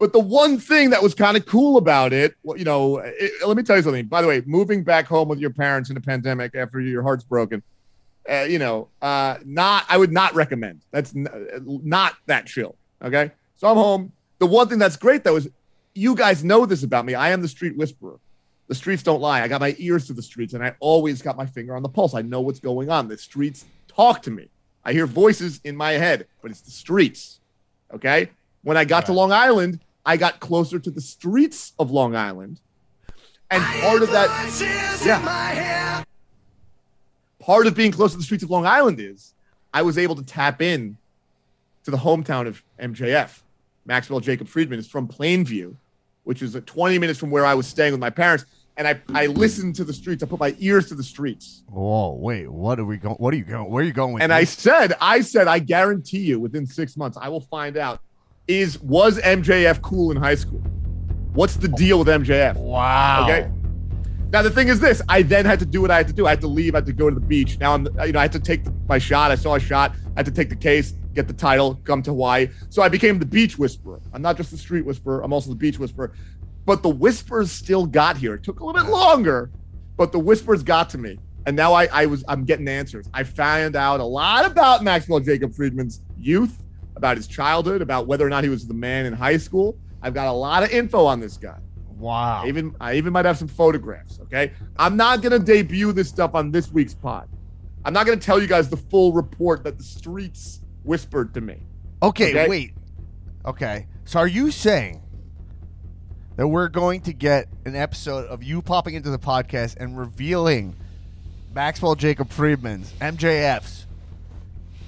But 0.00 0.14
the 0.14 0.20
one 0.20 0.58
thing 0.58 0.90
that 0.90 1.02
was 1.02 1.14
kind 1.14 1.36
of 1.36 1.44
cool 1.44 1.76
about 1.76 2.14
it, 2.14 2.34
you 2.56 2.64
know, 2.64 2.98
it, 2.98 3.32
let 3.46 3.54
me 3.54 3.62
tell 3.62 3.76
you 3.76 3.82
something. 3.82 4.06
By 4.06 4.22
the 4.22 4.28
way, 4.28 4.42
moving 4.46 4.82
back 4.82 5.06
home 5.06 5.28
with 5.28 5.38
your 5.38 5.50
parents 5.50 5.90
in 5.90 5.96
a 5.98 6.00
pandemic 6.00 6.54
after 6.54 6.80
your 6.80 7.02
heart's 7.02 7.22
broken, 7.22 7.62
uh, 8.28 8.46
you 8.48 8.58
know, 8.58 8.88
uh, 9.00 9.36
not 9.44 9.84
I 9.88 9.96
would 9.96 10.12
not 10.12 10.34
recommend. 10.34 10.82
That's 10.90 11.14
n- 11.14 11.28
not 11.84 12.14
that 12.26 12.46
chill. 12.46 12.76
Okay, 13.02 13.30
so 13.56 13.68
I'm 13.68 13.76
home. 13.76 14.12
The 14.38 14.46
one 14.46 14.68
thing 14.68 14.78
that's 14.78 14.96
great 14.96 15.24
though 15.24 15.36
is 15.36 15.48
you 15.94 16.14
guys 16.14 16.44
know 16.44 16.66
this 16.66 16.82
about 16.82 17.04
me. 17.04 17.14
I 17.14 17.30
am 17.30 17.42
the 17.42 17.48
street 17.48 17.76
whisperer. 17.76 18.18
The 18.68 18.74
streets 18.74 19.02
don't 19.02 19.20
lie. 19.20 19.42
I 19.42 19.48
got 19.48 19.60
my 19.60 19.74
ears 19.78 20.06
to 20.06 20.12
the 20.12 20.22
streets, 20.22 20.54
and 20.54 20.64
I 20.64 20.74
always 20.78 21.22
got 21.22 21.36
my 21.36 21.46
finger 21.46 21.74
on 21.74 21.82
the 21.82 21.88
pulse. 21.88 22.14
I 22.14 22.22
know 22.22 22.40
what's 22.40 22.60
going 22.60 22.88
on. 22.88 23.08
The 23.08 23.18
streets 23.18 23.64
talk 23.88 24.22
to 24.22 24.30
me. 24.30 24.48
I 24.84 24.92
hear 24.92 25.06
voices 25.06 25.60
in 25.64 25.76
my 25.76 25.92
head, 25.92 26.26
but 26.40 26.50
it's 26.50 26.60
the 26.60 26.70
streets. 26.70 27.40
Okay. 27.92 28.30
When 28.62 28.76
I 28.76 28.84
got 28.84 29.06
to 29.06 29.12
Long 29.12 29.32
Island, 29.32 29.80
I 30.06 30.16
got 30.16 30.40
closer 30.40 30.78
to 30.78 30.90
the 30.90 31.00
streets 31.00 31.72
of 31.78 31.90
Long 31.90 32.14
Island. 32.14 32.60
And 33.50 33.62
part 33.82 34.02
of 34.02 34.10
that, 34.12 34.30
yeah, 35.04 36.04
part 37.50 37.66
of 37.66 37.74
being 37.74 37.90
close 37.90 38.12
to 38.12 38.16
the 38.16 38.22
streets 38.22 38.44
of 38.44 38.50
Long 38.50 38.64
Island 38.64 39.00
is 39.00 39.34
I 39.74 39.82
was 39.82 39.98
able 39.98 40.14
to 40.14 40.22
tap 40.22 40.62
in 40.62 40.96
to 41.82 41.90
the 41.90 41.96
hometown 41.96 42.46
of 42.46 42.62
MJF. 42.80 43.40
Maxwell 43.84 44.20
Jacob 44.20 44.46
Friedman 44.46 44.78
is 44.78 44.86
from 44.86 45.08
Plainview, 45.08 45.74
which 46.22 46.42
is 46.42 46.54
uh, 46.54 46.60
20 46.64 47.00
minutes 47.00 47.18
from 47.18 47.32
where 47.32 47.44
I 47.44 47.54
was 47.54 47.66
staying 47.66 47.90
with 47.90 48.00
my 48.00 48.08
parents. 48.08 48.44
And 48.76 48.86
I, 48.86 49.00
I 49.12 49.26
listened 49.26 49.74
to 49.74 49.84
the 49.84 49.92
streets. 49.92 50.22
I 50.22 50.26
put 50.26 50.38
my 50.38 50.54
ears 50.60 50.86
to 50.90 50.94
the 50.94 51.02
streets. 51.02 51.64
Whoa, 51.66 52.12
wait, 52.12 52.46
what 52.48 52.78
are 52.78 52.84
we 52.84 52.98
going? 52.98 53.16
What 53.16 53.34
are 53.34 53.36
you 53.36 53.42
going? 53.42 53.68
Where 53.68 53.82
are 53.82 53.86
you 53.86 53.92
going 53.92 54.12
with 54.12 54.22
And 54.22 54.32
I 54.32 54.44
said, 54.44 54.94
I 55.00 55.20
said, 55.20 55.48
I 55.48 55.58
guarantee 55.58 56.20
you 56.20 56.38
within 56.38 56.68
six 56.68 56.96
months, 56.96 57.18
I 57.20 57.28
will 57.30 57.40
find 57.40 57.76
out 57.76 58.00
is 58.46 58.78
was 58.78 59.18
MJF 59.18 59.82
cool 59.82 60.12
in 60.12 60.16
high 60.16 60.36
school? 60.36 60.60
What's 61.32 61.56
the 61.56 61.66
deal 61.66 61.98
with 61.98 62.06
MJF? 62.06 62.54
wow. 62.54 63.24
Okay. 63.24 63.50
Now 64.32 64.42
the 64.42 64.50
thing 64.50 64.68
is 64.68 64.78
this: 64.78 65.02
I 65.08 65.22
then 65.22 65.44
had 65.44 65.58
to 65.58 65.66
do 65.66 65.80
what 65.80 65.90
I 65.90 65.96
had 65.96 66.06
to 66.06 66.12
do. 66.12 66.26
I 66.26 66.30
had 66.30 66.40
to 66.42 66.46
leave. 66.46 66.74
I 66.74 66.78
had 66.78 66.86
to 66.86 66.92
go 66.92 67.08
to 67.08 67.14
the 67.14 67.20
beach. 67.20 67.58
Now 67.58 67.74
I'm, 67.74 67.86
you 68.04 68.12
know, 68.12 68.18
I 68.20 68.22
had 68.22 68.32
to 68.32 68.40
take 68.40 68.62
my 68.88 68.98
shot. 68.98 69.30
I 69.30 69.34
saw 69.34 69.56
a 69.56 69.60
shot. 69.60 69.96
I 70.16 70.20
had 70.20 70.26
to 70.26 70.32
take 70.32 70.48
the 70.48 70.56
case, 70.56 70.92
get 71.14 71.26
the 71.26 71.34
title, 71.34 71.80
come 71.84 72.02
to 72.02 72.10
Hawaii. 72.10 72.48
So 72.68 72.82
I 72.82 72.88
became 72.88 73.18
the 73.18 73.26
beach 73.26 73.58
whisperer. 73.58 74.00
I'm 74.12 74.22
not 74.22 74.36
just 74.36 74.50
the 74.52 74.56
street 74.56 74.84
whisperer. 74.84 75.22
I'm 75.22 75.32
also 75.32 75.50
the 75.50 75.56
beach 75.56 75.78
whisperer. 75.78 76.12
But 76.64 76.82
the 76.82 76.90
whispers 76.90 77.50
still 77.50 77.86
got 77.86 78.16
here. 78.16 78.34
It 78.34 78.44
took 78.44 78.60
a 78.60 78.64
little 78.64 78.80
bit 78.80 78.90
longer, 78.90 79.50
but 79.96 80.12
the 80.12 80.20
whispers 80.20 80.62
got 80.62 80.90
to 80.90 80.98
me. 80.98 81.18
And 81.46 81.56
now 81.56 81.72
I, 81.72 81.86
I 81.86 82.06
was 82.06 82.22
I'm 82.28 82.44
getting 82.44 82.68
answers. 82.68 83.08
I 83.12 83.24
found 83.24 83.74
out 83.74 83.98
a 83.98 84.04
lot 84.04 84.44
about 84.44 84.84
Maxwell 84.84 85.18
Jacob 85.18 85.54
Friedman's 85.54 86.02
youth, 86.16 86.62
about 86.94 87.16
his 87.16 87.26
childhood, 87.26 87.82
about 87.82 88.06
whether 88.06 88.24
or 88.24 88.30
not 88.30 88.44
he 88.44 88.50
was 88.50 88.66
the 88.66 88.74
man 88.74 89.06
in 89.06 89.12
high 89.12 89.38
school. 89.38 89.76
I've 90.02 90.14
got 90.14 90.28
a 90.28 90.32
lot 90.32 90.62
of 90.62 90.70
info 90.70 91.04
on 91.04 91.18
this 91.18 91.36
guy. 91.36 91.58
Wow. 92.00 92.42
I 92.44 92.48
even 92.48 92.74
I 92.80 92.94
even 92.94 93.12
might 93.12 93.24
have 93.26 93.38
some 93.38 93.48
photographs. 93.48 94.18
Okay, 94.22 94.52
I'm 94.78 94.96
not 94.96 95.22
gonna 95.22 95.38
debut 95.38 95.92
this 95.92 96.08
stuff 96.08 96.34
on 96.34 96.50
this 96.50 96.72
week's 96.72 96.94
pod. 96.94 97.28
I'm 97.84 97.92
not 97.92 98.06
gonna 98.06 98.18
tell 98.18 98.40
you 98.40 98.46
guys 98.48 98.68
the 98.68 98.76
full 98.76 99.12
report 99.12 99.62
that 99.64 99.78
the 99.78 99.84
streets 99.84 100.60
whispered 100.82 101.34
to 101.34 101.40
me. 101.40 101.56
Okay, 102.02 102.30
Okay? 102.30 102.48
wait. 102.48 102.74
Okay. 103.44 103.86
So 104.04 104.18
are 104.18 104.26
you 104.26 104.50
saying 104.50 105.02
that 106.36 106.48
we're 106.48 106.68
going 106.68 107.02
to 107.02 107.12
get 107.12 107.48
an 107.66 107.76
episode 107.76 108.26
of 108.28 108.42
you 108.42 108.62
popping 108.62 108.94
into 108.94 109.10
the 109.10 109.18
podcast 109.18 109.76
and 109.78 109.96
revealing 109.98 110.74
Maxwell 111.54 111.94
Jacob 111.94 112.30
Friedman's 112.30 112.92
MJF's 113.00 113.86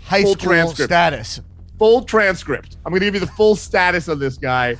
high 0.04 0.22
Full 0.22 0.32
school 0.32 0.46
transcript. 0.50 0.88
status? 0.88 1.40
Full 1.78 2.02
transcript. 2.04 2.76
I'm 2.86 2.92
gonna 2.92 3.04
give 3.04 3.14
you 3.14 3.20
the 3.20 3.26
full 3.26 3.56
status 3.56 4.08
of 4.08 4.18
this 4.18 4.38
guy. 4.38 4.76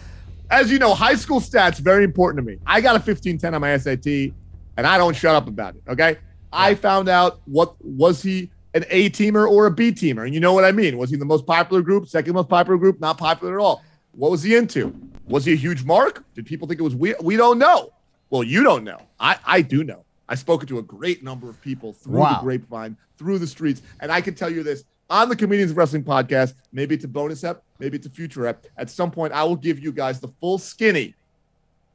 As 0.52 0.70
you 0.70 0.78
know, 0.78 0.92
high 0.94 1.14
school 1.14 1.40
stats 1.40 1.78
very 1.78 2.04
important 2.04 2.44
to 2.44 2.50
me. 2.52 2.58
I 2.66 2.82
got 2.82 2.90
a 2.90 2.98
1510 2.98 3.54
on 3.54 3.60
my 3.62 3.74
SAT, 3.78 4.34
and 4.76 4.86
I 4.86 4.98
don't 4.98 5.16
shut 5.16 5.34
up 5.34 5.48
about 5.48 5.76
it. 5.76 5.82
Okay. 5.88 6.18
I 6.52 6.74
found 6.74 7.08
out 7.08 7.40
what 7.46 7.74
was 7.82 8.22
he 8.22 8.50
an 8.74 8.84
A 8.90 9.08
teamer 9.08 9.50
or 9.50 9.64
a 9.64 9.70
B 9.70 9.92
teamer, 9.92 10.26
and 10.26 10.34
you 10.34 10.40
know 10.40 10.52
what 10.52 10.64
I 10.64 10.70
mean. 10.72 10.98
Was 10.98 11.08
he 11.08 11.16
the 11.16 11.24
most 11.24 11.46
popular 11.46 11.80
group, 11.80 12.06
second 12.06 12.34
most 12.34 12.50
popular 12.50 12.76
group, 12.76 13.00
not 13.00 13.16
popular 13.16 13.58
at 13.58 13.62
all? 13.62 13.82
What 14.12 14.30
was 14.30 14.42
he 14.42 14.54
into? 14.54 14.94
Was 15.26 15.46
he 15.46 15.54
a 15.54 15.56
huge 15.56 15.84
mark? 15.84 16.22
Did 16.34 16.44
people 16.44 16.68
think 16.68 16.80
it 16.80 16.82
was 16.82 16.94
we? 16.94 17.14
We 17.22 17.36
don't 17.38 17.58
know. 17.58 17.94
Well, 18.28 18.42
you 18.42 18.62
don't 18.62 18.84
know. 18.84 18.98
I 19.18 19.38
I 19.46 19.62
do 19.62 19.84
know. 19.84 20.04
I 20.28 20.34
spoke 20.34 20.66
to 20.66 20.78
a 20.78 20.82
great 20.82 21.24
number 21.24 21.48
of 21.48 21.58
people 21.62 21.94
through 21.94 22.18
Wow. 22.18 22.34
the 22.34 22.42
grapevine, 22.44 22.98
through 23.16 23.38
the 23.38 23.46
streets, 23.46 23.80
and 24.00 24.12
I 24.12 24.20
can 24.20 24.34
tell 24.34 24.50
you 24.50 24.62
this 24.62 24.84
on 25.08 25.30
the 25.30 25.36
Comedians 25.36 25.70
of 25.70 25.78
Wrestling 25.78 26.04
podcast. 26.04 26.52
Maybe 26.72 26.94
it's 26.94 27.04
a 27.04 27.08
bonus 27.08 27.42
ep, 27.42 27.62
maybe 27.82 27.96
it's 27.96 28.06
a 28.06 28.10
future 28.10 28.46
ep. 28.46 28.64
At 28.78 28.88
some 28.88 29.10
point, 29.10 29.32
I 29.32 29.42
will 29.42 29.56
give 29.56 29.80
you 29.80 29.90
guys 29.90 30.20
the 30.20 30.28
full 30.40 30.56
skinny 30.56 31.14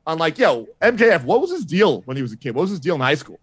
on 0.06 0.18
like, 0.18 0.38
yo, 0.38 0.68
MJF, 0.82 1.24
what 1.24 1.40
was 1.40 1.50
his 1.50 1.66
deal 1.66 2.02
when 2.02 2.18
he 2.18 2.22
was 2.22 2.34
a 2.34 2.38
kid? 2.38 2.54
What 2.54 2.64
was 2.64 2.72
his 2.72 2.80
deal 2.82 2.96
in 2.96 3.02
high 3.02 3.16
school? 3.16 3.40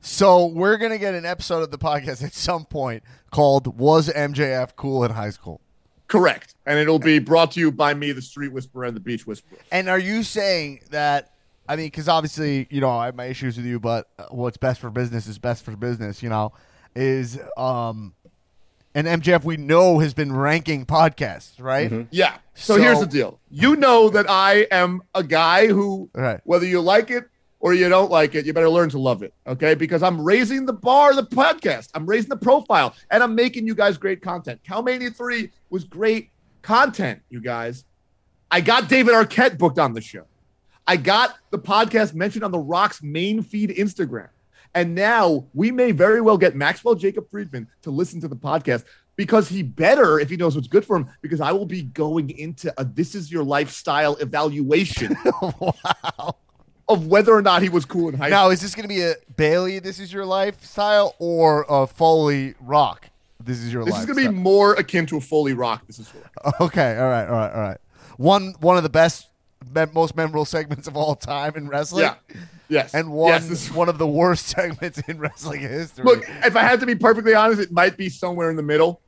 So 0.00 0.46
we're 0.46 0.76
gonna 0.76 0.98
get 0.98 1.14
an 1.14 1.24
episode 1.24 1.62
of 1.62 1.70
the 1.70 1.78
podcast 1.78 2.22
at 2.22 2.34
some 2.34 2.66
point 2.66 3.02
called 3.30 3.78
"Was 3.78 4.10
MJF 4.10 4.76
Cool 4.76 5.02
in 5.04 5.12
High 5.12 5.30
School?" 5.30 5.62
Correct. 6.08 6.54
And 6.66 6.78
it'll 6.78 6.98
be 6.98 7.18
brought 7.20 7.52
to 7.52 7.60
you 7.60 7.72
by 7.72 7.94
me, 7.94 8.12
the 8.12 8.20
Street 8.20 8.52
Whisperer 8.52 8.84
and 8.84 8.94
the 8.94 9.00
Beach 9.00 9.26
Whisperer. 9.26 9.56
And 9.72 9.88
are 9.88 9.98
you 9.98 10.22
saying 10.22 10.80
that? 10.90 11.30
I 11.66 11.76
mean, 11.76 11.86
because 11.86 12.06
obviously, 12.10 12.66
you 12.68 12.82
know, 12.82 12.90
I 12.90 13.06
have 13.06 13.14
my 13.14 13.24
issues 13.24 13.56
with 13.56 13.64
you, 13.64 13.80
but 13.80 14.06
what's 14.28 14.58
best 14.58 14.80
for 14.80 14.90
business 14.90 15.26
is 15.26 15.38
best 15.38 15.64
for 15.64 15.74
business. 15.74 16.22
You 16.22 16.28
know, 16.28 16.52
is 16.94 17.40
um, 17.56 18.12
and 18.94 19.06
MJF 19.06 19.44
we 19.44 19.56
know 19.56 19.98
has 19.98 20.14
been 20.14 20.34
ranking 20.34 20.86
podcasts, 20.86 21.60
right? 21.60 21.90
Mm-hmm. 21.90 22.02
Yeah. 22.10 22.36
So, 22.54 22.76
So- 22.76 22.82
here's 22.82 23.00
the 23.00 23.06
deal. 23.06 23.40
You 23.50 23.76
know 23.76 24.08
that 24.10 24.26
I 24.28 24.66
am 24.70 25.02
a 25.14 25.22
guy 25.22 25.66
who, 25.66 26.10
Right. 26.14 26.40
whether 26.44 26.66
you 26.66 26.80
like 26.80 27.10
it 27.10 27.24
or 27.60 27.74
you 27.74 27.88
don't 27.88 28.10
like 28.10 28.34
it, 28.34 28.46
you 28.46 28.52
better 28.52 28.68
learn 28.68 28.90
to 28.90 28.98
love 28.98 29.22
it. 29.22 29.32
Okay. 29.46 29.74
Because 29.74 30.02
I'm 30.02 30.20
raising 30.20 30.66
the 30.66 30.72
bar 30.72 31.10
of 31.10 31.16
the 31.16 31.24
podcast. 31.24 31.88
I'm 31.94 32.06
raising 32.06 32.28
the 32.28 32.36
profile 32.36 32.94
and 33.10 33.22
I'm 33.22 33.34
making 33.34 33.66
you 33.66 33.74
guys 33.74 33.96
great 33.98 34.22
content. 34.22 34.60
Calmania 34.68 35.14
3 35.14 35.50
was 35.70 35.84
great 35.84 36.30
content, 36.62 37.20
you 37.30 37.40
guys. 37.40 37.84
I 38.50 38.60
got 38.60 38.88
David 38.88 39.14
Arquette 39.14 39.58
booked 39.58 39.78
on 39.78 39.94
the 39.94 40.00
show. 40.00 40.24
I 40.86 40.96
got 40.98 41.34
the 41.50 41.58
podcast 41.58 42.14
mentioned 42.14 42.44
on 42.44 42.52
The 42.52 42.58
Rock's 42.58 43.02
main 43.02 43.42
feed 43.42 43.70
Instagram. 43.70 44.28
And 44.74 44.94
now 44.94 45.46
we 45.54 45.70
may 45.70 45.92
very 45.92 46.20
well 46.20 46.36
get 46.36 46.56
Maxwell 46.56 46.94
Jacob 46.94 47.30
Friedman 47.30 47.68
to 47.82 47.90
listen 47.90 48.20
to 48.20 48.28
the 48.28 48.36
podcast 48.36 48.84
because 49.16 49.48
he 49.48 49.62
better 49.62 50.18
if 50.18 50.28
he 50.28 50.36
knows 50.36 50.54
what's 50.54 50.68
good 50.68 50.84
for 50.84 50.96
him. 50.96 51.08
Because 51.22 51.40
I 51.40 51.52
will 51.52 51.66
be 51.66 51.82
going 51.82 52.30
into 52.30 52.72
a 52.78 52.84
this 52.84 53.14
is 53.14 53.30
your 53.30 53.44
lifestyle 53.44 54.16
evaluation 54.16 55.16
wow. 55.42 56.36
of 56.88 57.06
whether 57.06 57.32
or 57.32 57.42
not 57.42 57.62
he 57.62 57.68
was 57.68 57.84
cool 57.84 58.08
in 58.08 58.14
high 58.14 58.28
school. 58.28 58.38
Now, 58.38 58.50
is 58.50 58.60
this 58.60 58.74
going 58.74 58.88
to 58.88 58.94
be 58.94 59.02
a 59.02 59.14
Bayley? 59.36 59.78
This 59.78 60.00
is 60.00 60.12
your 60.12 60.26
lifestyle, 60.26 61.14
or 61.18 61.66
a 61.68 61.86
Foley 61.86 62.54
Rock? 62.60 63.10
This 63.42 63.58
is 63.58 63.72
your 63.72 63.84
This 63.84 63.98
is 63.98 64.06
going 64.06 64.24
to 64.24 64.30
be 64.30 64.36
more 64.36 64.74
akin 64.74 65.06
to 65.06 65.18
a 65.18 65.20
Foley 65.20 65.54
Rock. 65.54 65.86
This 65.86 65.98
is 65.98 66.12
Okay, 66.60 66.98
all 66.98 67.08
right, 67.08 67.26
all 67.26 67.34
right, 67.34 67.52
all 67.52 67.62
right. 67.62 67.78
One 68.16 68.54
one 68.60 68.76
of 68.76 68.82
the 68.82 68.88
best 68.88 69.28
most 69.94 70.16
memorable 70.16 70.44
segments 70.44 70.86
of 70.88 70.96
all 70.96 71.14
time 71.16 71.54
in 71.56 71.68
wrestling. 71.68 72.04
Yeah. 72.04 72.14
Yes. 72.68 72.94
And 72.94 73.10
one 73.12 73.30
Yes, 73.30 73.48
this- 73.48 73.70
one 73.74 73.88
of 73.88 73.98
the 73.98 74.06
worst 74.06 74.46
segments 74.56 74.98
in 75.08 75.18
wrestling 75.18 75.60
history. 75.60 76.04
Look, 76.04 76.24
if 76.44 76.56
I 76.56 76.62
had 76.62 76.80
to 76.80 76.86
be 76.86 76.94
perfectly 76.94 77.34
honest, 77.34 77.60
it 77.60 77.72
might 77.72 77.96
be 77.96 78.08
somewhere 78.08 78.50
in 78.50 78.56
the 78.56 78.62
middle. 78.62 79.00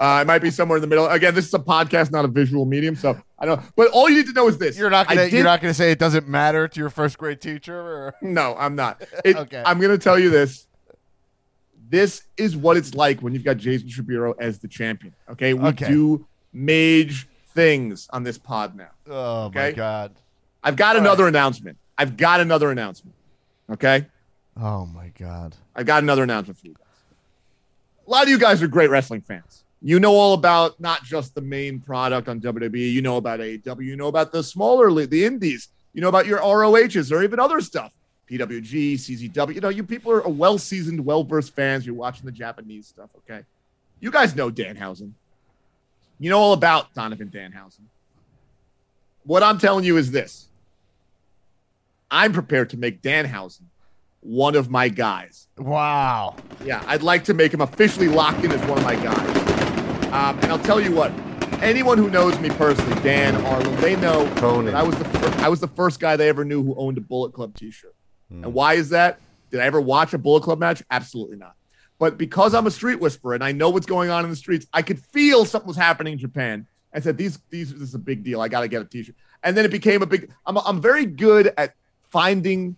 Uh, 0.00 0.20
it 0.22 0.26
might 0.28 0.38
be 0.40 0.50
somewhere 0.52 0.76
in 0.76 0.82
the 0.82 0.86
middle. 0.86 1.06
Again, 1.08 1.34
this 1.34 1.46
is 1.48 1.54
a 1.54 1.58
podcast, 1.58 2.12
not 2.12 2.24
a 2.24 2.28
visual 2.28 2.64
medium, 2.64 2.94
so 2.94 3.20
I 3.40 3.44
don't. 3.46 3.60
But 3.74 3.88
all 3.90 4.08
you 4.08 4.16
need 4.18 4.26
to 4.26 4.32
know 4.32 4.46
is 4.46 4.56
this: 4.56 4.78
you're 4.78 4.88
not 4.90 5.08
gonna 5.08 5.24
did- 5.24 5.32
you're 5.32 5.42
not 5.44 5.60
gonna 5.60 5.74
say 5.74 5.90
it 5.90 5.98
doesn't 5.98 6.28
matter 6.28 6.68
to 6.68 6.80
your 6.80 6.90
first 6.90 7.18
grade 7.18 7.40
teacher 7.40 7.74
or 7.76 8.14
No, 8.22 8.54
I'm 8.56 8.76
not. 8.76 9.02
It, 9.24 9.34
Okay. 9.44 9.62
I'm 9.66 9.78
going 9.80 9.90
to 9.90 9.98
tell 9.98 10.16
you 10.18 10.30
this. 10.30 10.66
This 11.88 12.22
is 12.36 12.56
what 12.56 12.76
it's 12.76 12.94
like 12.94 13.20
when 13.20 13.34
you've 13.34 13.44
got 13.44 13.56
Jason 13.56 13.88
Shapiro 13.88 14.32
as 14.40 14.58
the 14.58 14.68
champion. 14.68 15.14
Okay, 15.30 15.54
we 15.54 15.68
Okay. 15.70 15.86
do 15.88 16.26
mage 16.52 17.28
things 17.54 18.08
on 18.12 18.22
this 18.22 18.38
pod 18.38 18.76
now. 18.76 18.90
Oh 19.08 19.50
my 19.54 19.72
god. 19.72 20.12
I've 20.62 20.76
got 20.76 20.96
another 20.96 21.28
announcement. 21.28 21.78
I've 21.96 22.16
got 22.16 22.40
another 22.40 22.70
announcement. 22.70 23.14
Okay, 23.70 24.06
Oh 24.60 24.86
my 24.86 25.08
god. 25.18 25.56
I've 25.74 25.86
got 25.86 26.02
another 26.02 26.22
announcement 26.22 26.58
for 26.58 26.66
you 26.66 26.74
guys. 26.74 26.84
A 28.06 28.10
lot 28.10 28.22
of 28.24 28.28
you 28.28 28.38
guys 28.38 28.62
are 28.62 28.68
great 28.68 28.90
wrestling 28.90 29.20
fans. 29.20 29.64
You 29.82 30.00
know 30.00 30.14
all 30.14 30.34
about 30.34 30.78
not 30.80 31.02
just 31.02 31.34
the 31.34 31.40
main 31.40 31.80
product 31.80 32.28
on 32.28 32.40
WWE. 32.40 32.92
You 32.92 33.02
know 33.02 33.16
about 33.16 33.40
AEW. 33.40 33.84
You 33.84 33.96
know 33.96 34.08
about 34.08 34.32
the 34.32 34.42
smaller 34.42 34.90
league, 34.90 35.10
the 35.10 35.24
indies. 35.24 35.68
You 35.92 36.00
know 36.00 36.08
about 36.08 36.26
your 36.26 36.38
ROHs 36.38 37.12
or 37.12 37.22
even 37.22 37.38
other 37.38 37.60
stuff. 37.60 37.92
PWG, 38.30 38.94
CZW. 38.94 39.54
You 39.56 39.60
know, 39.60 39.68
you 39.68 39.84
people 39.84 40.12
are 40.12 40.26
well 40.28 40.56
seasoned, 40.56 41.04
well 41.04 41.24
versed 41.24 41.54
fans. 41.54 41.84
You're 41.84 41.94
watching 41.94 42.24
the 42.24 42.32
Japanese 42.32 42.86
stuff. 42.86 43.10
Okay, 43.18 43.44
you 44.00 44.10
guys 44.10 44.34
know 44.34 44.50
Danhausen. 44.50 45.12
You 46.18 46.30
know 46.30 46.38
all 46.38 46.52
about 46.52 46.94
Donovan 46.94 47.28
Danhausen. 47.28 47.86
What 49.24 49.42
I'm 49.42 49.58
telling 49.58 49.84
you 49.84 49.96
is 49.96 50.10
this: 50.10 50.48
I'm 52.10 52.32
prepared 52.32 52.70
to 52.70 52.76
make 52.76 53.02
Danhausen 53.02 53.64
one 54.20 54.56
of 54.56 54.70
my 54.70 54.88
guys. 54.88 55.48
Wow. 55.58 56.36
Yeah, 56.64 56.82
I'd 56.86 57.02
like 57.02 57.24
to 57.24 57.34
make 57.34 57.52
him 57.52 57.60
officially 57.60 58.08
locked 58.08 58.42
in 58.44 58.50
as 58.52 58.60
one 58.68 58.78
of 58.78 58.84
my 58.84 58.96
guys. 58.96 59.36
Um, 60.12 60.38
and 60.38 60.46
I'll 60.46 60.58
tell 60.58 60.80
you 60.80 60.92
what, 60.92 61.12
anyone 61.62 61.98
who 61.98 62.08
knows 62.08 62.38
me 62.40 62.48
personally, 62.50 62.94
Dan 63.02 63.36
Arlen, 63.44 63.74
they 63.80 63.96
know 63.96 64.24
I 64.74 64.82
was 64.82 64.96
the 64.96 65.34
I 65.38 65.48
was 65.48 65.60
the 65.60 65.68
first 65.68 66.00
guy 66.00 66.16
they 66.16 66.28
ever 66.28 66.44
knew 66.44 66.62
who 66.62 66.74
owned 66.76 66.98
a 66.98 67.00
Bullet 67.00 67.32
Club 67.32 67.54
T-shirt. 67.54 67.94
And 68.30 68.52
why 68.54 68.74
is 68.74 68.88
that? 68.90 69.20
Did 69.50 69.60
I 69.60 69.64
ever 69.64 69.80
watch 69.80 70.14
a 70.14 70.18
Bullet 70.18 70.42
Club 70.42 70.58
match? 70.58 70.82
Absolutely 70.90 71.36
not. 71.36 71.54
But 72.04 72.18
because 72.18 72.52
I'm 72.52 72.66
a 72.66 72.70
street 72.70 73.00
whisperer 73.00 73.32
and 73.32 73.42
I 73.42 73.52
know 73.52 73.70
what's 73.70 73.86
going 73.86 74.10
on 74.10 74.24
in 74.24 74.30
the 74.30 74.36
streets, 74.36 74.66
I 74.74 74.82
could 74.82 74.98
feel 74.98 75.46
something 75.46 75.66
was 75.66 75.74
happening 75.78 76.12
in 76.12 76.18
Japan. 76.18 76.66
I 76.92 77.00
said, 77.00 77.16
"These, 77.16 77.38
these, 77.48 77.72
this 77.72 77.80
is 77.80 77.94
a 77.94 77.98
big 77.98 78.22
deal. 78.22 78.42
I 78.42 78.48
got 78.48 78.60
to 78.60 78.68
get 78.68 78.82
a 78.82 78.84
T-shirt." 78.84 79.14
And 79.42 79.56
then 79.56 79.64
it 79.64 79.70
became 79.70 80.02
a 80.02 80.06
big. 80.06 80.30
I'm, 80.44 80.58
I'm 80.58 80.82
very 80.82 81.06
good 81.06 81.54
at 81.56 81.74
finding 82.10 82.76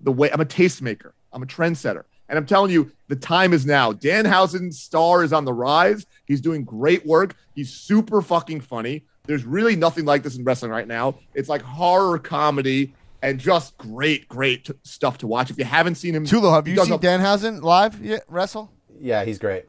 the 0.00 0.10
way. 0.10 0.28
I'm 0.32 0.40
a 0.40 0.44
tastemaker. 0.44 1.12
I'm 1.32 1.44
a 1.44 1.46
trendsetter, 1.46 2.02
and 2.28 2.36
I'm 2.36 2.46
telling 2.46 2.72
you, 2.72 2.90
the 3.06 3.14
time 3.14 3.52
is 3.52 3.64
now. 3.64 3.92
Danhausen's 3.92 4.80
star 4.80 5.22
is 5.22 5.32
on 5.32 5.44
the 5.44 5.52
rise. 5.52 6.04
He's 6.24 6.40
doing 6.40 6.64
great 6.64 7.06
work. 7.06 7.36
He's 7.54 7.72
super 7.72 8.22
fucking 8.22 8.62
funny. 8.62 9.04
There's 9.22 9.44
really 9.44 9.76
nothing 9.76 10.04
like 10.04 10.24
this 10.24 10.36
in 10.36 10.42
wrestling 10.42 10.72
right 10.72 10.88
now. 10.88 11.20
It's 11.34 11.48
like 11.48 11.62
horror 11.62 12.18
comedy 12.18 12.92
and 13.24 13.40
just 13.40 13.76
great, 13.78 14.28
great 14.28 14.66
t- 14.66 14.74
stuff 14.82 15.18
to 15.18 15.26
watch. 15.26 15.50
If 15.50 15.58
you 15.58 15.64
haven't 15.64 15.96
seen 15.96 16.14
him, 16.14 16.24
Tulo, 16.26 16.52
have 16.54 16.68
you 16.68 16.76
does 16.76 16.84
seen 16.86 16.94
a- 16.94 16.98
Danhausen 16.98 17.62
live 17.62 18.00
yet 18.04 18.24
wrestle? 18.28 18.70
Yeah, 19.00 19.24
he's 19.24 19.38
great. 19.38 19.64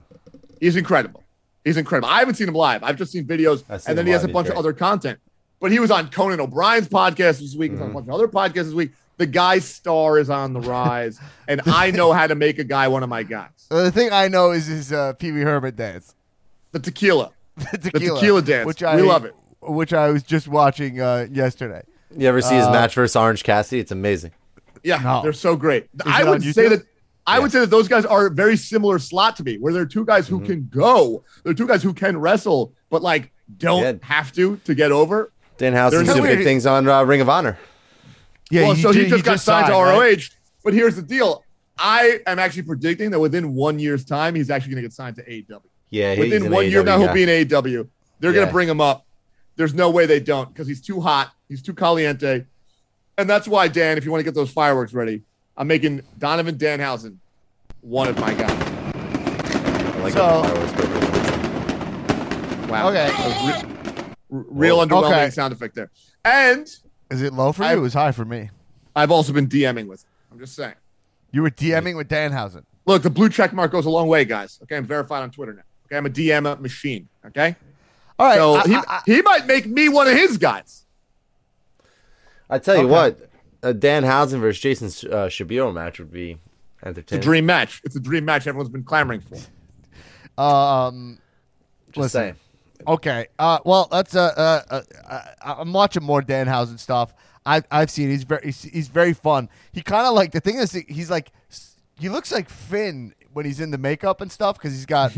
He's 0.60 0.76
incredible. 0.76 1.24
He's 1.64 1.78
incredible. 1.78 2.10
I 2.10 2.20
haven't 2.20 2.36
seen 2.36 2.48
him 2.48 2.54
live. 2.54 2.84
I've 2.84 2.96
just 2.98 3.12
seen 3.12 3.26
videos, 3.26 3.60
seen 3.60 3.90
and 3.90 3.98
then 3.98 4.06
he 4.06 4.12
has 4.12 4.22
live. 4.22 4.30
a 4.30 4.34
bunch 4.34 4.48
He's 4.48 4.52
of 4.54 4.58
other 4.60 4.74
content. 4.74 5.20
But 5.60 5.72
he 5.72 5.80
was 5.80 5.90
on 5.90 6.10
Conan 6.10 6.40
O'Brien's 6.40 6.88
podcast 6.88 7.40
this 7.40 7.56
week. 7.56 7.72
He's 7.72 7.80
on 7.82 7.86
a 7.88 7.90
Mm-hmm. 7.90 7.94
bunch 8.06 8.08
of 8.08 8.14
other 8.14 8.28
podcasts 8.28 8.66
this 8.66 8.74
week. 8.74 8.92
The 9.18 9.26
guy's 9.26 9.64
star 9.66 10.20
is 10.20 10.30
on 10.30 10.52
the 10.54 10.60
rise, 10.60 11.20
and 11.48 11.62
I 11.66 11.92
know 11.92 12.12
how 12.12 12.28
to 12.28 12.36
make 12.36 12.60
a 12.60 12.64
guy 12.66 12.88
one 12.90 13.02
of 13.02 13.10
my 13.10 13.24
guys. 13.24 13.50
Uh, 13.72 13.84
the 13.84 13.92
thing 13.92 14.10
I 14.12 14.28
know 14.28 14.52
is 14.52 14.66
his 14.68 14.92
uh, 14.92 15.14
Pee 15.14 15.32
Wee 15.32 15.42
Herman 15.42 15.74
dance. 15.76 16.14
The 16.74 16.80
tequila. 16.80 17.32
the 17.72 17.78
tequila, 17.78 18.20
tequila 18.20 18.42
dance. 18.42 18.66
Which 18.68 18.82
We 18.82 18.88
I 18.88 18.96
love 18.98 19.24
it. 19.26 19.34
Which 19.62 19.94
I 19.94 20.10
was 20.12 20.22
just 20.22 20.48
watching 20.50 21.00
uh, 21.02 21.28
yesterday. 21.32 21.84
You 22.16 22.28
ever 22.28 22.42
see 22.42 22.56
his 22.56 22.68
match 22.68 22.96
versus 22.96 23.16
Orange 23.16 23.44
Cassidy? 23.44 23.80
It's 23.80 23.92
amazing. 23.92 24.32
Yeah, 24.84 25.00
No. 25.00 25.22
they're 25.24 25.34
so 25.34 25.56
great. 25.56 25.88
I 26.06 26.24
would 26.24 26.44
say 26.44 26.68
that 26.70 26.84
I 27.28 27.40
would 27.40 27.52
say 27.52 27.60
that 27.62 27.72
those 27.72 27.88
guys 27.88 28.06
are 28.06 28.30
very 28.30 28.56
similar 28.56 29.00
slot 29.00 29.36
to 29.38 29.44
me, 29.44 29.58
where 29.58 29.74
they're 29.74 29.86
two 29.86 30.06
guys 30.06 30.28
who 30.28 30.38
Mm-hmm. 30.38 30.46
can 30.46 30.70
go. 30.72 31.24
They're 31.44 31.56
two 31.56 31.68
guys 31.68 31.82
who 31.82 31.94
can 31.94 32.18
wrestle, 32.18 32.74
but 32.92 33.02
like 33.02 33.32
don't 33.58 33.82
Yeah. 33.82 33.94
have 34.02 34.32
to 34.34 34.58
to 34.66 34.76
get 34.76 34.92
over. 34.92 35.32
Danhausen's 35.58 35.92
There's 36.06 36.18
doing 36.18 36.36
big 36.36 36.44
things 36.44 36.66
on 36.66 36.88
uh, 36.88 37.04
Ring 37.04 37.22
of 37.22 37.30
Honor. 37.30 37.58
Yeah, 38.52 38.64
well, 38.64 38.76
you 38.76 38.82
so 38.84 38.92
he 38.92 39.04
just 39.06 39.18
you 39.18 39.24
got 39.24 39.40
signed, 39.40 39.68
to 39.68 39.72
ROH. 39.74 39.98
right? 39.98 40.30
But 40.64 40.74
here's 40.74 40.96
the 40.96 41.02
deal: 41.02 41.44
I 41.80 42.20
am 42.28 42.38
actually 42.38 42.64
predicting 42.64 43.10
that 43.12 43.20
within 43.20 43.54
one 43.56 43.80
year's 43.80 44.06
time, 44.06 44.36
he's 44.36 44.50
actually 44.52 44.72
going 44.74 44.84
to 44.84 44.88
get 44.90 44.94
signed 44.94 45.16
to 45.16 45.24
AEW. 45.24 45.62
Yeah, 45.90 46.12
he's 46.14 46.20
Within 46.26 46.46
an 46.48 46.52
one 46.52 46.70
year 46.70 46.84
AEW 46.84 46.86
now, 46.86 47.00
he'll 47.00 47.14
be 47.14 47.24
in 47.24 47.30
AEW. 47.30 47.88
They're 48.20 48.34
going 48.34 48.46
to 48.46 48.52
bring 48.54 48.68
him 48.70 48.82
up. 48.82 49.05
There's 49.56 49.74
no 49.74 49.90
way 49.90 50.06
they 50.06 50.20
don't 50.20 50.50
because 50.54 50.68
he's 50.68 50.82
too 50.82 51.00
hot. 51.02 51.32
He's 51.48 51.62
too 51.62 51.74
caliente, 51.74 52.46
and 53.18 53.30
that's 53.30 53.48
why 53.48 53.68
Dan. 53.68 53.98
If 53.98 54.06
you 54.06 54.12
want 54.12 54.20
to 54.20 54.24
get 54.26 54.34
those 54.36 54.52
fireworks 54.52 54.94
ready, 54.94 55.22
I'm 55.56 55.68
making 55.68 56.02
Donovan 56.18 56.56
Danhausen 56.58 57.18
one 57.82 58.08
of 58.08 58.20
my 58.20 58.34
guys. 58.34 58.52
I 58.96 60.00
like 60.02 60.14
So- 60.14 60.44
fireworks. 60.44 60.72
Wow. 62.70 62.90
Okay. 62.90 63.08
Re- 63.08 63.54
r- 64.40 64.46
real 64.50 64.78
Whoa. 64.78 64.86
underwhelming 64.88 65.12
Okay. 65.24 65.30
sound 65.30 65.54
effect 65.54 65.76
there. 65.76 65.90
And 66.26 66.68
Is 67.12 67.22
it 67.22 67.34
low 67.34 67.52
for 67.52 67.64
you? 67.64 67.70
I- 67.70 67.74
It 67.74 67.80
was 67.80 67.94
high 67.94 68.12
for 68.12 68.26
me. 68.26 68.50
I've 68.96 69.12
also 69.12 69.32
been 69.34 69.48
DMing 69.48 69.88
with. 69.88 70.02
Him. 70.02 70.10
I'm 70.34 70.40
just 70.40 70.56
saying. 70.56 70.74
You 71.32 71.44
were 71.44 71.52
DMing 71.52 71.96
with 71.96 72.10
Danhausen. 72.10 72.64
Look, 72.88 73.04
the 73.04 73.10
blue 73.10 73.30
check 73.30 73.54
mark 73.54 73.72
goes 73.72 73.86
a 73.86 73.90
long 73.90 74.08
way, 74.08 74.26
guys. 74.26 74.60
Okay, 74.64 74.76
I'm 74.78 74.86
verified 74.86 75.22
on 75.24 75.32
Twitter 75.32 75.54
now. 75.54 75.62
Okay, 75.86 75.98
I'm 75.98 76.06
a 76.06 76.10
DM 76.10 76.60
machine. 76.60 77.08
Okay, 77.28 77.56
All 78.18 78.28
right. 78.28 78.38
so 78.38 78.56
I- 78.56 78.64
he, 78.68 78.76
I- 78.76 78.84
I- 78.88 79.02
he 79.06 79.22
might 79.22 79.46
make 79.48 79.66
me 79.66 79.90
one 79.90 80.08
of 80.08 80.14
his 80.14 80.38
guys. 80.38 80.86
I 82.50 82.60
tell 82.60 82.76
you 82.76 82.82
Okay. 82.84 82.92
what, 82.92 83.30
a 83.64 83.74
Danhausen 83.74 84.40
versus 84.40 84.62
Jason 84.62 84.88
uh, 85.12 85.26
Shabiro 85.28 85.74
match 85.74 85.98
would 86.00 86.12
be 86.12 86.38
entertaining. 86.84 87.02
It's 87.02 87.12
a 87.14 87.18
dream 87.20 87.46
match. 87.48 87.82
It's 87.84 87.96
a 87.96 88.00
dream 88.00 88.26
match. 88.26 88.46
Everyone's 88.48 88.70
been 88.70 88.84
clamoring 88.84 89.22
for. 89.22 90.42
um, 90.42 91.18
Just 91.88 91.98
listen. 91.98 92.22
saying. 92.22 92.36
Okay. 92.88 93.28
Uh, 93.40 93.60
well, 93.66 93.88
that's 93.92 94.16
uh, 94.16 94.62
uh, 94.70 94.82
uh, 95.10 95.22
I'm 95.42 95.74
watching 95.74 96.04
more 96.04 96.22
Danhausen 96.22 96.78
stuff. 96.78 97.14
I 97.46 97.62
I've 97.72 97.90
seen 97.90 98.10
he's 98.10 98.24
very 98.24 98.42
he's, 98.46 98.62
he's 98.64 98.88
very 98.90 99.14
fun. 99.14 99.50
He 99.72 99.82
kind 99.82 100.06
of 100.06 100.14
like 100.14 100.32
the 100.32 100.40
thing 100.42 100.58
is 100.58 100.72
he's 100.72 101.10
like 101.10 101.32
he 102.00 102.10
looks 102.10 102.32
like 102.32 102.50
Finn 102.50 103.14
when 103.34 103.46
he's 103.46 103.60
in 103.60 103.72
the 103.72 103.78
makeup 103.78 104.20
and 104.22 104.32
stuff 104.32 104.58
because 104.58 104.74
he's 104.74 104.86
got 104.86 105.16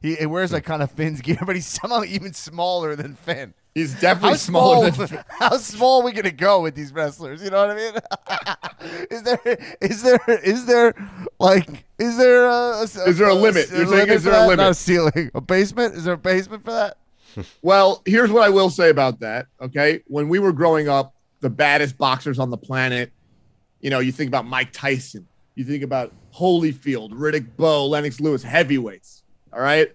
he, 0.00 0.14
he 0.14 0.26
wears 0.26 0.50
hmm. 0.50 0.54
like 0.54 0.64
kind 0.64 0.82
of 0.82 0.90
Finn's 0.92 1.20
gear, 1.22 1.38
but 1.44 1.56
he's 1.56 1.66
somehow 1.66 2.04
even 2.04 2.32
smaller 2.32 2.96
than 2.96 3.14
Finn. 3.14 3.54
He's 3.74 3.94
How 3.94 4.00
definitely 4.00 4.38
smaller 4.38 4.90
small? 4.90 5.06
than. 5.08 5.24
how 5.28 5.56
small 5.58 6.00
are 6.00 6.04
we 6.04 6.12
gonna 6.12 6.30
go 6.32 6.62
with 6.62 6.74
these 6.74 6.92
wrestlers? 6.92 7.42
You 7.42 7.50
know 7.50 7.66
what 7.66 7.70
I 7.70 7.76
mean? 7.76 9.06
is 9.10 9.22
there 9.22 9.40
is 9.80 10.02
there 10.02 10.20
is 10.42 10.66
there 10.66 10.94
like 11.38 11.84
is 11.98 12.16
there 12.16 12.46
a, 12.46 12.80
Is 12.80 13.18
there 13.18 13.28
a 13.28 13.34
limit? 13.34 13.70
You're 13.70 13.86
saying, 13.86 14.08
is 14.08 14.24
there 14.24 14.34
a 14.34 14.42
limit? 14.42 14.58
Not 14.58 14.70
a 14.70 14.74
ceiling, 14.74 15.30
a 15.34 15.40
basement? 15.40 15.94
Is 15.94 16.04
there 16.04 16.14
a 16.14 16.18
basement 16.18 16.64
for 16.64 16.72
that? 16.72 16.96
Well, 17.62 18.02
here's 18.04 18.32
what 18.32 18.42
I 18.42 18.48
will 18.48 18.70
say 18.70 18.90
about 18.90 19.20
that. 19.20 19.46
Okay, 19.60 20.02
when 20.06 20.28
we 20.28 20.38
were 20.38 20.52
growing 20.52 20.88
up, 20.88 21.14
the 21.40 21.50
baddest 21.50 21.96
boxers 21.98 22.38
on 22.38 22.50
the 22.50 22.56
planet. 22.56 23.12
You 23.80 23.90
know, 23.90 24.00
you 24.00 24.10
think 24.10 24.28
about 24.28 24.46
Mike 24.46 24.72
Tyson. 24.72 25.26
You 25.54 25.64
think 25.64 25.84
about 25.84 26.12
Holyfield, 26.34 27.12
Riddick 27.12 27.56
Bowe, 27.56 27.86
Lennox 27.86 28.20
Lewis, 28.20 28.42
heavyweights. 28.42 29.17
All 29.58 29.64
right, 29.64 29.92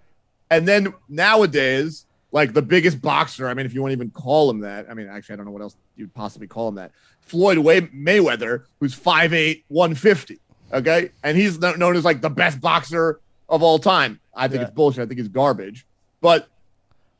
and 0.50 0.68
then 0.68 0.94
nowadays, 1.08 2.06
like 2.34 2.52
the 2.52 2.62
biggest 2.62 3.02
boxer. 3.02 3.48
I 3.48 3.54
mean, 3.54 3.66
if 3.66 3.74
you 3.74 3.82
want 3.82 3.92
to 3.92 3.96
even 3.96 4.10
call 4.12 4.50
him 4.50 4.60
that. 4.60 4.88
I 4.90 4.94
mean, 4.94 5.08
actually, 5.08 5.34
I 5.34 5.36
don't 5.38 5.46
know 5.46 5.54
what 5.54 5.62
else 5.62 5.78
you'd 5.96 6.14
possibly 6.14 6.48
call 6.48 6.68
him 6.68 6.76
that. 6.76 6.92
Floyd 7.22 7.58
Way- 7.60 7.80
Mayweather, 7.82 8.64
who's 8.82 8.94
5'8", 8.94 9.64
150. 9.70 10.38
Okay, 10.74 11.12
and 11.24 11.38
he's 11.38 11.60
known 11.60 11.96
as 11.96 12.04
like 12.04 12.20
the 12.20 12.30
best 12.30 12.60
boxer 12.60 13.22
of 13.48 13.64
all 13.64 13.80
time. 13.80 14.20
I 14.36 14.50
think 14.50 14.60
Yeah. 14.60 14.68
it's 14.68 14.76
bullshit. 14.76 15.04
I 15.04 15.06
think 15.06 15.22
it's 15.22 15.30
garbage. 15.30 15.86
But 16.20 16.50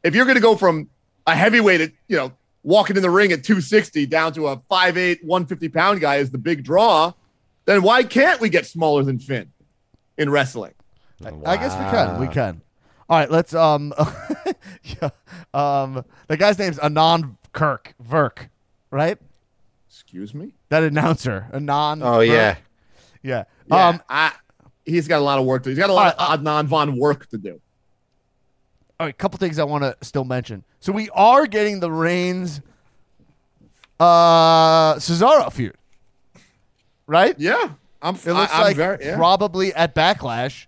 if 0.04 0.14
you're 0.14 0.26
going 0.26 0.36
to 0.36 0.42
go 0.42 0.58
from 0.58 0.90
a 1.26 1.36
heavyweight, 1.36 1.94
you 2.10 2.18
know, 2.18 2.34
walking 2.64 2.98
in 2.98 3.04
the 3.04 3.10
ring 3.10 3.32
at 3.32 3.46
260 3.46 4.06
down 4.08 4.34
to 4.34 4.48
a 4.48 4.58
5'8, 4.70 5.24
150 5.24 5.70
pound 5.70 6.02
guy 6.02 6.18
is 6.18 6.30
the 6.30 6.38
big 6.38 6.66
draw, 6.66 7.14
then 7.64 7.84
why 7.84 8.04
can't 8.04 8.42
we 8.42 8.50
get 8.50 8.66
smaller 8.66 9.02
than 9.04 9.18
Finn 9.18 9.50
in 10.18 10.30
wrestling? 10.30 10.74
I 11.46 11.58
guess 11.58 11.74
we 11.74 11.86
can. 11.92 12.20
We 12.20 12.28
can. 12.28 12.62
All 13.10 13.20
right, 13.20 13.30
let's 13.30 13.54
um 13.54 13.94
yeah, 14.84 15.10
um 15.54 16.04
the 16.28 16.38
guy's 16.38 16.58
name's 16.58 16.80
Anon 16.80 17.38
Kirk 17.52 17.94
Verk, 18.00 18.50
right? 18.92 19.18
Excuse 19.88 20.34
me? 20.34 20.54
That 20.70 20.84
announcer, 20.84 21.48
Anon. 21.54 22.02
Oh 22.02 22.18
Verk. 22.18 22.28
yeah, 22.28 22.56
yeah. 23.22 23.44
Yeah, 23.68 23.88
Um, 23.90 24.02
I, 24.10 24.34
he's 24.86 25.08
got 25.08 25.20
a 25.20 25.24
lot 25.24 25.40
of 25.40 25.46
work 25.46 25.64
to 25.64 25.70
He's 25.70 25.78
got 25.80 25.90
a 25.90 25.94
lot 25.94 26.16
All 26.18 26.34
of 26.34 26.40
Adnan 26.42 26.66
Von 26.66 26.98
work 26.98 27.28
to 27.30 27.38
do. 27.38 27.62
all 29.00 29.08
right, 29.08 29.18
couple 29.18 29.38
things 29.38 29.60
I 29.60 29.64
want 29.64 29.84
to 29.84 29.96
still 30.02 30.26
mention. 30.26 30.64
So 30.80 30.92
we 30.92 31.10
are 31.12 31.46
getting 31.46 31.80
the 31.80 31.92
Reigns 31.92 32.62
uh, 34.00 34.96
Cesaro 34.96 35.52
feud, 35.52 35.76
right? 37.08 37.36
Yeah, 37.40 37.70
I'm. 38.02 38.16
It 38.16 38.26
looks 38.34 38.52
I, 38.54 38.58
am 38.58 38.64
like 38.64 38.76
very, 38.76 38.98
yeah. 39.06 39.16
probably 39.16 39.74
at 39.74 39.96
Backlash. 39.96 40.66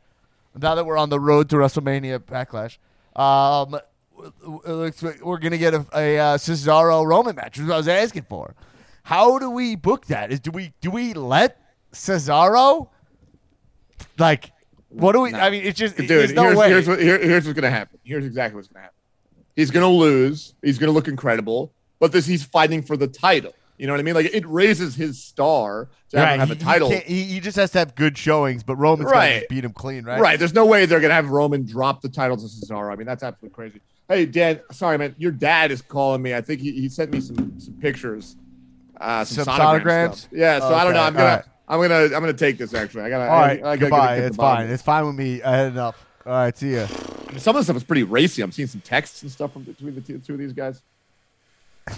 Now 0.57 0.75
that 0.75 0.85
we're 0.85 0.97
on 0.97 1.09
the 1.09 1.19
road 1.19 1.49
to 1.49 1.57
WrestleMania 1.57 2.19
Backlash, 2.19 2.77
um, 3.19 3.75
it 3.75 4.71
looks 4.71 5.03
like 5.03 5.23
we're 5.23 5.37
gonna 5.37 5.57
get 5.57 5.73
a, 5.73 5.85
a 5.93 6.17
uh, 6.17 6.37
Cesaro 6.37 7.05
Roman 7.05 7.35
match. 7.35 7.57
Which 7.57 7.67
what 7.67 7.73
I 7.73 7.77
was 7.77 7.87
asking 7.87 8.23
for. 8.23 8.55
How 9.03 9.37
do 9.37 9.49
we 9.49 9.75
book 9.75 10.07
that? 10.07 10.31
Is 10.31 10.39
do 10.39 10.51
we 10.51 10.73
do 10.81 10.91
we 10.91 11.13
let 11.13 11.61
Cesaro 11.91 12.89
like 14.17 14.51
what 14.89 15.11
do 15.11 15.21
we? 15.21 15.33
I 15.33 15.49
mean, 15.49 15.63
it's 15.63 15.77
just 15.77 15.97
Dude, 15.97 16.07
there's 16.07 16.33
no 16.33 16.43
here's, 16.43 16.57
way. 16.57 16.69
here's 16.69 16.87
what 16.87 17.01
here, 17.01 17.19
here's 17.19 17.45
what's 17.45 17.55
gonna 17.55 17.69
happen. 17.69 17.99
Here's 18.03 18.25
exactly 18.25 18.55
what's 18.55 18.69
gonna 18.69 18.83
happen. 18.83 18.95
He's 19.55 19.71
gonna 19.71 19.89
lose. 19.89 20.53
He's 20.61 20.77
gonna 20.77 20.91
look 20.93 21.07
incredible, 21.07 21.73
but 21.99 22.11
this 22.11 22.25
he's 22.25 22.43
fighting 22.43 22.81
for 22.81 22.95
the 22.95 23.07
title. 23.07 23.53
You 23.77 23.87
know 23.87 23.93
what 23.93 23.99
I 23.99 24.03
mean? 24.03 24.15
Like 24.15 24.33
it 24.33 24.45
raises 24.47 24.95
his 24.95 25.21
star 25.21 25.89
to 26.11 26.17
have 26.17 26.27
right, 26.27 26.39
have 26.39 26.51
a 26.51 26.55
title. 26.55 26.89
can't- 26.89 27.03
He, 27.03 27.23
he 27.23 27.39
just 27.39 27.57
has 27.57 27.71
to 27.71 27.79
have 27.79 27.95
good 27.95 28.17
showings, 28.17 28.63
but 28.63 28.75
Roman's 28.77 29.11
gonna 29.11 29.17
Right. 29.19 29.35
just 29.39 29.49
beat 29.49 29.65
him 29.65 29.73
clean, 29.73 30.05
right? 30.05 30.19
Right. 30.19 30.39
There's 30.39 30.53
no 30.53 30.65
way 30.65 30.85
they're 30.85 31.01
gonna 31.01 31.13
have 31.13 31.29
Roman 31.29 31.65
drop 31.65 32.01
the 32.01 32.09
title 32.09 32.37
to 32.37 32.43
Cesaro. 32.43 32.91
I 32.91 32.95
mean, 32.95 33.05
that's 33.07 33.23
absolutely 33.23 33.53
crazy. 33.55 33.81
Hey, 34.07 34.25
Dan. 34.25 34.59
Sorry, 34.71 34.97
man. 34.97 35.15
Your 35.17 35.31
dad 35.31 35.71
is 35.71 35.81
calling 35.81 36.21
me. 36.21 36.33
I 36.35 36.41
think 36.41 36.61
he, 36.61 36.71
he 36.71 36.87
sent 36.89 37.11
me 37.11 37.19
some 37.19 37.59
some 37.59 37.73
pictures. 37.75 38.35
Uh, 38.99 39.25
some, 39.25 39.43
Some 39.45 39.59
sonogram 39.59 40.09
sonograms? 40.11 40.27
Yeah. 40.31 40.59
So 40.59 40.73
I 40.73 40.83
don't 40.85 40.93
know. 40.93 41.01
I'm 41.01 41.13
gonna. 41.13 41.25
all 41.25 41.35
right. 41.35 41.45
I'm 41.67 41.81
gonna. 41.81 42.03
I'm 42.15 42.21
gonna 42.21 42.33
take 42.33 42.57
this. 42.57 42.73
Actually, 42.73 43.03
I 43.03 43.09
gotta. 43.09 43.29
All 43.29 43.39
right, 43.39 43.63
I, 43.63 43.71
I 43.71 43.75
gotta 43.75 43.77
goodbye. 43.79 44.15
It's 44.17 44.37
fine. 44.37 44.69
It's 44.69 44.83
fine 44.83 45.05
with 45.07 45.15
me. 45.15 45.41
I 45.41 45.57
had 45.57 45.67
enough. 45.73 46.05
All 46.25 46.31
right, 46.31 46.55
see 46.57 46.75
ya. 46.75 46.85
Some 47.37 47.55
of 47.55 47.59
the 47.59 47.63
stuff 47.65 47.75
is 47.75 47.83
pretty 47.83 48.03
racy. 48.03 48.41
I'm 48.41 48.51
seeing 48.51 48.67
some 48.67 48.81
texts 48.81 49.21
and 49.23 49.31
stuff 49.31 49.51
from 49.53 49.63
between 49.63 49.95
the 49.95 50.01
two, 50.01 50.19
two 50.19 50.33
of 50.33 50.39
these 50.39 50.53
guys. 50.53 50.81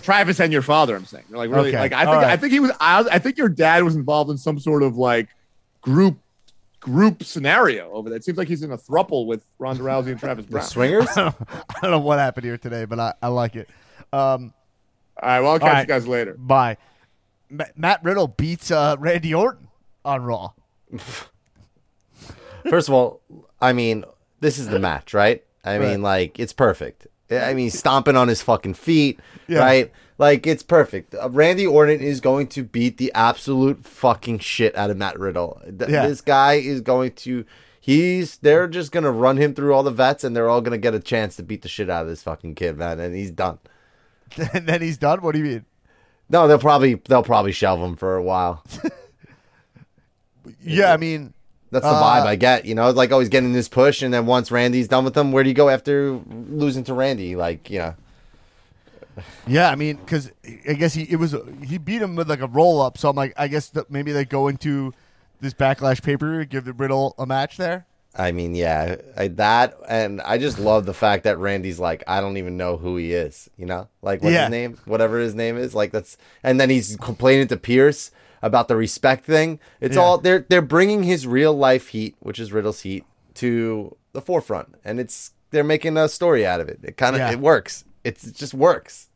Travis 0.01 0.39
and 0.39 0.51
your 0.51 0.61
father. 0.61 0.95
I'm 0.95 1.05
saying 1.05 1.25
they're 1.29 1.37
like 1.37 1.49
really 1.49 1.69
Okay, 1.69 1.79
like 1.79 1.93
I 1.93 2.03
think 2.05 2.15
right. 2.15 2.25
I 2.25 2.37
think 2.37 2.51
he 2.53 2.59
was 2.59 2.71
I, 2.79 3.05
I 3.11 3.19
think 3.19 3.37
your 3.37 3.49
dad 3.49 3.83
was 3.83 3.95
involved 3.95 4.29
in 4.29 4.37
some 4.37 4.59
sort 4.59 4.83
of 4.83 4.97
like 4.97 5.29
group 5.81 6.17
group 6.79 7.23
scenario 7.23 7.89
over 7.91 8.09
there. 8.09 8.17
It 8.17 8.23
seems 8.25 8.37
like 8.37 8.47
he's 8.47 8.63
in 8.63 8.71
a 8.71 8.77
thruple 8.77 9.25
with 9.25 9.43
Ronda 9.59 9.83
Rousey 9.83 10.07
and 10.07 10.19
Travis 10.19 10.45
The 10.45 10.51
Browne. 10.51 10.63
swingers? 10.65 11.07
I 11.17 11.33
don't 11.81 11.91
know 11.91 11.99
what 11.99 12.19
happened 12.19 12.45
here 12.45 12.57
today, 12.57 12.85
but 12.85 12.99
I, 12.99 13.13
I 13.21 13.27
like 13.29 13.55
it. 13.55 13.69
Um, 14.13 14.53
All 15.21 15.29
right, 15.29 15.39
well 15.41 15.51
I'll 15.51 15.59
catch 15.59 15.73
right. 15.73 15.81
you 15.81 15.87
guys 15.87 16.07
later. 16.07 16.33
bye. 16.35 16.77
Ma- 17.49 17.63
Matt 17.75 18.03
Riddle 18.03 18.27
beats 18.27 18.71
uh, 18.71 18.95
Randy 18.99 19.33
Orton 19.33 19.69
on 20.03 20.23
Raw. 20.23 20.51
First 22.69 22.89
of 22.89 22.93
all, 22.93 23.21
I 23.61 23.71
mean, 23.73 24.03
this 24.41 24.57
is 24.57 24.67
the 24.67 24.79
match, 24.79 25.13
right? 25.13 25.43
I 25.63 25.79
mean, 25.79 26.01
like, 26.01 26.39
it's 26.39 26.53
perfect. 26.53 27.07
I 27.31 27.53
mean, 27.53 27.69
stomping 27.71 28.15
on 28.15 28.27
his 28.27 28.41
fucking 28.41 28.75
feet, 28.75 29.19
Yeah. 29.47 29.59
right? 29.59 29.91
Like, 30.17 30.47
it's 30.47 30.63
perfect. 30.63 31.13
Uh, 31.13 31.29
Randy 31.29 31.67
Orton 31.67 31.99
is 32.01 32.21
going 32.21 32.47
to 32.47 32.63
beat 32.63 32.97
the 32.97 33.11
absolute 33.13 33.85
fucking 33.85 34.39
shit 34.39 34.75
out 34.75 34.89
of 34.89 34.97
Matt 34.97 35.19
Riddle. 35.19 35.61
Th- 35.65 35.89
Yeah. 35.91 36.07
This 36.07 36.21
guy 36.21 36.53
is 36.53 36.81
going 36.81 37.11
to. 37.13 37.45
He's. 37.79 38.37
They're 38.37 38.67
just 38.67 38.91
gonna 38.91 39.11
run 39.11 39.37
him 39.37 39.53
through 39.53 39.73
all 39.73 39.83
the 39.83 39.91
vets, 39.91 40.23
and 40.23 40.35
they're 40.35 40.49
all 40.49 40.59
gonna 40.61 40.77
get 40.77 40.93
a 40.95 40.99
chance 40.99 41.35
to 41.37 41.43
beat 41.43 41.61
the 41.61 41.69
shit 41.69 41.89
out 41.89 42.01
of 42.01 42.07
this 42.09 42.23
fucking 42.23 42.55
kid, 42.55 42.77
man. 42.77 42.99
And 42.99 43.15
he's 43.15 43.31
done. 43.31 43.59
and 44.53 44.67
then 44.67 44.81
he's 44.81 44.97
done. 44.97 45.21
What 45.21 45.33
do 45.33 45.39
you 45.39 45.45
mean? 45.45 45.65
No, 46.29 46.47
they'll 46.47 46.59
probably 46.59 46.95
they'll 46.95 47.23
probably 47.23 47.51
shelve 47.53 47.79
him 47.79 47.95
for 47.95 48.15
a 48.15 48.23
while. 48.23 48.63
Yeah, 50.61 50.93
I 50.93 50.97
mean, 50.97 51.33
That's 51.71 51.83
the 51.85 51.91
Uh, 51.91 52.01
vibe 52.01 52.25
I 52.25 52.35
get. 52.35 52.65
You 52.65 52.75
know, 52.75 52.89
like 52.91 53.11
always 53.11 53.29
getting 53.29 53.53
this 53.53 53.67
push, 53.67 54.01
and 54.01 54.13
then 54.13 54.25
once 54.25 54.51
Randy's 54.51 54.87
done 54.87 55.03
with 55.05 55.13
them, 55.13 55.31
where 55.31 55.43
do 55.43 55.49
you 55.49 55.55
go 55.55 55.69
after 55.69 56.19
losing 56.49 56.83
to 56.85 56.93
Randy? 56.93 57.35
Like, 57.35 57.69
you 57.69 57.79
know, 57.79 57.95
yeah, 59.47 59.69
I 59.69 59.75
mean, 59.75 59.97
because 59.97 60.31
I 60.69 60.73
guess 60.73 60.93
he 60.93 61.03
it 61.03 61.15
was 61.17 61.35
he 61.65 61.77
beat 61.77 62.01
him 62.01 62.15
with 62.15 62.29
like 62.29 62.41
a 62.41 62.47
roll 62.47 62.81
up. 62.81 62.97
So 62.97 63.09
I'm 63.09 63.15
like, 63.15 63.33
I 63.35 63.47
guess 63.47 63.69
that 63.69 63.89
maybe 63.89 64.11
they 64.11 64.25
go 64.25 64.47
into 64.47 64.93
this 65.41 65.53
backlash 65.53 66.03
paper, 66.03 66.43
give 66.45 66.65
the 66.65 66.73
Riddle 66.73 67.15
a 67.17 67.25
match 67.25 67.57
there. 67.57 67.85
I 68.19 68.31
mean, 68.31 68.55
yeah, 68.55 68.95
I, 69.15 69.27
that, 69.27 69.77
and 69.87 70.21
I 70.21 70.39
just 70.39 70.57
love 70.57 70.87
the 70.87 70.93
fact 70.93 71.23
that 71.25 71.37
Randy's 71.37 71.79
like, 71.79 72.03
I 72.07 72.19
don't 72.19 72.37
even 72.37 72.57
know 72.57 72.75
who 72.77 72.97
he 72.97 73.13
is. 73.13 73.47
You 73.57 73.67
know, 73.67 73.89
like 74.01 74.23
what's 74.23 74.33
Yeah. 74.33 74.45
his 74.45 74.51
name, 74.51 74.77
whatever 74.85 75.19
his 75.19 75.35
name 75.35 75.57
is. 75.57 75.75
Like 75.75 75.91
that's, 75.91 76.17
and 76.43 76.59
then 76.59 76.69
he's 76.71 76.95
complaining 76.97 77.47
to 77.49 77.57
Pearce 77.57 78.09
about 78.41 78.67
the 78.67 78.75
respect 78.75 79.25
thing. 79.25 79.59
It's 79.81 79.95
Yeah. 79.95 80.01
all 80.01 80.17
they're 80.17 80.45
they're 80.47 80.61
bringing 80.61 81.03
his 81.03 81.25
real 81.27 81.53
life 81.53 81.89
heat, 81.89 82.15
which 82.19 82.39
is 82.39 82.51
Riddle's 82.51 82.81
heat, 82.81 83.03
to 83.35 83.95
the 84.13 84.21
forefront, 84.21 84.75
and 84.85 84.99
it's 84.99 85.31
they're 85.51 85.63
making 85.63 85.97
a 85.97 86.09
story 86.09 86.45
out 86.45 86.59
of 86.59 86.67
it. 86.69 86.79
It 86.83 86.97
kind 86.97 87.15
of 87.15 87.19
Yeah. 87.19 87.31
it 87.31 87.39
works. 87.39 87.83
It's, 88.03 88.25
it 88.25 88.35
just 88.35 88.53
works. 88.53 89.07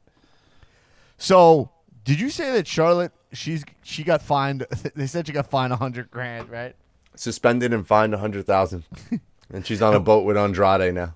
So 1.18 1.70
did 2.04 2.20
you 2.20 2.30
say 2.30 2.52
that 2.54 2.68
Charlotte? 2.68 3.12
She's 3.34 3.64
she 3.84 4.04
got 4.04 4.22
fined. 4.22 4.66
They 4.96 5.08
said 5.08 5.28
she 5.28 5.34
got 5.34 5.50
fined 5.50 5.72
a 5.74 5.78
hundred 5.78 6.12
grand, 6.12 6.50
right? 6.50 6.76
Suspended 7.16 7.74
and 7.74 7.86
fined 7.86 8.14
a 8.14 8.18
hundred 8.18 8.46
thousand, 8.46 8.84
and 9.54 9.66
she's 9.66 9.82
on 9.82 9.94
a 9.94 10.00
boat 10.00 10.26
with 10.26 10.38
Andrade 10.38 10.94
now. 10.94 11.16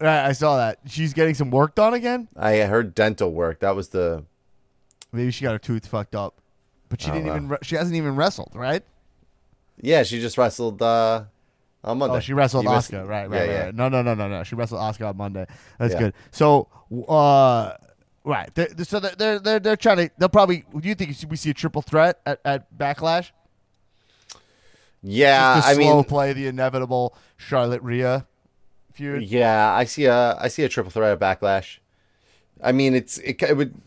Right, 0.00 0.24
I 0.26 0.32
saw 0.32 0.56
that. 0.56 0.78
She's 0.86 1.12
getting 1.12 1.34
some 1.34 1.50
work 1.50 1.74
done 1.74 1.92
again. 1.94 2.28
I 2.36 2.56
heard 2.60 2.94
dental 2.94 3.32
work. 3.32 3.60
That 3.60 3.76
was 3.76 3.88
the 3.90 4.24
Maybe 5.12 5.30
she 5.30 5.42
got 5.42 5.52
her 5.52 5.58
tooth 5.58 5.86
fucked 5.86 6.14
up, 6.14 6.40
but 6.90 7.00
she 7.00 7.10
didn't 7.10 7.26
wow. 7.28 7.36
even. 7.36 7.48
Re- 7.48 7.58
she 7.62 7.76
hasn't 7.76 7.96
even 7.96 8.14
wrestled, 8.16 8.52
right? 8.54 8.82
yeah. 9.80 10.02
She 10.02 10.20
just 10.20 10.36
wrestled 10.36 10.82
uh, 10.82 11.24
on 11.82 11.96
Monday. 11.96 12.16
Oh, 12.16 12.20
she 12.20 12.34
wrestled 12.34 12.64
You 12.64 12.70
missed- 12.70 12.90
Asuka. 12.92 13.08
Right, 13.08 13.30
right, 13.30 13.36
yeah, 13.36 13.40
right, 13.40 13.48
yeah. 13.50 13.64
right. 13.64 13.74
No, 13.74 13.88
no, 13.88 14.02
no, 14.02 14.14
no, 14.14 14.28
no. 14.28 14.42
She 14.44 14.54
wrestled 14.54 14.80
Asuka 14.82 15.08
on 15.08 15.16
Monday. 15.16 15.46
That's 15.78 15.94
Yeah. 15.94 16.00
good. 16.00 16.14
So, 16.30 16.68
uh, 17.08 17.72
right. 18.24 18.54
They're, 18.54 18.68
so 18.84 19.00
they're, 19.00 19.14
they're 19.16 19.38
they're 19.38 19.60
they're 19.60 19.76
trying 19.76 19.96
to. 19.96 20.10
They'll 20.18 20.28
probably. 20.28 20.66
Do 20.78 20.86
you 20.86 20.94
think 20.94 21.16
we 21.30 21.36
see 21.36 21.48
a 21.48 21.54
triple 21.54 21.80
threat 21.80 22.20
at, 22.26 22.40
at 22.44 22.76
Backlash? 22.76 23.30
Yeah, 25.02 25.54
Just 25.56 25.66
to 25.68 25.70
I 25.70 25.74
slow 25.76 25.94
mean, 25.96 26.04
play 26.04 26.32
the 26.34 26.46
inevitable 26.46 27.16
Charlotte 27.38 27.82
Rhea 27.82 28.26
feud. 28.92 29.22
yeah, 29.22 29.72
I 29.72 29.84
see 29.84 30.04
a 30.04 30.36
I 30.38 30.48
see 30.48 30.62
a 30.62 30.68
triple 30.68 30.90
threat 30.90 31.12
at 31.12 31.18
Backlash. 31.40 31.78
I 32.62 32.72
mean, 32.72 32.94
it's 32.94 33.16
it, 33.18 33.42
it 33.42 33.56
would. 33.56 33.80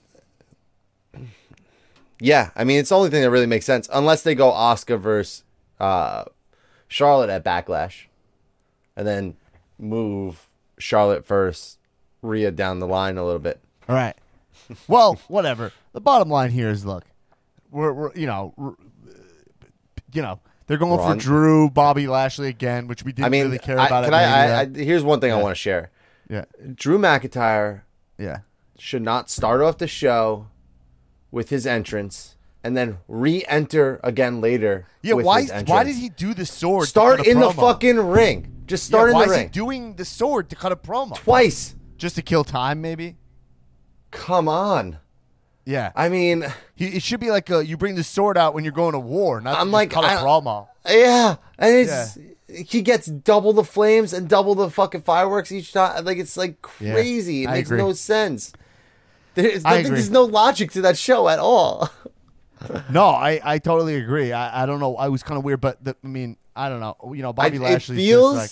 Yeah, 2.24 2.51
I 2.55 2.63
mean, 2.63 2.80
it's 2.80 2.88
the 2.88 2.95
only 2.95 3.09
thing 3.09 3.21
that 3.21 3.30
really 3.30 3.47
makes 3.47 3.65
sense, 3.65 3.89
unless 3.91 4.21
they 4.21 4.34
go 4.34 4.49
Asuka 4.49 4.97
versus 4.97 5.43
uh, 5.78 6.24
Charlotte 6.88 7.30
at 7.30 7.43
Backlash, 7.43 8.05
and 8.95 9.05
then 9.05 9.36
move 9.78 10.47
Charlotte 10.78 11.28
versus 11.28 11.78
Rhea 12.21 12.51
down 12.51 12.80
the 12.80 12.88
line 12.88 13.17
a 13.17 13.26
little 13.26 13.41
bit. 13.41 13.59
All 13.89 13.95
right. 13.95 14.15
Well, 14.88 15.19
whatever. 15.28 15.74
The 15.91 15.99
bottom 15.99 16.30
line 16.30 16.51
here 16.51 16.69
is, 16.69 16.86
look, 16.86 17.03
we're, 17.71 17.91
we're 17.91 18.15
you 18.15 18.26
know, 18.26 18.53
we're, 18.55 18.76
you 20.13 20.21
know, 20.21 20.39
they're 20.67 20.78
going 20.78 20.97
Ron- 20.97 21.19
for 21.19 21.21
Drew, 21.21 21.69
Bobby 21.69 22.07
Lashley 22.07 22.47
again, 22.47 22.88
which 22.88 23.03
we 23.03 23.11
didn't 23.11 23.26
I 23.26 23.30
mean, 23.30 23.43
really 23.47 23.59
care 23.59 23.78
I, 23.78 23.88
about. 23.88 24.05
can 24.05 24.13
I, 24.13 24.24
I, 24.24 24.61
I? 24.61 24.65
Here's 24.73 25.03
one 25.03 25.19
thing 25.19 25.34
I 25.34 25.41
want 25.41 25.57
to 25.57 25.60
share. 25.60 25.91
yeah, 26.30 26.45
Drew 26.73 26.97
McIntyre 26.97 27.81
yeah. 28.18 28.39
should 28.80 29.02
not 29.02 29.30
start 29.30 29.60
off 29.60 29.77
the 29.77 29.88
show 29.89 30.47
with 31.34 31.49
his 31.49 31.65
entrance 31.68 32.35
and 32.64 32.77
then 32.77 32.99
re-enter 33.10 33.99
again 34.03 34.39
later. 34.39 34.85
Yeah, 35.01 35.15
why? 35.15 35.45
Why 35.65 35.84
did 35.84 35.95
he 35.95 36.07
do 36.10 36.34
the 36.34 36.45
sword? 36.45 36.88
start 36.88 37.19
a 37.19 37.30
in 37.30 37.39
the 37.41 37.49
fucking 37.51 37.99
ring? 37.99 38.64
Just 38.68 38.85
start 38.85 39.11
why 39.11 39.23
in 39.23 39.27
the 39.27 39.31
ring. 39.34 39.39
Why 39.39 39.45
is 39.45 39.49
he 39.49 39.60
doing 39.60 39.95
the 39.95 40.05
sword 40.05 40.49
to 40.51 40.55
cut 40.55 40.72
a 40.72 40.77
promo? 40.77 41.15
twice. 41.15 41.76
Just 41.97 42.15
to 42.15 42.22
kill 42.22 42.43
time, 42.43 42.81
maybe. 42.81 43.18
Come 44.11 44.47
on. 44.47 44.99
Yeah, 45.65 45.91
I 45.95 46.10
mean, 46.10 46.45
he, 46.76 46.88
it 46.88 47.03
should 47.03 47.19
be 47.22 47.31
like 47.31 47.49
a, 47.49 47.65
you 47.65 47.77
bring 47.77 47.95
the 47.95 48.03
sword 48.03 48.38
out 48.38 48.53
when 48.53 48.64
you're 48.65 48.73
going 48.73 48.91
to 48.93 48.99
war, 48.99 49.39
not 49.39 49.57
I'm 49.60 49.68
to 49.68 49.72
like, 49.73 49.91
cut 49.91 50.03
a 50.03 50.07
I- 50.07 50.15
promo. 50.15 50.68
yeah, 50.88 51.38
and 51.57 51.76
it's 51.76 52.18
he 52.69 52.81
gets 52.81 53.07
double 53.07 53.53
the 53.53 53.64
flames 53.64 54.11
and 54.14 54.27
double 54.30 54.53
the 54.55 54.69
fucking 54.69 55.01
fireworks 55.01 55.51
each 55.51 55.72
time. 55.73 56.03
Like 56.05 56.18
it's 56.19 56.35
like 56.38 56.57
Yeah, 56.80 56.93
crazy. 56.93 57.45
it 57.45 57.47
I 57.49 57.53
makes 57.53 57.69
agree. 57.69 57.80
no 57.80 57.93
sense. 57.93 58.51
There's, 59.35 59.65
I 59.65 59.69
I 59.69 59.73
think 59.76 59.85
agree. 59.88 59.97
there's 59.97 60.10
no 60.11 60.23
logic 60.23 60.72
to 60.73 60.81
that 60.81 60.97
show 60.97 61.27
at 61.30 61.39
all. 61.39 61.89
No, 62.89 63.07
I, 63.07 63.41
I 63.43 63.60
totally 63.60 63.95
agree. 63.97 64.31
I, 64.31 64.64
I 64.64 64.65
don't 64.65 64.80
know. 64.80 64.95
I 64.95 65.10
was 65.10 65.22
kind 65.22 65.38
of 65.38 65.43
weird, 65.43 65.60
but 65.60 65.84
the, 65.84 65.97
I 66.01 66.07
mean, 66.07 66.38
I 66.55 66.69
don't 66.69 66.80
know. 66.80 66.95
You 67.14 67.22
know, 67.22 67.31
I, 67.31 67.34
Bobby 67.34 67.57
it 67.57 67.61
Lashley 67.61 67.97
feels 67.97 68.38
like 68.38 68.51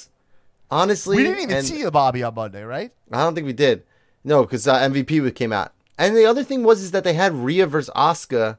honestly. 0.69 1.15
we 1.15 1.23
didn't 1.23 1.39
even 1.43 1.55
and- 1.57 1.65
see 1.65 1.81
the 1.81 1.91
Bobby 1.91 2.21
on 2.21 2.35
Monday, 2.35 2.63
right? 2.63 2.91
I 3.09 3.19
don't 3.23 3.35
think 3.35 3.47
we 3.47 3.53
did. 3.53 3.83
No, 4.25 4.41
because 4.43 4.67
uh, 4.67 4.77
MVP 4.79 5.33
came 5.33 5.53
out, 5.53 5.71
and 5.97 6.13
the 6.15 6.25
other 6.25 6.43
thing 6.43 6.63
was 6.63 6.81
is 6.81 6.91
that 6.91 7.05
they 7.05 7.13
had 7.13 7.33
Rhea 7.33 7.65
versus 7.67 7.89
Asuka 7.95 8.57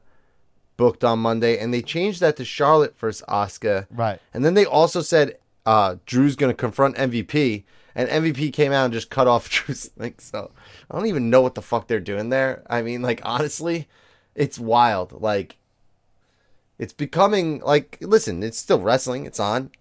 booked 0.75 1.03
on 1.03 1.19
Monday, 1.19 1.59
and 1.59 1.71
they 1.71 1.83
changed 1.83 2.19
that 2.21 2.35
to 2.37 2.45
Charlotte 2.45 2.97
versus 2.97 3.23
Asuka. 3.29 3.85
Right. 3.91 4.19
And 4.33 4.43
then 4.43 4.55
they 4.55 4.65
also 4.65 5.01
said 5.01 5.37
uh, 5.67 5.97
Drew's 6.07 6.35
going 6.35 6.51
to 6.51 6.57
confront 6.57 6.95
MVP, 6.95 7.63
and 7.93 8.09
MVP 8.09 8.51
came 8.53 8.71
out 8.71 8.85
and 8.85 8.93
just 8.93 9.11
cut 9.11 9.27
off 9.27 9.49
Drew's 9.51 9.91
link. 9.97 10.19
So 10.19 10.49
I 10.89 10.95
don't 10.97 11.07
even 11.07 11.29
know 11.29 11.41
what 11.41 11.55
the 11.55 11.61
fuck 11.61 11.87
they're 11.87 11.99
doing 11.99 12.29
there. 12.29 12.63
I 12.69 12.81
mean, 12.81 13.01
like 13.01 13.21
honestly, 13.23 13.87
it's 14.35 14.59
wild. 14.59 15.21
Like 15.21 15.57
it's 16.77 16.93
becoming 16.93 17.59
like 17.61 17.97
listen, 18.01 18.43
it's 18.43 18.57
still 18.57 18.81
wrestling. 18.81 19.25
It's 19.25 19.39
on. 19.39 19.71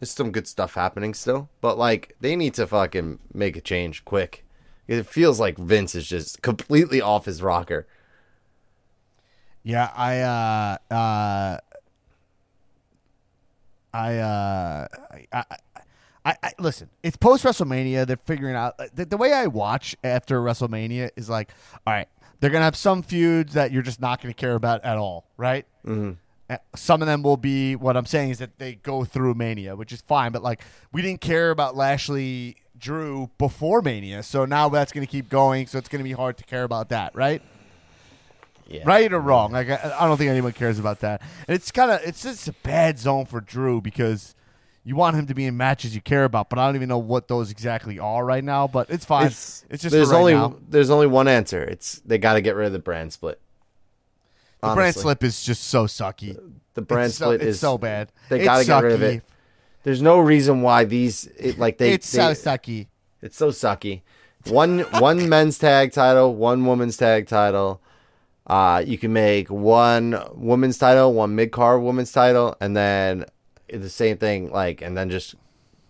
There's 0.00 0.10
some 0.10 0.32
good 0.32 0.48
stuff 0.48 0.74
happening 0.74 1.14
still, 1.14 1.48
but 1.60 1.78
like 1.78 2.16
they 2.20 2.36
need 2.36 2.54
to 2.54 2.66
fucking 2.66 3.18
make 3.32 3.56
a 3.56 3.60
change 3.60 4.04
quick. 4.04 4.44
It 4.88 5.06
feels 5.06 5.38
like 5.38 5.56
Vince 5.58 5.94
is 5.94 6.08
just 6.08 6.42
completely 6.42 7.00
off 7.00 7.26
his 7.26 7.42
rocker. 7.42 7.86
Yeah, 9.62 9.90
I 9.94 10.20
uh 10.20 10.94
uh 10.94 11.58
I 13.94 14.16
uh 14.18 14.88
I, 15.10 15.26
I, 15.32 15.71
I, 16.24 16.36
I 16.42 16.52
listen. 16.58 16.88
It's 17.02 17.16
post 17.16 17.44
WrestleMania. 17.44 18.06
They're 18.06 18.16
figuring 18.16 18.54
out 18.54 18.80
the, 18.94 19.04
the 19.04 19.16
way 19.16 19.32
I 19.32 19.46
watch 19.46 19.96
after 20.04 20.40
WrestleMania 20.40 21.10
is 21.16 21.28
like, 21.28 21.50
all 21.86 21.92
right, 21.92 22.08
they're 22.40 22.50
gonna 22.50 22.64
have 22.64 22.76
some 22.76 23.02
feuds 23.02 23.54
that 23.54 23.72
you're 23.72 23.82
just 23.82 24.00
not 24.00 24.22
gonna 24.22 24.34
care 24.34 24.54
about 24.54 24.84
at 24.84 24.96
all, 24.96 25.26
right? 25.36 25.66
Mm-hmm. 25.86 26.12
Some 26.76 27.00
of 27.00 27.06
them 27.06 27.22
will 27.22 27.38
be 27.38 27.76
what 27.76 27.96
I'm 27.96 28.04
saying 28.06 28.30
is 28.30 28.38
that 28.38 28.58
they 28.58 28.74
go 28.74 29.04
through 29.04 29.34
Mania, 29.34 29.74
which 29.74 29.90
is 29.90 30.02
fine. 30.02 30.32
But 30.32 30.42
like, 30.42 30.60
we 30.92 31.00
didn't 31.00 31.22
care 31.22 31.50
about 31.50 31.76
Lashley 31.76 32.56
Drew 32.78 33.30
before 33.38 33.80
Mania, 33.80 34.22
so 34.22 34.44
now 34.44 34.68
that's 34.68 34.92
gonna 34.92 35.06
keep 35.06 35.28
going. 35.28 35.66
So 35.66 35.78
it's 35.78 35.88
gonna 35.88 36.04
be 36.04 36.12
hard 36.12 36.36
to 36.38 36.44
care 36.44 36.64
about 36.64 36.90
that, 36.90 37.14
right? 37.14 37.42
Yeah. 38.68 38.82
right 38.86 39.12
or 39.12 39.20
wrong. 39.20 39.52
Like 39.52 39.68
I, 39.68 39.96
I 40.00 40.06
don't 40.06 40.16
think 40.16 40.30
anyone 40.30 40.52
cares 40.52 40.78
about 40.78 41.00
that. 41.00 41.20
And 41.46 41.54
it's 41.54 41.70
kind 41.70 41.90
of 41.90 42.00
it's 42.04 42.22
just 42.22 42.48
a 42.48 42.52
bad 42.62 42.98
zone 42.98 43.26
for 43.26 43.40
Drew 43.40 43.80
because 43.80 44.34
you 44.84 44.96
want 44.96 45.16
him 45.16 45.26
to 45.26 45.34
be 45.34 45.46
in 45.46 45.56
matches 45.56 45.94
you 45.94 46.00
care 46.00 46.24
about, 46.24 46.50
but 46.50 46.58
I 46.58 46.66
don't 46.66 46.76
even 46.76 46.88
know 46.88 46.98
what 46.98 47.28
those 47.28 47.50
exactly 47.50 47.98
are 47.98 48.24
right 48.24 48.42
now. 48.42 48.66
But 48.66 48.90
it's 48.90 49.04
fine. 49.04 49.26
It's, 49.26 49.64
It's, 49.70 49.82
just 49.82 49.92
there's 49.92 50.10
right 50.10 50.18
only 50.18 50.34
now. 50.34 50.56
there's 50.68 50.90
only 50.90 51.06
one 51.06 51.28
answer. 51.28 51.62
It's 51.62 52.00
they 52.04 52.18
got 52.18 52.34
to 52.34 52.40
get 52.40 52.56
rid 52.56 52.66
of 52.66 52.72
the 52.72 52.78
brand 52.78 53.12
split. 53.12 53.40
the 54.60 54.74
brand 54.74 54.94
slip 54.94 55.22
is 55.22 55.42
just 55.42 55.64
so 55.64 55.86
sucky. 55.86 56.38
The 56.74 56.82
brand 56.82 57.10
it's 57.10 57.18
so, 57.18 57.26
split 57.26 57.42
it's 57.42 57.50
is 57.56 57.60
so 57.60 57.78
bad. 57.78 58.10
They 58.28 58.44
got 58.44 58.58
to 58.58 58.64
get 58.64 58.82
rid 58.82 58.92
of 58.94 59.02
it. 59.02 59.22
There's 59.84 60.02
no 60.02 60.18
reason 60.18 60.62
why 60.62 60.84
these 60.84 61.26
it, 61.38 61.58
like 61.58 61.78
they. 61.78 61.92
it's 61.92 62.10
they- 62.10 62.34
so 62.34 62.50
sucky. 62.50 62.88
It's 63.20 63.36
so 63.36 63.50
sucky. 63.50 64.02
One 64.48 64.80
one 64.98 65.28
men's 65.28 65.58
tag 65.58 65.92
title, 65.92 66.34
one 66.34 66.66
women's 66.66 66.96
tag 66.96 67.28
title. 67.28 67.80
Uh, 68.44 68.82
you 68.84 68.98
can 68.98 69.12
make 69.12 69.48
one 69.48 70.20
women's 70.34 70.76
title, 70.76 71.14
one 71.14 71.36
mid 71.36 71.52
card 71.52 71.82
women's 71.82 72.10
title, 72.10 72.56
and 72.60 72.76
then 72.76 73.24
the 73.80 73.88
same 73.90 74.16
thing. 74.18 74.50
Like, 74.50 74.82
and 74.82 74.96
then 74.96 75.08
just 75.10 75.34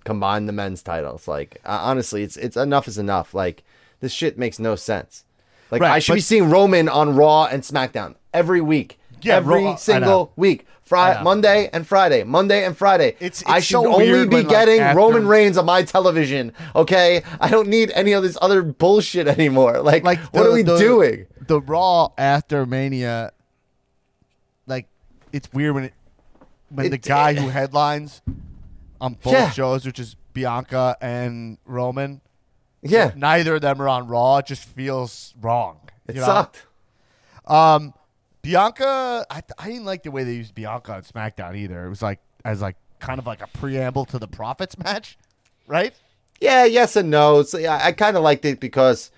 combine 0.04 0.46
the 0.46 0.52
men's 0.52 0.82
titles. 0.82 1.26
Like, 1.28 1.60
uh, 1.64 1.78
honestly, 1.82 2.22
it's 2.22 2.36
it's 2.36 2.56
enough 2.56 2.86
is 2.88 2.98
enough. 2.98 3.34
Like, 3.34 3.62
this 4.00 4.12
shit 4.12 4.38
makes 4.38 4.58
no 4.58 4.76
sense. 4.76 5.24
Like, 5.70 5.80
Right, 5.82 5.92
I 5.92 5.98
should 6.00 6.14
be 6.14 6.20
seeing 6.20 6.50
Roman 6.50 6.88
on 6.88 7.16
Raw 7.16 7.44
and 7.46 7.62
SmackDown 7.62 8.14
every 8.34 8.60
week. 8.60 8.98
Yeah, 9.22 9.36
every 9.36 9.64
Raw- 9.64 9.76
single 9.76 10.32
week. 10.36 10.66
Friday. 10.84 11.22
Monday 11.22 11.70
and 11.72 11.86
Friday, 11.86 12.22
Monday 12.24 12.64
and 12.66 12.76
Friday. 12.76 13.16
It's- 13.20 13.42
I 13.46 13.58
it's 13.58 13.66
should 13.66 13.74
so 13.84 13.94
only 13.94 14.06
be 14.06 14.12
when, 14.12 14.30
like, 14.44 14.48
getting 14.48 14.80
after- 14.80 14.98
Roman 14.98 15.26
Reigns 15.26 15.56
on 15.56 15.64
my 15.64 15.82
television. 15.84 16.52
Okay, 16.76 17.22
I 17.40 17.48
don't 17.48 17.68
need 17.68 17.90
any 17.94 18.12
of 18.12 18.22
this 18.22 18.36
other 18.42 18.62
bullshit 18.62 19.26
anymore. 19.28 19.78
Like, 19.82 20.04
Like 20.04 20.18
what 20.34 20.42
the- 20.42 20.48
are 20.50 20.52
we 20.52 20.62
the- 20.62 20.76
doing? 20.78 21.26
The 21.46 21.60
Raw 21.62 22.08
after 22.18 22.66
Mania, 22.66 23.32
like 24.66 24.88
it's 25.32 25.50
weird 25.52 25.74
when 25.74 25.84
it 25.84 25.92
when 26.74 26.90
the 26.90 26.96
It- 26.96 27.02
guy 27.02 27.34
who 27.34 27.48
headlines 27.48 28.22
on 29.00 29.14
both 29.14 29.32
Yeah. 29.32 29.50
shows, 29.50 29.84
which 29.86 29.98
is 29.98 30.16
Bianca 30.32 30.96
and 31.00 31.58
Roman, 31.66 32.20
Yeah, 32.82 33.12
neither 33.14 33.54
of 33.56 33.60
them 33.62 33.80
are 33.82 33.88
on 33.88 34.08
Raw. 34.08 34.38
It 34.38 34.46
just 34.46 34.64
feels 34.64 35.34
wrong. 35.40 35.78
it 36.08 36.16
know? 36.16 36.24
sucked. 36.24 36.66
Um, 37.46 37.94
Bianca, 38.42 39.24
I, 39.30 39.42
I 39.58 39.68
didn't 39.68 39.84
like 39.84 40.02
the 40.02 40.10
way 40.10 40.24
they 40.24 40.32
used 40.34 40.54
Bianca 40.54 40.94
on 40.94 41.02
SmackDown 41.02 41.56
either. 41.56 41.86
It 41.86 41.88
was 41.88 42.02
like 42.02 42.18
as 42.44 42.60
like 42.60 42.76
kind 42.98 43.18
of 43.20 43.26
like 43.26 43.40
a 43.40 43.46
preamble 43.46 44.04
to 44.06 44.18
the 44.18 44.26
Profits 44.26 44.76
match, 44.78 45.16
right? 45.68 45.94
Yeah, 46.40 46.64
yes 46.64 46.96
and 46.96 47.08
no. 47.10 47.42
So 47.44 47.58
yeah, 47.58 47.80
I 47.82 47.92
kind 47.92 48.16
of 48.16 48.22
liked 48.24 48.44
it 48.44 48.58
because, 48.58 49.10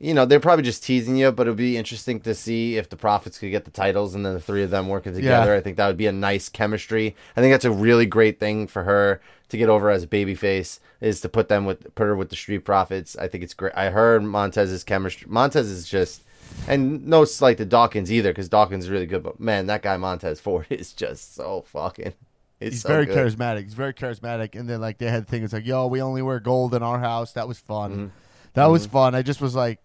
you 0.00 0.14
know, 0.14 0.24
they're 0.24 0.38
probably 0.38 0.62
just 0.62 0.84
teasing 0.84 1.16
you, 1.16 1.32
but 1.32 1.48
it'd 1.48 1.56
be 1.56 1.76
interesting 1.76 2.20
to 2.20 2.34
see 2.34 2.76
if 2.76 2.88
the 2.88 2.96
Profits 2.96 3.38
could 3.38 3.50
get 3.50 3.64
the 3.64 3.70
titles 3.70 4.14
and 4.14 4.24
then 4.24 4.34
the 4.34 4.40
three 4.40 4.62
of 4.62 4.70
them 4.70 4.88
working 4.88 5.12
together. 5.12 5.54
I 5.54 5.60
think 5.60 5.76
that 5.76 5.88
would 5.88 5.96
be 5.96 6.06
a 6.06 6.12
nice 6.12 6.48
chemistry. 6.48 7.16
I 7.36 7.40
think 7.40 7.52
that's 7.52 7.64
a 7.64 7.72
really 7.72 8.06
great 8.06 8.38
thing 8.38 8.68
for 8.68 8.84
her 8.84 9.20
to 9.48 9.56
get 9.56 9.68
over 9.68 9.90
as 9.90 10.04
a 10.04 10.06
babyface 10.06 10.78
is 11.00 11.20
to 11.22 11.28
put 11.28 11.48
them 11.48 11.64
with 11.64 11.94
put 11.94 12.04
her 12.04 12.14
with 12.14 12.30
the 12.30 12.36
Street 12.36 12.60
Profits. 12.60 13.16
I 13.16 13.26
think 13.26 13.42
it's 13.42 13.54
great. 13.54 13.72
I 13.74 13.90
heard 13.90 14.22
Montez's 14.22 14.84
chemistry. 14.84 15.26
Montez 15.28 15.68
is 15.68 15.88
just. 15.88 16.22
And 16.66 17.06
no 17.06 17.26
slight 17.26 17.58
to 17.58 17.66
Dawkins 17.66 18.10
either, 18.10 18.30
because 18.30 18.48
Dawkins 18.48 18.84
is 18.84 18.90
really 18.90 19.04
good. 19.04 19.22
But 19.22 19.38
man, 19.38 19.66
that 19.66 19.82
guy 19.82 19.96
Montez 19.96 20.40
Ford 20.40 20.66
is 20.70 20.92
just 20.92 21.34
so 21.34 21.64
fucking. 21.68 22.14
He's 22.60 22.82
so 22.82 22.88
very 22.88 23.06
good. 23.06 23.16
charismatic. 23.16 23.64
He's 23.64 23.74
very 23.74 23.94
charismatic. 23.94 24.58
And 24.58 24.68
then 24.68 24.80
like 24.80 24.98
they 24.98 25.10
had 25.10 25.28
things 25.28 25.52
like, 25.52 25.66
yo, 25.66 25.86
we 25.88 26.00
only 26.00 26.22
wear 26.22 26.40
gold 26.40 26.74
in 26.74 26.82
our 26.82 26.98
house. 26.98 27.32
That 27.32 27.46
was 27.48 27.58
fun. 27.58 27.92
Mm-hmm. 27.92 28.06
That 28.54 28.66
was 28.66 28.86
fun. 28.86 29.14
I 29.14 29.22
just 29.22 29.40
was 29.40 29.54
like, 29.54 29.80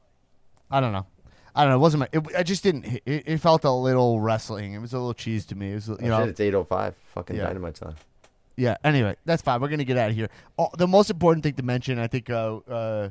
I 0.72 0.80
don't 0.80 0.92
know. 0.94 1.06
I 1.56 1.64
don't 1.64 1.70
know. 1.72 1.76
It 1.76 1.80
wasn't 1.80 2.00
my. 2.02 2.08
It, 2.12 2.36
I 2.36 2.44
just 2.44 2.64
didn't. 2.64 2.86
It, 2.86 3.04
it 3.06 3.38
felt 3.38 3.64
a 3.64 3.72
little 3.72 4.20
wrestling. 4.20 4.74
It 4.74 4.80
was 4.80 4.94
a 4.94 4.98
little 4.98 5.14
cheese 5.14 5.46
to 5.48 5.56
me. 5.56 5.72
It 5.72 5.76
was, 5.76 5.88
you 5.88 5.98
Oh, 6.02 6.08
know. 6.08 6.20
shit, 6.22 6.30
it's 6.30 6.40
eight 6.40 6.56
oh 6.56 6.64
five. 6.64 6.96
Fucking 7.14 7.36
Yeah. 7.36 7.44
dynamite 7.46 7.76
time. 7.76 7.96
Yeah. 8.56 8.78
Anyway, 8.84 9.16
that's 9.26 9.42
fine. 9.42 9.62
We're 9.62 9.68
gonna 9.70 9.84
get 9.84 9.98
out 9.98 10.10
of 10.10 10.16
here. 10.16 10.30
Oh, 10.58 10.70
the 10.78 10.88
most 10.88 11.10
important 11.12 11.44
thing 11.44 11.54
to 11.56 11.64
mention, 11.64 12.00
I 12.00 12.08
think. 12.08 12.30
Uh, 12.30 12.58
uh, 12.68 13.10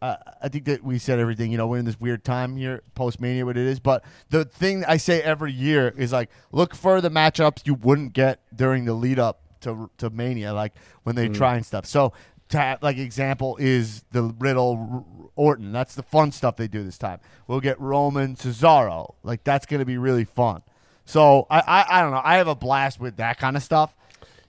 uh, 0.00 0.16
I 0.42 0.48
think 0.48 0.64
that 0.64 0.82
we 0.82 0.98
said 0.98 1.20
everything. 1.20 1.52
You 1.52 1.58
know, 1.58 1.68
we're 1.68 1.78
in 1.78 1.84
this 1.84 2.00
weird 2.00 2.24
time 2.24 2.56
here, 2.56 2.82
post 2.96 3.20
mania, 3.20 3.46
what 3.46 3.56
it 3.56 3.64
is. 3.66 3.78
But 3.78 4.04
the 4.30 4.44
thing 4.44 4.84
I 4.84 4.96
say 4.96 5.22
every 5.22 5.52
year 5.52 5.94
is 5.96 6.12
like, 6.12 6.28
look 6.50 6.74
for 6.74 7.00
the 7.00 7.08
matchups 7.10 7.64
you 7.68 7.74
wouldn't 7.74 8.12
get 8.12 8.40
during 8.52 8.84
the 8.84 8.94
lead 8.94 9.20
up 9.20 9.38
to 9.60 9.88
to 9.98 10.10
mania, 10.10 10.52
like 10.52 10.72
when 11.04 11.14
they 11.14 11.28
try 11.28 11.54
and 11.54 11.64
stuff. 11.64 11.86
So, 11.86 12.12
to 12.52 12.78
like 12.80 12.96
example 12.98 13.56
is 13.60 14.04
the 14.12 14.22
Riddle 14.38 15.30
Orton. 15.36 15.72
That's 15.72 15.94
the 15.94 16.02
fun 16.02 16.32
stuff 16.32 16.56
they 16.56 16.68
do 16.68 16.82
this 16.84 16.96
time. 16.98 17.20
We'll 17.46 17.60
get 17.60 17.78
Roman 17.80 18.36
Cesaro. 18.36 19.14
Like 19.22 19.44
that's 19.44 19.66
gonna 19.66 19.84
be 19.84 19.98
really 19.98 20.24
fun. 20.24 20.62
So 21.04 21.46
I, 21.50 21.60
I 21.60 21.98
I 21.98 22.02
don't 22.02 22.12
know. 22.12 22.20
I 22.24 22.36
have 22.36 22.48
a 22.48 22.54
blast 22.54 23.00
with 23.00 23.16
that 23.16 23.38
kind 23.38 23.56
of 23.56 23.62
stuff. 23.62 23.94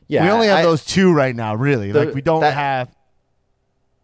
Yeah, 0.08 0.24
we 0.26 0.30
only 0.30 0.48
have 0.48 0.60
I- 0.60 0.64
those 0.64 0.86
two 0.86 1.12
right 1.14 1.36
now, 1.36 1.56
really. 1.56 1.92
The- 1.92 2.06
like 2.06 2.16
we 2.16 2.22
don't 2.22 2.42
that- 2.42 2.54
have. 2.54 2.96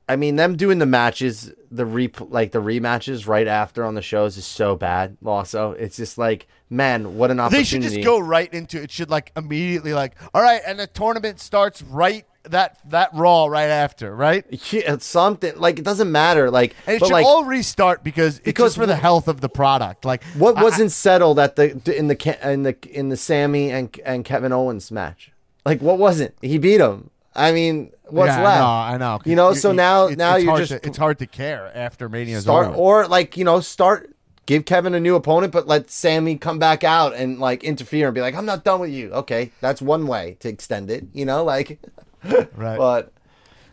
I 0.08 0.16
mean, 0.16 0.38
them 0.38 0.56
doing 0.58 0.80
the 0.80 0.88
matches, 0.88 1.54
the 1.70 1.86
re 1.86 2.12
like 2.20 2.52
the 2.52 2.60
rematches 2.62 3.28
right 3.28 3.48
after 3.48 3.86
on 3.86 3.94
the 3.94 4.02
shows 4.02 4.38
is 4.38 4.46
so 4.46 4.76
bad. 4.76 5.18
Also, 5.24 5.74
it's 5.74 5.98
just 5.98 6.18
like, 6.18 6.48
man, 6.68 7.16
what 7.16 7.30
an 7.30 7.40
opportunity! 7.40 7.60
They 7.60 7.64
should 7.66 7.82
just 7.98 8.04
go 8.04 8.18
right 8.18 8.52
into 8.52 8.82
it. 8.82 8.90
Should 8.90 9.12
like 9.12 9.32
immediately 9.38 9.94
like, 9.94 10.16
all 10.34 10.42
right, 10.42 10.62
and 10.66 10.80
the 10.80 10.88
tournament 10.88 11.40
starts 11.40 11.84
right 11.84 12.26
that 12.52 12.78
that 12.90 13.10
Raw 13.14 13.46
right 13.48 13.70
after, 13.70 14.16
right? 14.16 14.46
Yeah, 14.72 14.94
it's 14.94 15.06
something 15.06 15.58
like 15.58 15.80
it 15.80 15.86
doesn't 15.86 16.12
matter. 16.12 16.50
Like, 16.52 16.76
And 16.88 16.96
it 16.98 17.00
should 17.06 17.12
like, 17.12 17.26
all 17.26 17.44
restart 17.46 18.04
because 18.04 18.38
it's 18.38 18.46
Because 18.46 18.76
for 18.76 18.86
the 18.86 18.96
health 18.96 19.28
of 19.28 19.42
the 19.42 19.50
product. 19.50 20.06
Like 20.06 20.24
what 20.38 20.58
I- 20.58 20.64
wasn't 20.64 20.92
settled 20.92 21.40
at 21.40 21.56
the 21.56 21.72
in 21.98 22.08
the 22.08 22.52
in 22.52 22.64
the 22.64 22.76
in 22.92 23.10
the 23.10 23.18
Sammy 23.18 23.72
and 23.72 23.96
and 24.06 24.24
Kevin 24.26 24.52
Owens 24.52 24.92
match? 24.92 25.32
Like, 25.66 25.82
what 25.82 25.98
wasn't? 25.98 26.34
He 26.42 26.58
beat 26.58 26.80
him. 26.82 27.10
I 27.36 27.52
mean, 27.52 27.92
what's 28.08 28.30
yeah, 28.36 28.44
left? 28.44 28.62
I 28.62 28.98
know, 28.98 29.06
I 29.06 29.16
know. 29.18 29.20
You 29.26 29.36
know, 29.36 29.54
so 29.54 29.72
now 29.72 30.06
it's- 30.06 30.18
now 30.18 30.36
you're 30.36 30.58
just 30.58 30.72
to, 30.72 30.88
it's 30.88 30.98
hard 30.98 31.20
to 31.20 31.28
care 31.28 31.72
after 31.76 32.10
Mania's 32.10 32.44
start 32.44 32.68
over. 32.68 32.76
or 32.76 33.08
like 33.08 33.38
you 33.38 33.44
know 33.44 33.60
start 33.60 34.14
give 34.46 34.66
Kevin 34.66 34.96
a 34.96 35.00
new 35.00 35.14
opponent, 35.16 35.54
but 35.54 35.68
let 35.68 35.92
Sammy 35.92 36.36
come 36.36 36.58
back 36.58 36.84
out 36.84 37.14
and 37.14 37.40
like 37.40 37.64
interfere 37.64 38.08
and 38.08 38.16
be 38.16 38.22
like, 38.22 38.34
I'm 38.34 38.48
not 38.48 38.64
done 38.64 38.80
with 38.80 38.90
you. 38.90 39.12
Okay, 39.12 39.52
that's 39.62 39.80
one 39.80 40.08
way 40.08 40.38
to 40.40 40.50
extend 40.50 40.90
it. 40.90 41.06
You 41.14 41.24
know, 41.26 41.44
like, 41.44 41.80
right. 42.56 42.78
but 42.78 43.14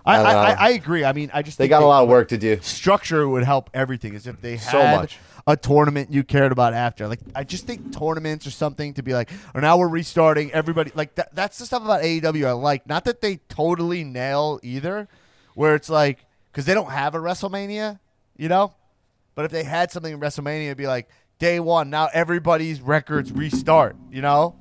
I, 0.05 0.17
I 0.23 0.33
I, 0.33 0.51
I, 0.53 0.71
agree. 0.71 1.05
I 1.05 1.13
mean, 1.13 1.31
I 1.35 1.43
just 1.43 1.59
they 1.59 1.67
got 1.69 1.83
a 1.83 1.87
lot 1.87 2.05
of 2.05 2.09
work 2.09 2.29
to 2.29 2.39
do. 2.39 2.61
structure 2.61 3.29
would 3.29 3.43
help 3.45 3.71
everything 3.75 4.15
is 4.15 4.27
if 4.27 4.41
they 4.41 4.57
had 4.57 4.71
So 4.71 4.83
much. 4.83 5.19
a 5.49 5.57
tournament 5.57 6.13
you 6.13 6.23
cared 6.23 6.53
about 6.53 6.75
after 6.75 7.07
like 7.09 7.21
i 7.35 7.45
just 7.45 7.67
think 7.67 7.97
tournaments 7.97 8.47
or 8.47 8.51
something 8.51 8.95
to 8.95 9.03
be 9.03 9.15
like 9.15 9.31
or 9.55 9.61
now 9.61 9.77
we're 9.79 9.87
restarting 9.89 10.51
everybody 10.53 10.91
like 10.97 11.15
that, 11.17 11.33
that's 11.35 11.59
the 11.59 11.67
stuff 11.67 11.85
about 11.85 12.03
aew 12.03 12.47
i 12.47 12.53
like 12.53 12.85
not 12.89 13.05
that 13.05 13.21
they 13.21 13.37
totally 13.49 14.03
nail 14.03 14.59
either 14.65 15.07
where 15.55 15.75
it's 15.77 15.89
like 15.89 16.25
because 16.51 16.65
they 16.67 16.75
don't 16.75 16.91
have 16.91 17.15
a 17.15 17.19
wrestlemania 17.19 17.99
you 18.37 18.49
know 18.49 18.75
but 19.37 19.45
if 19.45 19.53
they 19.53 19.63
had 19.63 19.93
something 19.93 20.13
in 20.15 20.19
wrestlemania 20.21 20.67
it'd 20.67 20.77
be 20.77 20.89
like 20.89 21.09
day 21.39 21.61
one 21.61 21.91
now 21.91 22.09
everybody's 22.13 22.81
records 22.81 23.31
restart 23.31 23.95
you 24.11 24.23
know 24.23 24.57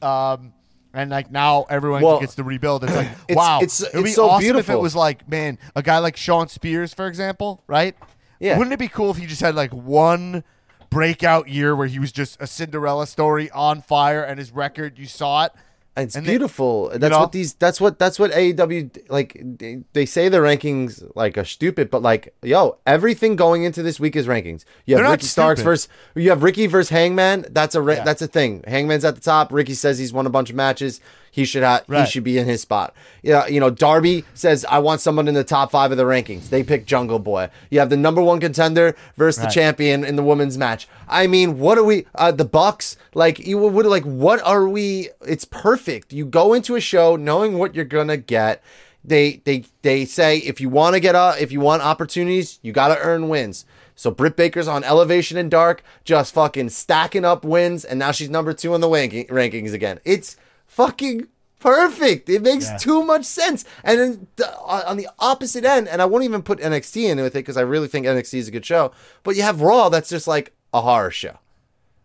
um 0.00 0.52
and 0.96 1.10
like 1.10 1.30
now 1.30 1.66
everyone. 1.68 2.02
Well, 2.02 2.18
gets 2.20 2.34
to 2.36 2.44
rebuild. 2.44 2.82
It's 2.84 2.94
like 2.96 3.06
it's- 3.28 3.36
wow, 3.36 3.58
it's- 3.58 3.80
it 3.82 3.94
would 3.94 4.04
be 4.04 4.10
so 4.12 4.28
awesome 4.28 4.56
if 4.56 4.68
it 4.70 4.78
was 4.78 4.96
like 4.96 5.28
man, 5.28 5.58
a 5.76 5.82
guy 5.82 5.98
like 5.98 6.16
Shawn 6.16 6.48
Spears, 6.48 6.92
for 6.94 7.06
example, 7.06 7.62
right? 7.66 7.94
Yeah. 8.40 8.58
Wouldn't 8.58 8.74
it 8.74 8.78
be 8.78 8.88
cool 8.88 9.10
if 9.10 9.16
he 9.16 9.26
just 9.26 9.40
had 9.40 9.54
like 9.54 9.72
one 9.72 10.42
breakout 10.90 11.48
year 11.48 11.74
where 11.76 11.86
he 11.86 11.98
was 11.98 12.12
just 12.12 12.40
a 12.40 12.46
Cinderella 12.46 13.06
story 13.06 13.50
on 13.50 13.82
fire 13.82 14.22
and 14.22 14.38
his 14.38 14.52
record, 14.52 14.98
you 14.98 15.06
saw 15.06 15.44
it? 15.46 15.52
It's 15.96 16.14
And 16.14 16.26
they- 16.26 16.30
beautiful. 16.32 16.90
that's 16.90 17.10
know? 17.10 17.20
what 17.20 17.32
these. 17.32 17.54
That's 17.54 17.80
what. 17.80 17.98
That's 17.98 18.18
what 18.18 18.30
AEW 18.32 19.08
like. 19.08 19.40
They, 19.42 19.82
they 19.94 20.04
say 20.04 20.28
the 20.28 20.38
rankings 20.38 21.02
like 21.14 21.38
are 21.38 21.44
stupid, 21.44 21.90
but 21.90 22.02
like, 22.02 22.34
yo, 22.42 22.76
everything 22.86 23.34
going 23.34 23.64
into 23.64 23.82
this 23.82 23.98
week 23.98 24.14
is 24.14 24.26
rankings. 24.26 24.64
You 24.84 24.98
have 24.98 25.10
Ricky 25.10 25.26
Starks 25.26 25.62
versus. 25.62 25.88
You 26.14 26.28
have 26.30 26.42
Ricky 26.42 26.66
versus 26.66 26.90
Hangman. 26.90 27.46
That's 27.50 27.74
a 27.74 27.82
Yeah. 27.82 28.04
that's 28.04 28.20
a 28.20 28.26
thing. 28.26 28.62
Hangman's 28.66 29.04
at 29.06 29.14
the 29.14 29.20
top. 29.22 29.52
Ricky 29.52 29.74
says 29.74 29.98
he's 29.98 30.12
won 30.12 30.26
a 30.26 30.30
bunch 30.30 30.50
of 30.50 30.56
matches. 30.56 31.00
He 31.36 31.44
should 31.44 31.62
have 31.62 31.84
Right. 31.86 32.04
he 32.06 32.10
should 32.10 32.24
be 32.24 32.38
in 32.38 32.46
his 32.46 32.62
spot. 32.62 32.94
Yeah, 33.22 33.46
you 33.46 33.60
know, 33.60 33.68
Darby 33.68 34.24
says 34.32 34.64
I 34.70 34.78
want 34.78 35.02
someone 35.02 35.28
in 35.28 35.34
the 35.34 35.44
top 35.44 35.70
five 35.70 35.90
of 35.90 35.98
the 35.98 36.04
rankings. 36.04 36.48
They 36.48 36.62
pick 36.62 36.86
Jungle 36.86 37.18
Boy. 37.18 37.50
You 37.68 37.78
have 37.78 37.90
the 37.90 37.96
number 37.98 38.22
one 38.22 38.40
contender 38.40 38.96
versus 39.18 39.42
the 39.42 39.50
champion 39.50 40.02
in 40.02 40.16
the 40.16 40.22
women's 40.22 40.56
match. 40.56 40.88
I 41.06 41.26
mean, 41.26 41.58
what 41.58 41.76
are 41.76 41.84
we? 41.84 42.06
Uh, 42.14 42.32
the 42.32 42.46
Bucks, 42.46 42.96
like 43.12 43.38
you 43.38 43.58
would 43.58 43.84
like, 43.84 44.04
what 44.04 44.40
are 44.44 44.66
we? 44.66 45.10
It's 45.26 45.44
perfect. 45.44 46.10
You 46.14 46.24
go 46.24 46.54
into 46.54 46.74
a 46.74 46.80
show 46.80 47.16
knowing 47.16 47.58
what 47.58 47.74
you're 47.74 47.84
gonna 47.84 48.16
get. 48.16 48.62
They 49.04 49.42
they 49.44 49.64
they 49.82 50.06
say 50.06 50.38
if 50.38 50.58
you 50.58 50.70
want 50.70 50.94
to 50.94 51.00
get 51.00 51.14
uh, 51.14 51.34
if 51.38 51.52
you 51.52 51.60
want 51.60 51.82
opportunities, 51.82 52.58
you 52.62 52.72
got 52.72 52.88
to 52.88 52.98
earn 52.98 53.28
wins. 53.28 53.66
So 53.94 54.10
Britt 54.10 54.36
Baker's 54.36 54.68
on 54.68 54.84
Elevation 54.84 55.38
and 55.38 55.50
Dark, 55.50 55.82
just 56.04 56.34
fucking 56.34 56.68
stacking 56.70 57.24
up 57.24 57.44
wins, 57.44 57.84
and 57.84 57.98
now 57.98 58.10
she's 58.12 58.28
number 58.28 58.52
two 58.52 58.74
in 58.74 58.80
the 58.80 58.88
ranking, 58.90 59.26
rankings 59.26 59.72
again. 59.72 60.00
It's 60.04 60.36
fucking 60.66 61.28
perfect. 61.60 62.28
It 62.28 62.42
makes 62.42 62.66
Yeah. 62.66 62.76
too 62.78 63.02
much 63.04 63.24
sense. 63.24 63.64
And 63.82 63.98
then 63.98 64.26
the, 64.36 64.56
on 64.58 64.96
the 64.96 65.08
opposite 65.18 65.64
end, 65.64 65.88
and 65.88 66.00
I 66.02 66.04
won't 66.04 66.24
even 66.24 66.42
put 66.42 66.60
NXT 66.60 67.08
in 67.10 67.18
with 67.18 67.34
it 67.34 67.40
because 67.40 67.56
I 67.56 67.62
really 67.62 67.88
think 67.88 68.06
NXT 68.06 68.38
is 68.38 68.48
a 68.48 68.50
good 68.50 68.66
show. 68.66 68.92
But 69.22 69.36
you 69.36 69.42
have 69.42 69.60
Raw 69.60 69.88
that's 69.88 70.08
just 70.08 70.26
like 70.28 70.52
a 70.72 70.80
horror 70.82 71.10
show, 71.10 71.38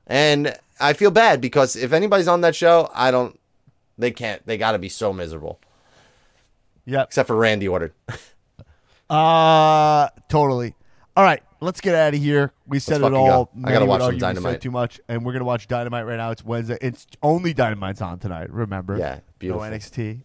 and 0.07 0.57
I 0.79 0.93
feel 0.93 1.11
bad 1.11 1.41
because 1.41 1.75
if 1.75 1.91
anybody's 1.93 2.27
on 2.27 2.41
that 2.41 2.55
show, 2.55 2.89
I 2.93 3.11
don't. 3.11 3.37
They 3.97 4.11
can't. 4.11 4.43
They 4.47 4.57
got 4.57 4.71
to 4.71 4.79
be 4.79 4.89
so 4.89 5.11
miserable. 5.13 5.59
Yeah. 6.85 7.03
Except 7.03 7.27
for 7.27 7.35
Randy 7.35 7.67
Orton. 7.67 7.91
Uh, 9.09 10.07
totally. 10.29 10.73
All 11.17 11.23
right, 11.25 11.43
let's 11.61 11.79
get 11.79 11.95
out 11.95 12.13
of 12.13 12.19
here. 12.19 12.51
We 12.67 12.79
said 12.79 13.01
it 13.01 13.13
all. 13.13 13.45
go. 13.45 13.49
I 13.63 13.71
gotta 13.71 13.85
watch 13.85 14.01
some 14.01 14.07
argue 14.07 14.15
we 14.17 14.19
said 14.19 14.33
Dynamite. 14.35 14.61
Too 14.61 14.71
much, 14.71 14.99
and 15.07 15.25
we're 15.25 15.33
gonna 15.33 15.45
watch 15.45 15.67
Dynamite 15.67 16.05
right 16.05 16.17
now. 16.17 16.31
It's 16.31 16.43
Wednesday. 16.43 16.77
It's 16.81 17.07
only 17.23 17.53
Dynamite's 17.53 18.01
on 18.01 18.19
tonight. 18.19 18.51
Remember? 18.51 18.97
Yeah, 18.97 19.19
beautiful. 19.39 19.63
No 19.63 19.71
NXT. 19.71 20.21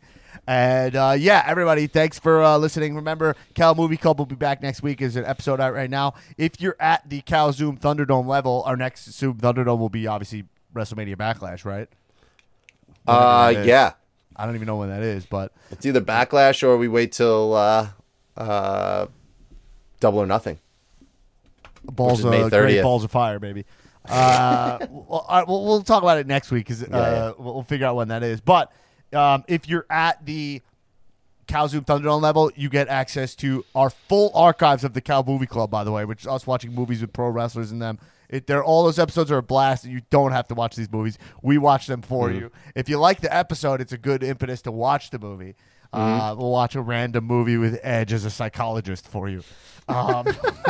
And 0.46 0.94
uh, 0.94 1.14
yeah, 1.18 1.42
everybody, 1.46 1.86
thanks 1.86 2.18
for 2.18 2.42
uh, 2.42 2.58
listening. 2.58 2.94
Remember, 2.94 3.34
Cal 3.54 3.74
Movie 3.74 3.96
Club 3.96 4.18
will 4.18 4.26
be 4.26 4.34
back 4.36 4.62
next 4.62 4.82
week. 4.82 5.00
Is 5.00 5.16
an 5.16 5.24
episode 5.24 5.60
out 5.60 5.74
right 5.74 5.90
now. 5.90 6.14
If 6.36 6.60
you're 6.60 6.76
at 6.78 7.08
the 7.08 7.20
Cal 7.22 7.52
Zoom 7.52 7.78
Thunderdome 7.78 8.26
level, 8.26 8.62
our 8.66 8.76
next 8.76 9.10
Zoom 9.12 9.38
Thunderdome 9.38 9.78
will 9.78 9.88
be 9.88 10.06
obviously 10.06 10.44
WrestleMania 10.74 11.16
Backlash, 11.16 11.64
right? 11.64 11.88
Uh, 13.06 13.54
yeah. 13.64 13.92
I 14.36 14.44
don't 14.44 14.54
even 14.54 14.66
know 14.66 14.76
when 14.76 14.90
that 14.90 15.02
is, 15.02 15.24
but 15.24 15.52
It's 15.70 15.86
either 15.86 16.00
Backlash 16.00 16.62
or 16.62 16.76
we 16.76 16.88
wait 16.88 17.12
till 17.12 17.54
uh, 17.54 17.88
uh, 18.36 19.06
Double 19.98 20.18
or 20.20 20.26
Nothing. 20.26 20.58
Balls 21.92 22.24
of 22.24 22.50
great 22.50 22.82
balls 22.82 23.04
of 23.04 23.10
fire, 23.10 23.38
baby. 23.38 23.64
Uh, 24.08 24.78
well, 24.90 25.26
right, 25.28 25.46
we'll, 25.48 25.64
we'll 25.64 25.82
talk 25.82 26.02
about 26.02 26.18
it 26.18 26.26
next 26.26 26.50
week 26.50 26.66
because 26.66 26.82
uh, 26.82 26.86
yeah. 26.90 27.32
We'll, 27.42 27.54
we'll 27.54 27.62
figure 27.62 27.86
out 27.86 27.96
when 27.96 28.08
that 28.08 28.22
is. 28.22 28.40
But 28.40 28.72
um, 29.12 29.44
if 29.48 29.68
you're 29.68 29.86
at 29.90 30.24
the 30.24 30.62
Cal 31.46 31.68
Zoom 31.68 31.84
Thunderdome 31.84 32.20
level, 32.20 32.50
you 32.56 32.68
get 32.68 32.88
access 32.88 33.34
to 33.36 33.64
our 33.74 33.90
full 33.90 34.30
archives 34.34 34.84
of 34.84 34.92
the 34.94 35.00
Cal 35.00 35.22
Movie 35.24 35.46
Club. 35.46 35.70
By 35.70 35.84
the 35.84 35.92
way, 35.92 36.04
which 36.04 36.22
is 36.22 36.26
us 36.26 36.46
watching 36.46 36.72
movies 36.74 37.00
with 37.00 37.12
pro 37.12 37.28
wrestlers 37.28 37.72
in 37.72 37.78
them. 37.78 37.98
It, 38.28 38.48
they're 38.48 38.64
all 38.64 38.82
those 38.84 38.98
episodes 38.98 39.30
are 39.30 39.38
a 39.38 39.42
blast, 39.42 39.84
and 39.84 39.92
you 39.92 40.00
don't 40.10 40.32
have 40.32 40.48
to 40.48 40.54
watch 40.56 40.74
these 40.74 40.90
movies. 40.90 41.16
We 41.42 41.58
watch 41.58 41.86
them 41.86 42.02
for 42.02 42.28
Mm-hmm. 42.28 42.38
you. 42.40 42.50
If 42.74 42.88
you 42.88 42.98
like 42.98 43.20
the 43.20 43.32
episode, 43.32 43.80
it's 43.80 43.92
a 43.92 43.98
good 43.98 44.24
impetus 44.24 44.62
to 44.62 44.72
watch 44.72 45.10
the 45.10 45.20
movie. 45.20 45.54
Uh, 45.92 46.30
Mm-hmm. 46.32 46.40
we'll 46.40 46.50
watch 46.50 46.74
a 46.74 46.80
random 46.82 47.24
movie 47.24 47.56
with 47.56 47.78
Edge 47.82 48.12
as 48.12 48.24
a 48.24 48.30
psychologist 48.30 49.06
for 49.08 49.28
you. 49.28 49.42
Um, 49.88 50.26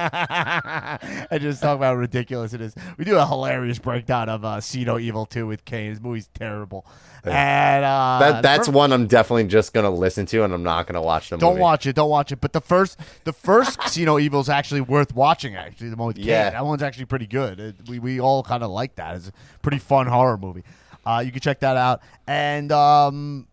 I 0.00 1.38
just 1.40 1.60
talk 1.62 1.76
about 1.76 1.86
how 1.86 1.94
ridiculous 1.94 2.52
it 2.52 2.60
is. 2.60 2.74
We 2.96 3.04
do 3.04 3.16
a 3.18 3.26
hilarious 3.26 3.78
breakdown 3.78 4.28
of 4.28 4.44
uh, 4.44 4.60
See 4.60 4.84
No 4.84 4.98
Evil 4.98 5.26
2 5.26 5.46
with 5.46 5.64
Kane. 5.64 5.92
This 5.92 6.00
movie's 6.02 6.28
terrible. 6.28 6.86
And 7.24 7.84
uh, 7.84 8.18
That 8.20 8.42
that's 8.42 8.66
the 8.66 8.72
fir- 8.72 8.78
one 8.78 8.92
I'm 8.92 9.06
definitely 9.06 9.44
just 9.48 9.74
gonna 9.74 9.90
listen 9.90 10.24
to, 10.26 10.44
and 10.44 10.54
I'm 10.54 10.62
not 10.62 10.86
gonna 10.86 11.02
watch 11.02 11.30
the 11.30 11.36
Don't 11.36 11.54
movie. 11.54 11.62
watch 11.62 11.86
it. 11.86 11.94
Don't 11.96 12.08
watch 12.08 12.32
it. 12.32 12.40
But 12.40 12.52
the 12.52 12.60
first, 12.60 12.98
the 13.24 13.32
first 13.32 13.82
See 13.88 14.04
No 14.04 14.18
Evil 14.18 14.40
is 14.40 14.48
actually 14.48 14.80
worth 14.80 15.14
watching. 15.14 15.54
Actually, 15.56 15.90
the 15.90 15.96
one 15.96 16.06
with 16.08 16.16
Kane. 16.16 16.26
Yeah. 16.26 16.50
that 16.50 16.64
one's 16.64 16.82
actually 16.82 17.04
pretty 17.06 17.26
good. 17.26 17.60
It, 17.60 17.76
we 17.88 17.98
we 17.98 18.20
all 18.20 18.42
kind 18.42 18.62
of 18.62 18.70
like 18.70 18.94
that. 18.96 19.16
It's 19.16 19.28
a 19.28 19.32
pretty 19.62 19.78
fun 19.78 20.06
horror 20.06 20.38
movie. 20.38 20.62
Uh, 21.04 21.22
you 21.24 21.30
can 21.32 21.40
check 21.40 21.60
that 21.60 21.76
out. 21.76 22.00
And 22.26 22.70
um, 22.72 23.46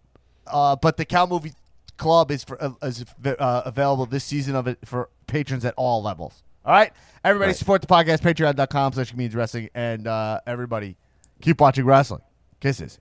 uh, 0.52 0.76
but 0.76 0.98
the 0.98 1.06
Cow 1.06 1.26
Movie 1.26 1.54
Club 1.98 2.32
is 2.32 2.44
for 2.44 2.62
uh, 2.64 2.72
is 2.84 3.06
uh, 3.26 3.62
available 3.66 4.06
this 4.06 4.24
season 4.24 4.56
of 4.56 4.68
it 4.68 4.78
for 4.86 5.10
patrons 5.28 5.66
at 5.66 5.74
all 5.78 6.02
levels. 6.04 6.44
All 6.66 6.74
right, 6.74 6.92
everybody 7.24 7.50
Right. 7.50 7.56
support 7.56 7.82
the 7.82 7.88
podcast. 7.88 8.20
Patreon.com 8.20 8.94
slash 8.94 9.12
comedians 9.12 9.36
wrestling, 9.36 9.70
and 9.74 10.06
uh, 10.08 10.40
everybody 10.46 10.96
keep 11.42 11.60
watching 11.62 11.86
wrestling. 11.86 12.22
Kisses. 12.60 13.00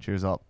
Cheers 0.00 0.24
up. 0.24 0.42